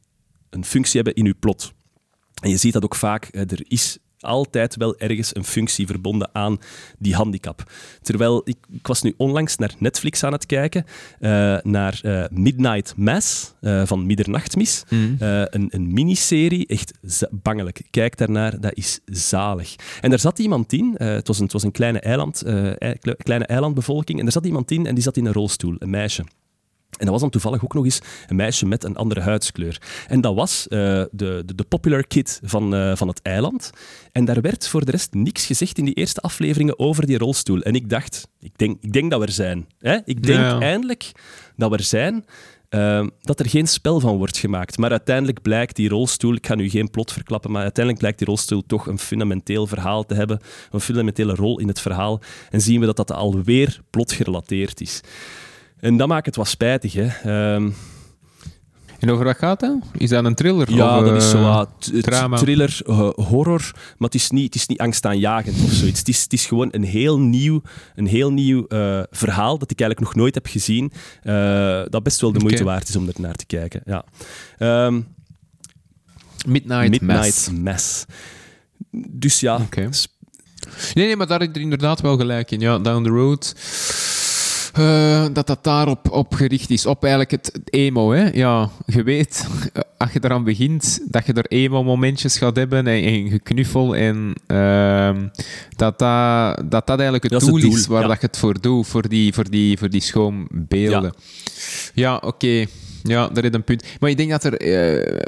een 0.50 0.64
functie 0.64 1.00
hebben 1.02 1.14
in 1.22 1.26
uw 1.26 1.34
plot. 1.40 1.72
En 2.42 2.50
je 2.50 2.56
ziet 2.56 2.72
dat 2.72 2.84
ook 2.84 2.94
vaak, 2.94 3.28
er 3.32 3.64
is 3.68 3.98
altijd 4.22 4.76
wel 4.76 4.96
ergens 4.98 5.36
een 5.36 5.44
functie 5.44 5.86
verbonden 5.86 6.30
aan 6.32 6.58
die 6.98 7.14
handicap. 7.14 7.70
Terwijl 8.02 8.42
ik, 8.44 8.56
ik 8.72 8.86
was 8.86 9.02
nu 9.02 9.14
onlangs 9.16 9.56
naar 9.56 9.74
Netflix 9.78 10.24
aan 10.24 10.32
het 10.32 10.46
kijken, 10.46 10.84
eh, 11.20 11.30
naar 11.62 12.00
eh, 12.02 12.24
Midnight 12.30 12.94
Mass 12.96 13.52
eh, 13.60 13.86
van 13.86 14.06
Middernachtmis. 14.06 14.82
Eh, 15.18 15.42
een, 15.44 15.66
een 15.70 15.92
miniserie, 15.92 16.66
echt 16.66 16.92
bangelijk. 17.30 17.80
Kijk 17.90 18.16
daarnaar, 18.16 18.60
dat 18.60 18.74
is 18.74 19.00
zalig. 19.04 19.74
En 20.00 20.10
daar 20.10 20.18
zat 20.18 20.38
iemand 20.38 20.72
in, 20.72 20.94
het, 20.96 21.26
was 21.26 21.36
een, 21.36 21.44
het 21.44 21.52
was 21.52 21.62
een 21.62 21.70
kleine, 21.72 22.00
eiland, 22.00 22.42
ei- 22.42 22.98
kle- 22.98 23.16
kleine 23.16 23.44
eilandbevolking, 23.46 24.18
en 24.18 24.24
daar 24.24 24.32
zat 24.32 24.46
iemand 24.46 24.70
in 24.70 24.86
en 24.86 24.94
die 24.94 25.02
zat 25.02 25.16
in 25.16 25.26
een 25.26 25.32
rolstoel, 25.32 25.74
een 25.78 25.90
meisje. 25.90 26.24
En 26.98 27.04
dat 27.04 27.08
was 27.08 27.20
dan 27.20 27.30
toevallig 27.30 27.64
ook 27.64 27.74
nog 27.74 27.84
eens 27.84 28.00
een 28.28 28.36
meisje 28.36 28.66
met 28.66 28.84
een 28.84 28.96
andere 28.96 29.20
huidskleur. 29.20 29.80
En 30.08 30.20
dat 30.20 30.34
was 30.34 30.68
eh, 30.68 30.78
de, 31.10 31.42
de, 31.46 31.54
de 31.54 31.64
popular 31.64 32.06
kid 32.06 32.40
van, 32.44 32.74
eh, 32.74 32.96
van 32.96 33.08
het 33.08 33.22
eiland. 33.22 33.70
En 34.12 34.24
daar 34.24 34.40
werd 34.40 34.68
voor 34.68 34.84
de 34.84 34.90
rest 34.90 35.14
niks 35.14 35.46
gezegd 35.46 35.78
in 35.78 35.84
die 35.84 35.94
eerste 35.94 36.20
afleveringen 36.20 36.78
over 36.78 37.06
die 37.06 37.18
rolstoel. 37.18 37.60
En 37.60 37.74
ik 37.74 37.88
dacht, 37.88 38.28
ik 38.40 38.52
denk, 38.58 38.76
ik 38.80 38.92
denk 38.92 39.10
dat 39.10 39.20
we 39.20 39.26
er 39.26 39.32
zijn. 39.32 39.66
Hè? 39.78 39.96
Ik 40.04 40.22
denk 40.22 40.38
Ja, 40.38 40.48
ja. 40.48 40.60
eindelijk 40.60 41.12
dat 41.56 41.70
we 41.70 41.76
er 41.76 41.82
zijn. 41.82 42.24
eh, 42.68 43.06
dat 43.20 43.40
er 43.40 43.48
geen 43.48 43.66
spel 43.68 44.00
van 44.00 44.16
wordt 44.16 44.38
gemaakt. 44.38 44.78
Maar 44.78 44.90
uiteindelijk 44.90 45.42
blijkt 45.42 45.76
die 45.76 45.88
rolstoel, 45.88 46.34
ik 46.34 46.46
ga 46.46 46.54
nu 46.54 46.68
geen 46.70 46.90
plot 46.90 47.12
verklappen, 47.12 47.50
maar 47.50 47.62
uiteindelijk 47.62 47.98
blijkt 47.98 48.18
die 48.18 48.28
rolstoel 48.28 48.62
toch 48.66 48.86
een 48.86 48.98
fundamenteel 48.98 49.66
verhaal 49.66 50.04
te 50.06 50.14
hebben, 50.14 50.40
een 50.70 50.80
fundamentele 50.80 51.34
rol 51.34 51.58
in 51.58 51.68
het 51.68 51.80
verhaal. 51.80 52.20
En 52.50 52.60
zien 52.60 52.80
we 52.80 52.86
dat 52.86 52.96
dat 52.96 53.12
alweer 53.12 53.80
plotgerelateerd 53.90 54.80
is. 54.80 55.00
En 55.82 55.96
dat 55.96 56.08
maakt 56.08 56.26
het 56.26 56.36
wat 56.36 56.48
spijtig. 56.48 56.92
Hè. 56.92 57.06
Ehm, 57.06 57.70
En 58.98 59.10
over 59.10 59.24
wat 59.24 59.36
gaat 59.36 59.60
dat? 59.60 59.76
Is 59.96 60.10
dat 60.10 60.24
een 60.24 60.34
thriller? 60.34 60.72
ja, 60.74 60.98
of, 60.98 61.04
dat 61.04 61.16
is 61.16 61.24
eh, 61.24 61.30
zo 61.30 61.42
wat 61.42 61.92
drama? 62.00 62.36
thriller, 62.36 62.80
eh, 62.86 63.08
horror, 63.08 63.70
maar 63.74 64.08
het 64.08 64.14
is 64.14 64.30
niet, 64.30 64.44
het 64.44 64.54
is 64.54 64.66
niet 64.66 64.78
angstaanjagend 64.78 65.56
of 65.64 65.70
zoiets. 65.70 65.98
Het 65.98 66.08
is, 66.08 66.22
het 66.22 66.32
is 66.32 66.46
gewoon 66.46 66.68
een 66.70 66.82
heel 66.84 67.18
nieuw, 67.20 67.62
een 67.94 68.06
heel 68.06 68.32
nieuw 68.32 68.66
eh, 68.66 69.00
verhaal 69.10 69.58
dat 69.58 69.70
ik 69.70 69.80
eigenlijk 69.80 70.00
nog 70.00 70.22
nooit 70.22 70.34
heb 70.34 70.46
gezien, 70.46 70.92
eh, 71.22 71.82
dat 71.88 72.02
best 72.02 72.20
wel 72.20 72.32
de 72.32 72.38
moeite 72.38 72.64
waard 72.64 72.88
is 72.88 72.96
om 72.96 73.08
er 73.08 73.14
naar 73.18 73.34
te 73.34 73.46
kijken. 73.46 73.82
Ja. 73.84 74.04
Ehm, 74.58 75.00
Midnight, 76.46 76.90
Midnight 76.90 77.50
Mass. 77.50 77.50
Mass. 77.50 78.04
Dus 79.10 79.40
ja, 79.40 79.66
Nee, 80.94 81.06
nee, 81.06 81.16
maar 81.16 81.26
daar 81.26 81.40
heb 81.40 81.54
je 81.54 81.60
inderdaad 81.60 82.00
wel 82.00 82.16
gelijk 82.16 82.50
in. 82.50 82.60
Ja, 82.60 82.78
Down 82.78 83.02
the 83.02 83.10
Road. 83.10 83.54
Eh, 84.72 85.24
dat 85.32 85.46
dat 85.46 85.64
daarop 85.64 86.10
op 86.10 86.34
gericht 86.34 86.70
is. 86.70 86.86
Op 86.86 87.02
eigenlijk 87.02 87.30
het, 87.30 87.50
het 87.52 87.72
emo. 87.72 88.12
Hè? 88.12 88.30
Ja, 88.32 88.70
je 88.86 89.02
weet, 89.02 89.46
als 89.98 90.12
je 90.12 90.20
eraan 90.22 90.44
begint, 90.44 91.00
dat 91.08 91.26
je 91.26 91.32
er 91.32 91.46
emo-momentjes 91.46 92.38
gaat 92.38 92.56
hebben 92.56 92.86
en, 92.86 93.04
en 93.04 93.30
geknuffel. 93.30 93.96
En 93.96 94.34
ehm, 94.46 95.28
dat, 95.76 95.98
dat, 95.98 96.70
dat 96.70 96.86
dat 96.86 96.88
eigenlijk 96.88 97.22
het 97.22 97.32
Dat 97.32 97.40
is 97.42 97.46
doel, 97.46 97.56
het 97.56 97.64
doel, 97.64 97.76
is 97.76 97.86
waar 97.86 98.02
ja. 98.02 98.08
dat 98.08 98.20
je 98.20 98.26
het 98.26 98.38
voor 98.38 98.60
doet. 98.60 98.86
Voor 98.86 99.08
die, 99.08 99.32
voor 99.34 99.50
die, 99.50 99.78
voor 99.78 99.90
die 99.90 100.00
schoon 100.00 100.48
beelden. 100.50 101.14
Ja, 101.94 102.16
oké. 102.16 102.66
Ja, 103.02 103.28
daar 103.28 103.44
is 103.44 103.50
een 103.52 103.64
punt. 103.64 103.84
Maar 104.00 104.10
ik 104.10 104.16
denk 104.16 104.30
dat 104.30 104.44
er 104.44 104.56
eh, 104.56 105.20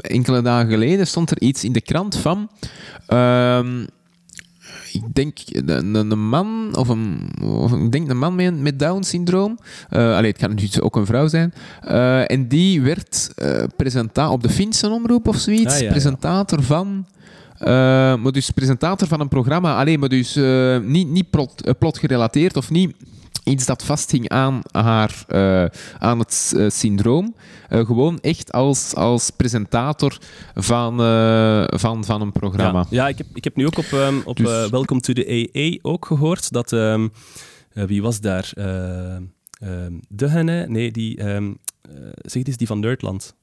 enkele 0.00 0.42
dagen 0.42 0.70
geleden 0.70 1.06
stond 1.06 1.30
er 1.30 1.40
iets 1.40 1.64
in 1.64 1.72
de 1.72 1.80
krant 1.80 2.16
van. 2.16 2.50
ehm, 3.06 3.84
ik 5.06 5.14
denk 5.14 5.38
een, 5.52 6.28
man, 6.28 6.76
of 6.76 6.88
een, 6.88 7.30
of 7.42 7.72
ik 7.72 7.92
denk 7.92 8.10
een 8.10 8.18
man 8.18 8.34
met, 8.34 8.60
met 8.60 8.78
Down-syndroom. 8.78 9.58
Eh 9.88 10.16
allee, 10.16 10.30
het 10.30 10.38
kan 10.38 10.50
natuurlijk 10.50 10.84
ook 10.84 10.96
een 10.96 11.06
vrouw 11.06 11.28
zijn. 11.28 11.54
Eh, 11.80 12.30
en 12.30 12.48
die 12.48 12.82
werd 12.82 13.32
eh 13.34 13.62
presentator 13.76 14.32
op 14.32 14.42
de 14.42 14.48
Finse 14.48 14.88
omroep 14.88 15.28
of 15.28 15.36
zoiets. 15.36 15.74
Ah, 15.74 15.78
ja, 15.78 15.84
ja. 15.84 15.90
presentator 15.90 16.62
van. 16.62 17.06
maar 18.22 18.32
dus 18.32 18.50
presentator 18.50 19.08
van 19.08 19.20
een 19.20 19.28
programma. 19.28 19.76
Alleen, 19.76 20.00
maar 20.00 20.08
dus 20.08 20.38
niet, 20.82 21.08
niet 21.08 21.30
plot, 21.30 21.62
eh, 21.62 21.74
plotgerelateerd 21.78 22.56
of 22.56 22.70
niet 22.70 22.94
iets 23.44 23.66
dat 23.66 23.84
vasthing 23.84 24.28
aan 24.28 24.60
haar, 24.72 25.24
eh, 25.28 25.64
aan 25.98 26.18
het 26.18 26.52
eh, 26.56 26.68
syndroom. 26.68 27.34
Eh, 27.68 27.86
gewoon 27.86 28.18
echt 28.20 28.52
als, 28.52 28.94
als 28.94 29.30
presentator 29.30 30.18
van, 30.54 30.96
van, 31.78 32.04
van 32.04 32.20
een 32.20 32.32
programma. 32.32 32.78
Ja, 32.90 33.02
ja 33.02 33.08
ik, 33.08 33.18
heb, 33.18 33.26
ik 33.34 33.44
heb 33.44 33.56
nu 33.56 33.66
ook 33.66 33.78
op, 33.78 33.92
ehm, 33.92 34.14
op 34.24 34.36
Dus- 34.36 34.70
Welcome 34.70 35.00
to 35.00 35.12
the 35.12 35.50
AA 35.54 35.78
ook 35.90 36.06
gehoord 36.06 36.52
dat... 36.52 36.72
ehm, 36.72 37.08
eh, 37.72 37.84
wie 37.84 38.02
was 38.02 38.20
daar? 38.20 38.50
Eh, 38.54 39.16
ehm, 39.16 39.92
de 40.08 40.28
Henne? 40.28 40.66
Nee, 40.68 40.90
die... 40.90 41.16
eh, 41.18 41.44
zeg 42.22 42.44
eens, 42.46 42.56
die 42.56 42.66
van 42.66 42.80
Nerdland. 42.80 43.34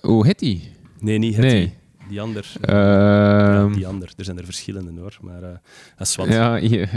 Hoe 0.00 0.26
heet 0.26 0.38
die? 0.38 0.72
Nee, 0.98 1.18
niet 1.18 1.36
Hetty. 1.36 1.52
Nee. 1.52 1.80
Die 2.12 2.20
ander. 2.20 2.44
ja, 2.60 3.62
Ehm, 3.62 3.72
die 3.72 3.86
ander. 3.86 4.12
Er 4.16 4.24
zijn 4.24 4.38
er 4.38 4.44
verschillende 4.44 5.00
hoor, 5.00 5.16
maar 5.20 5.42
eh 5.42 5.48
dat 5.98 6.06
is 6.06 6.16
wat. 6.16 6.28
ja, 6.28 6.56
hier- 6.58 6.90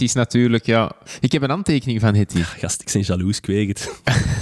is 0.00 0.12
natuurlijk, 0.12 0.66
ja. 0.66 0.92
Ik 1.20 1.32
heb 1.32 1.42
een 1.42 1.50
aantekening 1.50 2.00
van 2.00 2.14
Hetty. 2.14 2.42
Gast, 2.42 2.80
ik 2.82 2.90
ben 2.92 3.02
jaloers, 3.02 3.40
het. 3.68 3.90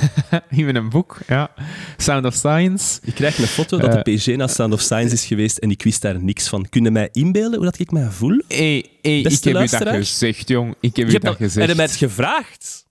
In 0.50 0.76
een 0.76 0.88
boek, 0.88 1.18
ja. 1.28 1.50
Sound 1.96 2.24
of 2.24 2.34
Science. 2.34 3.00
Ik 3.02 3.14
krijg 3.14 3.38
een 3.38 3.46
foto 3.46 3.78
dat 3.78 3.92
de 4.04 4.12
PG 4.16 4.26
naar 4.36 4.48
Sound 4.48 4.72
of 4.72 4.80
Science 4.80 5.14
is 5.14 5.24
geweest 5.24 5.58
en 5.58 5.70
ik 5.70 5.82
wist 5.82 6.02
daar 6.02 6.22
niks 6.22 6.48
van. 6.48 6.68
Kun 6.68 6.84
je 6.84 6.90
mij 6.90 7.08
inbeelden 7.12 7.54
hoe 7.54 7.64
dat 7.64 7.78
ik 7.78 7.90
mij 7.90 8.10
voel? 8.10 8.42
Hé, 8.48 8.56
hey, 9.02 9.20
ik 9.20 9.44
heb 9.44 9.44
u 9.44 9.52
dat 9.68 9.94
gezegd, 9.94 10.48
jong. 10.48 10.74
Ik 10.80 10.96
heb 10.96 11.08
Je 11.08 11.14
u 11.14 11.18
dat 11.18 11.22
dat, 11.22 11.36
gezegd. 11.36 11.54
heb 11.60 11.68
je 11.68 11.74
mij 11.74 11.84
het 11.84 11.96
gevraagd? 11.96 12.86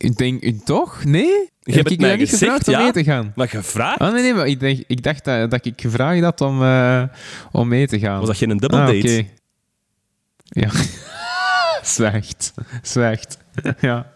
Ik 0.00 0.16
denk, 0.16 0.44
toch? 0.64 1.04
Nee? 1.04 1.48
Je 1.62 1.72
hebt 1.72 1.90
ik 1.90 2.00
mij 2.00 2.16
niet 2.16 2.28
gezegd, 2.28 2.52
gevraagd 2.52 2.68
om 2.78 2.82
mee 2.84 2.92
te 2.92 3.04
gaan? 3.10 3.32
Maar 3.34 3.48
gevraagd? 3.48 4.00
Oh, 4.00 4.12
nee, 4.12 4.22
nee, 4.22 4.34
maar 4.34 4.46
ik 4.46 4.60
dacht, 4.60 4.82
ik 4.86 5.02
dacht 5.02 5.24
dat, 5.24 5.50
dat 5.50 5.64
ik 5.64 5.80
gevraagd 5.80 6.22
had 6.22 6.40
om, 6.40 6.62
eh, 6.62 7.02
om 7.52 7.68
mee 7.68 7.86
te 7.86 7.98
gaan. 7.98 8.18
Was 8.18 8.26
dat 8.26 8.36
geen 8.36 8.56
double 8.56 8.78
Ah, 8.78 8.86
date? 8.86 8.98
oké. 9.18 9.26
Ja. 10.42 10.70
zwijgt. 11.82 12.52
Zwijgt. 12.82 13.38
ja. 13.80 14.10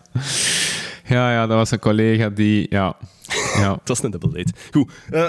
Ja, 1.06 1.32
ja, 1.32 1.46
dat 1.46 1.56
was 1.56 1.70
een 1.70 1.78
collega 1.78 2.28
die... 2.28 2.66
Ja. 2.70 2.96
ja. 3.56 3.70
Het 3.78 3.88
was 3.88 4.02
een 4.02 4.10
double 4.10 4.30
date. 4.32 4.52
Goed. 4.70 4.92
eh, 5.10 5.28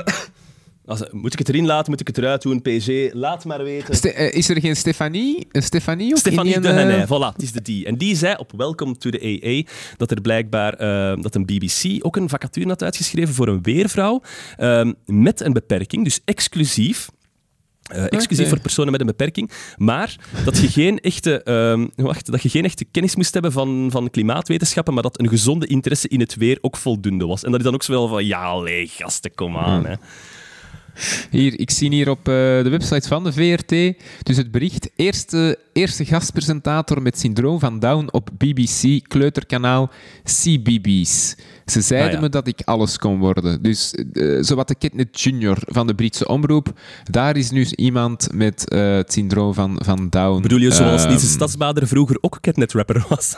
als, 0.85 1.03
moet 1.11 1.33
ik 1.33 1.39
het 1.39 1.49
erin 1.49 1.65
laten? 1.65 1.91
Moet 1.91 1.99
ik 1.99 2.07
het 2.07 2.17
eruit 2.17 2.41
doen? 2.41 2.61
PG, 2.61 3.13
laat 3.13 3.45
maar 3.45 3.63
weten. 3.63 3.95
Ste- 3.95 4.09
eh, 4.09 4.33
is 4.33 4.49
er 4.49 4.59
geen 4.59 4.75
Stefanie? 4.75 5.47
Een 5.51 5.63
Stefanie 5.63 6.11
ook? 6.11 6.17
Stefanie 6.17 6.59
de 6.59 6.69
eh, 6.69 7.03
voilà, 7.03 7.33
het 7.33 7.41
is 7.41 7.51
de 7.51 7.61
die. 7.61 7.85
En 7.85 7.97
die 7.97 8.15
zei 8.15 8.35
op 8.37 8.51
Welcome 8.57 8.97
to 8.97 9.09
the 9.09 9.41
AA 9.43 9.71
dat 9.97 10.11
er 10.11 10.21
blijkbaar 10.21 10.73
eh, 10.73 11.21
dat 11.21 11.35
een 11.35 11.45
BBC 11.45 12.05
ook 12.05 12.15
een 12.15 12.29
vacature 12.29 12.67
had 12.67 12.83
uitgeschreven 12.83 13.33
voor 13.33 13.47
een 13.47 13.61
weervrouw 13.61 14.21
ehm, 14.57 14.93
met 15.05 15.41
een 15.41 15.53
beperking, 15.53 16.03
dus 16.03 16.21
exclusief 16.25 17.09
exclusief 18.09 18.49
voor 18.49 18.59
personen 18.59 18.91
met 18.91 19.01
een 19.01 19.07
beperking. 19.07 19.51
Maar 19.77 20.15
dat 20.45 20.57
je 20.57 20.67
geen 20.67 20.99
echte, 20.99 21.43
ehm, 21.43 21.87
wacht, 21.95 22.31
dat 22.31 22.41
je 22.41 22.49
geen 22.49 22.63
echte 22.63 22.85
kennis 22.85 23.15
moest 23.15 23.33
hebben 23.33 23.51
van, 23.51 23.87
van 23.91 24.09
klimaatwetenschappen, 24.09 24.93
maar 24.93 25.03
dat 25.03 25.19
een 25.19 25.29
gezonde 25.29 25.67
interesse 25.67 26.07
in 26.07 26.19
het 26.19 26.35
weer 26.35 26.57
ook 26.61 26.77
voldoende 26.77 27.25
was. 27.25 27.43
En 27.43 27.51
dat 27.51 27.59
is 27.59 27.65
dan 27.65 27.73
ook 27.73 27.83
zo 27.83 27.91
wel 27.91 28.07
van, 28.07 28.25
ja, 28.25 28.43
allee, 28.43 28.87
gasten, 28.87 29.35
kom 29.35 29.57
aan. 29.57 29.85
Hè. 29.85 29.93
Hier, 31.29 31.59
ik 31.59 31.71
zie 31.71 31.89
hier 31.89 32.09
op 32.09 32.17
eh, 32.19 32.33
de 32.33 32.69
website 32.69 33.07
van 33.07 33.23
de 33.23 33.33
VRT 33.33 33.69
dus 34.23 34.37
het 34.37 34.51
bericht 34.51 34.89
eerste, 34.95 35.57
eerste 35.73 36.05
gastpresentator 36.05 37.01
met 37.01 37.19
syndroom 37.19 37.59
van 37.59 37.79
Down 37.79 38.07
op 38.11 38.29
BBC 38.37 39.07
kleuterkanaal 39.07 39.91
CBBS. 40.23 41.35
Ze 41.65 41.81
zeiden 41.81 42.07
Ah, 42.09 42.13
ja. 42.13 42.19
me 42.19 42.29
dat 42.29 42.47
ik 42.47 42.61
alles 42.65 42.97
kon 42.97 43.19
worden. 43.19 43.61
Dus 43.61 43.93
eh 44.13 44.37
zowat 44.41 44.67
de 44.67 44.75
Kidnet 44.75 45.21
Junior 45.21 45.57
van 45.65 45.87
de 45.87 45.95
Britse 45.95 46.27
omroep, 46.27 46.79
daar 47.03 47.37
is 47.37 47.51
nu 47.51 47.65
iemand 47.75 48.27
met 48.33 48.69
eh, 48.69 48.95
het 48.95 49.13
syndroom 49.13 49.53
van, 49.53 49.79
van 49.83 50.09
Down. 50.09 50.41
Bedoel 50.41 50.59
je 50.59 50.71
zoals 50.71 51.01
Ehm, 51.01 51.09
Niels 51.09 51.21
de 51.21 51.27
Stadsbader 51.27 51.87
vroeger 51.87 52.17
ook 52.21 52.37
catnet-rapper 52.41 53.05
was? 53.09 53.35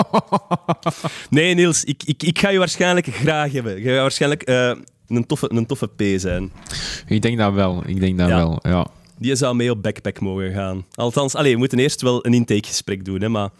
nee, 1.30 1.54
Niels, 1.54 1.84
ik, 1.84 2.02
ik, 2.04 2.22
ik 2.22 2.38
ga 2.38 2.48
je 2.50 2.58
waarschijnlijk 2.58 3.06
graag 3.06 3.52
hebben. 3.52 3.82
Je 3.82 3.88
gaat 3.88 4.00
waarschijnlijk 4.00 4.42
eh, 4.42 4.72
een, 5.10 5.26
toffe, 5.26 5.50
een 5.52 5.66
toffe 5.66 5.86
P 5.86 6.02
zijn. 6.16 6.52
Ik 7.06 7.22
denk 7.22 7.38
dat 7.38 7.52
wel, 7.52 7.82
ik 7.86 8.00
denk 8.00 8.18
dat 8.18 8.28
Ja. 8.28 8.36
wel, 8.36 8.58
ja. 8.62 8.86
Die 9.18 9.34
zou 9.36 9.54
mee 9.54 9.70
op 9.70 9.82
backpack 9.82 10.20
mogen 10.20 10.52
gaan. 10.52 10.84
Althans, 10.94 11.34
allee, 11.34 11.52
we 11.52 11.58
moeten 11.58 11.78
eerst 11.78 12.02
wel 12.02 12.26
een 12.26 12.34
intakegesprek 12.34 13.04
doen, 13.04 13.20
hè, 13.20 13.28
maar 13.28 13.50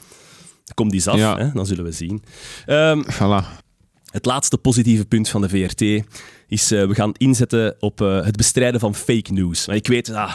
komt 0.75 0.91
die 0.91 1.09
af, 1.11 1.17
Ja. 1.19 1.39
hè, 1.39 1.53
dan 1.53 1.67
zullen 1.67 1.85
we 1.85 1.93
zien. 1.93 2.23
Ehm, 2.67 3.03
Voilà. 3.13 3.47
het 4.11 4.25
laatste 4.25 4.59
positieve 4.59 5.05
punt 5.07 5.29
van 5.29 5.41
de 5.41 5.49
VRT 5.49 5.81
is 6.49 6.73
uh, 6.73 6.87
we 6.87 6.95
gaan 6.95 7.13
inzetten 7.17 7.77
op 7.81 8.01
uh, 8.01 8.25
het 8.25 8.37
bestrijden 8.37 8.81
van 8.81 8.95
fake 8.95 9.33
news. 9.33 9.67
Maar 9.67 9.77
ik 9.77 9.87
weet, 9.87 10.11
ah, 10.11 10.35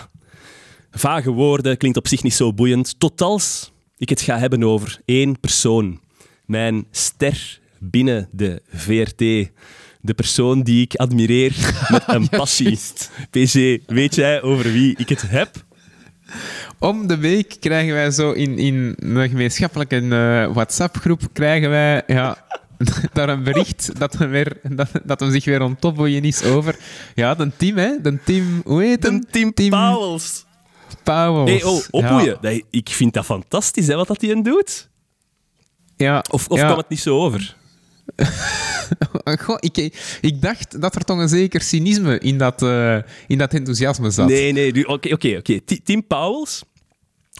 vage 0.91 1.32
woorden 1.32 1.78
klinkt 1.78 1.97
op 1.97 2.07
zich 2.07 2.24
niet 2.24 2.34
zo 2.34 2.53
boeiend. 2.53 2.99
Tot 2.99 3.22
als 3.22 3.72
ik 3.97 4.09
het 4.09 4.22
ga 4.22 4.38
hebben 4.38 4.63
over 4.63 4.99
één 5.05 5.39
persoon. 5.39 5.99
Mijn 6.45 6.86
ster 6.91 7.59
binnen 7.80 8.28
de 8.32 8.61
VRT. 8.70 9.51
De 10.06 10.14
persoon 10.14 10.62
die 10.62 10.82
ik 10.82 10.95
admireer 10.95 11.74
met 11.91 12.03
een 12.08 12.30
passie. 12.30 12.80
PG, 13.30 13.78
weet 13.86 14.16
jij 14.16 14.41
over 14.41 14.72
wie 14.72 14.97
ik 14.97 15.10
het 15.10 15.24
heb? 15.28 15.64
Om 16.80 17.08
de 17.08 17.18
week 17.18 17.58
krijgen 17.60 17.93
wij 17.93 18.12
zo 18.12 18.32
in, 18.32 18.58
in 18.58 18.95
een 18.99 19.30
gemeenschappelijke 19.30 20.01
uh, 20.01 20.53
WhatsApp-groep 20.53 21.22
krijgen 21.34 21.70
wij 21.70 22.03
ja, 22.08 22.38
daar 23.14 23.30
een 23.30 23.43
bericht 23.43 23.99
dat 23.99 24.14
hem, 24.14 24.30
weer, 24.30 24.58
dat, 24.64 24.89
dat 25.03 25.20
hem 25.20 25.32
zich 25.32 25.45
weer 25.45 25.62
ontopboeien 25.62 26.24
is 26.24 26.43
over... 26.43 26.76
Ja, 27.16 27.36
de 27.36 27.51
team, 27.58 27.78
hè? 27.78 28.01
De 28.01 28.20
team... 28.24 28.62
Hoe 28.66 28.84
heet 28.84 29.01
De 29.01 29.08
hem? 29.08 29.26
Tim, 29.32 29.53
Tim 29.53 29.70
Pauwels. 29.70 30.45
Pauwels. 31.03 31.49
Nee, 31.49 31.68
oh, 31.68 31.84
opboeien. 31.89 32.38
Ja. 32.41 32.60
Ik 32.70 32.89
vind 32.89 33.14
dat 33.14 33.26
fantastisch, 33.26 33.88
hè, 33.88 33.95
wat 33.95 34.08
dat 34.08 34.22
hij 34.22 34.41
doet. 34.41 34.89
Ja, 35.97 36.24
Of, 36.32 36.47
of 36.47 36.58
ja. 36.58 36.66
kwam 36.66 36.78
het 36.78 36.89
niet 36.89 36.99
zo 36.99 37.20
over? 37.20 37.56
Goh, 39.45 39.58
ik, 39.60 39.78
ik 40.22 40.41
dacht 40.41 40.82
dat 40.82 40.95
er 40.95 41.03
toch 41.03 41.18
een 41.18 41.30
zeker 41.30 41.62
cynisme 41.62 42.20
in 42.20 42.38
dat, 42.38 42.62
uh, 42.62 42.97
in 43.28 43.38
dat 43.38 43.53
enthousiasme 43.53 44.10
zat. 44.10 44.28
Nee, 44.28 44.51
nee. 44.51 44.88
Oké, 44.88 45.14
oké, 45.14 45.36
oké. 45.38 45.60
Tim 45.84 46.08
Pauwels 46.08 46.64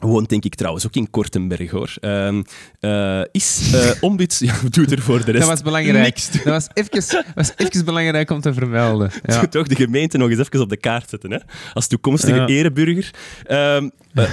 woont 0.02 0.30
denk 0.30 0.46
ik 0.46 0.56
trouwens 0.56 0.86
ook 0.86 0.96
in 0.96 1.10
Kortenberg, 1.10 1.72
hoor. 1.72 1.94
Uh, 2.02 2.42
uh, 2.82 3.22
is 3.32 3.72
uh, 3.74 3.92
ombuds... 4.02 4.40
Ja, 4.46 4.54
doe 4.70 4.86
er 4.86 5.02
voor 5.02 5.26
de 5.26 5.32
rest 5.32 5.40
Dat 5.40 5.50
was 5.50 5.62
belangrijk. 5.62 6.04
niks. 6.04 6.32
Dat 6.32 6.44
was 6.44 6.68
even, 6.74 7.24
was 7.36 7.52
even 7.56 7.86
belangrijk 7.86 8.30
om 8.30 8.42
te 8.42 8.54
vermelden. 8.54 9.12
Ja. 9.26 9.48
Toch 9.48 9.68
de 9.68 9.76
gemeente 9.76 10.18
nog 10.18 10.30
eens 10.30 10.40
even 10.40 10.62
op 10.62 10.70
de 10.70 10.78
kaart 10.78 11.10
zetten, 11.10 11.32
hè? 11.32 11.38
Als 11.74 11.88
toekomstige 11.88 12.36
Ja. 12.36 12.48
ereburger. 12.48 13.12
Uh, 13.48 13.84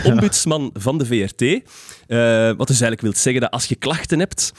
ombudsman 0.04 0.70
van 0.74 0.98
de 0.98 1.06
VRT. 1.06 1.40
Wat 2.56 2.66
dus 2.66 2.80
eigenlijk 2.80 3.00
wil 3.00 3.12
zeggen 3.14 3.40
dat 3.42 3.50
als 3.50 3.66
je 3.66 3.74
klachten 3.74 4.18
hebt, 4.18 4.52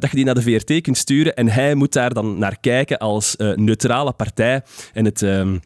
dat 0.00 0.10
je 0.10 0.16
die 0.16 0.24
naar 0.24 0.34
de 0.34 0.42
VRT 0.42 0.80
kunt 0.80 0.96
sturen 0.96 1.34
en 1.34 1.48
hij 1.48 1.74
moet 1.74 1.92
daar 1.92 2.14
dan 2.14 2.38
naar 2.38 2.56
kijken 2.60 2.98
als 2.98 3.34
neutrale 3.54 4.12
partij 4.12 4.62
en 4.92 5.04
het... 5.04 5.22
Um, 5.22 5.60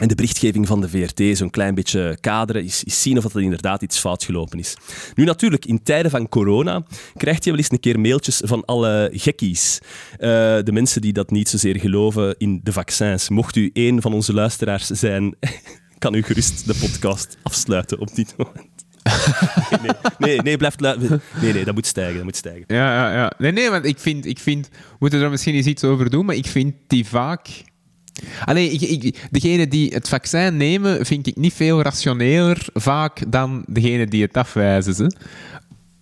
en 0.00 0.08
de 0.08 0.14
berichtgeving 0.14 0.66
van 0.66 0.80
de 0.80 0.88
VRT 0.88 1.36
zo'n 1.36 1.50
klein 1.50 1.74
beetje 1.74 2.18
kaderen, 2.20 2.64
is, 2.64 2.84
is 2.84 3.02
zien 3.02 3.16
of 3.18 3.34
er 3.34 3.42
inderdaad 3.42 3.82
iets 3.82 3.98
fout 3.98 4.24
gelopen 4.24 4.58
is. 4.58 4.76
Nu 5.14 5.24
natuurlijk, 5.24 5.64
in 5.66 5.82
tijden 5.82 6.10
van 6.10 6.28
corona 6.28 6.82
krijgt 7.16 7.44
je 7.44 7.50
wel 7.50 7.58
eens 7.58 7.70
een 7.70 7.80
keer 7.80 8.00
mailtjes 8.00 8.40
van 8.44 8.64
alle 8.64 9.10
gekkies. 9.12 9.78
Uh, 9.82 10.18
de 10.62 10.70
mensen 10.72 11.00
die 11.00 11.12
dat 11.12 11.30
niet 11.30 11.48
zozeer 11.48 11.78
geloven 11.78 12.34
in 12.38 12.60
de 12.62 12.72
vaccins. 12.72 13.28
Mocht 13.28 13.56
u 13.56 13.70
een 13.72 14.02
van 14.02 14.12
onze 14.12 14.32
luisteraars 14.32 14.86
zijn, 14.86 15.36
kan 15.98 16.14
u 16.14 16.22
gerust 16.22 16.66
de 16.66 16.74
podcast 16.74 17.36
afsluiten 17.42 17.98
op 17.98 18.14
dit 18.14 18.34
moment. 18.36 18.72
nee, 19.82 19.92
nee, 20.18 20.42
nee, 20.42 20.56
blijf 20.56 20.80
lu- 20.80 21.20
nee, 21.40 21.52
nee, 21.52 21.64
dat 21.64 21.74
moet 21.74 21.86
stijgen, 21.86 22.14
dat 22.14 22.24
moet 22.24 22.36
stijgen. 22.36 22.64
Ja, 22.66 22.94
ja, 22.94 23.12
ja. 23.12 23.32
Nee, 23.38 23.52
nee, 23.52 23.70
want 23.70 23.84
ik 23.84 23.98
vind, 23.98 24.26
ik 24.26 24.38
vind... 24.38 24.68
We 24.68 24.96
moeten 24.98 25.20
er 25.20 25.30
misschien 25.30 25.54
eens 25.54 25.66
iets 25.66 25.84
over 25.84 26.10
doen, 26.10 26.24
maar 26.24 26.34
ik 26.36 26.46
vind 26.46 26.74
die 26.86 27.06
vaak... 27.06 27.48
Allee, 28.44 28.70
ik, 28.70 28.80
ik, 28.80 29.26
degene 29.30 29.68
die 29.68 29.94
het 29.94 30.08
vaccin 30.08 30.56
nemen, 30.56 31.06
vind 31.06 31.26
ik 31.26 31.36
niet 31.36 31.54
veel 31.54 31.82
rationeler 31.82 32.66
vaak 32.74 33.32
dan 33.32 33.64
degene 33.66 34.06
die 34.06 34.22
het 34.22 34.36
afwijzen. 34.36 34.94
Ze. 34.94 35.12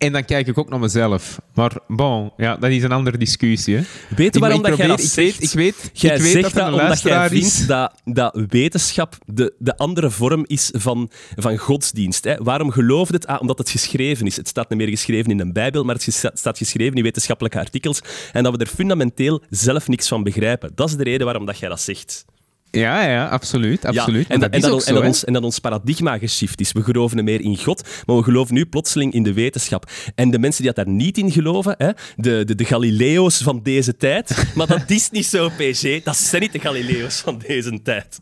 En 0.03 0.13
dan 0.13 0.25
kijk 0.25 0.47
ik 0.47 0.59
ook 0.59 0.69
naar 0.69 0.79
mezelf. 0.79 1.41
Maar 1.55 1.73
bon, 1.89 2.33
ja, 2.37 2.57
dat 2.57 2.71
is 2.71 2.83
een 2.83 2.93
andere 2.93 3.19
discussie. 3.19 3.77
Hè. 3.77 3.83
Weet 4.17 4.35
je 4.35 4.41
waarom 4.41 4.59
ik, 4.59 4.65
dat 4.65 4.73
ik 4.73 4.79
jij 4.79 4.87
probeer, 4.87 5.07
dat 5.07 5.17
ik 5.17 5.25
zegt? 5.25 5.39
weet, 5.39 5.49
ik 5.49 5.59
weet, 5.59 5.91
Jij 5.93 6.15
ik 6.15 6.23
weet 6.23 6.33
zegt 6.33 6.55
dat 6.55 6.71
dat 6.71 6.81
omdat 6.81 7.03
jij 7.03 7.29
vindt 7.29 7.69
dat, 7.69 7.95
dat 8.05 8.45
wetenschap 8.49 9.17
de, 9.27 9.55
de 9.59 9.77
andere 9.77 10.11
vorm 10.11 10.45
is 10.47 10.71
van, 10.77 11.11
van 11.37 11.57
godsdienst. 11.57 12.25
Hè? 12.25 12.37
Waarom 12.37 12.71
geloof 12.71 13.09
je 13.09 13.15
het? 13.15 13.27
Ah, 13.27 13.41
omdat 13.41 13.59
het 13.59 13.71
geschreven 13.71 14.27
is. 14.27 14.37
Het 14.37 14.49
staat 14.49 14.69
niet 14.69 14.79
meer 14.79 14.89
geschreven 14.89 15.31
in 15.31 15.41
een 15.41 15.53
bijbel, 15.53 15.85
maar 15.85 15.95
het 15.95 16.33
staat 16.35 16.59
geschreven 16.59 16.97
in 16.97 17.03
wetenschappelijke 17.03 17.59
artikels. 17.59 18.01
En 18.33 18.43
dat 18.43 18.53
we 18.53 18.59
er 18.59 18.67
fundamenteel 18.67 19.43
zelf 19.51 19.89
niks 19.89 20.09
van 20.09 20.23
begrijpen. 20.23 20.73
Dat 20.75 20.89
is 20.89 20.97
de 20.97 21.05
reden 21.05 21.25
waarom 21.25 21.47
dat 21.47 21.59
jij 21.59 21.69
dat 21.69 21.81
zegt. 21.81 22.25
Ja, 22.81 23.09
ja, 23.09 23.29
absoluut. 23.29 23.85
absoluut. 23.85 24.29
Ja, 24.29 24.35
en, 24.35 24.41
dat, 24.41 24.51
en, 24.51 24.61
dat, 24.61 24.71
ook 24.71 24.79
en, 24.79 24.87
zo, 24.87 24.95
dat 24.95 25.05
ons, 25.05 25.25
en 25.25 25.33
dat 25.33 25.43
ons 25.43 25.59
paradigma 25.59 26.19
geshift 26.19 26.61
is. 26.61 26.73
We 26.73 26.83
geloven 26.83 27.25
meer 27.25 27.41
in 27.41 27.59
God, 27.59 27.89
maar 28.07 28.17
we 28.17 28.23
geloven 28.23 28.55
nu 28.55 28.67
plotseling 28.67 29.13
in 29.13 29.23
de 29.23 29.33
wetenschap. 29.33 29.91
En 30.15 30.31
de 30.31 30.39
mensen 30.39 30.63
die 30.63 30.73
dat 30.73 30.85
daar 30.85 30.95
niet 30.95 31.19
in 31.19 31.31
geloven, 31.31 31.75
hè, 31.79 31.91
de, 32.17 32.45
de, 32.45 32.55
de 32.55 32.65
Galileo's 32.65 33.43
van 33.43 33.63
deze 33.63 33.97
tijd, 33.97 34.45
maar 34.57 34.67
dat 34.67 34.91
is 34.91 35.11
niet 35.11 35.27
zo, 35.27 35.49
PG. 35.49 36.03
Dat 36.03 36.17
zijn 36.17 36.43
niet 36.43 36.53
de 36.53 36.59
Galileo's 36.59 37.21
van 37.21 37.43
deze 37.47 37.83
tijd. 37.83 38.21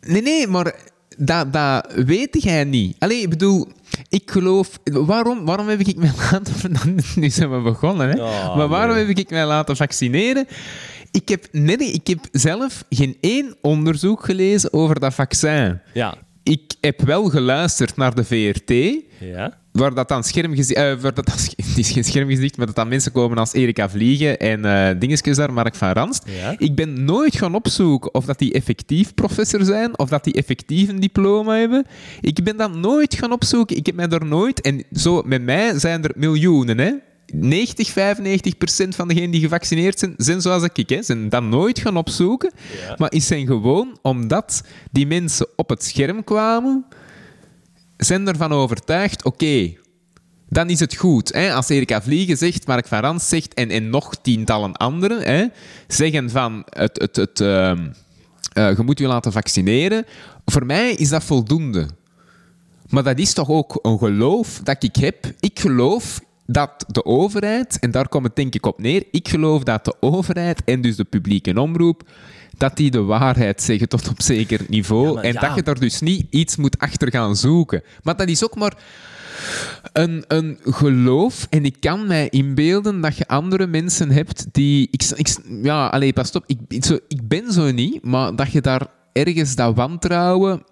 Nee, 0.00 0.22
nee, 0.22 0.46
maar 0.46 0.74
dat, 1.18 1.52
dat 1.52 1.92
weet 1.94 2.42
jij 2.42 2.64
niet. 2.64 2.96
Allee, 2.98 3.20
ik 3.20 3.30
bedoel, 3.30 3.68
ik 4.08 4.30
geloof... 4.30 4.78
Waarom, 4.84 5.44
waarom 5.44 5.68
heb 5.68 5.80
ik 5.80 5.96
mij 5.96 6.12
laten... 6.30 6.72
Nu 7.14 7.30
zijn 7.30 7.50
we 7.50 7.60
begonnen, 7.60 8.08
hè. 8.08 8.22
Oh, 8.22 8.56
maar 8.56 8.68
waarom 8.68 8.96
nee. 8.96 9.06
heb 9.06 9.18
ik 9.18 9.30
mij 9.30 9.46
laten 9.46 9.76
vaccineren? 9.76 10.46
Ik 11.14 11.28
heb, 11.28 11.46
nee, 11.52 11.76
nee, 11.76 11.90
ik 11.92 12.06
heb 12.06 12.18
zelf 12.32 12.84
geen 12.90 13.16
één 13.20 13.56
onderzoek 13.60 14.24
gelezen 14.24 14.72
over 14.72 15.00
dat 15.00 15.14
vaccin. 15.14 15.80
Ja. 15.92 16.14
Ik 16.42 16.72
heb 16.80 17.00
wel 17.00 17.24
geluisterd 17.28 17.96
naar 17.96 18.14
de 18.14 18.24
VRT, 18.24 18.70
Ja. 19.20 19.58
waar 19.72 19.94
dat 19.94 20.08
dan 20.08 20.24
schermgezicht... 20.24 20.78
eh, 20.78 20.94
waar 21.00 21.14
dat 21.14 21.28
het 21.56 21.76
is 21.78 21.90
geen 21.90 22.04
schermgezicht, 22.04 22.56
maar 22.56 22.66
dat 22.66 22.74
dan 22.74 22.88
mensen 22.88 23.12
komen 23.12 23.38
als 23.38 23.52
Erika 23.52 23.88
Vliegen 23.90 24.38
en 24.38 24.64
eh 24.64 25.00
dingetjes 25.00 25.36
daar, 25.36 25.52
Mark 25.52 25.74
van 25.74 25.90
Ranst. 25.92 26.22
Ja. 26.40 26.54
Ik 26.58 26.74
ben 26.74 27.04
nooit 27.04 27.36
gaan 27.36 27.54
opzoeken 27.54 28.14
of 28.14 28.24
dat 28.24 28.38
die 28.38 28.52
effectief 28.52 29.14
professor 29.14 29.64
zijn, 29.64 29.98
of 29.98 30.08
dat 30.08 30.24
die 30.24 30.34
effectief 30.34 30.88
een 30.88 31.00
diploma 31.00 31.54
hebben. 31.56 31.86
Ik 32.20 32.44
ben 32.44 32.56
dat 32.56 32.74
nooit 32.74 33.14
gaan 33.14 33.32
opzoeken. 33.32 33.76
Ik 33.76 33.86
heb 33.86 33.94
mij 33.94 34.08
daar 34.08 34.26
nooit... 34.26 34.60
En 34.60 34.84
zo, 34.92 35.22
met 35.26 35.42
mij 35.42 35.78
zijn 35.78 36.04
er 36.04 36.12
miljoenen, 36.16 36.78
hè. 36.78 36.90
90, 37.34 37.90
95 37.90 38.58
procent 38.58 38.94
van 38.94 39.08
degenen 39.08 39.30
die 39.30 39.40
gevaccineerd 39.40 39.98
zijn, 39.98 40.14
zijn 40.16 40.40
zoals 40.40 40.62
ik, 40.72 40.88
hè. 40.88 41.02
Zijn 41.02 41.28
dat 41.28 41.42
nooit 41.42 41.78
gaan 41.78 41.96
opzoeken. 41.96 42.52
Ja. 42.86 42.94
Maar 42.98 43.12
is 43.12 43.26
zijn 43.26 43.46
gewoon 43.46 43.98
omdat 44.02 44.62
die 44.90 45.06
mensen 45.06 45.46
op 45.56 45.68
het 45.68 45.84
scherm 45.84 46.24
kwamen, 46.24 46.84
zijn 47.96 48.28
ervan 48.28 48.52
overtuigd, 48.52 49.24
oké, 49.24 49.72
dan 50.48 50.70
is 50.70 50.80
het 50.80 50.96
goed. 50.96 51.32
Hè? 51.32 51.52
Als 51.52 51.68
Erika 51.68 52.02
Vliegen 52.02 52.36
zegt, 52.36 52.66
Mark 52.66 52.86
van 52.86 53.00
Rans 53.00 53.28
zegt 53.28 53.54
en, 53.54 53.70
en 53.70 53.90
nog 53.90 54.16
tientallen 54.16 54.72
anderen 54.72 55.22
hè, 55.22 55.46
zeggen 55.86 56.30
van 56.30 56.62
het, 56.68 56.98
het, 57.00 57.16
het, 57.16 57.40
ehm, 57.40 57.86
eh, 58.52 58.76
je 58.76 58.82
moet 58.82 58.98
je 58.98 59.06
laten 59.06 59.32
vaccineren. 59.32 60.04
Voor 60.44 60.66
mij 60.66 60.92
is 60.92 61.08
dat 61.08 61.24
voldoende. 61.24 61.88
Maar 62.88 63.02
dat 63.02 63.18
is 63.18 63.32
toch 63.32 63.48
ook 63.48 63.78
een 63.82 63.98
geloof 63.98 64.60
dat 64.62 64.82
ik 64.82 64.96
heb. 64.96 65.32
Ik 65.40 65.60
geloof 65.60 66.20
dat 66.46 66.84
de 66.88 67.04
overheid, 67.04 67.78
en 67.78 67.90
daar 67.90 68.08
komt 68.08 68.24
het 68.24 68.36
denk 68.36 68.54
ik 68.54 68.66
op 68.66 68.80
neer, 68.80 69.04
ik 69.10 69.28
geloof 69.28 69.62
dat 69.62 69.84
de 69.84 69.94
overheid 70.00 70.64
en 70.64 70.80
dus 70.80 70.96
de 70.96 71.04
publieke 71.04 71.60
omroep, 71.60 72.02
dat 72.56 72.76
die 72.76 72.90
de 72.90 73.02
waarheid 73.02 73.62
zeggen 73.62 73.88
tot 73.88 74.08
op 74.08 74.22
zeker 74.22 74.60
niveau. 74.68 75.14
Ja, 75.14 75.22
en 75.22 75.32
ja. 75.32 75.40
dat 75.40 75.54
je 75.54 75.62
daar 75.62 75.80
dus 75.80 76.00
niet 76.00 76.26
iets 76.30 76.56
moet 76.56 76.78
achter 76.78 77.10
gaan 77.10 77.36
zoeken. 77.36 77.82
Maar 78.02 78.16
dat 78.16 78.28
is 78.28 78.44
ook 78.44 78.56
maar 78.56 78.76
een, 79.92 80.24
een 80.28 80.58
geloof. 80.62 81.46
En 81.50 81.64
ik 81.64 81.76
kan 81.80 82.06
mij 82.06 82.28
inbeelden 82.28 83.00
dat 83.00 83.16
je 83.16 83.28
andere 83.28 83.66
mensen 83.66 84.10
hebt 84.10 84.46
die... 84.52 84.88
Ik, 84.90 85.02
ik, 85.14 85.36
ja, 85.62 85.86
allee, 85.86 86.12
pas 86.12 86.32
op. 86.32 86.44
Ik, 86.46 86.58
ik, 86.68 86.84
zo, 86.84 86.98
ik 87.08 87.28
ben 87.28 87.52
zo 87.52 87.70
niet, 87.70 88.04
maar 88.04 88.36
dat 88.36 88.52
je 88.52 88.60
daar 88.60 88.86
ergens 89.12 89.54
dat 89.54 89.74
wantrouwen... 89.74 90.62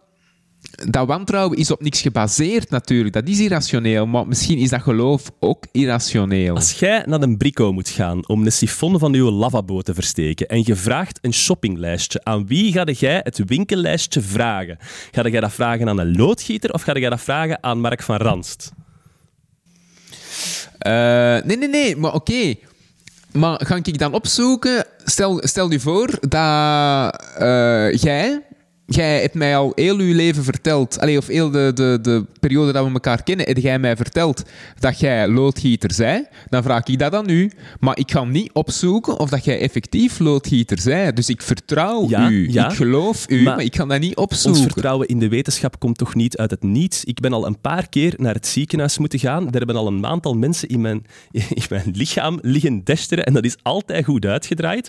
dat 0.91 1.07
wantrouwen 1.07 1.59
is 1.59 1.71
op 1.71 1.83
niks 1.83 2.01
gebaseerd 2.01 2.71
natuurlijk. 2.71 3.15
Dat 3.15 3.29
is 3.29 3.41
irrationeel, 3.41 4.07
maar 4.07 4.27
misschien 4.27 4.59
is 4.59 4.71
dat 4.71 4.83
geloof 4.83 5.31
ook 5.39 5.67
irrationeel. 5.73 6.55
Als 6.55 6.73
jij 6.73 7.03
naar 7.07 7.23
een 7.23 7.37
brico 7.37 7.73
moet 7.73 7.89
gaan 7.89 8.29
om 8.29 8.45
een 8.45 8.53
sifon 8.53 8.99
van 8.99 9.13
je 9.13 9.23
lavabo 9.23 9.81
te 9.81 9.95
versteken 9.95 10.49
en 10.49 10.63
je 10.65 10.77
vraagt 10.77 11.19
een 11.23 11.33
shoppinglijstje, 11.33 12.21
aan 12.25 12.47
wie 12.47 12.73
ga 12.73 12.85
jij 12.85 13.21
het 13.23 13.43
winkellijstje 13.47 14.21
vragen? 14.21 14.79
Ga 15.11 15.29
jij 15.29 15.41
dat 15.41 15.53
vragen 15.53 15.89
aan 15.89 15.99
een 15.99 16.17
loodgieter 16.17 16.73
of 16.73 16.83
ga 16.83 16.93
jij 16.93 17.11
dat 17.11 17.21
vragen 17.21 17.63
aan 17.63 17.81
Mark 17.81 18.03
van 18.03 18.17
Ranst? 18.17 18.73
Uh, 20.87 20.93
nee, 21.43 21.57
nee, 21.57 21.69
nee, 21.69 21.97
maar 21.97 22.15
oké. 22.15 22.55
Maar 23.33 23.61
ga 23.65 23.77
ik 23.83 23.99
dan 23.99 24.13
opzoeken? 24.13 24.85
Stel, 25.05 25.41
stel 25.45 25.71
je 25.71 25.81
voor 25.81 26.19
dat 26.21 27.23
uh, 27.41 27.93
jij 27.93 28.43
jij 28.87 29.21
hebt 29.21 29.35
mij 29.35 29.57
al 29.57 29.73
heel 29.75 29.99
uw 29.99 30.15
leven 30.15 30.45
verteld, 30.45 31.01
allee, 31.01 31.19
of 31.19 31.27
heel 31.27 31.51
de, 31.51 31.71
de, 31.75 31.99
de 32.03 32.25
periode 32.41 32.73
dat 32.73 32.87
we 32.87 32.93
elkaar 32.93 33.23
kennen, 33.23 33.47
heb 33.47 33.57
jij 33.57 33.79
mij 33.79 33.97
verteld 33.97 34.43
dat 34.79 35.01
jij 35.01 35.29
loodgieter 35.29 35.93
zij. 35.93 36.29
Dan 36.49 36.63
vraag 36.63 36.87
ik 36.87 36.99
dat 36.99 37.15
aan 37.15 37.29
u. 37.29 37.51
Maar 37.81 37.99
ik 37.99 38.11
ga 38.11 38.25
niet 38.25 38.53
opzoeken 38.53 39.19
of 39.19 39.31
dat 39.31 39.45
jij 39.45 39.61
effectief 39.61 40.19
loodgieter 40.19 40.81
zij. 40.81 41.13
Dus 41.13 41.29
ik 41.29 41.43
vertrouw 41.43 42.09
u. 42.11 42.49
ik 42.49 42.73
geloof 42.73 43.31
u, 43.31 43.43
maar, 43.43 43.63
ik 43.63 43.77
ga 43.77 43.85
dat 43.85 44.01
niet 44.01 44.17
opzoeken. 44.17 44.61
Ons 44.61 44.73
vertrouwen 44.73 45.09
in 45.09 45.19
de 45.19 45.29
wetenschap 45.29 45.79
komt 45.79 45.99
toch 45.99 46.15
niet 46.15 46.37
uit 46.37 46.51
het 46.51 46.63
niets. 46.63 47.05
Ik 47.05 47.21
ben 47.21 47.33
al 47.33 47.47
een 47.47 47.61
paar 47.61 47.89
keer 47.89 48.15
naar 48.17 48.35
het 48.35 48.47
ziekenhuis 48.47 48.99
moeten 48.99 49.19
gaan. 49.19 49.47
Er 49.47 49.57
hebben 49.57 49.77
al 49.77 49.87
een 49.87 50.07
aantal 50.07 50.35
mensen 50.35 50.69
in 50.69 50.81
mijn, 50.81 51.05
in 51.33 51.63
mijn 51.69 51.91
lichaam 51.93 52.39
liggen 52.43 52.85
desteren 52.85 53.25
en 53.25 53.33
dat 53.33 53.45
is 53.45 53.57
altijd 53.63 54.05
goed 54.05 54.27
uitgedraaid. 54.27 54.89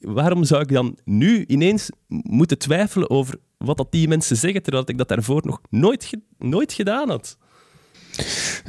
Waarom 0.00 0.44
zou 0.44 0.62
ik 0.62 0.72
dan 0.72 0.96
nu 1.04 1.44
ineens 1.46 1.90
moeten 2.08 2.58
twijfelen 2.58 3.07
over 3.08 3.34
wat 3.58 3.76
dat 3.76 3.92
die 3.92 4.08
mensen 4.08 4.36
zeggen, 4.36 4.62
terwijl 4.62 4.84
ik 4.86 4.98
dat 4.98 5.08
daarvoor 5.08 5.42
nog 5.44 5.60
nooit, 5.70 6.10
nooit 6.38 6.72
gedaan 6.72 7.08
had. 7.08 7.36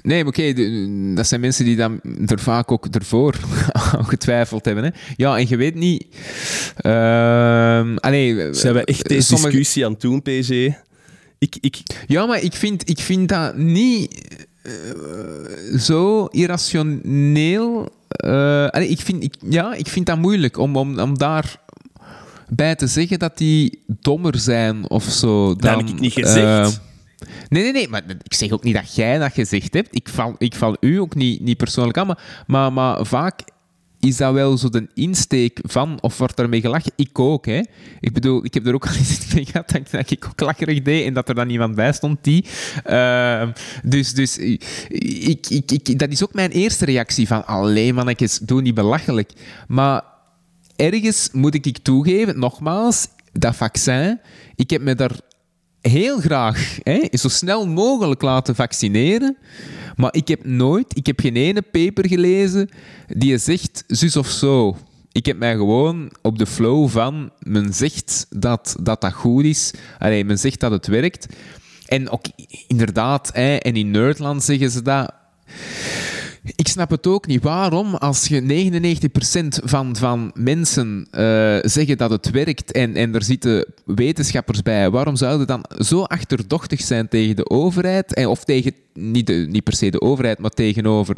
Nee, 0.01 0.25
oké, 0.25 0.53
dat 1.15 1.27
zijn 1.27 1.41
mensen 1.41 1.65
die 1.65 1.75
dan 1.75 2.01
er 2.25 2.39
vaak 2.39 2.71
ook 2.71 2.85
ervoor 2.85 3.35
getwijfeld 4.13 4.65
hebben. 4.65 4.83
Hè. 4.83 4.89
Ja, 5.15 5.37
en 5.37 5.47
je 5.47 5.57
weet 5.57 5.75
niet... 5.75 6.05
Uh, 6.85 7.95
allee, 7.95 8.53
Zijn 8.53 8.73
we 8.73 8.83
echt 8.83 9.07
deze 9.07 9.35
discussie 9.35 9.85
aan 9.85 9.91
het 9.91 10.01
doen, 10.01 10.21
PG? 10.21 10.49
Ik, 11.37 11.57
ik... 11.61 11.77
Ja, 12.07 12.25
maar 12.25 12.41
ik 12.41 12.53
vind, 12.53 12.89
ik 12.89 12.99
vind 12.99 13.29
dat 13.29 13.57
niet 13.57 14.37
uh, 14.63 15.79
zo 15.79 16.25
irrationeel... 16.25 17.97
Uh, 18.25 18.67
allee, 18.67 18.87
ik, 18.87 18.99
vind, 18.99 19.23
ik, 19.23 19.35
ja, 19.49 19.73
ik 19.73 19.87
vind 19.87 20.05
dat 20.05 20.17
moeilijk 20.17 20.57
om, 20.57 20.75
om, 20.75 20.99
om 20.99 21.17
daar 21.17 21.59
bij 22.49 22.75
te 22.75 22.87
zeggen 22.87 23.19
dat 23.19 23.37
die 23.37 23.79
dommer 23.87 24.37
zijn 24.39 24.89
of 24.89 25.03
zo. 25.03 25.45
Dan, 25.47 25.57
dat 25.57 25.77
heb 25.77 25.95
ik 25.95 25.99
niet 25.99 26.13
gezegd. 26.13 26.71
Uh, 26.71 26.77
nee, 27.49 27.63
nee, 27.63 27.71
nee, 27.71 27.87
maar 27.87 28.03
ik 28.23 28.33
zeg 28.33 28.51
ook 28.51 28.63
niet 28.63 28.75
dat 28.75 28.95
jij 28.95 29.17
dat 29.17 29.33
gezegd 29.33 29.73
hebt. 29.73 29.95
Ik 29.95 30.09
val, 30.09 30.35
ik 30.37 30.55
val 30.55 30.77
u 30.79 30.99
ook 30.99 31.15
niet, 31.15 31.41
niet 31.41 31.57
persoonlijk 31.57 31.97
aan, 31.97 32.07
maar, 32.07 32.19
maar, 32.47 32.73
maar 32.73 33.05
vaak 33.05 33.41
is 33.99 34.17
dat 34.17 34.33
wel 34.33 34.57
zo 34.57 34.69
de 34.69 34.87
insteek 34.93 35.59
van, 35.61 35.97
of 36.01 36.17
wordt 36.17 36.39
ermee 36.39 36.61
gelachen? 36.61 36.91
Ik 36.95 37.19
ook, 37.19 37.45
hè. 37.45 37.61
Ik 37.99 38.13
bedoel, 38.13 38.45
ik 38.45 38.53
heb 38.53 38.67
er 38.67 38.73
ook 38.73 38.87
al 38.87 38.93
eens 38.93 39.27
mee 39.33 39.45
gehad 39.45 39.79
dat 39.91 40.11
ik 40.11 40.25
ook 40.25 40.39
lacherig 40.39 40.81
deed 40.81 41.05
en 41.05 41.13
dat 41.13 41.29
er 41.29 41.35
dan 41.35 41.49
iemand 41.49 41.75
bij 41.75 41.93
stond 41.93 42.17
die. 42.21 42.45
Uh, 42.89 43.47
dus 43.83 44.13
dus 44.13 44.37
ik, 44.37 45.47
ik, 45.47 45.71
ik, 45.71 45.99
dat 45.99 46.09
is 46.09 46.23
ook 46.23 46.33
mijn 46.33 46.51
eerste 46.51 46.85
reactie 46.85 47.27
van, 47.27 47.45
alleen 47.45 47.95
mannetjes, 47.95 48.39
doe 48.39 48.61
niet 48.61 48.73
belachelijk. 48.73 49.31
Maar 49.67 50.03
ergens 50.79 51.29
moet 51.31 51.65
ik 51.65 51.77
toegeven, 51.77 52.39
nogmaals, 52.39 53.07
dat 53.31 53.55
vaccin, 53.55 54.19
ik 54.55 54.69
heb 54.69 54.81
me 54.81 54.95
daar 54.95 55.19
heel 55.81 56.19
graag 56.19 56.77
hè, 56.83 57.07
zo 57.11 57.27
snel 57.27 57.67
mogelijk 57.67 58.21
laten 58.21 58.55
vaccineren. 58.55 59.37
Maar 59.95 60.15
ik 60.15 60.27
heb 60.27 60.45
nooit, 60.45 60.97
ik 60.97 61.05
heb 61.05 61.19
geen 61.19 61.35
ene 61.35 61.61
paper 61.61 62.07
gelezen 62.07 62.69
die 63.07 63.37
zegt 63.37 63.83
zus 63.87 64.15
of 64.15 64.27
zo. 64.27 64.77
Ik 65.11 65.25
heb 65.25 65.37
mij 65.37 65.55
gewoon 65.55 66.11
op 66.21 66.37
de 66.37 66.45
flow 66.45 66.89
van, 66.89 67.31
men 67.39 67.73
zegt 67.73 68.25
dat 68.29 68.75
dat, 68.81 69.01
dat 69.01 69.13
goed 69.13 69.43
is. 69.43 69.73
Allee, 69.97 70.25
men 70.25 70.39
zegt 70.39 70.59
dat 70.59 70.71
het 70.71 70.87
werkt. 70.87 71.27
En 71.85 72.09
ook 72.09 72.25
inderdaad, 72.67 73.29
hè, 73.33 73.55
en 73.55 73.75
in 73.75 73.91
Nerdland 73.91 74.43
zeggen 74.43 74.71
ze 74.71 74.81
dat. 74.81 75.13
Ik 76.43 76.67
snap 76.67 76.89
het 76.89 77.07
ook 77.07 77.27
niet. 77.27 77.43
Waarom, 77.43 77.95
als 77.95 78.27
je 78.27 78.69
99% 79.61 79.63
van, 79.63 79.95
van 79.95 80.31
mensen 80.33 81.07
uh, 81.11 81.57
zeggen 81.61 81.97
dat 81.97 82.09
het 82.09 82.29
werkt 82.31 82.71
en, 82.71 82.95
en 82.95 83.15
er 83.15 83.23
zitten 83.23 83.65
wetenschappers 83.85 84.61
bij, 84.61 84.89
waarom 84.89 85.15
zouden 85.15 85.47
dan 85.47 85.65
zo 85.77 86.03
achterdochtig 86.03 86.81
zijn 86.81 87.07
tegen 87.07 87.35
de 87.35 87.49
overheid? 87.49 88.13
En, 88.13 88.27
of 88.27 88.43
tegen, 88.43 88.73
niet, 88.93 89.27
de, 89.27 89.33
niet 89.33 89.63
per 89.63 89.75
se 89.75 89.89
de 89.89 90.01
overheid, 90.01 90.39
maar 90.39 90.49
tegenover 90.49 91.17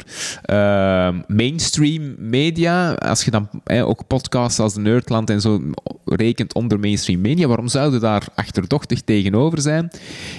uh, 0.50 1.08
mainstream 1.26 2.14
media? 2.18 2.92
Als 2.92 3.24
je 3.24 3.30
dan 3.30 3.48
ook 3.66 4.06
podcasts 4.06 4.58
als 4.58 4.76
Nerdland 4.76 5.30
en 5.30 5.40
zo 5.40 5.62
rekent 6.04 6.54
onder 6.54 6.80
mainstream 6.80 7.20
media, 7.20 7.46
waarom 7.46 7.68
zouden 7.68 8.00
daar 8.00 8.26
achterdochtig 8.34 9.00
tegenover 9.00 9.60
zijn? 9.60 9.90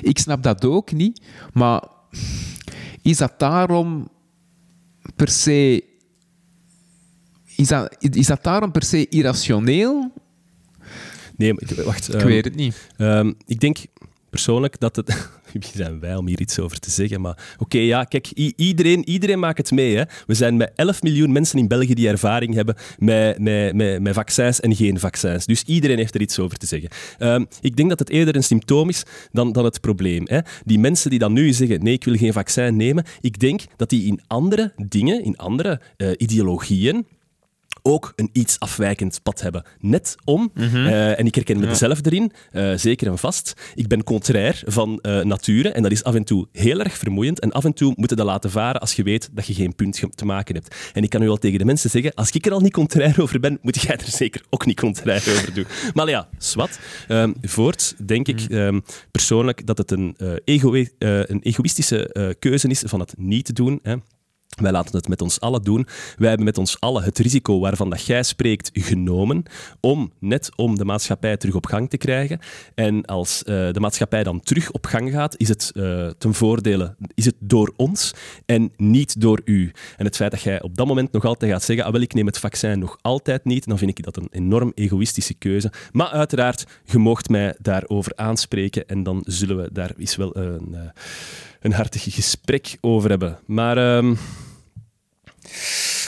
Ik 0.02 0.20
snap 0.20 0.44
dat 0.44 0.66
ook 0.66 0.92
niet, 0.92 1.22
maar 1.54 1.84
is 3.02 3.18
dat 3.18 3.34
daarom 3.38 4.08
per 5.16 5.30
se. 5.30 5.84
Is 7.56 7.68
dat, 7.68 7.96
is 8.00 8.28
dat 8.28 8.44
daarom 8.44 8.72
per 8.72 8.84
se 8.84 9.08
irrationeel? 9.08 10.12
Nee, 11.36 11.54
wacht. 11.86 12.14
Ik 12.14 12.22
weet 12.22 12.46
het 12.46 12.56
niet. 12.56 12.88
Um, 12.98 13.36
ik 13.46 13.60
denk 13.60 13.78
persoonlijk 14.30 14.80
dat 14.80 14.96
het. 14.96 15.30
Wie 15.54 15.72
zijn 15.74 16.00
wij 16.00 16.16
om 16.16 16.28
hier 16.28 16.40
iets 16.40 16.60
over 16.60 16.80
te 16.80 16.92
zeggen? 16.92 17.22
Maar 17.22 17.56
oké, 17.58 17.78
ja, 17.78 18.04
kijk, 18.04 18.28
iedereen, 18.56 19.10
iedereen 19.10 19.40
maakt 19.40 19.58
het 19.58 19.72
mee. 19.72 19.96
Hè. 19.96 20.04
We 20.28 20.34
zijn 20.34 20.58
met 20.58 20.72
11 20.76 21.02
miljoen 21.02 21.32
mensen 21.32 21.60
in 21.60 21.68
België 21.68 21.94
die 21.94 22.08
ervaring 22.08 22.54
hebben 22.54 22.76
met, 22.98 23.40
met, 23.40 23.76
met, 23.76 24.02
met 24.02 24.14
vaccins 24.14 24.60
en 24.60 24.76
geen 24.76 25.00
vaccins. 25.00 25.46
Dus 25.46 25.64
iedereen 25.64 25.98
heeft 25.98 26.16
er 26.16 26.22
iets 26.22 26.40
over 26.40 26.58
te 26.58 26.66
zeggen. 26.66 26.90
Um, 27.20 27.48
ik 27.62 27.76
denk 27.76 27.90
dat 27.90 28.00
het 28.00 28.10
eerder 28.10 28.36
een 28.36 28.44
symptoom 28.44 28.90
is 28.90 29.04
dan, 29.32 29.52
dan 29.52 29.64
het 29.64 29.82
probleem. 29.82 30.24
Hè. 30.26 30.40
Die 30.66 30.80
mensen 30.80 31.10
die 31.10 31.20
dan 31.20 31.34
nu 31.34 31.54
zeggen, 31.54 31.84
nee, 31.84 31.94
ik 31.94 32.04
wil 32.04 32.16
geen 32.16 32.34
vaccin 32.34 32.76
nemen, 32.76 33.06
ik 33.22 33.40
denk 33.40 33.62
dat 33.76 33.90
die 33.90 34.06
in 34.06 34.22
andere 34.28 34.74
dingen, 34.88 35.24
in 35.24 35.38
andere 35.38 35.82
uh, 35.98 36.12
ideologieën, 36.18 37.06
ook 37.84 38.14
een 38.16 38.30
iets 38.32 38.60
afwijkend 38.60 39.20
pad 39.24 39.42
hebben. 39.42 39.64
Net 39.80 40.16
om, 40.24 40.52
mhm. 40.54 40.76
eh, 40.76 41.20
en 41.20 41.26
ik 41.26 41.36
herken 41.36 41.60
me 41.60 41.76
zelf 41.76 42.06
erin, 42.06 42.32
uh, 42.52 42.74
zeker 42.76 43.08
en 43.08 43.18
vast, 43.18 43.54
ik 43.76 43.88
ben 43.88 44.04
contrair 44.04 44.62
van 44.66 45.00
uh, 45.02 45.22
nature 45.22 45.70
en 45.70 45.84
dat 45.84 45.92
is 45.92 46.04
af 46.04 46.16
en 46.16 46.24
toe 46.24 46.48
heel 46.52 46.80
erg 46.80 46.98
vermoeiend 46.98 47.40
en 47.40 47.52
af 47.52 47.66
en 47.66 47.74
toe 47.74 47.94
moet 47.96 48.10
je 48.10 48.16
dat 48.16 48.26
laten 48.26 48.52
varen 48.52 48.82
als 48.82 48.94
je 48.94 49.04
weet 49.04 49.30
dat 49.32 49.48
je 49.48 49.54
geen 49.54 49.76
punt 49.76 50.02
te 50.16 50.26
maken 50.26 50.56
hebt. 50.56 50.76
En 50.94 51.04
ik 51.04 51.10
kan 51.10 51.22
nu 51.22 51.30
al 51.30 51.38
tegen 51.38 51.60
de 51.60 51.66
mensen 51.66 51.90
zeggen, 51.90 52.14
als 52.14 52.32
ik 52.32 52.46
er 52.46 52.52
al 52.52 52.60
niet 52.60 52.74
contrair 52.74 53.22
over 53.22 53.40
ben, 53.40 53.60
moet 53.62 53.82
jij 53.82 53.98
er 53.98 54.08
zeker 54.08 54.44
ook 54.50 54.66
niet 54.66 54.80
contrair 54.80 55.24
over 55.30 55.54
doen. 55.54 55.66
Maar 55.94 56.10
ja, 56.10 56.30
zwart. 56.38 56.80
Um, 57.08 57.36
voorts 57.42 57.94
denk 58.06 58.28
ik 58.28 58.46
um, 58.50 58.84
persoonlijk 59.12 59.66
dat 59.66 59.78
het 59.78 59.92
een, 59.92 60.16
een 60.18 61.42
egoïstische 61.42 62.36
keuze 62.40 62.68
is 62.68 62.84
van 62.86 63.00
het 63.00 63.14
niet 63.18 63.46
te 63.46 63.54
doen. 63.54 63.80
Hè. 63.84 63.96
Wij 64.62 64.72
laten 64.72 64.96
het 64.96 65.08
met 65.08 65.22
ons 65.22 65.40
allen 65.40 65.62
doen. 65.62 65.88
Wij 66.18 66.28
hebben 66.28 66.46
met 66.46 66.58
ons 66.58 66.80
allen 66.80 67.04
het 67.04 67.20
risico 67.20 67.60
waarvan 67.60 67.90
dat 67.90 68.06
jij 68.06 68.24
spreekt 68.24 68.70
genomen, 68.74 69.44
om 69.80 70.12
net 70.20 70.50
om 70.56 70.78
de 70.78 70.86
maatschappij 70.86 71.38
terug 71.38 71.56
op 71.56 71.66
gang 71.66 71.90
te 71.90 71.98
krijgen. 71.98 72.40
En 72.76 73.06
als 73.06 73.44
uh, 73.46 73.72
de 73.72 73.80
maatschappij 73.80 74.24
dan 74.24 74.40
terug 74.40 74.72
op 74.72 74.86
gang 74.86 75.12
gaat, 75.12 75.38
is 75.38 75.48
het 75.48 75.72
uh, 75.74 76.08
ten 76.18 76.34
voordele 76.34 76.96
is 77.14 77.26
het 77.26 77.36
door 77.40 77.74
ons 77.76 78.14
en 78.46 78.72
niet 78.78 79.22
door 79.22 79.42
u. 79.46 79.72
En 79.98 80.06
het 80.06 80.16
feit 80.16 80.32
dat 80.32 80.42
jij 80.42 80.62
op 80.62 80.76
dat 80.76 80.88
moment 80.88 81.12
nog 81.12 81.26
altijd 81.26 81.52
gaat 81.52 81.64
zeggen, 81.64 81.86
ah, 81.86 81.92
wel, 81.92 82.02
ik 82.02 82.14
neem 82.14 82.26
het 82.26 82.40
vaccin 82.40 82.80
nog 82.80 82.98
altijd 83.02 83.46
niet, 83.46 83.66
dan 83.66 83.78
vind 83.78 83.98
ik 83.98 84.04
dat 84.04 84.18
een 84.18 84.28
enorm 84.32 84.72
egoïstische 84.76 85.34
keuze. 85.34 85.72
Maar 85.92 86.08
uiteraard, 86.10 86.66
je 86.84 86.98
moogt 86.98 87.30
mij 87.30 87.56
daarover 87.62 88.12
aanspreken 88.16 88.88
en 88.88 89.04
dan 89.04 89.22
zullen 89.26 89.58
we 89.58 89.70
daar 89.72 89.92
eens 89.98 90.16
wel 90.16 90.38
een... 90.38 90.70
Uh, 90.72 90.80
een 91.64 91.74
hartig 91.74 92.04
gesprek 92.10 92.78
over 92.82 93.10
hebben. 93.10 93.40
Maar... 93.46 93.78
Uh... 93.78 94.16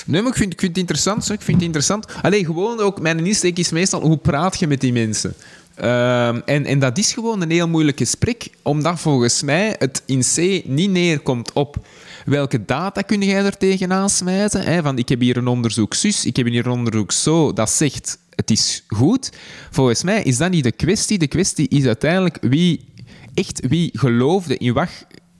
Nee, 0.05 0.21
maar 0.21 0.31
ik 0.31 0.37
vind, 0.37 0.53
ik 0.53 0.59
vind 0.59 0.71
het 0.71 0.77
interessant. 0.77 1.31
Ik 1.31 1.41
vind 1.41 1.57
het 1.57 1.65
interessant. 1.65 2.05
Alleen 2.21 2.45
gewoon 2.45 2.79
ook, 2.79 3.01
mijn 3.01 3.25
insteek 3.25 3.57
is 3.57 3.71
meestal, 3.71 4.01
hoe 4.01 4.17
praat 4.17 4.59
je 4.59 4.67
met 4.67 4.81
die 4.81 4.93
mensen? 4.93 5.33
Um, 5.77 6.41
en, 6.45 6.65
en 6.65 6.79
dat 6.79 6.97
is 6.97 7.13
gewoon 7.13 7.41
een 7.41 7.51
heel 7.51 7.67
moeilijk 7.67 7.97
gesprek, 7.97 8.49
omdat 8.61 8.99
volgens 8.99 9.43
mij 9.43 9.75
het 9.79 10.03
in 10.05 10.21
C 10.21 10.65
niet 10.65 10.89
neerkomt 10.89 11.53
op 11.53 11.85
welke 12.25 12.65
data 12.65 13.01
kun 13.01 13.21
jij 13.21 13.45
er 13.45 13.57
tegenaan 13.57 14.09
smijten. 14.09 14.61
Hè? 14.61 14.81
Van, 14.81 14.97
ik 14.97 15.09
heb 15.09 15.19
hier 15.19 15.37
een 15.37 15.47
onderzoek 15.47 15.93
zus, 15.93 16.25
ik 16.25 16.35
heb 16.35 16.45
hier 16.45 16.65
een 16.65 16.71
onderzoek 16.71 17.11
zo, 17.11 17.53
dat 17.53 17.69
zegt 17.69 18.17
het 18.35 18.51
is 18.51 18.83
goed. 18.87 19.31
Volgens 19.71 20.03
mij 20.03 20.23
is 20.23 20.37
dat 20.37 20.51
niet 20.51 20.63
de 20.63 20.71
kwestie. 20.71 21.17
De 21.17 21.27
kwestie 21.27 21.67
is 21.67 21.85
uiteindelijk 21.85 22.37
wie 22.41 22.85
echt 23.33 23.67
wie 23.67 23.89
geloofde 23.93 24.57
in 24.57 24.73
wat 24.73 24.89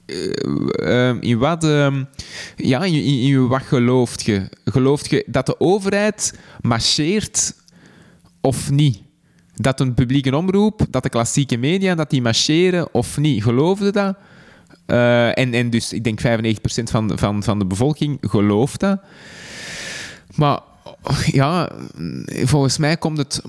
uh, 0.06 1.22
in 1.22 1.38
wat, 1.38 1.64
uh, 1.64 2.02
ja, 2.56 2.84
in, 2.84 3.04
in, 3.04 3.48
wat 3.48 3.62
gelooft 3.62 4.22
je? 4.22 4.50
Gelooft 4.66 5.10
je 5.10 5.24
dat 5.28 5.46
de 5.46 5.60
overheid 5.60 6.40
marcheert 6.62 7.54
of 8.42 8.72
niet? 8.72 9.04
dat 9.56 9.80
een 9.80 9.94
publieke 9.94 10.36
omroep, 10.36 10.86
dat 10.90 11.04
de 11.04 11.10
klassieke 11.10 11.58
media, 11.58 11.96
dat 11.96 12.10
die 12.10 12.22
marcheren 12.22 12.94
of 12.94 13.18
niet. 13.18 13.44
Geloofde 13.44 13.92
dat? 13.92 14.16
Eh, 14.86 15.38
en, 15.38 15.54
en 15.54 15.70
dus, 15.70 15.94
ik 15.94 16.04
denk 16.04 16.22
95% 16.22 16.24
van, 16.84 17.08
de- 17.08 17.18
van, 17.18 17.44
van 17.44 17.60
de 17.60 17.66
bevolking 17.66 18.18
gelooft 18.22 18.80
dat. 18.80 19.00
Maar 20.36 20.60
ja, 21.32 21.72
volgens 22.28 22.78
mij 22.78 22.98
komt 22.98 23.18
het 23.18 23.42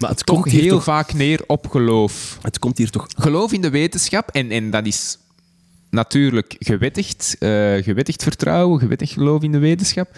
Maar 0.00 0.10
het 0.10 0.26
toch 0.26 0.40
komt, 0.40 0.50
hier 0.52 0.62
heel 0.62 0.70
toch, 0.74 0.84
vaak 0.84 1.12
neer 1.12 1.40
op 1.46 1.66
geloof. 1.66 2.38
het 2.42 2.58
komt 2.58 2.78
hier 2.78 2.90
toch... 2.90 3.06
Geloof 3.16 3.52
in 3.52 3.60
de 3.60 3.70
wetenschap, 3.70 4.28
en, 4.28 4.50
en 4.50 4.70
dat 4.70 4.86
is 4.86 5.18
natuurlijk 5.90 6.56
gewettigd, 6.58 7.36
eh, 7.38 7.48
gewettigd 7.82 8.22
vertrouwen, 8.22 8.80
gewettigd 8.80 9.12
geloof 9.12 9.42
in 9.42 9.52
de 9.52 9.58
wetenschap. 9.58 10.08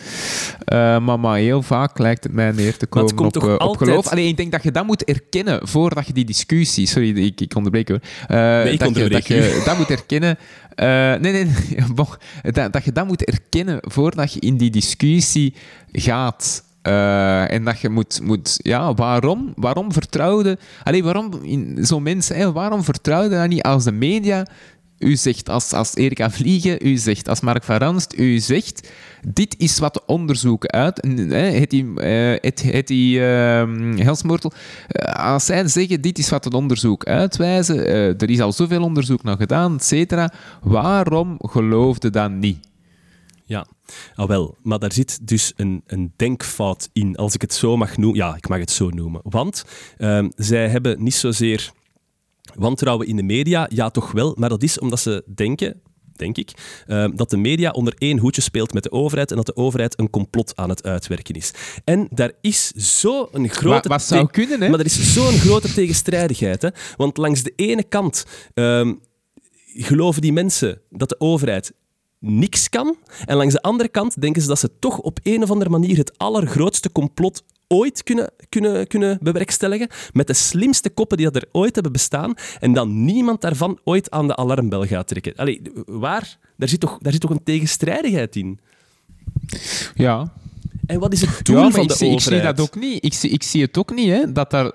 Eh, 0.65 0.99
maar, 0.99 1.21
maar 1.21 1.37
heel 1.37 1.63
vaak 1.63 1.99
lijkt 1.99 2.25
het 2.25 2.33
mij 2.33 2.51
neer 2.53 2.77
te 2.77 2.87
komen 2.87 3.15
komt 3.15 3.37
op, 3.37 3.43
toch 3.43 3.49
eh, 3.49 3.55
op 3.55 3.61
altijd- 3.61 3.89
geloof. 3.89 4.09
Alleen 4.09 4.29
ik 4.29 4.37
denk 4.37 4.53
dat 4.53 4.63
je 4.63 4.71
dat 4.71 4.87
moet 4.87 5.05
erkennen 5.05 5.69
voordat 5.69 6.07
je 6.07 6.13
die 6.13 6.25
discussie... 6.25 6.87
Sorry, 6.87 7.17
ik, 7.25 7.41
ik 7.41 7.55
onderbreek 7.57 7.89
hoor. 7.89 8.01
Eh, 8.27 8.73
ik 8.73 8.79
dat, 8.79 8.89
onderbreek 8.89 9.27
je, 9.27 9.35
dat 9.35 9.45
je 9.45 9.63
dat 9.65 9.79
moet 9.79 9.91
erkennen... 9.91 10.39
Nee, 10.77 11.19
nee, 11.19 11.33
nee. 11.33 11.55
bon. 11.95 12.07
dat, 12.43 12.73
dat 12.73 12.85
je 12.85 12.93
dat 12.93 13.07
moet 13.07 13.25
erkennen 13.25 13.79
voordat 13.81 14.33
je 14.33 14.41
in 14.41 14.57
die 14.57 14.71
discussie 14.71 15.55
gaat. 15.93 16.65
En 16.83 17.65
dat 17.65 17.81
je 17.81 17.89
moet, 17.89 18.21
moet 18.23 18.59
ja, 18.63 18.95
waarom, 18.95 19.53
waarom 19.57 19.93
vertrouwde, 19.93 20.59
allee, 20.85 21.05
waarom 21.05 21.31
zo'n 21.77 22.03
mensen, 22.03 22.37
hè, 22.37 22.53
waarom 22.53 22.85
vertrouwde 22.85 23.37
dat 23.37 23.49
niet 23.49 23.63
als 23.63 23.85
de 23.85 23.93
media 23.93 24.47
u 25.01 25.17
zegt, 25.17 25.49
als, 25.49 25.73
als 25.73 25.95
Erika 25.95 26.31
Vliegen 26.31 26.87
u 26.87 26.97
zegt, 26.97 27.29
als 27.29 27.41
Mark 27.41 27.65
van 27.65 27.77
Ranst 27.77 28.15
u 28.19 28.39
zegt, 28.39 28.89
dit 29.27 29.55
is 29.59 29.79
wat 29.79 29.95
de 29.95 30.03
onderzoeken 30.07 30.71
uit, 30.71 30.97
het 31.29 31.71
die, 31.71 32.01
eh, 32.01 32.37
het, 32.41 32.63
het 32.63 32.87
die 32.87 33.25
ehm, 33.25 33.97
Helsmoortel, 33.97 34.53
eh, 34.87 35.33
als 35.33 35.45
zij 35.45 35.69
zeggen, 35.69 36.01
dit 36.01 36.19
is 36.19 36.31
wat 36.31 36.45
het 36.45 36.55
onderzoek 36.55 37.05
uitwijzen, 37.05 37.87
eh, 37.87 38.23
er 38.23 38.31
is 38.31 38.41
al 38.41 38.53
zoveel 38.53 38.83
onderzoek 38.83 39.23
naar 39.23 39.37
gedaan, 39.37 39.75
et 39.75 39.85
cetera, 39.85 40.33
waarom 40.63 41.37
geloofde 41.39 42.11
dat 42.11 42.31
niet? 42.31 42.69
Ja, 43.45 43.67
ah, 44.15 44.29
wel. 44.29 44.57
Maar 44.63 44.79
daar 44.79 44.93
zit 44.93 45.27
dus 45.29 45.53
een, 45.57 45.83
een 45.87 46.13
denkfout 46.17 46.89
in, 46.93 47.17
als 47.17 47.35
ik 47.35 47.41
het 47.41 47.55
zo 47.55 47.77
mag 47.77 47.97
noemen. 47.97 48.19
Ja, 48.19 48.37
ik 48.37 48.49
mag 48.49 48.59
het 48.59 48.71
zo 48.71 48.89
noemen. 48.89 49.21
Want 49.25 49.65
ehm, 49.99 50.29
zij 50.37 50.69
hebben 50.69 51.03
niet 51.03 51.15
zozeer 51.15 51.73
wantrouwen 52.55 53.07
in 53.07 53.17
de 53.17 53.23
media, 53.23 53.67
ja 53.73 53.91
toch 53.91 54.13
wel, 54.13 54.35
maar 54.39 54.49
dat 54.49 54.63
is 54.63 54.79
omdat 54.79 55.01
ze 55.01 55.25
denken, 55.35 55.81
denk 56.17 56.37
ik, 56.37 56.51
ehm, 56.87 57.17
dat 57.17 57.31
de 57.31 57.37
media 57.37 57.71
onder 57.71 57.95
één 57.99 58.19
hoedje 58.19 58.43
speelt 58.43 58.73
met 58.73 58.83
de 58.83 58.93
overheid 58.93 59.31
en 59.31 59.37
dat 59.37 59.47
de 59.47 59.57
overheid 59.57 59.99
een 59.99 60.11
complot 60.11 60.57
aan 60.57 60.69
het 60.69 60.83
uitwerken 60.83 61.35
is. 61.35 61.53
En 61.85 62.09
daar 62.11 62.33
is 62.41 62.67
zo'n 62.77 63.49
grote... 63.49 63.89
Wat, 63.89 64.03
zou 64.03 64.27
kunnen, 64.27 64.61
hè? 64.61 64.69
Maar 64.69 64.79
er 64.79 64.85
is 64.85 65.13
zo'n 65.13 65.39
grote 65.39 65.73
tegenstrijdigheid. 65.73 66.63
Hè? 66.63 66.69
Want 66.97 67.17
langs 67.17 67.43
de 67.43 67.53
ene 67.57 67.85
kant 67.85 68.25
ehm, 68.55 68.93
geloven 69.75 70.23
die 70.23 70.33
mensen 70.33 70.81
dat 70.91 71.09
de 71.09 71.21
overheid 71.21 71.73
niks 72.19 72.69
kan. 72.69 72.97
En 73.25 73.37
langs 73.37 73.55
de 73.55 73.63
andere 73.63 73.89
kant 73.89 74.21
denken 74.21 74.43
ze 74.43 74.49
dat 74.49 74.59
ze 74.59 74.71
toch 74.79 74.99
op 74.99 75.19
een 75.23 75.43
of 75.43 75.51
andere 75.51 75.71
manier 75.71 75.97
het 75.97 76.19
allergrootste 76.19 76.93
complot 76.93 77.43
ooit 77.73 78.03
kunnen, 78.03 78.33
kunnen, 78.49 78.87
kunnen 78.87 79.19
bewerkstelligen. 79.23 79.89
Met 80.13 80.27
de 80.27 80.33
slimste 80.33 80.91
koppen 80.91 81.17
die 81.17 81.31
er 81.31 81.49
ooit 81.53 81.75
hebben 81.75 81.93
bestaan. 81.93 82.35
En 82.61 82.73
dan 82.73 83.05
niemand 83.05 83.41
daarvan 83.41 83.79
ooit 83.85 84.11
aan 84.11 84.27
de 84.27 84.37
alarmbel 84.37 84.85
gaat 84.85 85.07
trekken. 85.07 85.37
Allee, 85.37 85.63
waar? 85.87 86.39
Daar 86.57 86.69
zit 86.69 86.81
toch, 86.81 86.99
daar 86.99 87.13
zit 87.13 87.21
toch 87.21 87.31
een 87.31 87.45
tegenstrijdigheid 87.45 88.37
in? 88.37 88.61
Ja, 89.95 90.33
En 90.91 90.99
wat 90.99 91.13
is 91.13 91.21
het 91.21 91.45
doel 91.45 91.57
ja, 91.59 91.71
van 91.71 91.83
ik 91.83 91.89
de 91.89 91.95
zie, 91.95 92.11
ik 92.11 92.21
zie 92.21 92.41
dat 92.41 92.61
ook 92.61 92.75
niet. 92.77 93.05
Ik 93.05 93.15
zie, 93.15 93.31
ik 93.31 93.43
zie 93.43 93.63
het 93.63 93.79
ook 93.79 93.95
niet, 93.95 94.09
hè. 94.09 94.33
Dat 94.33 94.51
daar, 94.51 94.73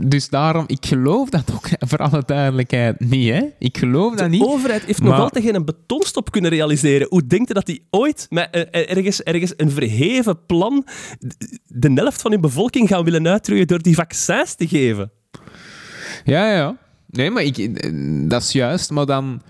dus 0.00 0.28
daarom, 0.28 0.64
ik 0.66 0.86
geloof 0.86 1.28
dat 1.28 1.52
ook, 1.54 1.68
voor 1.88 1.98
alle 1.98 2.22
duidelijkheid, 2.26 3.00
niet, 3.00 3.30
hè. 3.30 3.42
Ik 3.58 3.78
geloof 3.78 4.10
dat 4.14 4.18
De 4.18 4.28
niet. 4.28 4.42
overheid 4.42 4.84
heeft 4.84 5.00
nog 5.00 5.08
maar- 5.10 5.20
altijd 5.20 5.44
geen 5.44 5.64
betonstop 5.64 6.30
kunnen 6.30 6.50
realiseren. 6.50 7.06
Hoe 7.10 7.26
denkt 7.26 7.48
je 7.48 7.54
dat 7.54 7.66
die 7.66 7.86
ooit 7.90 8.26
met 8.30 8.48
eh, 8.50 8.60
eh, 8.70 8.96
ergens, 8.96 9.22
ergens 9.22 9.52
een 9.56 9.70
verheven 9.70 10.46
plan 10.46 10.86
de 11.66 11.90
helft 11.94 12.22
van 12.22 12.30
hun 12.30 12.40
bevolking 12.40 12.88
gaan 12.88 13.04
willen 13.04 13.28
uitroeien 13.28 13.66
door 13.66 13.82
die 13.82 13.94
vaccins 13.94 14.54
te 14.54 14.68
geven? 14.68 15.10
Ja, 16.24 16.52
ja. 16.52 16.76
Nee, 17.06 17.30
maar 17.30 17.42
ik, 17.42 17.58
eh, 17.58 17.90
dat 18.28 18.42
is 18.42 18.52
juist, 18.52 18.90
maar 18.90 19.06
dan... 19.06 19.42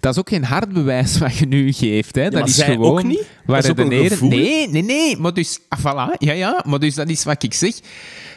Dat 0.00 0.12
is 0.12 0.18
ook 0.18 0.28
geen 0.28 0.44
hard 0.44 0.72
bewijs 0.72 1.18
wat 1.18 1.36
je 1.36 1.46
nu 1.46 1.72
geeft. 1.72 2.14
Hè. 2.14 2.30
dat 2.30 2.48
is 2.48 2.62
gewoon... 2.62 2.90
ook 2.98 3.02
niet? 3.02 3.26
waar 3.46 3.56
Dat 3.56 3.64
is 3.64 3.70
ook 3.70 3.78
een 3.78 3.82
redeneren- 3.88 4.10
gevoel. 4.16 4.28
Nee, 4.28 4.68
nee, 4.68 4.82
nee. 4.82 5.16
Maar 5.16 5.34
dus... 5.34 5.58
Ah, 5.68 5.78
voilà. 5.78 6.18
Ja, 6.18 6.32
ja. 6.32 6.64
Maar 6.66 6.78
dus 6.78 6.94
dat 6.94 7.08
is 7.08 7.24
wat 7.24 7.42
ik 7.42 7.54
zeg. 7.54 7.74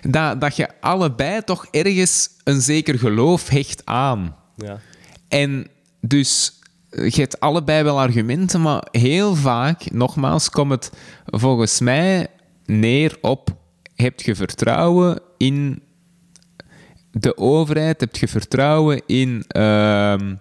Dat, 0.01 0.41
dat 0.41 0.55
je 0.55 0.67
allebei 0.79 1.41
toch 1.43 1.65
ergens 1.71 2.29
een 2.43 2.61
zeker 2.61 2.99
geloof 2.99 3.49
hecht 3.49 3.81
aan. 3.85 4.35
Ja. 4.55 4.79
En 5.27 5.67
dus 6.01 6.59
eh, 6.89 7.09
je 7.09 7.21
hebt 7.21 7.39
allebei 7.39 7.83
wel 7.83 7.99
argumenten, 7.99 8.61
maar 8.61 8.87
heel 8.91 9.35
vaak, 9.35 9.91
nogmaals, 9.91 10.49
komt 10.49 10.71
het 10.71 10.91
volgens 11.25 11.79
mij 11.79 12.27
neer 12.65 13.17
op: 13.21 13.55
heb 13.95 14.21
je 14.21 14.35
vertrouwen 14.35 15.19
in 15.37 15.81
de 17.11 17.37
overheid? 17.37 17.99
Heb 17.99 18.15
je 18.15 18.27
vertrouwen 18.27 19.01
in, 19.05 19.43
ehm, 19.47 20.35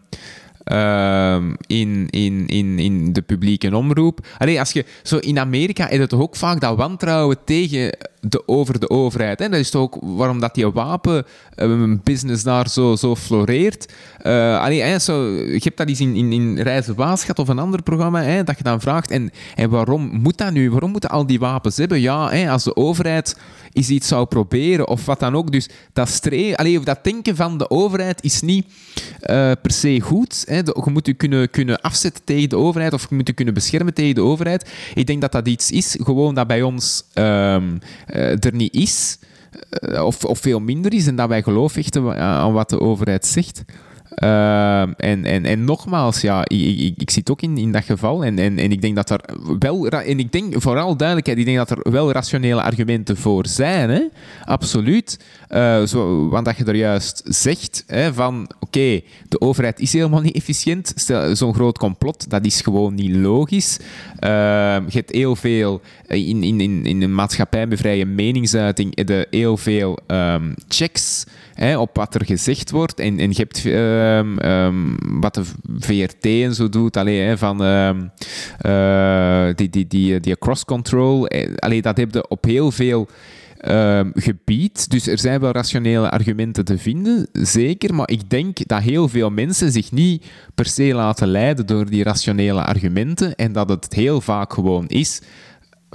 ehm, 0.65 1.55
in, 1.67 2.07
in, 2.11 2.47
in, 2.47 2.79
in 2.79 3.13
de 3.13 3.23
publieke 3.23 3.77
omroep? 3.77 4.27
Allee, 4.39 4.59
als 4.59 4.73
je, 4.73 4.85
zo 5.03 5.17
in 5.19 5.39
Amerika 5.39 5.89
is 5.89 5.99
het 5.99 6.09
toch 6.09 6.21
ook 6.21 6.37
vaak 6.37 6.61
dat 6.61 6.77
wantrouwen 6.77 7.37
tegen 7.45 7.97
de, 8.29 8.43
over 8.47 8.81
de 8.81 8.91
overheid. 8.91 9.39
Hè? 9.39 9.49
Dat 9.49 9.59
is 9.59 9.75
ook 9.75 9.97
waarom 10.01 10.41
dat 10.41 10.55
die 10.55 10.71
wapenbusiness 10.71 12.43
daar 12.43 12.69
zo, 12.69 12.97
zo 12.97 13.17
floreert. 13.17 13.93
Eh, 14.19 14.61
allee, 14.61 15.01
zo, 15.01 15.29
je 15.31 15.61
hebt 15.63 15.77
dat 15.77 15.89
eens 15.89 16.01
in, 16.01 16.15
in, 16.15 16.33
in 16.33 16.59
Reizen 16.59 16.95
Waas 16.95 17.21
gehad 17.21 17.39
of 17.39 17.49
een 17.49 17.59
ander 17.59 17.83
programma, 17.83 18.23
hè, 18.23 18.45
dat 18.45 18.59
je 18.59 18.65
dan 18.65 18.81
vraagt, 18.81 19.11
en, 19.11 19.31
en 19.55 19.71
waarom 19.71 20.11
moet 20.13 20.39
dat 20.39 20.53
nu? 20.53 20.71
Waarom 20.71 20.91
moeten 20.91 21.11
al 21.11 21.27
die 21.27 21.39
wapens 21.39 21.77
hebben? 21.77 22.01
Ja, 22.01 22.49
als 22.49 22.65
de 22.65 22.77
overheid 22.77 23.37
eens 23.73 23.89
iets 23.89 24.09
zou 24.09 24.27
proberen 24.27 24.89
of 24.89 25.07
wat 25.07 25.21
dan 25.21 25.37
ook. 25.37 25.53
Dus 25.53 25.69
dat 25.93 26.09
streven, 26.09 26.57
allee, 26.57 26.81
dat 26.81 27.05
denken 27.05 27.37
van 27.37 27.59
de 27.59 27.71
overheid 27.71 28.23
is 28.23 28.41
niet 28.41 28.67
eh, 29.21 29.51
per 29.63 29.71
se 29.71 30.01
goed. 30.01 30.45
Hè. 30.47 30.63
De- 30.63 30.81
je 30.85 30.91
moet 30.91 31.07
je 31.07 31.15
kunnen, 31.15 31.51
kunnen 31.51 31.81
afzetten 31.81 32.25
tegen 32.25 32.49
de 32.49 32.57
overheid 32.57 32.93
of 32.93 33.07
je 33.09 33.15
moet 33.15 33.27
je 33.27 33.33
kunnen 33.33 33.55
beschermen 33.55 33.95
tegen 33.95 34.15
de 34.15 34.21
overheid. 34.21 34.71
Ik 34.95 35.07
denk 35.07 35.21
dat 35.21 35.33
dat 35.33 35.49
iets 35.49 35.71
is, 35.71 35.97
gewoon 36.03 36.35
dat 36.35 36.47
bij 36.47 36.63
ons 36.63 37.05
ehm, 37.13 37.63
eh, 38.07 38.14
er 38.15 38.55
niet 38.55 38.75
is. 38.75 39.19
eh, 39.71 40.05
of, 40.05 40.25
of 40.25 40.39
veel 40.39 40.61
minder 40.61 40.95
is 40.95 41.07
en 41.07 41.17
dat 41.17 41.29
wij 41.29 41.43
geloof 41.43 41.75
hechten 41.75 42.03
wa- 42.05 42.17
aan 42.17 42.53
wat 42.53 42.71
de 42.71 42.81
overheid 42.81 43.27
zegt. 43.27 43.63
Ehm, 44.15 44.93
en, 44.97 45.25
en, 45.25 45.45
en 45.45 45.65
nogmaals, 45.65 46.21
ja, 46.21 46.41
ik, 46.45 46.79
ik, 46.79 46.95
ik- 46.97 47.11
zit 47.11 47.31
ook 47.31 47.43
in, 47.43 47.59
in 47.59 47.73
dat 47.73 47.85
geval. 47.85 48.25
En, 48.25 48.39
en, 48.39 48.59
en 48.59 48.73
ik 48.73 48.81
denk 48.83 48.97
dat 48.97 49.11
er 49.11 49.21
wel, 49.59 49.89
en 49.89 50.19
ik 50.19 50.33
denk 50.33 50.55
vooral 50.63 50.97
duidelijkheid, 50.97 51.39
ik 51.39 51.45
denk 51.45 51.57
dat 51.57 51.71
er 51.71 51.93
wel 51.93 52.13
rationele 52.13 52.63
argumenten 52.63 53.17
voor 53.17 53.47
zijn. 53.47 53.91
Hè? 53.91 54.01
Absoluut. 54.45 55.19
Eh, 55.49 55.83
zo, 55.83 56.29
want 56.29 56.45
dat 56.45 56.57
je 56.57 56.65
er 56.65 56.75
juist 56.77 57.23
zegt 57.25 57.85
hè, 57.87 58.15
van 58.15 58.51
oké, 58.61 59.01
de 59.29 59.41
overheid 59.41 59.81
is 59.81 59.93
helemaal 59.93 60.21
niet 60.21 60.35
efficiënt. 60.37 60.93
Zo'n 61.33 61.55
groot 61.55 61.79
complot, 61.79 62.31
dat 62.31 62.45
is 62.45 62.61
gewoon 62.61 62.95
niet 62.95 63.15
logisch. 63.17 63.79
Ehm, 64.19 64.83
je 64.89 64.97
hebt 64.99 65.13
heel 65.13 65.37
veel 65.37 65.81
eh, 66.07 66.29
in, 66.29 66.43
in, 66.43 66.61
in, 66.61 66.87
in 66.87 67.03
een 67.03 67.15
maatschappij 67.15 67.67
met 67.67 67.79
vrije 67.79 68.07
meningsuiting, 68.07 68.93
je 68.95 69.27
heel 69.31 69.57
veel 69.57 69.99
ehm, 70.07 70.53
checks 70.69 71.25
hè, 71.55 71.79
op 71.79 71.97
wat 71.97 72.15
er 72.15 72.25
gezegd 72.25 72.71
wordt. 72.71 73.01
En, 73.01 73.19
en 73.19 73.31
je 73.31 73.37
hebt 73.37 73.67
ehm, 73.67 74.39
ehm, 74.39 75.21
wat 75.21 75.35
de 75.35 75.45
VRT 75.79 76.25
en 76.25 76.55
zo 76.55 76.69
doet, 76.69 76.97
allee, 76.97 77.21
hè, 77.21 77.39
van 77.39 77.65
ehm, 77.65 78.03
eh, 78.59 79.55
die, 79.55 79.71
die, 79.71 79.87
die, 79.87 80.21
die 80.21 80.39
cross-control. 80.39 81.27
eh, 81.29 81.55
allee, 81.57 81.83
dat 81.83 81.97
heb 81.97 82.15
je 82.15 82.29
op 82.29 82.45
heel 82.45 82.71
veel 82.71 83.09
ehm, 83.59 84.11
gebied. 84.15 84.91
Dus 84.91 85.07
er 85.07 85.19
zijn 85.19 85.41
wel 85.41 85.51
rationele 85.51 86.11
argumenten 86.11 86.65
te 86.65 86.79
vinden, 86.79 87.29
zeker. 87.33 87.95
Maar 87.95 88.11
ik 88.11 88.31
denk 88.31 88.67
dat 88.67 88.83
heel 88.83 89.09
veel 89.09 89.31
mensen 89.31 89.73
zich 89.73 89.93
niet 89.93 90.27
per 90.55 90.67
se 90.67 90.95
laten 90.95 91.29
leiden 91.29 91.67
door 91.67 91.91
die 91.91 92.03
rationele 92.03 92.65
argumenten. 92.65 93.35
En 93.35 93.53
dat 93.53 93.69
het 93.69 93.87
heel 93.95 94.21
vaak 94.21 94.53
gewoon 94.53 94.87
is 94.87 95.21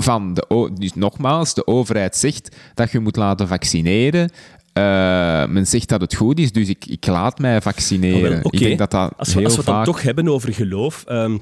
van 0.01 0.33
de, 0.33 0.71
dus 0.73 0.93
nogmaals, 0.93 1.53
de 1.53 1.67
overheid 1.67 2.15
zegt 2.15 2.55
dat 2.73 2.91
je 2.91 2.99
moet 2.99 3.15
laten 3.15 3.47
vaccineren. 3.47 4.31
Eh, 4.79 5.47
men 5.47 5.67
zegt 5.67 5.89
dat 5.89 6.01
het 6.01 6.15
goed 6.15 6.39
is, 6.39 6.51
dus 6.51 6.69
ik, 6.69 6.85
ik 6.85 7.07
laat 7.07 7.39
mij 7.39 7.61
vaccineren. 7.61 8.43
Ah. 8.43 8.45
Ik 8.51 8.59
denk 8.59 8.77
dat 8.77 8.91
dat 8.91 9.11
Als 9.17 9.33
we, 9.33 9.43
als 9.43 9.53
we 9.53 9.61
het 9.61 9.69
dan 9.69 9.83
toch 9.83 10.01
hebben 10.01 10.27
over 10.27 10.53
geloof. 10.53 11.03
ehm, 11.07 11.37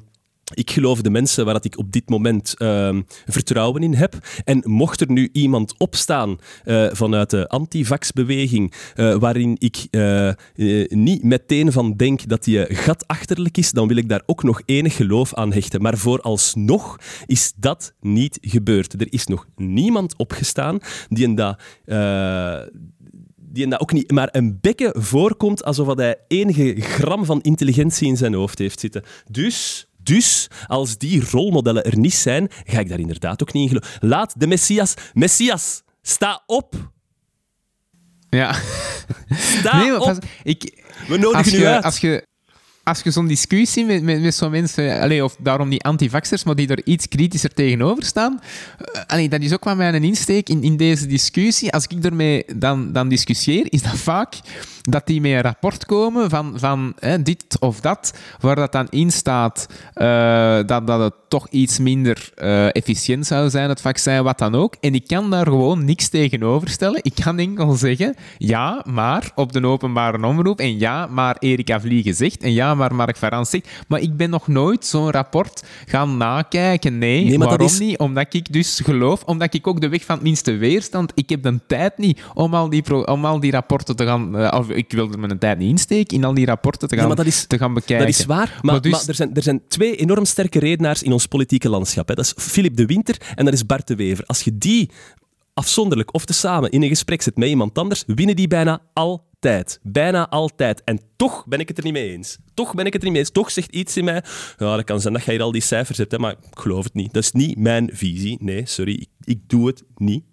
ik 0.54 0.72
geloof 0.72 1.02
de 1.02 1.10
mensen 1.10 1.46
waar 1.46 1.54
dat 1.54 1.66
ik 1.66 1.78
op 1.78 1.92
dit 1.92 2.10
moment 2.10 2.54
ehm, 2.58 3.02
vertrouwen 3.26 3.84
in 3.84 3.94
heb. 3.94 4.18
En 4.44 4.62
mocht 4.64 5.02
er 5.02 5.12
nu 5.12 5.30
iemand 5.32 5.74
opstaan 5.78 6.38
eh, 6.64 6.88
vanuit 6.92 7.30
de 7.30 7.48
antivax-beweging, 7.48 8.74
eh, 8.96 9.16
waarin 9.16 9.56
ik 9.60 9.88
niet 10.90 11.24
meteen 11.24 11.72
van 11.72 11.94
denk 11.96 12.28
dat 12.28 12.44
die 12.44 12.76
gatachterlijk 12.76 13.58
is, 13.58 13.72
dan 13.72 13.88
wil 13.88 13.98
ik 13.98 14.10
daar 14.10 14.22
ook 14.26 14.44
nog 14.44 14.62
enig 14.66 14.96
geloof 14.96 15.34
aan 15.34 15.54
hechten. 15.54 15.82
Maar 15.82 15.98
vooralsnog 15.98 16.98
is 17.26 17.54
dat 17.56 17.94
niet 18.00 18.38
gebeurd. 18.42 19.02
Er 19.02 19.14
is 19.14 19.26
nog 19.26 19.48
niemand 19.56 20.18
opgestaan 20.18 20.80
die 21.10 21.26
een 21.26 21.36
dat. 21.36 21.60
Die 23.58 23.68
dat 23.68 23.80
ook 23.80 23.92
niet 23.92 24.12
maar 24.12 24.30
een 24.32 24.58
bekken 24.62 25.02
voorkomt 25.04 25.64
alsof 25.64 25.96
hij 25.96 26.18
enige 26.28 26.76
gram 26.82 27.26
van 27.26 27.42
intelligentie 27.42 28.08
in 28.08 28.18
zijn 28.18 28.34
hoofd 28.34 28.60
heeft 28.60 28.80
zitten. 28.80 29.04
Dus, 29.32 29.88
dus, 29.98 30.48
als 30.68 30.98
die 30.98 31.24
rolmodellen 31.32 31.84
er 31.84 31.98
niet 31.98 32.14
zijn, 32.14 32.48
ga 32.66 32.80
ik 32.80 32.90
daar 32.90 33.00
inderdaad 33.00 33.42
ook 33.42 33.54
niet 33.54 33.72
in 33.72 33.78
geloven. 33.78 34.08
Laat 34.10 34.34
de 34.40 34.48
Messias... 34.48 34.94
Messias, 35.14 35.84
sta 36.02 36.44
op! 36.46 36.76
Ja. 38.30 38.54
Sta 39.60 39.78
Nee, 39.78 40.00
op! 40.00 40.06
pas- 40.06 40.18
ik, 40.44 40.84
We 41.08 41.18
nodigen 41.18 41.36
als 41.36 41.50
je, 41.50 41.68
uit. 41.68 41.84
als 41.84 41.98
je, 41.98 42.27
als 42.88 43.02
je 43.02 43.12
zo'n 43.12 43.28
discussie 43.28 43.86
met, 43.86 44.04
met, 44.04 44.22
met 44.22 44.36
zo'n 44.36 44.52
mensen, 44.52 45.00
allee, 45.00 45.24
of 45.24 45.36
daarom 45.40 45.70
die 45.70 45.84
antivaxers, 45.84 46.44
maar 46.44 46.56
die 46.56 46.68
er 46.68 46.82
iets 46.86 47.08
kritischer 47.08 47.54
tegenover 47.54 48.04
staan, 48.04 48.40
eh, 48.78 49.02
allee, 49.08 49.30
dat 49.30 49.42
is 49.42 49.54
ook 49.54 49.64
wel 49.64 49.76
mijn 49.76 50.04
insteek 50.04 50.50
in, 50.50 50.64
in 50.64 50.78
deze 50.78 51.08
discussie. 51.08 51.72
Als 51.72 51.88
ik 51.88 52.06
ermee 52.06 52.46
dan, 52.56 52.92
dan 52.92 53.10
discussieer, 53.10 53.66
is 53.70 53.82
dat 53.82 53.98
vaak 53.98 54.34
dat 54.90 55.08
die 55.08 55.22
met 55.22 55.32
een 55.32 55.42
rapport 55.42 55.86
komen 55.86 56.30
van, 56.30 56.54
van 56.56 56.94
hè, 57.00 57.22
dit 57.22 57.46
of 57.60 57.80
dat, 57.80 58.14
waar 58.40 58.56
dat 58.56 58.72
dan 58.72 58.88
in 58.90 59.12
staat 59.12 59.68
eh, 59.94 60.60
dat, 60.66 60.88
dat 60.88 61.00
het 61.00 61.14
toch 61.28 61.48
iets 61.50 61.80
minder 61.80 62.32
eh, 62.36 62.76
efficiënt 62.76 63.26
zou 63.26 63.50
zijn, 63.50 63.70
het 63.70 63.82
vaccin, 63.82 64.24
wat 64.24 64.38
dan 64.38 64.56
ook. 64.56 64.76
En 64.80 64.94
ik 64.94 65.08
kan 65.08 65.30
daar 65.30 65.46
gewoon 65.46 65.86
niks 65.86 66.10
tegenover 66.10 66.70
stellen. 66.70 67.00
Ik 67.04 67.16
kan 67.24 67.40
enkel 67.40 67.74
zeggen, 67.74 68.16
ja, 68.38 68.84
maar 68.86 69.32
op 69.36 69.52
de 69.52 69.66
openbare 69.66 70.26
omroep, 70.28 70.60
en 70.60 70.80
ja, 70.80 71.08
maar 71.08 71.36
Erika 71.40 71.80
Vliegen 71.80 72.14
zegt, 72.14 72.44
en 72.44 72.54
ja, 72.54 72.76
maar 72.78 72.96
Mark 72.96 73.18
Verans 73.18 73.50
zegt. 73.50 73.70
Maar 73.88 74.00
ik 74.00 74.18
ben 74.18 74.30
nog 74.30 74.48
nooit 74.48 74.86
zo'n 74.86 75.12
rapport 75.12 75.64
gaan 75.86 76.18
nakijken. 76.18 76.98
Nee, 76.98 77.38
waarom 77.38 77.66
is- 77.68 77.80
niet? 77.80 77.98
Omdat 77.98 78.34
ik 78.34 78.54
dus 78.54 78.80
geloof, 78.84 79.24
omdat 79.24 79.54
ik 79.54 79.68
ook 79.68 79.82
de 79.82 79.90
weg 79.90 80.06
van 80.06 80.16
het 80.16 80.24
minste 80.24 80.56
weerstand, 80.56 81.12
ik 81.16 81.30
heb 81.30 81.44
de 81.44 81.60
tijd 81.68 81.98
niet 81.98 82.22
om 82.34 82.54
al 82.54 82.70
die, 82.70 82.82
pro- 82.82 83.02
om 83.02 83.26
al 83.26 83.40
die 83.40 83.52
rapporten 83.52 83.96
te 83.96 84.06
gaan, 84.06 84.38
eh, 84.38 84.60
of 84.60 84.70
ik 84.70 84.92
wil 84.92 85.12
er 85.12 85.20
mijn 85.20 85.40
tijd 85.40 85.58
niet 85.58 85.70
insteken, 85.70 86.18
in 86.18 86.24
al 86.24 86.34
die 86.34 86.46
rapporten 86.46 86.88
te 86.88 86.94
Ja, 86.96 87.00
gaan, 87.00 87.08
maar 87.10 87.18
dat 87.18 87.26
is- 87.34 87.46
te 87.48 87.58
gaan 87.58 87.74
bekijken. 87.74 88.06
Dat 88.06 88.16
is 88.16 88.26
waar, 88.26 88.38
maar, 88.38 88.60
Maar 88.74 88.82
dus- 88.82 88.92
maar 88.92 89.04
er, 89.08 89.16
zijn, 89.16 89.36
er 89.36 89.44
zijn 89.44 89.62
twee 89.68 89.96
enorm 89.96 90.26
sterke 90.26 90.60
redenaars 90.60 91.04
in 91.04 91.12
ons 91.12 91.26
politieke 91.26 91.70
landschap. 91.70 92.08
Hè. 92.08 92.14
Dat 92.16 92.26
is 92.26 92.34
Philip 92.38 92.76
de 92.76 92.86
Winter 92.86 93.16
en 93.36 93.46
dat 93.46 93.54
is 93.54 93.66
Bart 93.66 93.88
de 93.88 93.96
Wever. 93.96 94.24
Als 94.26 94.42
je 94.42 94.58
die 94.58 94.90
afzonderlijk 95.54 96.14
of 96.14 96.26
tezamen 96.26 96.72
in 96.72 96.82
een 96.84 96.88
gesprek 96.90 97.22
zet 97.22 97.38
met 97.38 97.50
iemand 97.50 97.78
anders, 97.78 98.04
winnen 98.08 98.36
die 98.36 98.48
bijna 98.48 98.80
altijd. 99.40 99.80
Bijna 99.84 100.30
altijd. 100.30 100.84
En 100.84 101.00
toch 101.16 101.46
ben 101.48 101.60
ik 101.60 101.68
het 101.68 101.78
er 101.78 101.84
niet 101.84 101.94
mee 101.94 102.12
eens. 102.12 102.38
Toch 102.54 102.74
ben 102.74 102.86
ik 102.86 102.94
het 102.94 103.02
er 103.02 103.08
niet 103.08 103.18
mee 103.18 103.22
eens. 103.22 103.32
Toch 103.32 103.52
zegt 103.52 103.72
iets 103.72 103.98
in 103.98 104.04
mij... 104.04 104.24
Ja, 104.58 104.76
dat 104.76 104.84
kan 104.84 105.02
zijn 105.02 105.14
dat 105.14 105.24
je 105.24 105.32
hier 105.32 105.42
al 105.42 105.52
die 105.52 105.62
cijfers 105.62 105.98
hebt, 105.98 106.12
hè, 106.12 106.20
maar 106.20 106.32
ik 106.32 106.60
geloof 106.60 106.84
het 106.84 106.94
niet. 106.94 107.14
Dat 107.14 107.24
is 107.24 107.32
niet 107.32 107.58
mijn 107.58 107.90
visie. 107.94 108.38
Nee, 108.40 108.66
sorry, 108.66 108.94
ik, 108.94 109.10
ik 109.24 109.50
doe 109.50 109.68
het 109.68 109.84
niet. 109.96 110.24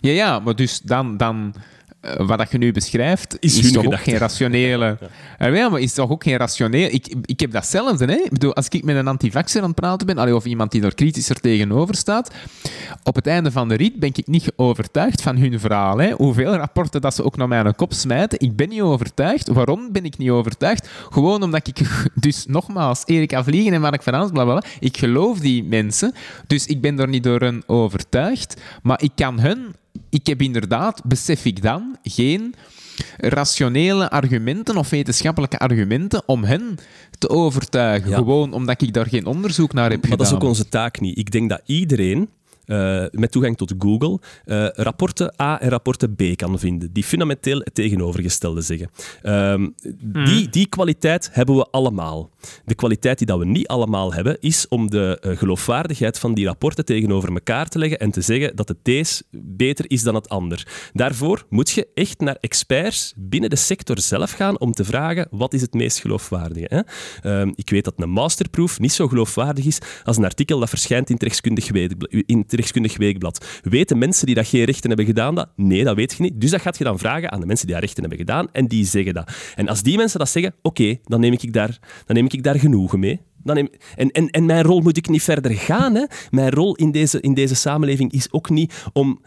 Ja, 0.00 0.10
ja, 0.10 0.38
maar 0.38 0.56
dus 0.56 0.80
dan, 0.80 1.16
dan 1.16 1.54
eh, 2.00 2.26
wat 2.26 2.38
dat 2.38 2.50
je 2.50 2.58
nu 2.58 2.72
beschrijft, 2.72 3.36
Is 3.40 3.72
toch 3.72 3.86
ook 3.86 4.00
geen 4.00 4.16
rationele... 4.16 4.98
Ja. 5.38 5.46
ja, 5.46 5.68
maar 5.68 5.80
is 5.80 5.92
toch 5.92 6.10
ook 6.10 6.22
geen 6.22 6.36
rationeel... 6.36 6.88
Ik, 6.90 7.14
ik 7.24 7.40
heb 7.40 7.50
datzelfde, 7.50 8.04
hè. 8.04 8.14
Ik 8.14 8.30
bedoel, 8.30 8.54
als 8.54 8.68
ik 8.68 8.84
met 8.84 8.96
een 8.96 9.08
antivaxer 9.08 9.60
aan 9.62 9.66
het 9.66 9.80
praten 9.80 10.06
ben, 10.06 10.18
allee, 10.18 10.34
of 10.34 10.44
iemand 10.44 10.70
die 10.70 10.82
er 10.82 10.94
kritischer 10.94 11.40
tegenover 11.40 11.94
staat, 11.94 12.34
op 13.02 13.14
het 13.14 13.26
einde 13.26 13.50
van 13.50 13.68
de 13.68 13.74
rit 13.74 13.98
ben 13.98 14.08
ik 14.08 14.26
niet 14.26 14.52
overtuigd 14.56 15.22
van 15.22 15.36
hun 15.36 15.60
verhaal. 15.60 15.98
Hè. 15.98 16.10
Hoeveel 16.10 16.54
rapporten 16.54 17.00
dat 17.00 17.14
ze 17.14 17.24
ook 17.24 17.36
naar 17.36 17.48
mijn 17.48 17.74
kop 17.74 17.92
smijten, 17.92 18.40
ik 18.40 18.56
ben 18.56 18.68
niet 18.68 18.80
overtuigd. 18.80 19.48
Waarom 19.48 19.92
ben 19.92 20.04
ik 20.04 20.18
niet 20.18 20.30
overtuigd? 20.30 20.88
Gewoon 21.10 21.42
omdat 21.42 21.66
ik, 21.66 21.80
dus 22.14 22.46
nogmaals, 22.46 23.02
Erika 23.06 23.44
Vliegen 23.44 23.72
en 23.72 23.80
Mark 23.80 24.02
van 24.02 24.14
Aans, 24.14 24.30
bla, 24.30 24.44
bla, 24.44 24.62
ik 24.80 24.96
geloof 24.96 25.38
die 25.38 25.64
mensen, 25.64 26.14
dus 26.46 26.66
ik 26.66 26.80
ben 26.80 26.98
er 26.98 27.08
niet 27.08 27.22
door 27.22 27.40
hen 27.40 27.62
overtuigd, 27.66 28.60
maar 28.82 29.02
ik 29.02 29.10
kan 29.14 29.40
hun 29.40 29.74
ik 30.10 30.26
heb 30.26 30.42
inderdaad, 30.42 31.04
besef 31.04 31.44
ik 31.44 31.62
dan, 31.62 31.96
geen 32.02 32.54
rationele 33.16 34.10
argumenten 34.10 34.76
of 34.76 34.90
wetenschappelijke 34.90 35.58
argumenten 35.58 36.22
om 36.26 36.44
hen 36.44 36.78
te 37.18 37.28
overtuigen. 37.28 38.10
Ja. 38.10 38.16
Gewoon 38.16 38.52
omdat 38.52 38.82
ik 38.82 38.92
daar 38.92 39.06
geen 39.06 39.26
onderzoek 39.26 39.72
naar 39.72 39.90
heb 39.90 40.00
Maar 40.00 40.10
dat 40.10 40.20
is 40.20 40.26
gedaan. 40.26 40.42
ook 40.42 40.48
onze 40.48 40.68
taak 40.68 41.00
niet. 41.00 41.18
Ik 41.18 41.30
denk 41.30 41.48
dat 41.48 41.60
iedereen 41.66 42.28
eh, 42.70 43.04
met 43.10 43.32
toegang 43.32 43.56
tot 43.56 43.74
Google 43.78 44.20
eh, 44.44 44.66
rapporten 44.72 45.34
A 45.40 45.60
en 45.60 45.68
rapporten 45.68 46.14
B 46.14 46.22
kan 46.36 46.58
vinden, 46.58 46.92
die 46.92 47.04
fundamenteel 47.04 47.58
het 47.58 47.74
tegenovergestelde 47.74 48.60
zeggen. 48.60 48.90
Ehm, 49.22 49.68
die, 50.24 50.48
die 50.48 50.66
kwaliteit 50.66 51.28
hebben 51.32 51.56
we 51.56 51.66
allemaal. 51.70 52.30
De 52.64 52.74
kwaliteit 52.74 53.18
die 53.18 53.26
dat 53.26 53.38
we 53.38 53.46
niet 53.46 53.66
allemaal 53.66 54.12
hebben, 54.12 54.36
is 54.40 54.68
om 54.68 54.90
de 54.90 55.18
eh, 55.20 55.36
geloofwaardigheid 55.36 56.18
van 56.18 56.34
die 56.34 56.46
rapporten 56.46 56.84
tegenover 56.84 57.32
elkaar 57.32 57.68
te 57.68 57.78
leggen 57.78 57.98
en 57.98 58.10
te 58.10 58.20
zeggen 58.20 58.56
dat 58.56 58.68
het 58.68 58.78
deze 58.82 59.22
beter 59.30 59.84
is 59.90 60.02
dan 60.02 60.14
het 60.14 60.28
ander. 60.28 60.90
Daarvoor 60.92 61.44
moet 61.48 61.70
je 61.70 61.88
echt 61.94 62.20
naar 62.20 62.36
experts 62.40 63.12
binnen 63.16 63.50
de 63.50 63.56
sector 63.56 64.00
zelf 64.00 64.32
gaan 64.32 64.60
om 64.60 64.72
te 64.72 64.84
vragen 64.84 65.28
wat 65.30 65.54
is 65.54 65.60
het 65.60 65.74
meest 65.74 65.98
geloofwaardige. 65.98 66.66
Hè? 66.68 66.80
Ehm, 67.30 67.52
ik 67.54 67.70
weet 67.70 67.84
dat 67.84 67.94
een 67.96 68.10
masterproef 68.10 68.80
niet 68.80 68.92
zo 68.92 69.08
geloofwaardig 69.08 69.64
is 69.64 69.78
als 70.04 70.16
een 70.16 70.24
artikel 70.24 70.58
dat 70.58 70.68
verschijnt 70.68 71.08
in 71.08 71.14
het 71.14 71.24
rechtskundig, 72.42 72.96
weekblad. 72.96 73.46
Weten 73.62 73.98
mensen 73.98 74.26
die 74.26 74.34
dat 74.34 74.46
geen 74.46 74.64
rechten 74.64 74.88
hebben 74.88 75.06
gedaan 75.06 75.34
dat? 75.34 75.48
Nee, 75.56 75.84
dat 75.84 75.96
weet 75.96 76.14
je 76.16 76.22
niet. 76.22 76.40
Dus 76.40 76.50
dat 76.50 76.60
gaat 76.60 76.78
je 76.78 76.84
dan 76.84 76.98
vragen 76.98 77.32
aan 77.32 77.40
de 77.40 77.46
mensen 77.46 77.66
die 77.66 77.74
dat 77.74 77.84
rechten 77.84 78.00
hebben 78.00 78.18
gedaan 78.18 78.48
en 78.52 78.66
die 78.66 78.84
zeggen 78.84 79.14
dat. 79.14 79.32
En 79.54 79.68
als 79.68 79.82
die 79.82 79.96
mensen 79.96 80.18
dat 80.18 80.28
zeggen, 80.28 80.54
oké, 80.62 80.96
dan, 81.04 81.20
neem 81.20 81.32
ik 81.32 81.52
daar, 81.52 81.78
dan 82.06 82.16
neem 82.16 82.24
daar 82.38 82.58
genoegen 82.58 82.98
mee. 82.98 83.20
Dan 83.42 83.56
en, 83.56 84.10
en, 84.10 84.30
en 84.30 84.46
mijn 84.46 84.62
rol 84.62 84.80
moet 84.80 84.96
ik 84.96 85.08
niet 85.08 85.22
verder 85.22 85.50
gaan. 85.50 85.94
Hè. 85.94 86.04
Mijn 86.30 86.50
rol 86.50 86.74
in 86.74 86.90
deze, 86.90 87.20
in 87.20 87.34
deze 87.34 87.54
samenleving 87.54 88.12
is 88.12 88.32
ook 88.32 88.50
niet 88.50 88.84
om 88.92 89.20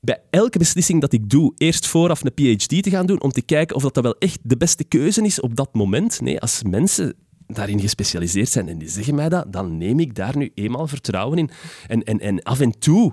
bij 0.00 0.22
elke 0.30 0.58
beslissing 0.58 1.00
dat 1.00 1.12
ik 1.12 1.30
doe, 1.30 1.52
eerst 1.56 1.86
vooraf 1.86 2.24
een 2.24 2.34
PhD 2.34 2.82
te 2.82 2.90
gaan 2.90 3.06
doen 3.06 3.20
om 3.20 3.30
te 3.30 3.42
kijken 3.42 3.76
of 3.76 3.82
dat, 3.82 3.94
dat 3.94 4.04
wel 4.04 4.18
echt 4.18 4.38
de 4.42 4.56
beste 4.56 4.84
keuze 4.84 5.22
is 5.22 5.40
op 5.40 5.56
dat 5.56 5.74
moment. 5.74 6.20
Nee, 6.20 6.40
als 6.40 6.62
mensen 6.62 7.14
daarin 7.46 7.80
gespecialiseerd 7.80 8.48
zijn 8.48 8.68
en 8.68 8.78
die 8.78 8.88
zeggen 8.88 9.14
mij 9.14 9.28
dat, 9.28 9.52
dan 9.52 9.76
neem 9.76 10.00
ik 10.00 10.14
daar 10.14 10.36
nu 10.36 10.50
eenmaal 10.54 10.86
vertrouwen 10.86 11.38
in. 11.38 11.50
En, 11.86 12.02
en, 12.02 12.20
en 12.20 12.42
af 12.42 12.60
en 12.60 12.78
toe 12.78 13.12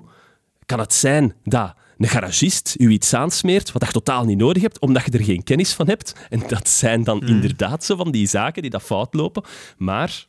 kan 0.66 0.78
het 0.78 0.92
zijn 0.92 1.34
dat 1.44 1.74
een 1.98 2.08
garagist 2.08 2.74
u 2.78 2.90
iets 2.90 3.14
aansmeert 3.14 3.72
wat 3.72 3.86
je 3.86 3.92
totaal 3.92 4.24
niet 4.24 4.38
nodig 4.38 4.62
hebt, 4.62 4.78
omdat 4.78 5.04
je 5.04 5.10
er 5.10 5.24
geen 5.24 5.42
kennis 5.42 5.72
van 5.72 5.88
hebt. 5.88 6.14
En 6.28 6.42
dat 6.48 6.68
zijn 6.68 7.04
dan 7.04 7.26
inderdaad 7.26 7.84
zo 7.84 7.96
van 7.96 8.10
die 8.10 8.26
zaken 8.26 8.62
die 8.62 8.70
dat 8.70 8.82
fout 8.82 9.14
lopen. 9.14 9.42
Maar 9.76 10.26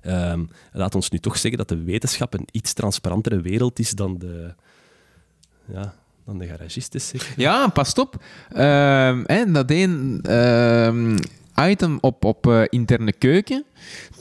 ehm, 0.00 0.44
laat 0.72 0.94
ons 0.94 1.10
nu 1.10 1.18
toch 1.18 1.38
zeggen 1.38 1.58
dat 1.58 1.68
de 1.68 1.82
wetenschap 1.82 2.34
een 2.34 2.48
iets 2.50 2.72
transparantere 2.72 3.40
wereld 3.40 3.78
is 3.78 3.90
dan 3.90 4.18
de, 4.18 4.54
ja, 5.72 5.94
dan 6.26 6.38
de 6.38 6.46
garagist 6.46 6.94
is. 6.94 7.12
Ja, 7.36 7.68
past 7.68 7.98
op. 7.98 8.24
Ehm, 8.48 9.22
hè, 9.26 9.52
dat 9.52 9.70
één 9.70 10.20
item 11.60 11.98
op, 12.00 12.24
op 12.24 12.46
eh, 12.46 12.62
interne 12.68 13.12
keuken. 13.12 13.64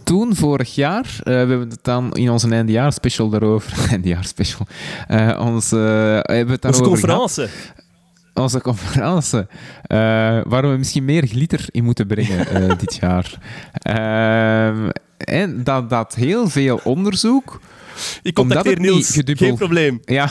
Toen, 0.03 0.36
vorig 0.36 0.76
jaar, 0.76 1.06
eh, 1.18 1.24
we 1.24 1.32
hebben 1.32 1.70
het 1.70 1.80
dan 1.84 2.12
in 2.14 2.30
onze 2.30 2.49
eindjaarspecial 2.49 3.30
daarover... 3.30 3.74
eindjaarspecial. 3.91 4.68
eh 5.08 5.40
onze, 5.45 5.76
hebben 6.26 6.45
we 6.48 6.52
het 6.52 6.66
Onze 6.66 6.82
conferentie. 6.84 7.45
onze 8.34 8.62
conferentie, 8.62 9.41
waar 10.49 10.62
we 10.72 10.76
misschien 10.78 11.06
meer 11.06 11.28
glitter 11.28 11.66
in 11.72 11.84
moeten 11.84 12.08
brengen 12.08 12.78
dit 12.84 12.95
jaar. 12.95 13.38
En 15.18 15.64
dat, 15.64 15.90
dat 15.90 16.16
heel 16.16 16.49
veel 16.49 16.80
onderzoek, 16.84 17.60
Ik 18.24 18.34
contacteer 18.34 18.80
Niels, 18.80 19.10
gedubbeld- 19.12 19.48
geen 19.49 19.58
probleem. 19.58 19.99
ja, 20.06 20.30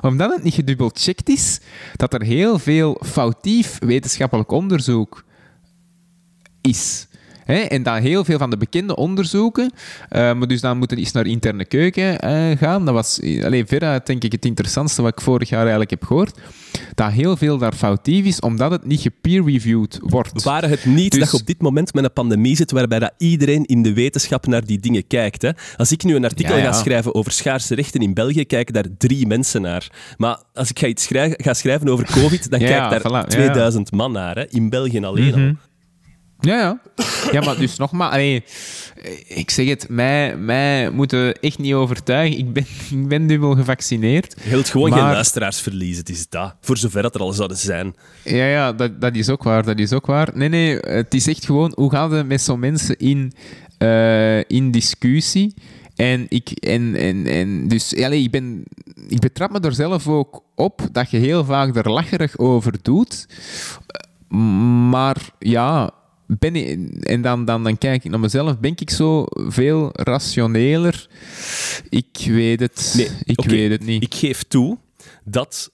omdat 0.00 0.34
het 0.34 0.42
niet 0.42 0.54
gedubbelcheckt 0.54 1.28
is, 1.38 1.60
dat 1.96 2.14
er 2.14 2.22
heel 2.22 2.58
veel 2.58 3.00
foutief 3.04 3.78
wetenschappelijk 3.78 4.50
onderzoek 4.50 5.24
is. 6.60 7.08
Hè, 7.50 7.58
en 7.60 7.82
dan 7.82 7.96
heel 7.96 8.24
veel 8.24 8.38
van 8.38 8.50
de 8.50 8.56
bekende 8.56 8.96
onderzoeken, 8.96 9.72
eh, 10.08 10.32
maar 10.34 10.48
dus 10.48 10.60
dan 10.60 10.78
moeten 10.78 10.96
we 10.96 11.02
eens 11.02 11.12
naar 11.12 11.26
interne 11.26 11.64
keuken 11.64 12.20
eh, 12.20 12.58
gaan. 12.58 12.84
Dat 12.84 12.94
was 12.94 13.20
eh, 13.20 13.44
alleen 13.44 13.66
veruit 13.66 14.06
denk 14.06 14.24
ik 14.24 14.32
het 14.32 14.44
interessantste 14.44 15.02
wat 15.02 15.12
ik 15.12 15.20
vorig 15.20 15.48
jaar 15.48 15.60
eigenlijk 15.60 15.90
heb 15.90 16.04
gehoord. 16.04 16.38
Dat 16.94 17.10
heel 17.10 17.36
veel 17.36 17.58
daar 17.58 17.72
foutief 17.72 18.24
is, 18.24 18.40
omdat 18.40 18.70
het 18.70 18.84
niet 18.84 19.00
gepeer-reviewed 19.00 19.98
wordt. 20.02 20.42
Waren 20.42 20.70
het 20.70 20.84
niet 20.84 21.10
Dus- 21.10 21.20
dat 21.20 21.30
je 21.30 21.36
op 21.36 21.46
dit 21.46 21.60
moment 21.62 21.94
met 21.94 22.04
een 22.04 22.12
pandemie 22.12 22.56
zit 22.56 22.70
waarbij 22.70 22.98
dat 22.98 23.12
iedereen 23.18 23.64
in 23.64 23.82
de 23.82 23.92
wetenschap 23.92 24.46
naar 24.46 24.64
die 24.64 24.78
dingen 24.78 25.06
kijkt? 25.06 25.42
Hè? 25.42 25.50
Als 25.76 25.92
ik 25.92 26.04
nu 26.04 26.14
een 26.14 26.24
artikel 26.24 26.56
Ja, 26.56 26.62
ja. 26.62 26.72
ga 26.72 26.78
schrijven 26.78 27.14
over 27.14 27.32
schaarse 27.32 27.74
rechten 27.74 28.00
in 28.00 28.14
België, 28.14 28.44
kijken 28.44 28.74
daar 28.74 28.86
drie 28.98 29.26
mensen 29.26 29.62
naar. 29.62 29.90
Maar 30.16 30.42
als 30.54 30.70
ik 30.70 30.78
ga 30.78 30.86
iets 30.86 31.04
schrijven, 31.04 31.44
ga 31.44 31.54
schrijven 31.54 31.88
over 31.88 32.06
COVID, 32.12 32.50
dan 32.50 32.60
Ja, 32.60 32.66
kijkt 32.66 32.90
daar 32.90 33.00
voilà, 33.00 33.28
ja, 33.28 33.38
ja. 33.42 33.50
2000 33.50 33.92
man 33.92 34.12
naar. 34.12 34.36
Hè? 34.36 34.48
In 34.48 34.68
België 34.68 35.04
alleen 35.04 35.34
al. 35.34 35.68
Ja, 36.40 36.58
ja. 36.58 36.80
Ja, 37.32 37.40
maar 37.40 37.56
dus 37.56 37.76
nogmaals, 37.76 38.12
allee, 38.12 38.44
ik 39.26 39.50
zeg 39.50 39.68
het, 39.68 39.86
mij, 39.88 40.36
mij 40.36 40.90
moeten 40.90 41.40
echt 41.40 41.58
niet 41.58 41.74
overtuigen. 41.74 42.38
Ik 42.38 42.52
ben, 42.52 42.66
ik 43.00 43.08
ben 43.08 43.26
dubbel 43.26 43.54
gevaccineerd. 43.54 44.36
Je 44.42 44.50
wilt 44.50 44.68
gewoon 44.68 44.92
geen 44.92 45.02
luisteraars 45.02 45.60
verliezen, 45.60 45.98
het 45.98 46.08
is 46.08 46.28
dat. 46.28 46.54
Voor 46.60 46.76
zover 46.76 47.02
dat 47.02 47.14
er 47.14 47.20
al 47.20 47.32
zouden 47.32 47.56
zijn. 47.56 47.94
Ja, 48.24 48.46
ja, 48.46 48.72
dat, 48.72 49.00
dat 49.00 49.14
is 49.14 49.28
ook 49.28 49.42
waar, 49.42 49.64
dat 49.64 49.78
is 49.78 49.92
ook 49.92 50.06
waar. 50.06 50.28
Nee, 50.34 50.48
nee, 50.48 50.76
het 50.76 51.14
is 51.14 51.26
echt 51.26 51.44
gewoon, 51.44 51.72
hoe 51.74 51.90
gaan 51.90 52.10
we 52.10 52.22
met 52.22 52.40
zo'n 52.40 52.60
mensen 52.60 52.96
in, 52.96 53.32
eh, 53.78 54.38
in 54.38 54.70
discussie? 54.70 55.54
En 55.96 56.26
ik, 56.28 56.50
en, 56.50 56.94
en, 56.94 57.26
en 57.26 57.68
dus, 57.68 58.02
allee, 58.02 58.22
ik, 58.22 58.30
ben, 58.30 58.62
ik 59.08 59.18
betrap 59.18 59.50
me 59.50 59.60
er 59.60 59.74
zelf 59.74 60.08
ook 60.08 60.42
op 60.54 60.88
dat 60.92 61.10
je 61.10 61.18
heel 61.18 61.44
vaak 61.44 61.76
er 61.76 61.90
lacherig 61.90 62.38
over 62.38 62.72
doet. 62.82 63.26
Maar 64.90 65.16
ja, 65.38 65.90
ben 66.38 66.56
ik, 66.56 67.04
en 67.04 67.22
dan, 67.22 67.44
dan, 67.44 67.64
dan 67.64 67.78
kijk 67.78 68.04
ik 68.04 68.10
naar 68.10 68.20
mezelf, 68.20 68.58
ben 68.58 68.72
ik 68.76 68.90
zo 68.90 69.24
veel 69.28 69.90
rationeler? 69.92 71.08
Ik 71.88 72.18
weet 72.26 72.60
het. 72.60 72.92
Nee, 72.96 73.08
ik 73.24 73.44
weet 73.44 73.70
het 73.70 73.84
niet. 73.84 74.02
Ik 74.02 74.14
geef 74.14 74.42
toe 74.42 74.78
dat 75.24 75.70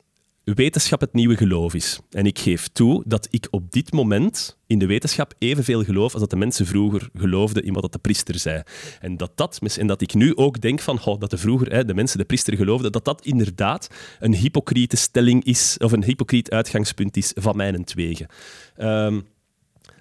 wetenschap 0.55 1.01
het 1.01 1.13
nieuwe 1.13 1.37
geloof 1.37 1.75
is. 1.75 2.01
En 2.11 2.27
ik 2.27 2.39
geef 2.39 2.69
toe 2.69 3.03
dat 3.07 3.29
ik 3.31 3.47
op 3.51 3.73
dit 3.73 3.93
moment 3.93 4.59
in 4.67 4.79
de 4.79 4.87
wetenschap 4.87 5.35
evenveel 5.39 5.85
geloof 5.85 6.13
als 6.13 6.21
dat 6.21 6.31
de 6.31 6.37
mensen 6.37 6.67
vroeger 6.67 7.09
geloofden 7.15 7.65
in 7.65 7.73
wat 7.73 7.93
de 7.93 7.99
priester 7.99 8.39
zei. 8.39 8.63
En 9.01 9.17
dat, 9.17 9.31
dat, 9.35 9.77
en 9.79 9.87
dat 9.87 10.01
ik 10.01 10.15
nu 10.15 10.37
ook 10.37 10.61
denk 10.61 10.81
van 10.81 11.01
dat 11.19 11.31
de 11.31 11.39
vroeger 11.39 11.73
hè, 11.73 11.85
de 11.85 11.95
mensen 11.95 12.19
de 12.19 12.25
priester 12.25 12.57
geloofden, 12.57 12.93
dat 12.93 13.05
dat 13.05 13.25
inderdaad 13.25 13.89
een 14.21 14.35
hypocriete 14.35 14.97
stelling 14.97 15.45
is, 15.45 15.77
of 15.79 15.93
een 15.93 16.05
hypocriet 16.05 16.51
uitgangspunt 16.51 17.17
is 17.17 17.33
van 17.35 17.57
mijn 17.57 17.85
twegen. 17.85 18.27
Ehm, 18.77 19.21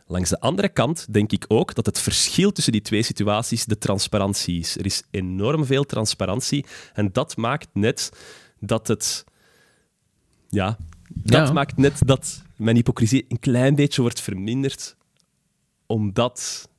Langs 0.08 0.30
de 0.30 0.40
andere 0.40 0.70
kant 0.70 1.14
denk 1.14 1.32
ik 1.32 1.46
ook 1.48 1.76
dat 1.76 1.86
het 1.86 2.00
verschil 2.00 2.52
tussen 2.52 2.72
die 2.72 2.82
twee 2.82 3.04
situaties 3.04 3.66
de 3.66 3.78
transparantie 3.78 4.60
is. 4.60 4.78
Er 4.78 4.86
is 4.86 5.04
enorm 5.12 5.66
veel 5.66 5.84
transparantie 5.84 6.66
en 6.94 7.10
dat 7.12 7.38
maakt 7.38 7.68
net 7.74 8.12
dat 8.60 8.88
het. 8.88 9.24
Ja, 10.50 10.78
dat 11.08 11.48
Ja. 11.48 11.54
maakt 11.54 11.78
net 11.78 12.00
dat 12.06 12.44
mijn 12.56 12.76
hypocrisie 12.76 13.26
een 13.30 13.40
klein 13.40 13.76
beetje 13.76 14.02
wordt 14.02 14.22
verminderd, 14.22 14.96
omdat 15.86 16.70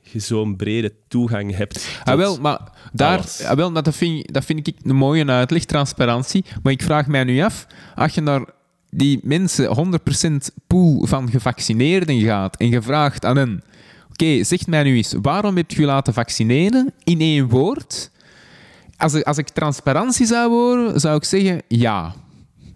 je 0.00 0.18
zo'n 0.18 0.56
brede 0.56 0.94
toegang 1.08 1.56
hebt. 1.56 1.74
tot- 1.74 2.04
Ah, 2.04 2.16
wel, 2.16 2.40
maar, 2.40 2.72
daar, 2.92 3.18
ah, 3.44 3.56
wel, 3.56 3.72
dat, 3.72 3.94
vind, 3.96 4.32
dat 4.32 4.44
vind 4.44 4.66
ik 4.66 4.76
een 4.82 4.96
mooie 4.96 5.24
uitleg, 5.26 5.64
transparantie. 5.64 6.44
Maar 6.62 6.72
ik 6.72 6.82
vraag 6.82 7.06
mij 7.06 7.24
nu 7.24 7.40
af, 7.42 7.66
als 7.94 8.14
je 8.14 8.20
naar 8.20 8.44
die 8.90 9.20
mensen 9.22 9.98
100% 10.50 10.54
pool 10.66 11.06
van 11.06 11.30
gevaccineerden 11.30 12.20
gaat 12.20 12.56
en 12.56 12.68
je 12.68 12.82
vraagt 12.82 13.24
aan 13.24 13.36
hen, 13.36 13.62
oké, 14.10 14.44
zeg 14.44 14.66
mij 14.66 14.82
nu 14.82 14.96
eens, 14.96 15.14
waarom 15.22 15.56
heb 15.56 15.70
je 15.70 15.80
je 15.80 15.86
laten 15.86 16.12
vaccineren 16.14 16.92
in 17.04 17.20
één 17.20 17.48
woord? 17.48 18.10
Als 18.96 19.14
ik, 19.14 19.22
als 19.22 19.38
ik 19.38 19.48
transparantie 19.48 20.26
zou 20.26 20.50
horen, 20.50 21.00
zou 21.00 21.16
ik 21.16 21.24
zeggen 21.24 21.62
ja. 21.68 22.14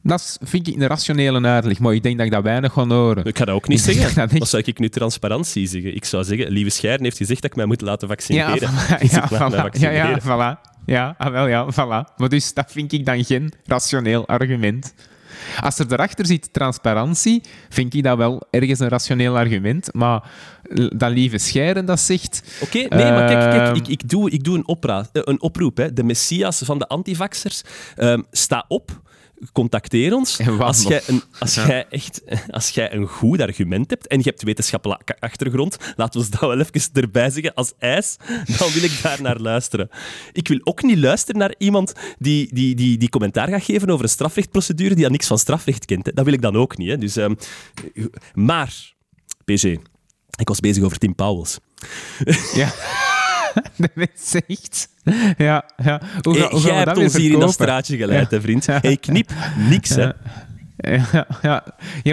Dat 0.04 0.38
vind 0.42 0.68
ik 0.68 0.74
een 0.74 0.86
rationele 0.86 1.40
uitleg, 1.40 1.78
maar 1.78 1.94
ik 1.94 2.02
denk 2.02 2.16
dat 2.16 2.26
ik 2.26 2.32
dat 2.32 2.42
weinig 2.42 2.72
ga 2.72 2.86
horen. 2.86 3.24
Ik 3.24 3.38
ga 3.38 3.44
dat 3.44 3.54
ook 3.54 3.68
niet 3.68 3.88
Ik 3.88 3.94
zeggen. 3.94 4.38
Wat 4.38 4.48
zou 4.48 4.62
ik 4.66 4.78
nu 4.78 4.88
transparantie 4.88 5.66
zeggen? 5.66 5.94
Ik 5.94 6.04
zou 6.04 6.24
zeggen, 6.24 6.50
Lieve 6.50 6.70
Scheiden 6.70 7.04
heeft 7.04 7.16
gezegd 7.16 7.42
dat 7.42 7.50
ik 7.50 7.56
mij 7.56 7.66
moet 7.66 7.80
laten 7.80 8.08
Ja, 8.08 8.14
vaccineren. 8.14 8.68
voilà, 8.70 9.00
Dus 9.00 9.10
ja, 9.10 9.24
ik 9.24 9.30
laat 9.30 9.50
mij 9.50 9.60
voilà, 9.60 9.78
ja, 9.80 9.90
ja, 9.90 10.10
vaccineren. 10.10 10.56
voilà. 10.58 10.70
Ja, 10.86 11.14
ah, 11.18 11.32
wel, 11.32 11.46
ja, 11.46 11.66
voilà. 11.72 12.16
Maar 12.16 12.28
dus 12.28 12.54
dat 12.54 12.72
vind 12.72 12.92
ik 12.92 13.06
dan 13.06 13.24
geen 13.24 13.52
rationeel 13.64 14.26
argument. 14.28 14.94
Als 15.60 15.78
er 15.78 15.88
daarachter 15.88 16.26
zit 16.26 16.52
transparantie, 16.52 17.42
vind 17.68 17.94
ik 17.94 18.02
dat 18.02 18.16
wel 18.16 18.42
ergens 18.50 18.78
een 18.78 18.88
rationeel 18.88 19.36
argument. 19.36 19.88
Maar 19.94 20.22
l- 20.62 20.96
dat 20.96 21.10
lieve 21.10 21.38
scheiden 21.38 21.86
dat 21.86 22.00
zegt... 22.00 22.42
Oké, 22.62 22.78
nee, 22.78 22.88
maar 23.12 23.26
kijk, 23.26 23.50
kijk 23.50 23.66
Ehm. 23.66 23.74
ik, 23.76 23.88
ik 23.88 24.08
doe, 24.08 24.30
ik 24.30 24.44
doe 24.44 24.56
een, 24.56 24.68
opra- 24.68 25.08
eh, 25.12 25.22
een 25.24 25.42
oproep. 25.42 25.76
Hè. 25.76 25.92
De 25.92 26.04
messias 26.04 26.62
van 26.64 26.78
de 26.78 26.86
antivaxers, 26.88 27.62
ehm, 27.96 28.22
sta 28.30 28.64
op, 28.68 29.00
contacteer 29.52 30.14
ons. 30.14 30.40
Als 30.58 30.82
jij, 30.82 31.02
een, 31.06 31.22
als, 31.38 31.54
Ja. 31.54 31.84
echt, 31.88 32.22
als 32.50 32.68
jij 32.68 32.92
een 32.94 33.06
goed 33.06 33.40
argument 33.40 33.90
hebt 33.90 34.06
en 34.06 34.18
je 34.18 34.24
hebt 34.24 34.42
wetenschappelijke 34.42 35.16
achtergrond, 35.20 35.76
laten 35.96 36.20
we 36.20 36.28
dat 36.30 36.40
wel 36.40 36.58
even 36.60 36.90
erbij 36.92 37.30
zeggen 37.30 37.54
als 37.54 37.72
ijs, 37.78 38.16
dan 38.58 38.70
wil 38.72 38.82
ik 38.82 38.98
daar 39.02 39.22
naar 39.22 39.38
luisteren. 39.38 39.88
Ik 40.32 40.48
wil 40.48 40.60
ook 40.64 40.82
niet 40.82 40.98
luisteren 40.98 41.40
naar 41.40 41.54
iemand 41.58 41.92
die, 42.18 42.54
die, 42.54 42.74
die, 42.74 42.98
die 42.98 43.08
commentaar 43.08 43.48
gaat 43.48 43.64
geven 43.64 43.90
over 43.90 44.04
een 44.04 44.10
strafrechtprocedure 44.10 44.94
die 44.94 45.04
aan 45.04 45.12
niks 45.12 45.26
van 45.26 45.38
strafrecht 45.38 45.84
kent. 45.84 46.06
Hè. 46.06 46.12
Dat 46.12 46.24
wil 46.24 46.34
ik 46.34 46.42
dan 46.42 46.56
ook 46.56 46.76
niet. 46.76 46.88
Hè. 46.88 46.98
Dus, 46.98 47.16
ehm, 47.16 47.34
maar, 48.34 48.94
PG, 49.44 49.64
ik 50.38 50.48
was 50.48 50.60
bezig 50.60 50.82
over 50.84 50.98
Tim 50.98 51.14
Pauwels. 51.14 51.58
Ja. 52.54 52.72
de 53.76 53.88
mens 53.94 54.10
zegt... 54.14 54.88
Ja, 55.38 55.64
ja. 55.84 56.00
Hoe, 56.22 56.34
ga, 56.34 56.40
Hey, 56.40 56.48
hoe 56.50 56.60
gaan 56.60 56.60
jij 56.60 56.70
we 56.70 56.72
hebt 56.72 56.84
dat 56.86 56.96
ons 56.96 57.16
hier 57.16 57.32
in 57.32 57.38
dat 57.38 57.52
straatje 57.52 57.96
geleid, 57.96 58.30
Ja. 58.30 58.36
hè, 58.36 58.42
vriend. 58.42 58.64
Ja. 58.64 58.82
Ik 58.82 59.00
knip 59.00 59.30
niks, 59.68 59.88
hè. 59.88 60.02
Ja. 60.02 60.14
Ja, 60.76 61.26
ja. 61.42 61.64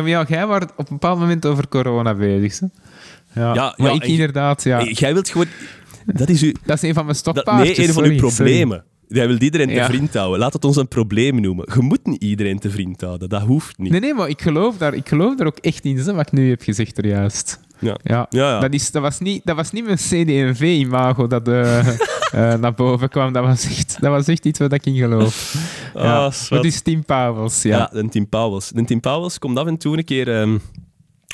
maar 0.02 0.08
ja, 0.08 0.26
jij 0.28 0.48
was 0.48 0.62
op 0.64 0.78
een 0.78 0.86
bepaald 0.90 1.20
moment 1.20 1.46
over 1.46 1.68
corona 1.68 2.16
bezig. 2.16 2.60
Hè? 2.60 2.68
Ja, 3.42 3.54
Ja, 3.54 3.74
maar 3.78 3.88
ja, 3.90 3.96
ik 3.96 4.04
inderdaad, 4.04 4.64
ja. 4.64 4.78
Hey, 4.78 4.92
Jij 4.92 5.14
wilt 5.14 5.30
gewoon... 5.30 5.48
Dat 6.06 6.30
is 6.30 6.42
uw... 6.42 6.52
Dat 6.66 6.76
is 6.76 6.82
een 6.90 6.94
van 6.94 7.06
mijn 7.06 7.18
Dat, 7.24 7.36
stokpaardjes. 7.36 7.78
nee, 7.78 7.88
een 7.88 7.94
van 7.94 8.04
sorry, 8.04 8.20
uw 8.20 8.30
sorry. 8.30 8.82
Jij 9.12 9.28
wil 9.28 9.38
iedereen 9.42 9.70
Ja. 9.70 9.86
te 9.86 9.92
vriend 9.94 10.14
houden. 10.14 10.40
Laat 10.40 10.54
het 10.54 10.66
ons 10.66 10.76
een 10.76 10.88
probleem 10.88 11.42
noemen. 11.42 11.68
Je 11.74 11.82
moet 11.82 12.06
niet 12.06 12.24
iedereen 12.24 12.60
te 12.60 12.70
vriend 12.70 13.02
houden. 13.02 13.30
Dat 13.30 13.42
hoeft 13.42 13.78
niet. 13.78 13.92
Nee, 13.92 14.00
nee, 14.00 14.14
maar 14.14 14.30
ik 14.30 14.42
geloof 14.42 14.78
daar, 14.78 14.94
ik 14.94 15.08
geloof 15.08 15.36
daar 15.36 15.48
ook 15.48 15.58
echt 15.58 15.86
in, 15.86 16.04
wat 16.04 16.20
ik 16.20 16.32
nu 16.32 16.50
heb 16.50 16.62
gezegd 16.62 16.98
er 16.98 17.06
juist. 17.08 17.60
Ja. 17.80 17.98
Ja, 18.04 18.28
Ja, 18.30 18.50
ja. 18.50 18.60
Dat, 18.60 18.74
is, 18.74 18.92
dat, 18.92 19.02
was 19.02 19.20
niet, 19.20 19.42
dat 19.46 19.56
was 19.56 19.72
niet 19.72 19.86
mijn 19.86 19.98
CD&V-imago 19.98 21.28
dat 21.28 21.48
eh, 21.48 21.88
eh, 21.88 22.60
naar 22.60 22.74
boven 22.74 23.10
kwam. 23.10 23.34
Dat 23.34 23.44
was 23.46 23.66
echt, 23.66 23.98
dat 24.02 24.12
was 24.12 24.28
echt 24.28 24.46
iets 24.46 24.60
wat 24.60 24.74
ik 24.74 24.86
in 24.86 24.96
geloof. 24.96 25.56
Ja. 25.94 26.02
Ah, 26.26 26.32
zwart. 26.32 26.64
dat 26.64 26.72
is 26.72 26.82
Tim 26.82 27.06
Pauwels, 27.06 27.62
ja. 27.62 27.90
Ja, 27.94 28.08
Tim 28.10 28.30
Pauwels. 28.30 28.72
Tim 28.86 29.00
Pauwels 29.00 29.40
komt 29.40 29.58
af 29.58 29.68
en 29.68 29.78
toe 29.78 29.98
een 29.98 30.04
keer... 30.06 30.40
ehm, 30.42 30.58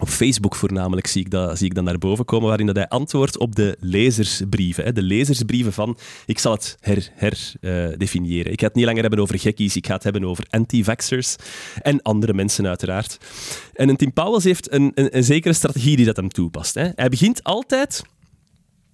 op 0.01 0.07
Facebook 0.07 0.55
voornamelijk 0.55 1.07
zie 1.07 1.21
ik, 1.21 1.31
dat, 1.31 1.57
zie 1.57 1.67
ik 1.67 1.75
dat 1.75 1.83
naar 1.83 1.97
boven 1.97 2.25
komen, 2.25 2.47
waarin 2.47 2.65
dat 2.65 2.75
hij 2.75 2.87
antwoordt 2.87 3.37
op 3.37 3.55
de 3.55 3.77
lezersbrieven. 3.79 4.83
Hè. 4.83 4.93
De 4.93 5.01
lezersbrieven 5.01 5.73
van... 5.73 5.97
Ik 6.25 6.39
zal 6.39 6.51
het 6.51 6.77
herdefiniëren. 6.79 7.53
Her, 7.59 7.97
definiëren. 7.97 8.51
ik 8.51 8.59
ga 8.59 8.65
het 8.65 8.75
niet 8.75 8.85
langer 8.85 9.01
hebben 9.01 9.19
over 9.19 9.39
gekkies, 9.39 9.75
ik 9.75 9.87
ga 9.87 9.93
het 9.93 10.03
hebben 10.03 10.23
over 10.23 10.45
anti-vaxxers 10.49 11.35
en 11.81 12.01
andere 12.01 12.33
mensen 12.33 12.67
uiteraard. 12.67 13.17
En 13.73 13.95
Tim 13.95 14.13
Pauwels 14.13 14.43
heeft 14.43 14.71
een, 14.71 14.91
een, 14.95 15.17
een 15.17 15.23
zekere 15.23 15.53
strategie 15.53 15.95
die 15.95 16.05
dat 16.05 16.15
hem 16.15 16.29
toepast. 16.29 16.73
Hè. 16.73 16.89
Hij 16.95 17.09
begint 17.09 17.43
altijd 17.43 18.03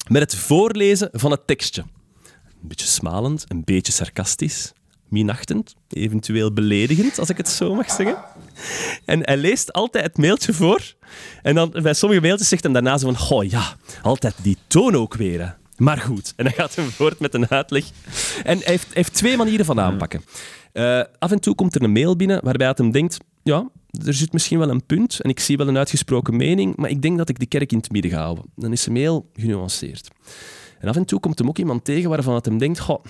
met 0.10 0.22
het 0.22 0.36
voorlezen 0.36 1.10
van 1.12 1.32
het 1.32 1.48
tekstje. 1.48 1.82
Een 2.62 2.68
beetje 2.68 2.88
smalend, 2.88 3.46
een 3.48 3.64
beetje 3.64 3.92
sarcastisch, 3.92 4.74
minachtend, 5.12 5.76
eventueel 5.90 6.54
beledigend, 6.54 7.20
als 7.20 7.30
ik 7.30 7.38
het 7.38 7.50
zo 7.50 7.76
mag 7.76 7.92
zeggen. 7.92 8.18
En 9.06 9.20
hij 9.26 9.38
leest 9.38 9.74
altijd 9.74 10.04
het 10.04 10.18
mailtje 10.18 10.54
voor. 10.54 10.94
En 11.42 11.56
dan 11.56 11.70
bij 11.82 11.94
sommige 11.94 12.22
mailtjes 12.22 12.48
zegt 12.48 12.64
hij 12.64 12.74
daarna 12.74 12.98
zo 12.98 13.14
van... 13.14 13.50
Ja, 13.50 13.76
altijd 14.02 14.36
die 14.42 14.58
toon 14.68 14.96
ook 14.96 15.14
weer. 15.14 15.58
Maar 15.78 15.98
goed. 15.98 16.34
En 16.36 16.46
hij 16.46 16.54
gaat 16.54 16.76
hem 16.76 16.90
voort 16.90 17.20
met 17.20 17.34
een 17.34 17.50
uitleg. 17.50 17.86
En 18.44 18.58
hij 18.58 18.72
heeft, 18.72 18.84
hij 18.84 18.94
heeft 18.94 19.14
twee 19.14 19.38
manieren 19.38 19.66
van 19.66 19.80
aanpakken. 19.80 20.24
Eh, 20.74 21.04
af 21.20 21.32
en 21.32 21.40
toe 21.40 21.56
komt 21.56 21.76
er 21.76 21.84
een 21.84 21.92
mail 21.92 22.16
binnen 22.16 22.44
waarbij 22.44 22.68
hij 22.68 22.76
hem 22.78 22.92
denkt... 22.92 23.18
Ja, 23.44 23.70
er 24.06 24.14
zit 24.14 24.34
misschien 24.34 24.60
wel 24.60 24.70
een 24.70 24.86
punt 24.86 25.20
en 25.20 25.30
ik 25.30 25.40
zie 25.40 25.58
wel 25.58 25.68
een 25.68 25.78
uitgesproken 25.78 26.36
mening, 26.36 26.76
maar 26.76 26.90
ik 26.90 27.02
denk 27.02 27.18
dat 27.18 27.30
ik 27.30 27.40
de 27.40 27.46
kerk 27.46 27.72
in 27.72 27.78
het 27.78 27.92
midden 27.92 28.12
ga 28.12 28.22
houden. 28.22 28.46
Dan 28.56 28.72
is 28.72 28.84
de 28.84 28.92
mail 28.92 29.30
genuanceerd. 29.34 30.08
En 30.80 30.88
af 30.88 30.96
en 30.96 31.06
toe 31.06 31.20
komt 31.20 31.40
hem 31.40 31.48
ook 31.48 31.58
iemand 31.58 31.86
tegen 31.86 32.10
waarvan 32.10 32.36
het 32.36 32.46
hem 32.46 32.58
denkt... 32.58 32.80
Goh, 32.80 33.04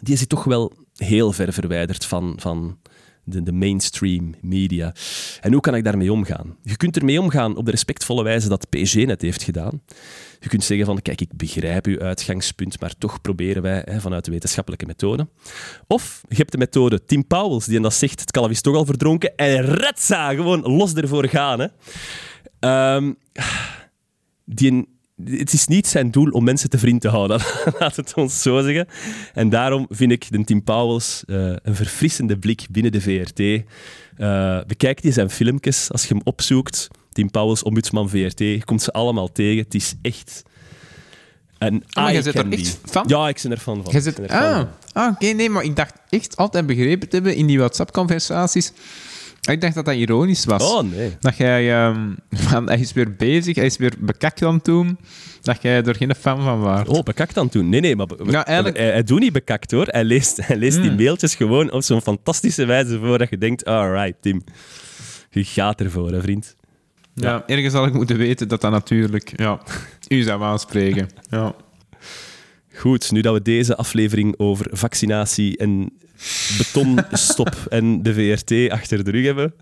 die 0.00 0.16
zit 0.16 0.28
toch 0.28 0.44
wel 0.44 0.72
heel 0.96 1.32
ver 1.32 1.52
verwijderd 1.52 2.04
van, 2.04 2.34
van 2.38 2.78
de, 3.26 3.42
de 3.42 3.52
mainstream 3.52 4.34
media. 4.40 4.94
En 5.40 5.52
hoe 5.52 5.60
kan 5.60 5.74
ik 5.74 5.84
daarmee 5.84 6.12
omgaan? 6.12 6.56
Je 6.62 6.76
kunt 6.76 6.96
ermee 6.96 7.20
omgaan 7.20 7.56
op 7.56 7.64
de 7.64 7.70
respectvolle 7.70 8.22
wijze 8.22 8.48
dat 8.48 8.68
PG 8.68 8.94
net 8.94 9.22
heeft 9.22 9.42
gedaan. 9.42 9.82
Je 10.40 10.48
kunt 10.48 10.64
zeggen 10.64 10.86
van, 10.86 11.02
kijk, 11.02 11.20
ik 11.20 11.36
begrijp 11.36 11.86
uw 11.86 12.00
uitgangspunt, 12.00 12.80
maar 12.80 12.94
toch 12.98 13.20
proberen 13.20 13.62
wij 13.62 13.82
hè, 13.84 14.00
vanuit 14.00 14.24
de 14.24 14.30
wetenschappelijke 14.30 14.86
methode. 14.86 15.28
Of 15.86 16.22
je 16.28 16.36
hebt 16.36 16.52
de 16.52 16.58
methode 16.58 17.04
Tim 17.04 17.26
Pauwels, 17.26 17.66
die 17.66 17.80
dan 17.80 17.92
zegt, 17.92 18.20
het 18.20 18.30
kalf 18.30 18.50
is 18.50 18.60
toch 18.60 18.76
al 18.76 18.84
verdronken, 18.84 19.36
en 19.36 19.64
retsa, 19.64 20.34
gewoon 20.34 20.60
los 20.60 20.94
ervoor 20.94 21.28
gaan. 21.28 21.60
Hè. 21.60 21.66
Ehm, 22.58 23.12
die, 24.44 24.88
het 25.24 25.52
is 25.52 25.66
niet 25.66 25.86
zijn 25.86 26.10
doel 26.10 26.30
om 26.30 26.44
mensen 26.44 26.70
te 26.70 26.78
vriend 26.78 27.00
te 27.00 27.08
houden, 27.08 27.40
laat 27.78 27.96
het 27.96 28.14
ons 28.14 28.42
zo 28.42 28.62
zeggen. 28.62 28.88
En 29.34 29.48
daarom 29.48 29.86
vind 29.90 30.12
ik 30.12 30.30
de 30.30 30.44
Tim 30.44 30.64
Pauwels 30.64 31.22
eh, 31.26 31.36
een 31.36 31.74
verfrissende 31.74 32.38
blik 32.38 32.66
binnen 32.70 32.92
de 32.92 33.00
VRT. 33.00 33.40
Eh, 33.40 34.60
bekijk 34.66 35.02
die 35.02 35.12
zijn 35.12 35.30
filmpjes 35.30 35.92
als 35.92 36.02
je 36.02 36.14
hem 36.14 36.22
opzoekt. 36.24 36.88
Tim 37.12 37.30
Pauwels, 37.30 37.62
ombudsman 37.62 38.08
VRT, 38.08 38.38
je 38.38 38.64
komt 38.64 38.82
ze 38.82 38.92
allemaal 38.92 39.32
tegen. 39.32 39.64
Het 39.64 39.74
is 39.74 39.94
echt 40.02 40.42
een 41.58 41.84
Oh, 41.88 42.02
maar 42.02 42.12
jij 42.12 42.22
er 42.22 42.52
echt 42.52 42.78
van? 42.84 43.04
Ja, 43.06 43.28
ik 43.28 43.40
ben 43.42 43.50
er 43.50 43.58
fan 43.58 43.82
van. 43.82 43.92
Jij 43.92 44.00
zit, 44.00 44.28
ah, 44.28 44.62
ah 44.92 45.12
oké, 45.12 45.26
nee, 45.26 45.50
maar 45.50 45.64
ik 45.64 45.76
dacht 45.76 45.94
echt 46.08 46.36
altijd 46.36 46.66
begrepen 46.66 47.08
te 47.08 47.14
hebben 47.14 47.36
in 47.36 47.46
die 47.46 47.58
WhatsApp-conversaties. 47.58 48.72
Ik 49.46 49.60
dacht 49.60 49.74
dat 49.74 49.84
dat 49.84 49.94
ironisch 49.94 50.44
was. 50.44 50.72
Oh, 50.72 50.82
nee. 50.82 51.16
Dat 51.20 51.36
jij, 51.36 51.74
ehm, 51.74 52.10
van, 52.48 52.66
hij 52.68 52.78
is 52.80 52.92
weer 52.92 53.14
bezig, 53.16 53.56
hij 53.56 53.66
is 53.66 53.76
weer 53.76 53.92
bekakt 53.98 54.42
aan 54.42 54.54
het 54.54 54.64
doen, 54.64 54.98
dat 55.42 55.62
jij 55.62 55.82
er 55.82 55.94
geen 55.94 56.14
fan 56.14 56.42
van 56.42 56.60
waart. 56.60 56.88
Oh, 56.88 57.02
bekakt 57.02 57.36
aan 57.38 57.44
het 57.44 57.52
doen. 57.52 57.68
Nee, 57.68 57.80
nee, 57.80 57.96
maar 57.96 58.06
Ja, 58.26 58.46
eigenlijk- 58.46 58.76
hij, 58.78 58.90
hij 58.90 59.02
doet 59.02 59.20
niet 59.20 59.32
bekakt 59.32 59.70
hoor. 59.70 59.86
Hij 59.86 60.04
leest, 60.04 60.36
hij 60.46 60.56
leest 60.56 60.76
die 60.80 60.86
Hmm. 60.88 60.96
mailtjes 60.96 61.34
gewoon 61.34 61.72
op 61.72 61.82
zo'n 61.82 62.02
fantastische 62.02 62.64
wijze 62.64 62.98
voor 62.98 63.18
dat 63.18 63.30
je 63.30 63.38
denkt, 63.38 63.64
alright, 63.64 64.22
Tim. 64.22 64.44
Je 65.30 65.44
gaat 65.44 65.80
ervoor, 65.80 66.10
hè, 66.12 66.20
vriend. 66.20 66.56
Ja, 67.14 67.42
ergens 67.46 67.74
had 67.74 67.86
ik 67.86 67.92
moeten 67.92 68.16
weten 68.16 68.48
dat 68.48 68.60
dat 68.60 68.70
natuurlijk 68.70 69.32
ja, 69.40 69.60
u 70.08 70.22
zou 70.22 70.42
aanspreken. 70.42 71.08
Ja. 71.30 71.54
Goed, 72.74 73.10
nu 73.12 73.20
dat 73.20 73.34
we 73.34 73.42
deze 73.42 73.76
aflevering 73.76 74.34
over 74.38 74.66
vaccinatie 74.70 75.56
en 75.56 75.90
betonstop 76.58 77.66
en 77.68 78.02
de 78.02 78.14
VRT 78.14 78.70
achter 78.70 79.04
de 79.04 79.10
rug 79.10 79.24
hebben, 79.24 79.54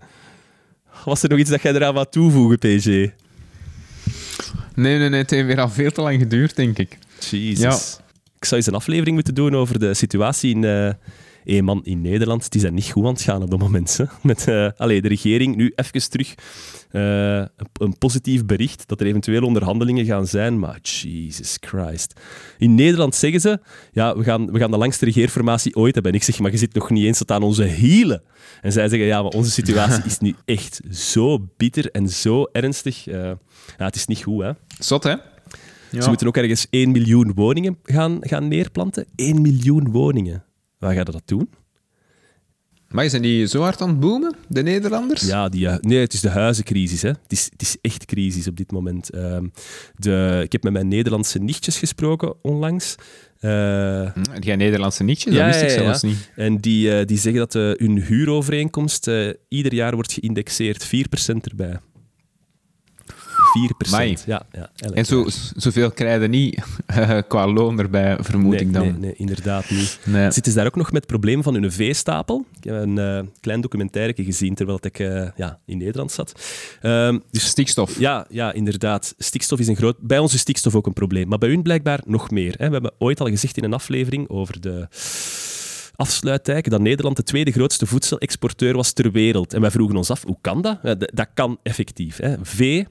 was 1.05 1.23
er 1.23 1.29
nog 1.29 1.39
iets 1.39 1.49
dat 1.49 1.61
jij 1.61 1.73
eraan 1.73 1.93
wou 1.93 2.05
toevoegen, 2.09 2.57
PG? 2.57 2.85
Nee, 2.85 3.13
nee, 4.97 5.09
nee. 5.09 5.21
Het 5.21 5.29
heeft 5.29 5.45
weer 5.45 5.59
al 5.59 5.69
veel 5.69 5.91
te 5.91 6.01
lang 6.01 6.19
geduurd, 6.19 6.55
denk 6.55 6.77
ik. 6.77 6.97
Jezus. 7.29 7.59
Ja. 7.59 8.03
Ik 8.37 8.45
zou 8.45 8.55
eens 8.55 8.67
een 8.67 8.75
aflevering 8.75 9.15
moeten 9.15 9.35
doen 9.35 9.55
over 9.55 9.79
de 9.79 9.93
situatie 9.93 10.55
in, 10.55 10.63
eh 10.63 10.89
één 11.45 11.63
man 11.63 11.83
in 11.83 12.01
Nederland. 12.01 12.43
Het 12.43 12.55
is 12.55 12.61
daar 12.61 12.71
niet 12.71 12.91
goed 12.91 13.05
aan 13.05 13.13
het 13.13 13.21
gaan 13.21 13.41
op 13.41 13.49
dat 13.49 13.59
moment. 13.59 13.97
Hè. 13.97 14.05
Met 14.21 14.47
eh, 14.47 14.69
allee, 14.77 15.01
de 15.01 15.07
regering 15.07 15.55
nu 15.55 15.73
even 15.75 16.09
terug 16.09 16.35
eh, 16.91 17.45
een, 17.73 17.97
positief 17.97 18.45
bericht 18.45 18.87
dat 18.87 18.99
er 18.99 19.07
eventueel 19.07 19.43
onderhandelingen 19.43 20.05
gaan 20.05 20.27
zijn. 20.27 20.59
Maar 20.59 20.79
Jesus 20.81 21.57
Christ. 21.59 22.19
In 22.57 22.75
Nederland 22.75 23.15
zeggen 23.15 23.41
ze, 23.41 23.59
ja, 23.91 24.17
we 24.17 24.23
gaan, 24.23 24.51
we 24.51 24.59
gaan 24.59 24.71
de 24.71 24.77
langste 24.77 25.05
regeerformatie 25.05 25.75
ooit 25.75 25.93
hebben. 25.93 26.11
En 26.11 26.17
ik 26.17 26.23
zeg, 26.23 26.39
maar 26.39 26.51
je 26.51 26.57
zit 26.57 26.73
nog 26.73 26.89
niet 26.89 27.05
eens 27.05 27.17
tot 27.17 27.31
aan 27.31 27.43
onze 27.43 27.63
hielen. 27.63 28.23
En 28.61 28.71
zij 28.71 28.87
zeggen, 28.87 29.07
ja, 29.07 29.21
maar 29.21 29.31
onze 29.31 29.51
situatie 29.51 30.03
is 30.11 30.19
nu 30.19 30.35
echt 30.45 30.81
zo 30.91 31.47
bitter 31.57 31.91
en 31.91 32.09
zo 32.09 32.47
ernstig. 32.51 33.07
Eh, 33.07 33.31
ja, 33.77 33.85
het 33.85 33.95
is 33.95 34.05
niet 34.05 34.23
goed, 34.23 34.43
hè. 34.43 34.51
Zot, 34.79 35.03
hè? 35.03 35.15
Ze 36.01 36.07
moeten 36.07 36.27
ook 36.27 36.37
ergens 36.37 36.67
1 36.69 36.91
miljoen 36.91 37.33
woningen 37.33 37.77
gaan, 37.83 38.17
gaan 38.21 38.47
neerplanten. 38.47 39.05
1 39.15 39.41
miljoen 39.41 39.91
woningen. 39.91 40.44
Waar 40.85 40.93
gaan 40.95 41.05
ze 41.05 41.11
dat 41.11 41.21
doen? 41.25 41.49
Maar 42.89 43.09
zijn 43.09 43.21
die 43.21 43.45
zo 43.47 43.61
hard 43.61 43.81
aan 43.81 43.89
het 43.89 43.99
boomen, 43.99 44.35
de 44.47 44.63
Nederlanders? 44.63 45.21
Ja, 45.21 45.49
die, 45.49 45.67
eh, 45.67 45.77
nee, 45.79 45.99
het 45.99 46.13
is 46.13 46.21
de 46.21 46.29
huizencrisis. 46.29 47.01
Hè. 47.01 47.07
Het, 47.09 47.31
is, 47.31 47.43
het 47.51 47.61
is 47.61 47.77
echt 47.81 48.05
crisis 48.05 48.47
op 48.47 48.57
dit 48.57 48.71
moment. 48.71 49.09
Ehm, 49.09 49.47
de, 49.95 50.39
ik 50.43 50.51
heb 50.51 50.63
met 50.63 50.73
mijn 50.73 50.87
Nederlandse 50.87 51.39
nichtjes 51.39 51.77
gesproken 51.77 52.43
onlangs. 52.43 52.95
Hm, 53.39 54.09
Die 54.39 54.55
Nederlandse 54.55 55.03
nietjes, 55.03 55.33
Ja, 55.33 55.45
dat 55.45 55.61
wist 55.61 55.61
ik 55.61 55.69
ja, 55.69 55.75
ja. 55.75 55.81
zelfs 55.83 56.01
niet. 56.01 56.31
en 56.35 56.57
die, 56.57 56.97
eh, 56.97 57.05
die 57.05 57.17
zeggen 57.17 57.47
dat 57.49 57.53
hun 57.53 58.01
huurovereenkomst 58.01 59.09
ieder 59.47 59.73
jaar 59.73 59.93
wordt 59.93 60.13
geïndexeerd. 60.13 60.85
4% 60.85 61.47
erbij. 61.47 61.79
4%. 63.87 63.87
Amai. 63.93 64.17
Ja, 64.25 64.45
ja, 64.51 64.69
En 64.93 65.05
zo, 65.05 65.25
zoveel 65.55 65.91
krijg 65.91 66.21
je 66.21 66.27
niet 66.27 66.63
eh, 66.85 67.19
qua 67.27 67.47
loon 67.47 67.79
erbij, 67.79 68.17
vermoed 68.19 68.51
nee, 68.51 68.59
ik 68.59 68.73
dan. 68.73 68.81
Nee, 68.83 68.91
nee, 68.93 69.13
inderdaad 69.15 69.69
niet. 69.69 69.99
Nee. 70.05 70.31
Zitten 70.31 70.51
ze 70.51 70.57
daar 70.57 70.67
ook 70.67 70.75
nog 70.75 70.85
met 70.91 71.01
het 71.01 71.11
probleem 71.11 71.43
van 71.43 71.53
hun 71.53 71.71
veestapel? 71.71 72.45
Ik 72.57 72.63
heb 72.63 72.75
een 72.81 72.97
eh, 72.97 73.19
klein 73.41 73.61
documentaire 73.61 74.23
gezien 74.23 74.55
terwijl 74.55 74.79
ik 74.81 74.99
eh, 74.99 75.27
ja, 75.35 75.59
in 75.65 75.77
Nederland 75.77 76.11
zat. 76.11 76.41
Ehm, 76.81 77.19
dus 77.31 77.45
Stikstof. 77.47 77.99
ja, 77.99 78.25
ja, 78.29 78.53
inderdaad. 78.53 79.13
Stikstof 79.17 79.59
is 79.59 79.67
een 79.67 79.75
groot... 79.75 79.97
Bij 79.99 80.19
ons 80.19 80.33
is 80.33 80.39
stikstof 80.39 80.75
ook 80.75 80.85
een 80.87 80.93
probleem, 80.93 81.27
maar 81.27 81.37
bij 81.37 81.49
hun 81.49 81.61
blijkbaar 81.61 81.99
nog 82.05 82.31
meer. 82.31 82.53
Hè. 82.57 82.65
We 82.67 82.73
hebben 82.73 82.93
ooit 82.97 83.19
al 83.19 83.27
gezegd 83.27 83.57
in 83.57 83.63
een 83.63 83.73
aflevering 83.73 84.29
over 84.29 84.61
de 84.61 84.87
afsluitdijk 85.95 86.69
dat 86.69 86.81
Nederland 86.81 87.15
de 87.15 87.23
tweede 87.23 87.51
grootste 87.51 87.85
voedselexporteur 87.85 88.75
was 88.75 88.91
ter 88.91 89.11
wereld. 89.11 89.53
En 89.53 89.61
wij 89.61 89.71
vroegen 89.71 89.95
ons 89.97 90.09
af, 90.11 90.23
hoe 90.23 90.37
kan 90.41 90.61
dat? 90.61 90.77
Ja, 90.83 90.95
d- 90.95 91.11
dat 91.13 91.27
kan 91.33 91.57
effectief. 91.63 92.17
Hè. 92.17 92.35
Vee, 92.41 92.87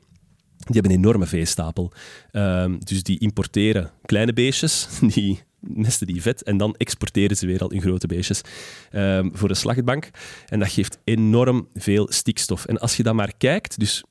die 0.65 0.75
hebben 0.81 0.93
een 0.93 0.99
enorme 0.99 1.27
veestapel. 1.27 1.93
Ehm, 2.31 2.79
dus 2.79 3.03
die 3.03 3.19
importeren 3.19 3.91
kleine 4.05 4.33
beestjes, 4.33 4.89
die 5.15 5.41
nesten 5.61 6.07
die 6.07 6.23
vet 6.23 6.43
en 6.43 6.57
dan 6.57 6.75
exporteren 6.77 7.37
ze 7.37 7.47
weer 7.47 7.61
al 7.61 7.71
in 7.71 7.81
grote 7.81 8.07
beestjes 8.07 8.41
ehm, 8.91 9.29
voor 9.33 9.49
de 9.49 9.55
slagbank. 9.55 10.11
En 10.49 10.59
dat 10.59 10.69
geeft 10.71 10.99
enorm 11.05 11.69
veel 11.75 12.07
stikstof. 12.13 12.65
En 12.65 12.79
als 12.79 12.97
je 12.97 13.03
dan 13.03 13.17
maar 13.17 13.33
kijkt, 13.39 13.79
dus 13.79 14.05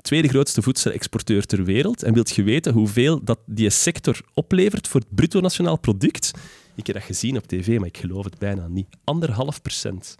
tweede 0.00 0.28
grootste 0.28 0.62
voedselexporteur 0.62 1.46
ter 1.46 1.64
wereld, 1.64 2.02
en 2.02 2.14
wilt 2.14 2.30
je 2.30 2.42
weten 2.42 2.72
hoeveel 2.72 3.24
dat 3.24 3.38
die 3.46 3.70
sector 3.70 4.20
oplevert 4.34 4.88
voor 4.88 5.00
het 5.00 5.14
bruto 5.14 5.40
nationaal 5.40 5.78
product? 5.78 6.30
Ik 6.74 6.86
heb 6.86 6.96
dat 6.96 7.04
gezien 7.04 7.36
op 7.36 7.46
tv, 7.46 7.78
maar 7.78 7.88
ik 7.88 7.98
geloof 7.98 8.24
het 8.24 8.38
bijna 8.38 8.68
niet. 8.68 8.86
Anderhalf 9.04 9.62
procent. 9.62 10.14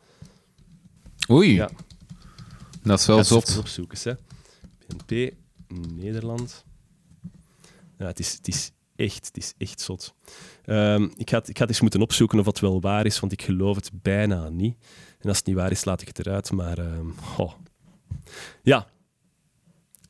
Oei, 1.31 1.55
Ja. 1.55 1.71
dat 2.83 2.99
is 3.01 3.07
wel 3.07 3.19
eens 3.19 3.29
zot. 3.29 3.59
opzoeken. 3.59 3.99
Hè. 4.03 4.13
BNP, 4.87 5.35
Nederland. 5.95 6.65
Ja, 7.99 8.07
het, 8.07 8.19
is, 8.19 8.33
het 8.33 8.49
is 8.49 8.71
echt, 8.97 9.27
het 9.27 9.37
is 9.37 9.55
echt 9.59 9.81
zot. 9.81 10.15
Ehm, 10.65 11.09
ik, 11.17 11.31
ga 11.31 11.39
het, 11.39 11.49
ik 11.49 11.57
het 11.57 11.69
eens 11.69 11.81
moeten 11.81 12.03
opzoeken 12.03 12.39
of 12.39 12.45
dat 12.45 12.61
wel 12.61 12.81
waar 12.81 13.07
is, 13.07 13.21
want 13.21 13.33
ik 13.33 13.43
geloof 13.43 13.77
het 13.77 13.91
bijna 13.93 14.49
niet. 14.49 14.77
En 15.19 15.29
als 15.29 15.37
het 15.37 15.47
niet 15.47 15.57
waar 15.57 15.71
is, 15.71 15.85
laat 15.85 16.01
ik 16.01 16.09
het 16.09 16.19
eruit. 16.19 16.53
Maar 16.53 16.79
goh. 17.21 17.53
ja, 18.63 18.87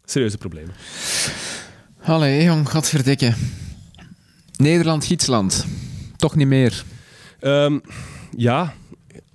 serieuze 0.05 0.39
problemen. 0.39 0.75
Allee, 2.03 2.43
jong, 2.45 2.71
godverdikke. 2.71 3.35
Nederland, 4.57 5.05
Gietsland. 5.05 5.67
Toch 6.17 6.37
niet 6.37 6.47
meer. 6.47 6.85
Ehm, 7.41 7.79
ja, 8.37 8.75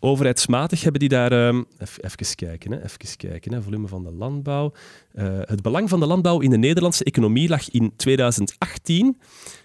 overheidsmatig 0.06 0.82
hebben 0.82 1.00
die 1.00 1.10
daar... 1.10 1.32
ehm, 1.32 1.64
even, 1.78 2.04
even 2.04 2.36
kijken, 2.36 2.72
hè, 2.72 2.84
even 2.84 3.18
kijken. 3.18 3.54
Hè, 3.54 3.62
volume 3.62 3.88
van 3.88 4.04
de 4.04 4.12
landbouw. 4.12 4.74
Eh, 5.14 5.38
het 5.42 5.62
belang 5.62 5.90
van 5.90 6.00
de 6.00 6.06
landbouw 6.06 6.40
in 6.40 6.50
de 6.50 6.58
Nederlandse 6.58 7.04
economie 7.04 7.50
lag 7.50 7.70
in 7.72 7.94
2018 7.96 9.20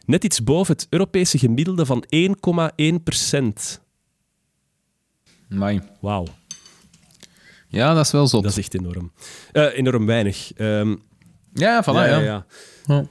net 0.07 0.25
iets 0.25 0.45
boven 0.45 0.75
het 0.75 0.87
Europese 0.91 1.39
gemiddelde 1.39 1.87
van 1.87 2.05
1,1 2.17 3.03
procent. 3.05 3.81
Mai. 5.49 5.81
Wauw, 6.01 6.27
Ja, 7.69 7.95
dat 7.95 8.05
is 8.05 8.13
wel 8.13 8.27
zot. 8.27 8.43
dat 8.43 8.51
is 8.53 8.59
echt 8.59 8.75
enorm. 8.75 9.13
Eh, 9.53 9.77
enorm 9.79 10.07
weinig. 10.07 10.53
Ehm, 10.53 10.97
Ja, 11.53 11.83
voilà, 11.83 11.87
ja. 11.87 12.07
ja, 12.07 12.19
ja. 12.21 12.47
Ja. 12.87 13.05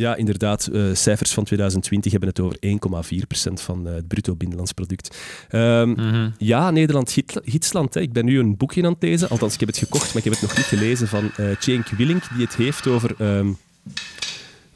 Ja, 0.00 0.16
inderdaad. 0.16 0.66
eh, 0.66 0.82
cijfers 0.92 1.32
van 1.32 1.44
2020 1.44 2.10
hebben 2.12 2.28
het 2.28 2.40
over 2.40 2.56
1,4% 2.60 3.60
van 3.60 3.88
eh, 3.88 3.94
het 3.94 4.08
bruto 4.08 4.34
binnenlands 4.34 4.72
product. 4.72 5.16
Ehm, 5.48 5.88
Mhm. 5.90 6.30
Ja, 6.38 6.70
Nederland, 6.70 7.12
Giet- 7.12 7.40
Gietsland. 7.44 7.94
Hè. 7.94 8.00
Ik 8.00 8.12
ben 8.12 8.24
nu 8.24 8.38
een 8.38 8.56
boekje 8.56 8.84
aan 8.84 8.92
het 8.92 9.02
lezen. 9.02 9.28
Althans, 9.28 9.54
ik 9.54 9.60
heb 9.60 9.68
het 9.68 9.78
gekocht, 9.78 10.06
maar 10.06 10.16
ik 10.16 10.24
heb 10.24 10.32
het 10.32 10.42
nog 10.42 10.56
niet 10.56 10.66
gelezen. 10.66 11.08
Van 11.08 11.30
eh 11.36 11.46
Cenk 11.58 11.88
Willink, 11.88 12.22
die 12.36 12.44
het 12.44 12.54
heeft 12.56 12.86
over 12.86 13.14
ehm, 13.18 13.48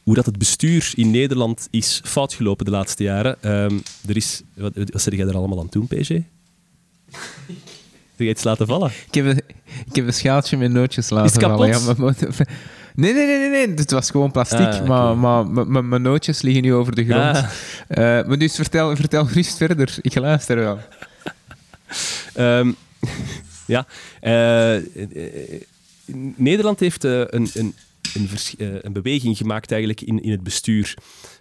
hoe 0.02 0.14
dat 0.14 0.26
het 0.26 0.38
bestuur 0.38 0.92
in 0.94 1.10
Nederland 1.10 1.68
is 1.70 2.00
fout 2.04 2.34
gelopen 2.34 2.64
de 2.64 2.70
laatste 2.70 3.02
jaren. 3.02 3.42
Ehm, 3.42 3.78
er 4.08 4.16
is... 4.16 4.42
Wat, 4.54 4.72
wat 4.74 5.02
zeg 5.02 5.14
jij 5.16 5.26
er 5.26 5.36
allemaal 5.36 5.60
aan 5.60 5.66
doen, 5.70 5.86
PG? 5.86 6.08
Heb 6.08 6.22
je 8.16 8.28
iets 8.28 8.44
laten 8.44 8.66
vallen? 8.66 8.90
Ik, 9.06 9.14
heb 9.14 9.24
een, 9.26 9.40
ik 9.86 9.94
heb 9.96 10.06
een 10.06 10.14
schaaltje 10.14 10.56
met 10.56 10.72
nootjes 10.72 11.10
laten 11.10 11.32
Is 11.32 11.38
kapot? 11.48 11.66
Ja, 11.66 11.80
nee, 12.94 13.12
nee, 13.12 13.26
nee, 13.26 13.38
nee, 13.38 13.66
nee. 13.66 13.76
Het 13.76 13.90
was 13.90 14.10
gewoon 14.10 14.30
plastiek, 14.30 14.66
Ah, 14.66 15.20
maar, 15.20 15.46
maar 15.46 15.84
mijn 15.84 16.02
nootjes 16.02 16.42
liggen 16.42 16.62
nu 16.62 16.74
over 16.74 16.94
de 16.94 17.04
grond. 17.04 17.36
Ah. 17.36 17.50
Eh, 17.88 18.26
maar 18.26 18.38
dus 18.38 18.54
vertel, 18.54 18.96
vertel 18.96 19.26
gerust 19.26 19.56
verder. 19.56 19.96
Ik 20.00 20.14
luister 20.14 20.56
wel. 20.56 20.78
Ehm, 22.34 22.72
ja. 23.66 23.86
eh, 24.20 24.76
eh, 24.76 24.82
Nederland 26.36 26.80
heeft 26.80 27.04
een, 27.04 27.28
een, 27.52 27.74
een, 28.14 28.28
een 28.82 28.92
beweging 28.92 29.36
gemaakt 29.36 29.70
eigenlijk 29.70 30.00
in, 30.00 30.22
in 30.22 30.30
het 30.30 30.42
bestuur. 30.42 30.94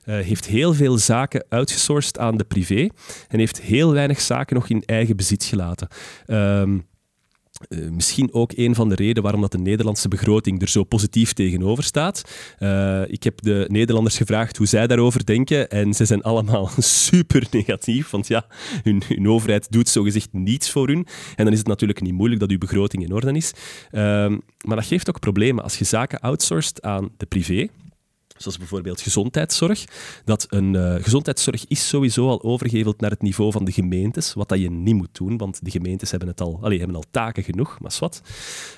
Heeft 0.03 0.45
heel 0.45 0.73
veel 0.73 0.97
zaken 0.97 1.45
outgesourced 1.49 2.19
aan 2.19 2.37
de 2.37 2.43
privé 2.43 2.89
en 3.27 3.39
heeft 3.39 3.61
heel 3.61 3.93
weinig 3.93 4.21
zaken 4.21 4.55
nog 4.55 4.69
in 4.69 4.83
eigen 4.85 5.15
bezit 5.15 5.43
gelaten. 5.43 5.87
Ehm, 6.25 6.77
eh, 7.69 7.89
misschien 7.89 8.33
ook 8.33 8.51
een 8.55 8.75
van 8.75 8.89
de 8.89 8.95
redenen 8.95 9.23
waarom 9.23 9.41
dat 9.41 9.51
de 9.51 9.57
Nederlandse 9.57 10.07
begroting 10.07 10.61
er 10.61 10.69
zo 10.69 10.83
positief 10.83 11.33
tegenover 11.33 11.83
staat. 11.83 12.21
Eh, 12.59 13.01
ik 13.07 13.23
heb 13.23 13.41
de 13.41 13.65
Nederlanders 13.67 14.17
gevraagd 14.17 14.57
hoe 14.57 14.67
zij 14.67 14.87
daarover 14.87 15.25
denken 15.25 15.69
en 15.69 15.93
ze 15.93 16.05
zijn 16.05 16.21
allemaal 16.21 16.69
super 17.05 17.47
negatief, 17.51 18.09
want 18.09 18.27
ja, 18.27 18.45
hun, 18.83 19.27
overheid 19.27 19.71
doet 19.71 19.89
zogezegd 19.89 20.29
niets 20.31 20.71
voor 20.71 20.87
hun. 20.87 21.07
En 21.35 21.43
dan 21.43 21.53
is 21.53 21.59
het 21.59 21.67
natuurlijk 21.67 22.01
niet 22.01 22.13
moeilijk 22.13 22.39
dat 22.39 22.49
uw 22.49 22.57
begroting 22.57 23.03
in 23.03 23.13
orde 23.13 23.31
is. 23.31 23.53
Ehm, 23.91 24.37
maar 24.65 24.75
dat 24.75 24.85
geeft 24.85 25.09
ook 25.09 25.19
problemen 25.19 25.63
als 25.63 25.77
je 25.77 25.85
zaken 25.85 26.19
outsourced 26.19 26.81
aan 26.81 27.09
de 27.17 27.25
privé. 27.25 27.67
Zoals 28.43 28.57
bijvoorbeeld 28.57 29.01
gezondheidszorg. 29.01 29.85
Dat 30.25 30.45
een 30.49 30.75
eh, 30.75 31.03
gezondheidszorg 31.03 31.65
is 31.67 31.87
sowieso 31.87 32.27
al 32.27 32.43
overgeheveld 32.43 33.01
naar 33.01 33.11
het 33.11 33.21
niveau 33.21 33.51
van 33.51 33.65
de 33.65 33.71
gemeentes. 33.71 34.33
Wat 34.33 34.49
dat 34.49 34.59
je 34.59 34.71
niet 34.71 34.95
moet 34.95 35.17
doen, 35.17 35.37
want 35.37 35.59
de 35.65 35.71
gemeentes 35.71 36.09
hebben, 36.09 36.29
het 36.29 36.41
al, 36.41 36.59
allee, 36.61 36.77
hebben 36.77 36.95
al 36.95 37.03
taken 37.11 37.43
genoeg, 37.43 37.79
maar 37.79 37.95
wat. 37.99 38.21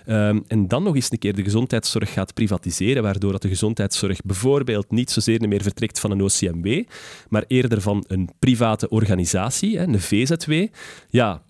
en 0.05 0.67
dan 0.67 0.83
nog 0.83 0.95
eens 0.95 1.11
een 1.11 1.19
keer 1.19 1.35
de 1.35 1.43
gezondheidszorg 1.43 2.13
gaat 2.13 2.33
privatiseren, 2.33 3.03
waardoor 3.03 3.31
dat 3.31 3.41
de 3.41 3.47
gezondheidszorg 3.47 4.21
bijvoorbeeld 4.21 4.91
niet 4.91 5.11
zozeer 5.11 5.47
meer 5.47 5.61
vertrekt 5.61 5.99
van 5.99 6.11
een 6.11 6.21
OCMW, 6.21 6.83
maar 7.29 7.43
eerder 7.47 7.81
van 7.81 8.03
een 8.07 8.29
private 8.39 8.89
organisatie, 8.89 9.77
hè, 9.77 9.83
een 9.83 10.01
VZW. 10.01 10.65
Ja, 11.09 11.41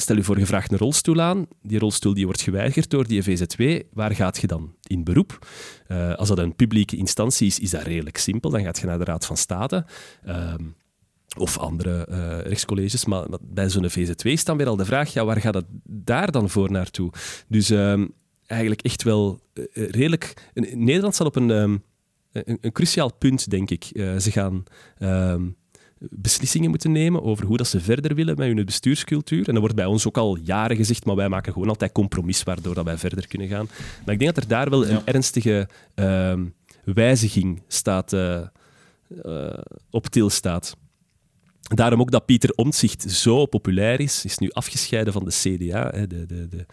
Stel 0.00 0.16
je 0.16 0.22
voor, 0.22 0.38
je 0.38 0.46
vraagt 0.46 0.72
een 0.72 0.78
rolstoel 0.78 1.20
aan. 1.20 1.46
Die 1.62 1.78
rolstoel 1.78 2.14
die 2.14 2.24
wordt 2.24 2.40
geweigerd 2.40 2.90
door 2.90 3.06
die 3.06 3.22
VZW. 3.22 3.80
Waar 3.92 4.14
gaat 4.14 4.38
je 4.40 4.46
dan 4.46 4.74
in 4.82 5.04
beroep? 5.04 5.46
Eh, 5.86 6.14
als 6.14 6.28
dat 6.28 6.38
een 6.38 6.56
publieke 6.56 6.96
instantie 6.96 7.46
is, 7.46 7.58
is 7.58 7.70
dat 7.70 7.82
redelijk 7.82 8.16
simpel. 8.16 8.50
Dan 8.50 8.62
gaat 8.62 8.78
je 8.78 8.86
naar 8.86 8.98
de 8.98 9.04
Raad 9.04 9.26
van 9.26 9.36
State. 9.36 9.86
ehm, 10.24 10.64
of 11.36 11.58
andere 11.58 12.04
eh, 12.04 12.40
rechtscolleges. 12.40 13.04
Maar, 13.04 13.26
bij 13.40 13.68
zo'n 13.68 13.90
VZW 13.90 14.26
is 14.26 14.44
dan 14.44 14.56
weer 14.56 14.66
al 14.66 14.76
de 14.76 14.84
vraag, 14.84 15.12
ja, 15.12 15.24
waar 15.24 15.40
gaat 15.40 15.54
het 15.54 15.66
daar 15.84 16.30
dan 16.30 16.50
voor 16.50 16.70
naartoe? 16.70 17.12
Dus 17.48 17.70
ehm, 17.70 18.06
eigenlijk 18.46 18.82
echt 18.82 19.02
wel 19.02 19.40
eh, 19.52 19.64
redelijk... 19.72 20.50
Nederland 20.74 21.14
staat 21.14 21.26
op 21.26 21.36
een... 21.36 21.50
ehm, 21.50 21.76
een, 22.32 22.58
een 22.60 22.72
cruciaal 22.72 23.14
punt, 23.14 23.50
denk 23.50 23.70
ik. 23.70 23.84
Eh, 23.84 24.16
ze 24.16 24.30
gaan 24.30 24.64
beslissingen 25.98 26.70
moeten 26.70 26.92
nemen 26.92 27.22
over 27.22 27.46
hoe 27.46 27.56
dat 27.56 27.66
ze 27.66 27.80
verder 27.80 28.14
willen 28.14 28.36
met 28.36 28.46
hun 28.46 28.64
bestuurscultuur. 28.64 29.46
En 29.46 29.52
dat 29.52 29.60
wordt 29.60 29.76
bij 29.76 29.84
ons 29.84 30.06
ook 30.06 30.16
al 30.16 30.36
jaren 30.36 30.76
gezegd, 30.76 31.04
maar 31.04 31.16
wij 31.16 31.28
maken 31.28 31.52
gewoon 31.52 31.68
altijd 31.68 31.92
compromis 31.92 32.42
waardoor 32.42 32.74
dat 32.74 32.84
wij 32.84 32.98
verder 32.98 33.28
kunnen 33.28 33.48
gaan. 33.48 33.68
Maar 34.04 34.14
ik 34.14 34.20
denk 34.20 34.34
dat 34.34 34.44
er 34.44 34.50
daar 34.50 34.70
wel 34.70 34.88
een 34.88 35.06
ernstige 35.06 35.68
ehm, 35.94 36.44
wijziging 36.84 37.62
staat, 37.68 38.12
uh, 38.12 38.44
op 39.90 40.06
til 40.06 40.30
staat. 40.30 40.76
Daarom 41.60 42.00
ook 42.00 42.10
dat 42.10 42.26
Pieter 42.26 42.52
Omtzigt 42.54 43.10
zo 43.10 43.46
populair 43.46 44.00
is, 44.00 44.24
is 44.24 44.38
nu 44.38 44.50
afgescheiden 44.50 45.12
van 45.12 45.24
de 45.24 45.30
CDA, 45.30 45.90
de, 45.90 46.06
de, 46.06 46.26
de, 46.26 46.66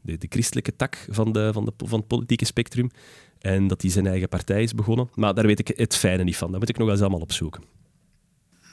de, 0.00 0.18
de 0.18 0.26
christelijke 0.28 0.76
tak 0.76 1.06
van, 1.10 1.32
de, 1.32 1.50
van, 1.52 1.64
de, 1.64 1.72
van 1.76 1.98
het 1.98 2.08
politieke 2.08 2.44
spectrum. 2.44 2.90
En 3.38 3.66
dat 3.66 3.82
hij 3.82 3.90
zijn 3.90 4.06
eigen 4.06 4.28
partij 4.28 4.62
is 4.62 4.74
begonnen. 4.74 5.08
Maar 5.14 5.34
daar 5.34 5.46
weet 5.46 5.68
ik 5.68 5.72
het 5.76 5.96
fijne 5.96 6.24
niet 6.24 6.36
van. 6.36 6.50
Dat 6.50 6.60
moet 6.60 6.68
ik 6.68 6.78
nog 6.78 6.88
eens 6.88 7.00
allemaal 7.00 7.20
opzoeken. 7.20 7.62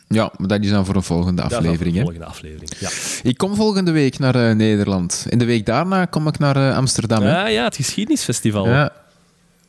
Ja, 0.08 0.32
maar 0.38 0.48
dat 0.48 0.64
is 0.64 0.70
dan 0.70 0.86
voor 0.86 0.96
een 0.96 1.04
volgende 1.04 1.42
aflevering. 1.42 1.96
Een 1.96 2.02
volgende 2.02 2.26
aflevering, 2.26 2.72
ja. 2.80 2.90
Ik 3.24 3.38
kom 3.38 3.56
volgende 3.56 3.92
week 3.92 4.20
naar 4.20 4.36
uh, 4.36 4.56
Nederland. 4.56 5.26
In 5.30 5.38
de 5.38 5.46
week 5.46 5.66
daarna 5.66 6.06
kom 6.06 6.28
ik 6.28 6.40
naar 6.40 6.58
uh, 6.58 6.76
Amsterdam. 6.76 7.24
Ja, 7.24 7.28
hè? 7.28 7.48
ja, 7.48 7.64
het 7.64 7.76
geschiedenisfestival. 7.76 8.68
Ja. 8.68 8.92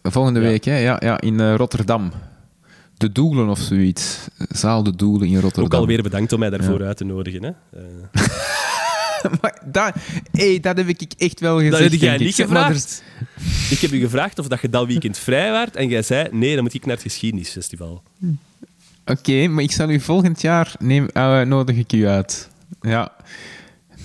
Volgende 0.03 0.41
ja. 0.41 0.47
week, 0.47 0.65
hè? 0.65 0.79
Ja, 0.79 0.97
ja, 1.01 1.21
in 1.21 1.35
uh, 1.35 1.55
Rotterdam. 1.55 2.13
De 2.97 3.13
Doelen 3.13 3.49
of 3.49 3.59
zoiets. 3.59 4.19
Zaal 4.49 4.83
De 4.83 4.97
Doelen 4.97 5.29
in 5.29 5.41
Rotterdam. 5.41 5.65
Ook 5.65 5.75
alweer 5.75 6.03
bedankt 6.03 6.33
om 6.33 6.39
mij 6.39 6.51
daarvoor 6.51 6.85
uit 6.85 6.97
te 6.97 7.05
nodigen. 7.05 7.43
Hè? 7.43 7.51
maar 9.41 9.63
dat, 9.65 9.95
hey, 10.33 10.61
dat 10.61 10.77
heb 10.77 10.89
ik 10.89 11.13
echt 11.17 11.41
wel 11.41 11.57
gezegd. 11.59 11.83
Dat 11.83 11.91
heb 11.91 12.01
jij 12.01 12.17
niet 12.17 12.35
gevraagd. 12.35 13.03
Er... 13.19 13.27
Ik 13.71 13.79
heb 13.79 13.91
u 13.91 14.01
gevraagd 14.01 14.39
of 14.39 14.49
dat 14.49 14.61
je 14.61 14.69
dat 14.69 14.87
weekend 14.87 15.19
vrij 15.19 15.51
waart 15.51 15.77
en 15.77 15.89
jij 15.89 16.03
zei, 16.03 16.29
nee, 16.31 16.55
dan 16.55 16.63
moet 16.63 16.75
ik 16.75 16.87
naar 16.87 16.95
het 16.95 17.05
geschiedenisfestival. 17.05 18.03
Oké, 19.11 19.19
okay, 19.19 19.47
maar 19.47 19.63
ik 19.63 19.73
zal 19.73 19.91
u 19.91 20.01
volgend 20.01 20.41
jaar 20.41 20.75
neem, 20.79 21.09
uh, 21.15 21.41
nodig 21.41 21.77
ik 21.77 21.93
u 21.93 22.07
uit. 22.07 22.49
Ja. 22.81 23.13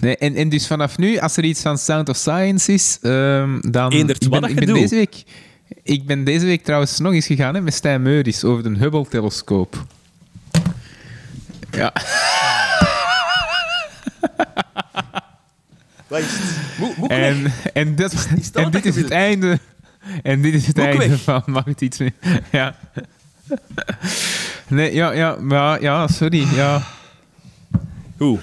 Nee, 0.02 0.18
en, 0.18 0.36
en 0.36 0.50
dus 0.50 0.68
vanaf 0.68 0.98
nu, 0.98 1.18
als 1.18 1.38
er 1.38 1.44
iets 1.44 1.62
van 1.62 1.78
Sound 1.78 2.10
of 2.10 2.18
Science 2.18 2.74
is, 2.74 2.98
um, 3.02 3.62
dan... 3.72 3.92
Eendert, 3.92 4.24
ik 4.24 4.30
ben, 4.30 4.44
ik 4.44 4.56
ben 4.56 4.74
deze 4.74 4.96
week, 4.96 5.24
Ik 5.84 6.06
ben 6.06 6.24
deze 6.24 6.46
week 6.46 6.64
trouwens 6.64 7.00
nog 7.00 7.14
eens 7.14 7.26
gegaan 7.26 7.56
hè, 7.56 7.62
met 7.62 7.74
Stijn 7.74 8.02
Meuris 8.02 8.44
over 8.44 8.64
de 8.64 8.78
Hubble-telescoop. 8.78 9.86
Ja. 11.72 11.94
en, 17.08 17.54
en, 17.74 17.96
dat, 17.96 18.28
en 18.54 18.72
dit 18.72 18.86
is 18.86 18.96
het 18.96 19.12
einde. 19.12 19.60
En 20.24 20.42
dit 20.42 20.54
is 20.54 20.68
het 20.68 20.76
Boek 20.76 20.86
einde 20.86 21.08
weg. 21.08 21.22
van 21.22 21.44
Mag 21.46 21.66
het 21.66 21.82
iets 21.82 21.98
meer? 21.98 22.14
Ja. 22.52 22.76
Nee, 24.68 24.94
ja, 24.94 25.12
ja, 25.12 25.36
maar 25.42 25.82
ja, 25.82 26.08
sorry. 26.08 26.48
Ja. 26.56 26.82
Hoe? 28.18 28.40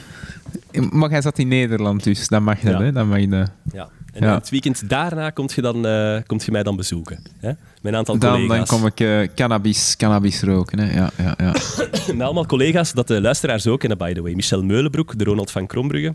Maar 0.91 1.11
jij 1.11 1.23
zat 1.23 1.39
in 1.39 1.49
Nederland, 1.49 2.05
dus 2.05 2.29
dan 2.29 2.43
mag 2.43 2.63
Ja. 2.63 2.71
dat, 2.71 2.81
hè? 2.81 2.93
Dan 2.93 3.09
mag 3.09 3.19
je 3.19 3.29
dat. 3.29 3.51
Ja. 3.73 3.89
En 4.13 4.27
Ja. 4.27 4.35
het 4.35 4.51
weekend 4.51 4.89
daarna 4.89 5.31
komt 5.31 5.53
je, 5.53 5.63
dan, 5.63 5.87
eh, 5.87 6.17
komt 6.27 6.45
je 6.45 6.51
mij 6.51 6.63
dan 6.63 6.77
bezoeken. 6.77 7.19
Hè? 7.39 7.51
Een 7.83 7.97
aantal 7.97 8.19
Dan, 8.19 8.31
dan 8.31 8.41
collega's. 8.47 8.69
kom 8.69 8.87
ik 8.87 9.01
eh, 9.01 9.29
cannabis, 9.35 9.97
cannabis 9.97 10.43
roken, 10.43 10.79
hè? 10.79 10.93
Ja, 10.95 11.11
ja, 11.17 11.35
ja. 11.39 11.53
Met 12.15 12.21
allemaal 12.21 12.47
collega's 12.47 12.93
dat 12.93 13.09
de 13.09 13.21
luisteraars 13.21 13.67
ook 13.67 13.81
kennen, 13.81 13.99
by 13.99 14.13
the 14.13 14.23
way. 14.23 14.33
Michel 14.33 14.63
Meulenbroek, 14.65 15.19
de 15.19 15.25
Ronald 15.25 15.51
van 15.51 15.67
Krombrugge, 15.67 16.15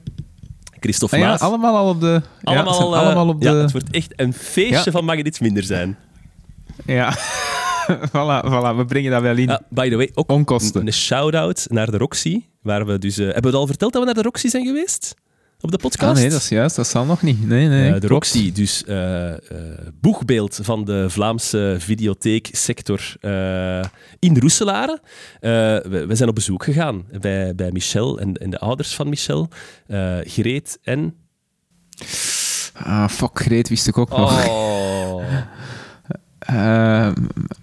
Christophe 0.80 1.16
Ah 1.16 1.22
ja, 1.22 1.28
Maas. 1.28 1.40
allemaal 1.40 1.76
al 1.78 1.90
op 1.90 2.02
de... 2.02 2.22
allemaal, 2.44 2.94
ja, 2.94 3.00
eh, 3.00 3.06
allemaal 3.06 3.28
op 3.28 3.42
de... 3.42 3.48
ja, 3.50 3.56
het 3.56 3.72
wordt 3.72 3.90
echt 3.92 4.14
een 4.16 4.34
feestje 4.34 4.92
van 4.92 5.06
mag 5.06 5.16
het 5.18 5.28
iets 5.28 5.40
minder 5.40 5.64
zijn. 5.64 5.98
Ja. 6.86 7.14
voilà, 8.14 8.44
voilà, 8.46 8.76
we 8.76 8.86
brengen 8.88 9.12
dat 9.12 9.22
wel 9.22 9.38
in. 9.38 9.48
Ja, 9.48 9.62
by 9.70 9.90
the 9.90 9.96
way, 9.96 10.12
ook 10.14 10.32
Onkosten. 10.32 10.88
een, 10.88 10.94
shout-out 10.94 11.66
naar 11.70 11.92
de 11.92 11.98
Roxy. 11.98 12.44
Waar 12.62 12.86
we 12.86 12.98
dus, 12.98 13.18
eh, 13.18 13.26
hebben 13.26 13.42
we 13.42 13.48
het 13.48 13.58
al 13.58 13.68
verteld 13.68 13.94
dat 13.94 14.02
we 14.02 14.08
naar 14.08 14.16
de 14.16 14.22
Roxy 14.22 14.48
zijn 14.48 14.66
geweest? 14.66 15.16
Op 15.62 15.72
de 15.72 15.78
podcast? 15.78 16.16
Ah, 16.16 16.22
nee, 16.22 16.30
dat 16.30 16.42
is 16.42 16.50
juist. 16.50 16.76
Dat 16.76 16.88
zal 16.88 17.06
nog 17.06 17.22
niet. 17.22 17.48
Nee, 17.48 17.68
nee. 17.68 17.94
Eh, 17.94 18.02
de. 18.02 18.08
Roxy, 18.08 18.52
dus 18.52 18.84
eh, 18.84 19.34
boegbeeld 20.02 20.60
van 20.62 20.86
de 20.86 21.10
Vlaamse 21.10 21.76
videotheeksector 21.80 23.16
in 24.20 24.38
Roeselare. 24.38 25.02
We, 25.40 26.06
we 26.08 26.16
zijn 26.16 26.30
op 26.30 26.36
bezoek 26.36 26.64
gegaan 26.64 27.06
bij, 27.22 27.56
bij 27.56 27.72
Michel 27.72 28.20
en, 28.20 28.34
en 28.34 28.50
de 28.50 28.60
ouders 28.60 28.96
van 28.96 29.10
Michel. 29.10 29.50
Greet 30.24 30.80
en... 30.84 31.16
Ah, 32.74 33.10
fuck, 33.10 33.40
Greet 33.40 33.70
wist 33.70 33.88
ik 33.88 33.98
ook 33.98 34.10
nog. 34.10 34.48
Oh. 34.48 35.24
Eh, 35.24 35.42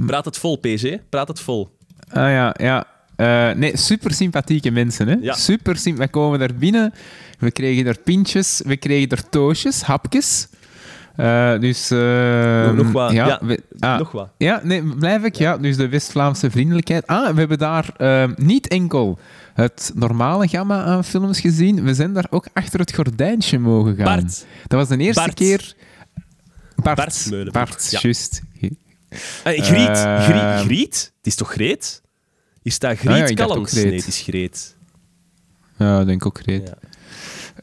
Praat 0.07 0.25
het 0.25 0.39
vol, 0.39 0.57
PG. 0.57 0.97
Praat 1.09 1.29
het 1.29 1.41
vol. 1.41 1.77
ah 2.09 2.31
ja, 2.31 2.55
ja. 2.59 2.87
Eh, 3.17 3.51
nee, 3.57 3.77
super 3.77 4.13
sympathieke 4.15 4.71
mensen. 4.71 5.09
Hè? 5.09 5.17
Ja. 5.21 5.35
Super 5.35 5.77
symp- 5.77 5.99
We 5.99 6.09
komen 6.09 6.39
daar 6.39 6.55
binnen, 6.55 6.93
we 7.39 7.51
kregen 7.51 7.85
daar 7.85 7.99
pintjes, 7.99 8.61
we 8.65 8.77
kregen 8.77 9.09
daar 9.09 9.29
toosjes, 9.29 9.83
hapjes. 9.83 10.49
Eh, 11.17 11.59
dus... 11.59 11.91
eh, 11.91 11.99
Nog- 12.67 12.75
nog 12.77 12.93
wat, 12.93 13.13
ja. 13.13 13.39
we- 13.43 13.63
ah, 13.79 13.99
Nog 13.99 14.13
wat. 14.13 14.29
Ja, 14.37 14.61
nee, 14.65 14.83
blijf 14.83 15.23
ik. 15.25 15.35
Ja, 15.35 15.57
dus 15.59 15.77
de 15.77 15.89
West-Vlaamse 15.89 16.51
vriendelijkheid. 16.51 17.07
Ah, 17.07 17.33
we 17.33 17.39
hebben 17.39 17.59
daar 17.59 17.89
eh, 17.97 18.25
niet 18.37 18.69
enkel 18.69 19.19
het 19.55 19.93
normale 19.95 20.49
gamma 20.49 20.85
aan 20.85 21.05
films 21.05 21.41
gezien, 21.41 21.83
we 21.85 21.95
zijn 21.95 22.13
daar 22.13 22.27
ook 22.31 22.47
achter 22.53 22.81
het 22.81 22.95
gordijntje 22.95 23.59
mogen 23.59 23.97
gaan. 23.97 24.05
Bart. 24.05 24.45
Dat 24.67 24.79
was 24.79 24.89
de 24.89 24.97
eerste 25.05 25.23
Bart. 25.23 25.35
keer... 25.35 25.75
Bart. 26.77 26.97
Bart 27.31 27.53
Bart, 27.53 27.89
ja. 27.91 27.99
juist. 28.03 28.43
Eh, 29.45 29.63
Griet. 29.63 29.89
Eh, 29.89 30.23
Griet. 30.25 30.65
Griet? 30.65 31.13
Het 31.17 31.27
is 31.27 31.35
toch 31.35 31.51
Greet? 31.53 32.03
Is 32.63 32.79
dat 32.79 32.99
Griet 32.99 33.11
Ah 33.23 33.29
ja, 33.29 33.35
Callens? 33.35 33.73
Nee, 33.73 33.95
het 33.95 34.07
is 34.07 34.21
Greet. 34.21 34.77
Ja, 35.79 36.01
ik 36.01 36.07
denk 36.07 36.27
ook 36.27 36.39
Greet. 36.43 36.69
Ja. 36.69 36.89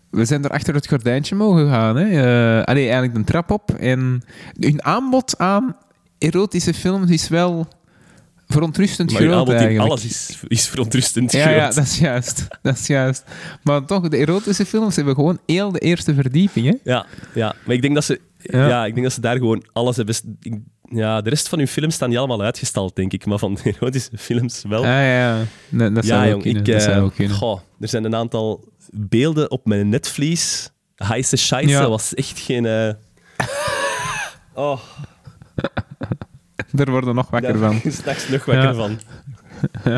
We 0.10 0.26
zijn 0.26 0.44
er 0.44 0.50
achter 0.50 0.74
het 0.74 0.88
gordijntje 0.88 1.36
mogen 1.36 1.70
gaan. 1.70 1.96
Hè. 1.96 2.04
Eh, 2.10 2.64
allee, 2.64 2.84
eigenlijk 2.84 3.16
een 3.16 3.24
trap 3.24 3.52
op. 3.52 3.72
En 3.72 4.24
hun 4.60 4.84
aanbod 4.84 5.38
aan 5.38 5.76
erotische 6.18 6.74
films 6.74 7.12
is 7.12 7.28
wel 7.28 7.68
verontrustend 8.48 9.12
Maar 9.12 9.22
groot 9.22 9.50
eigenlijk. 9.50 9.80
alles 9.90 10.06
is, 10.06 10.40
is 10.48 10.68
verontrustend 10.68 11.32
ja, 11.32 11.42
groot. 11.42 11.56
ja, 11.56 11.66
dat 11.72 11.84
is 11.86 11.98
juist. 12.00 12.48
Dat 12.62 12.78
is 12.78 12.88
juist. 12.88 13.24
Maar 13.64 13.86
toch, 13.86 14.08
de 14.08 14.18
erotische 14.18 14.66
films 14.66 14.96
hebben 14.96 15.16
gewoon 15.16 15.40
heel 15.46 15.72
de 15.72 15.80
eerste 15.80 16.14
verdieping. 16.14 16.66
Hè? 16.68 16.92
Ja, 16.92 17.06
ja, 17.34 17.56
maar 17.66 17.76
ik 17.76 17.82
denk 17.82 17.94
dat 17.94 18.04
ze, 18.04 18.22
ja. 18.38 18.68
Ja. 18.68 18.86
ik 18.86 18.92
denk 18.94 19.06
dat 19.06 19.14
ze 19.16 19.22
daar 19.22 19.38
gewoon 19.38 19.64
alles 19.74 19.96
hebben. 19.96 20.16
ik- 20.42 20.58
ja, 20.92 21.22
de 21.22 21.30
rest 21.30 21.50
van 21.50 21.58
hun 21.58 21.68
films 21.68 21.96
staan 21.96 22.10
niet 22.10 22.18
allemaal 22.18 22.42
uitgestald, 22.42 22.96
denk 22.96 23.14
ik. 23.14 23.26
Maar 23.26 23.38
van 23.40 23.54
de 23.54 23.74
erotische 23.80 24.18
films 24.18 24.64
wel. 24.68 24.80
Ah 24.82 24.88
ja, 24.88 25.38
nee, 25.70 25.92
dat 25.92 26.06
zou 26.06 26.20
ja, 26.20 26.26
ook 26.26 26.32
jong, 26.32 26.42
kunnen. 26.44 26.62
ik, 26.66 26.72
dat 26.72 26.82
zou 26.82 27.10
eh, 27.10 27.16
kunnen. 27.16 27.36
goh, 27.38 27.60
er 27.80 27.88
zijn 27.88 28.04
een 28.04 28.16
aantal 28.16 28.68
beelden 28.92 29.52
op 29.52 29.66
mijn 29.66 29.90
netvlies. 29.90 30.70
Heisse 30.96 31.36
scheisse 31.36 31.70
Ja. 31.70 31.90
was 31.90 32.14
echt 32.14 32.40
geen... 32.40 32.66
eh, 32.66 32.90
Oh, 34.54 34.80
Daar 36.72 36.90
worden 36.92 37.16
nog 37.16 37.30
wakker 37.30 37.60
daar 37.60 37.72
van. 37.82 37.92
straks 37.92 38.28
nog 38.30 38.46
wakker 38.46 38.64
Ja. 38.64 38.74
van. 38.74 39.00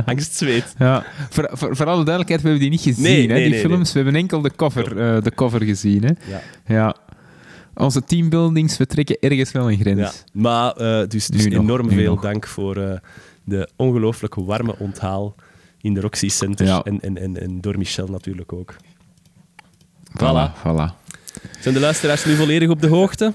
Angstzweet. 0.06 0.74
Ja, 0.78 1.04
voor, 1.30 1.50
voor, 1.52 1.76
voor 1.76 1.86
alle 1.86 2.04
duidelijkheid, 2.04 2.42
we 2.42 2.48
hebben 2.50 2.60
die 2.70 2.70
niet 2.70 2.82
gezien, 2.82 3.04
Nee, 3.04 3.22
hè, 3.28 3.34
nee, 3.34 3.44
die 3.44 3.52
nee, 3.52 3.60
films. 3.60 3.92
We 3.94 4.00
hebben 4.00 4.16
enkel 4.16 4.42
de 4.42 4.52
cover, 4.56 5.16
eh, 5.16 5.22
de 5.24 5.32
cover 5.36 5.62
gezien. 5.64 6.04
Hè. 6.04 6.12
Ja. 6.32 6.42
Ja. 6.66 6.96
Onze 7.74 8.04
teambuildings, 8.04 8.78
we 8.78 8.86
trekken 8.86 9.18
ergens 9.20 9.52
wel 9.52 9.72
een 9.72 9.78
grens. 9.80 10.00
Ja. 10.00 10.12
Maar 10.34 10.72
eh, 10.72 11.08
dus, 11.08 11.28
dus 11.28 11.46
nog, 11.46 11.54
enorm 11.64 11.90
veel 11.90 12.14
nog. 12.14 12.22
dank 12.22 12.48
voor 12.48 12.78
eh, 12.78 12.98
de 13.44 13.70
ongelooflijk 13.76 14.36
warme 14.36 14.76
onthaal 14.80 15.36
in 15.82 15.94
de 15.94 16.00
Roxy 16.00 16.30
Center. 16.30 16.66
Ja. 16.66 16.82
En, 16.84 17.00
en, 17.00 17.18
en, 17.18 17.42
en 17.42 17.62
door 17.62 17.78
Michel 17.78 18.08
natuurlijk 18.08 18.54
ook. 18.54 18.76
Voilà, 20.20 20.52
voilà. 20.58 21.00
Zijn 21.60 21.74
de 21.74 21.80
luisteraars 21.80 22.26
nu 22.26 22.36
volledig 22.36 22.70
op 22.70 22.82
de 22.82 22.88
hoogte? 22.88 23.34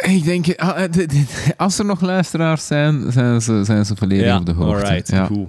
Ik 0.00 0.24
denk, 0.24 0.54
ah, 0.56 0.82
eh, 0.84 1.08
als 1.56 1.78
er 1.78 1.84
nog 1.84 2.00
luisteraars 2.00 2.66
zijn, 2.66 3.12
zijn 3.12 3.42
ze, 3.42 3.64
zijn 3.64 3.84
ze 3.86 3.96
volledig 3.96 4.36
op 4.38 4.46
de 4.46 4.52
hoogte. 4.52 4.84
alright. 4.86 5.08
Ja. 5.10 5.26
Goed. 5.26 5.48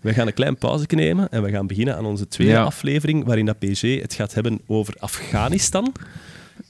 We 0.00 0.14
gaan 0.14 0.26
een 0.26 0.34
klein 0.34 0.56
pauze 0.56 0.86
nemen 0.88 1.28
en 1.28 1.42
we 1.42 1.50
gaan 1.50 1.66
beginnen 1.66 1.96
aan 1.96 2.04
onze 2.04 2.28
tweede 2.28 2.52
Ja. 2.52 2.62
aflevering, 2.62 3.24
waarin 3.24 3.46
dat 3.46 3.58
PG 3.58 4.00
het 4.00 4.14
gaat 4.14 4.34
hebben 4.34 4.60
over 4.66 4.94
Afghanistan. 4.98 5.92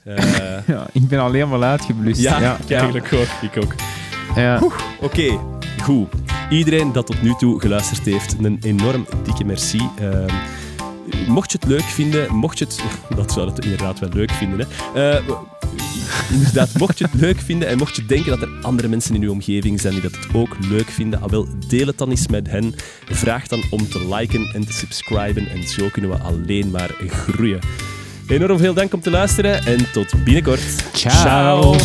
Eh, 0.03 0.67
Ja, 0.67 0.87
ik 0.91 1.07
ben 1.07 1.19
alleen 1.19 1.49
maar 1.49 1.63
uitgeblust. 1.63 2.21
ja, 2.21 2.39
ja, 2.39 2.57
eigenlijk 2.67 3.13
ook. 3.13 3.27
Ik 3.51 3.63
ook. 3.63 3.75
ja. 4.35 4.61
Oké, 5.01 5.39
goed. 5.81 6.07
Iedereen 6.49 6.91
dat 6.91 7.05
tot 7.05 7.21
nu 7.21 7.33
toe 7.37 7.59
geluisterd 7.59 8.05
heeft, 8.05 8.35
een 8.41 8.57
enorm 8.61 9.05
dikke 9.23 9.43
merci. 9.43 9.81
Ehm, 9.99 10.33
mocht 11.27 11.51
je 11.51 11.57
het 11.59 11.67
leuk 11.67 11.83
vinden, 11.83 12.35
mocht 12.35 12.59
je 12.59 12.65
het... 12.65 12.81
Dat 13.15 13.31
zou 13.31 13.49
het 13.49 13.63
inderdaad 13.63 13.99
wel 13.99 14.09
leuk 14.13 14.31
vinden, 14.31 14.67
hè. 14.93 15.15
Eh, 15.15 15.23
inderdaad, 16.31 16.69
mocht 16.77 16.97
je 16.97 17.03
het 17.11 17.21
leuk 17.21 17.39
vinden 17.39 17.67
en 17.67 17.77
mocht 17.77 17.95
je 17.95 18.05
denken 18.05 18.29
dat 18.29 18.41
er 18.41 18.49
andere 18.61 18.87
mensen 18.87 19.15
in 19.15 19.21
je 19.21 19.31
omgeving 19.31 19.79
zijn 19.81 19.93
die 19.93 20.01
dat 20.01 20.15
het 20.15 20.27
ook 20.33 20.55
leuk 20.69 20.89
vinden, 20.89 21.21
ah, 21.21 21.29
wel, 21.29 21.47
deel 21.67 21.87
het 21.87 21.97
dan 21.97 22.09
eens 22.09 22.27
met 22.27 22.49
hen. 22.49 22.75
Vraag 23.05 23.47
dan 23.47 23.63
om 23.69 23.89
te 23.89 24.15
liken 24.15 24.51
en 24.53 24.65
te 24.65 24.73
subscriben 24.73 25.49
en 25.49 25.67
zo 25.67 25.89
kunnen 25.91 26.11
we 26.11 26.17
alleen 26.17 26.71
maar 26.71 26.89
groeien. 27.07 27.59
Enorm 28.27 28.57
veel 28.57 28.73
dank 28.73 28.93
om 28.93 29.01
te 29.01 29.09
luisteren 29.09 29.65
en 29.65 29.91
tot 29.91 30.23
binnenkort. 30.23 30.61
Ciao. 30.93 31.75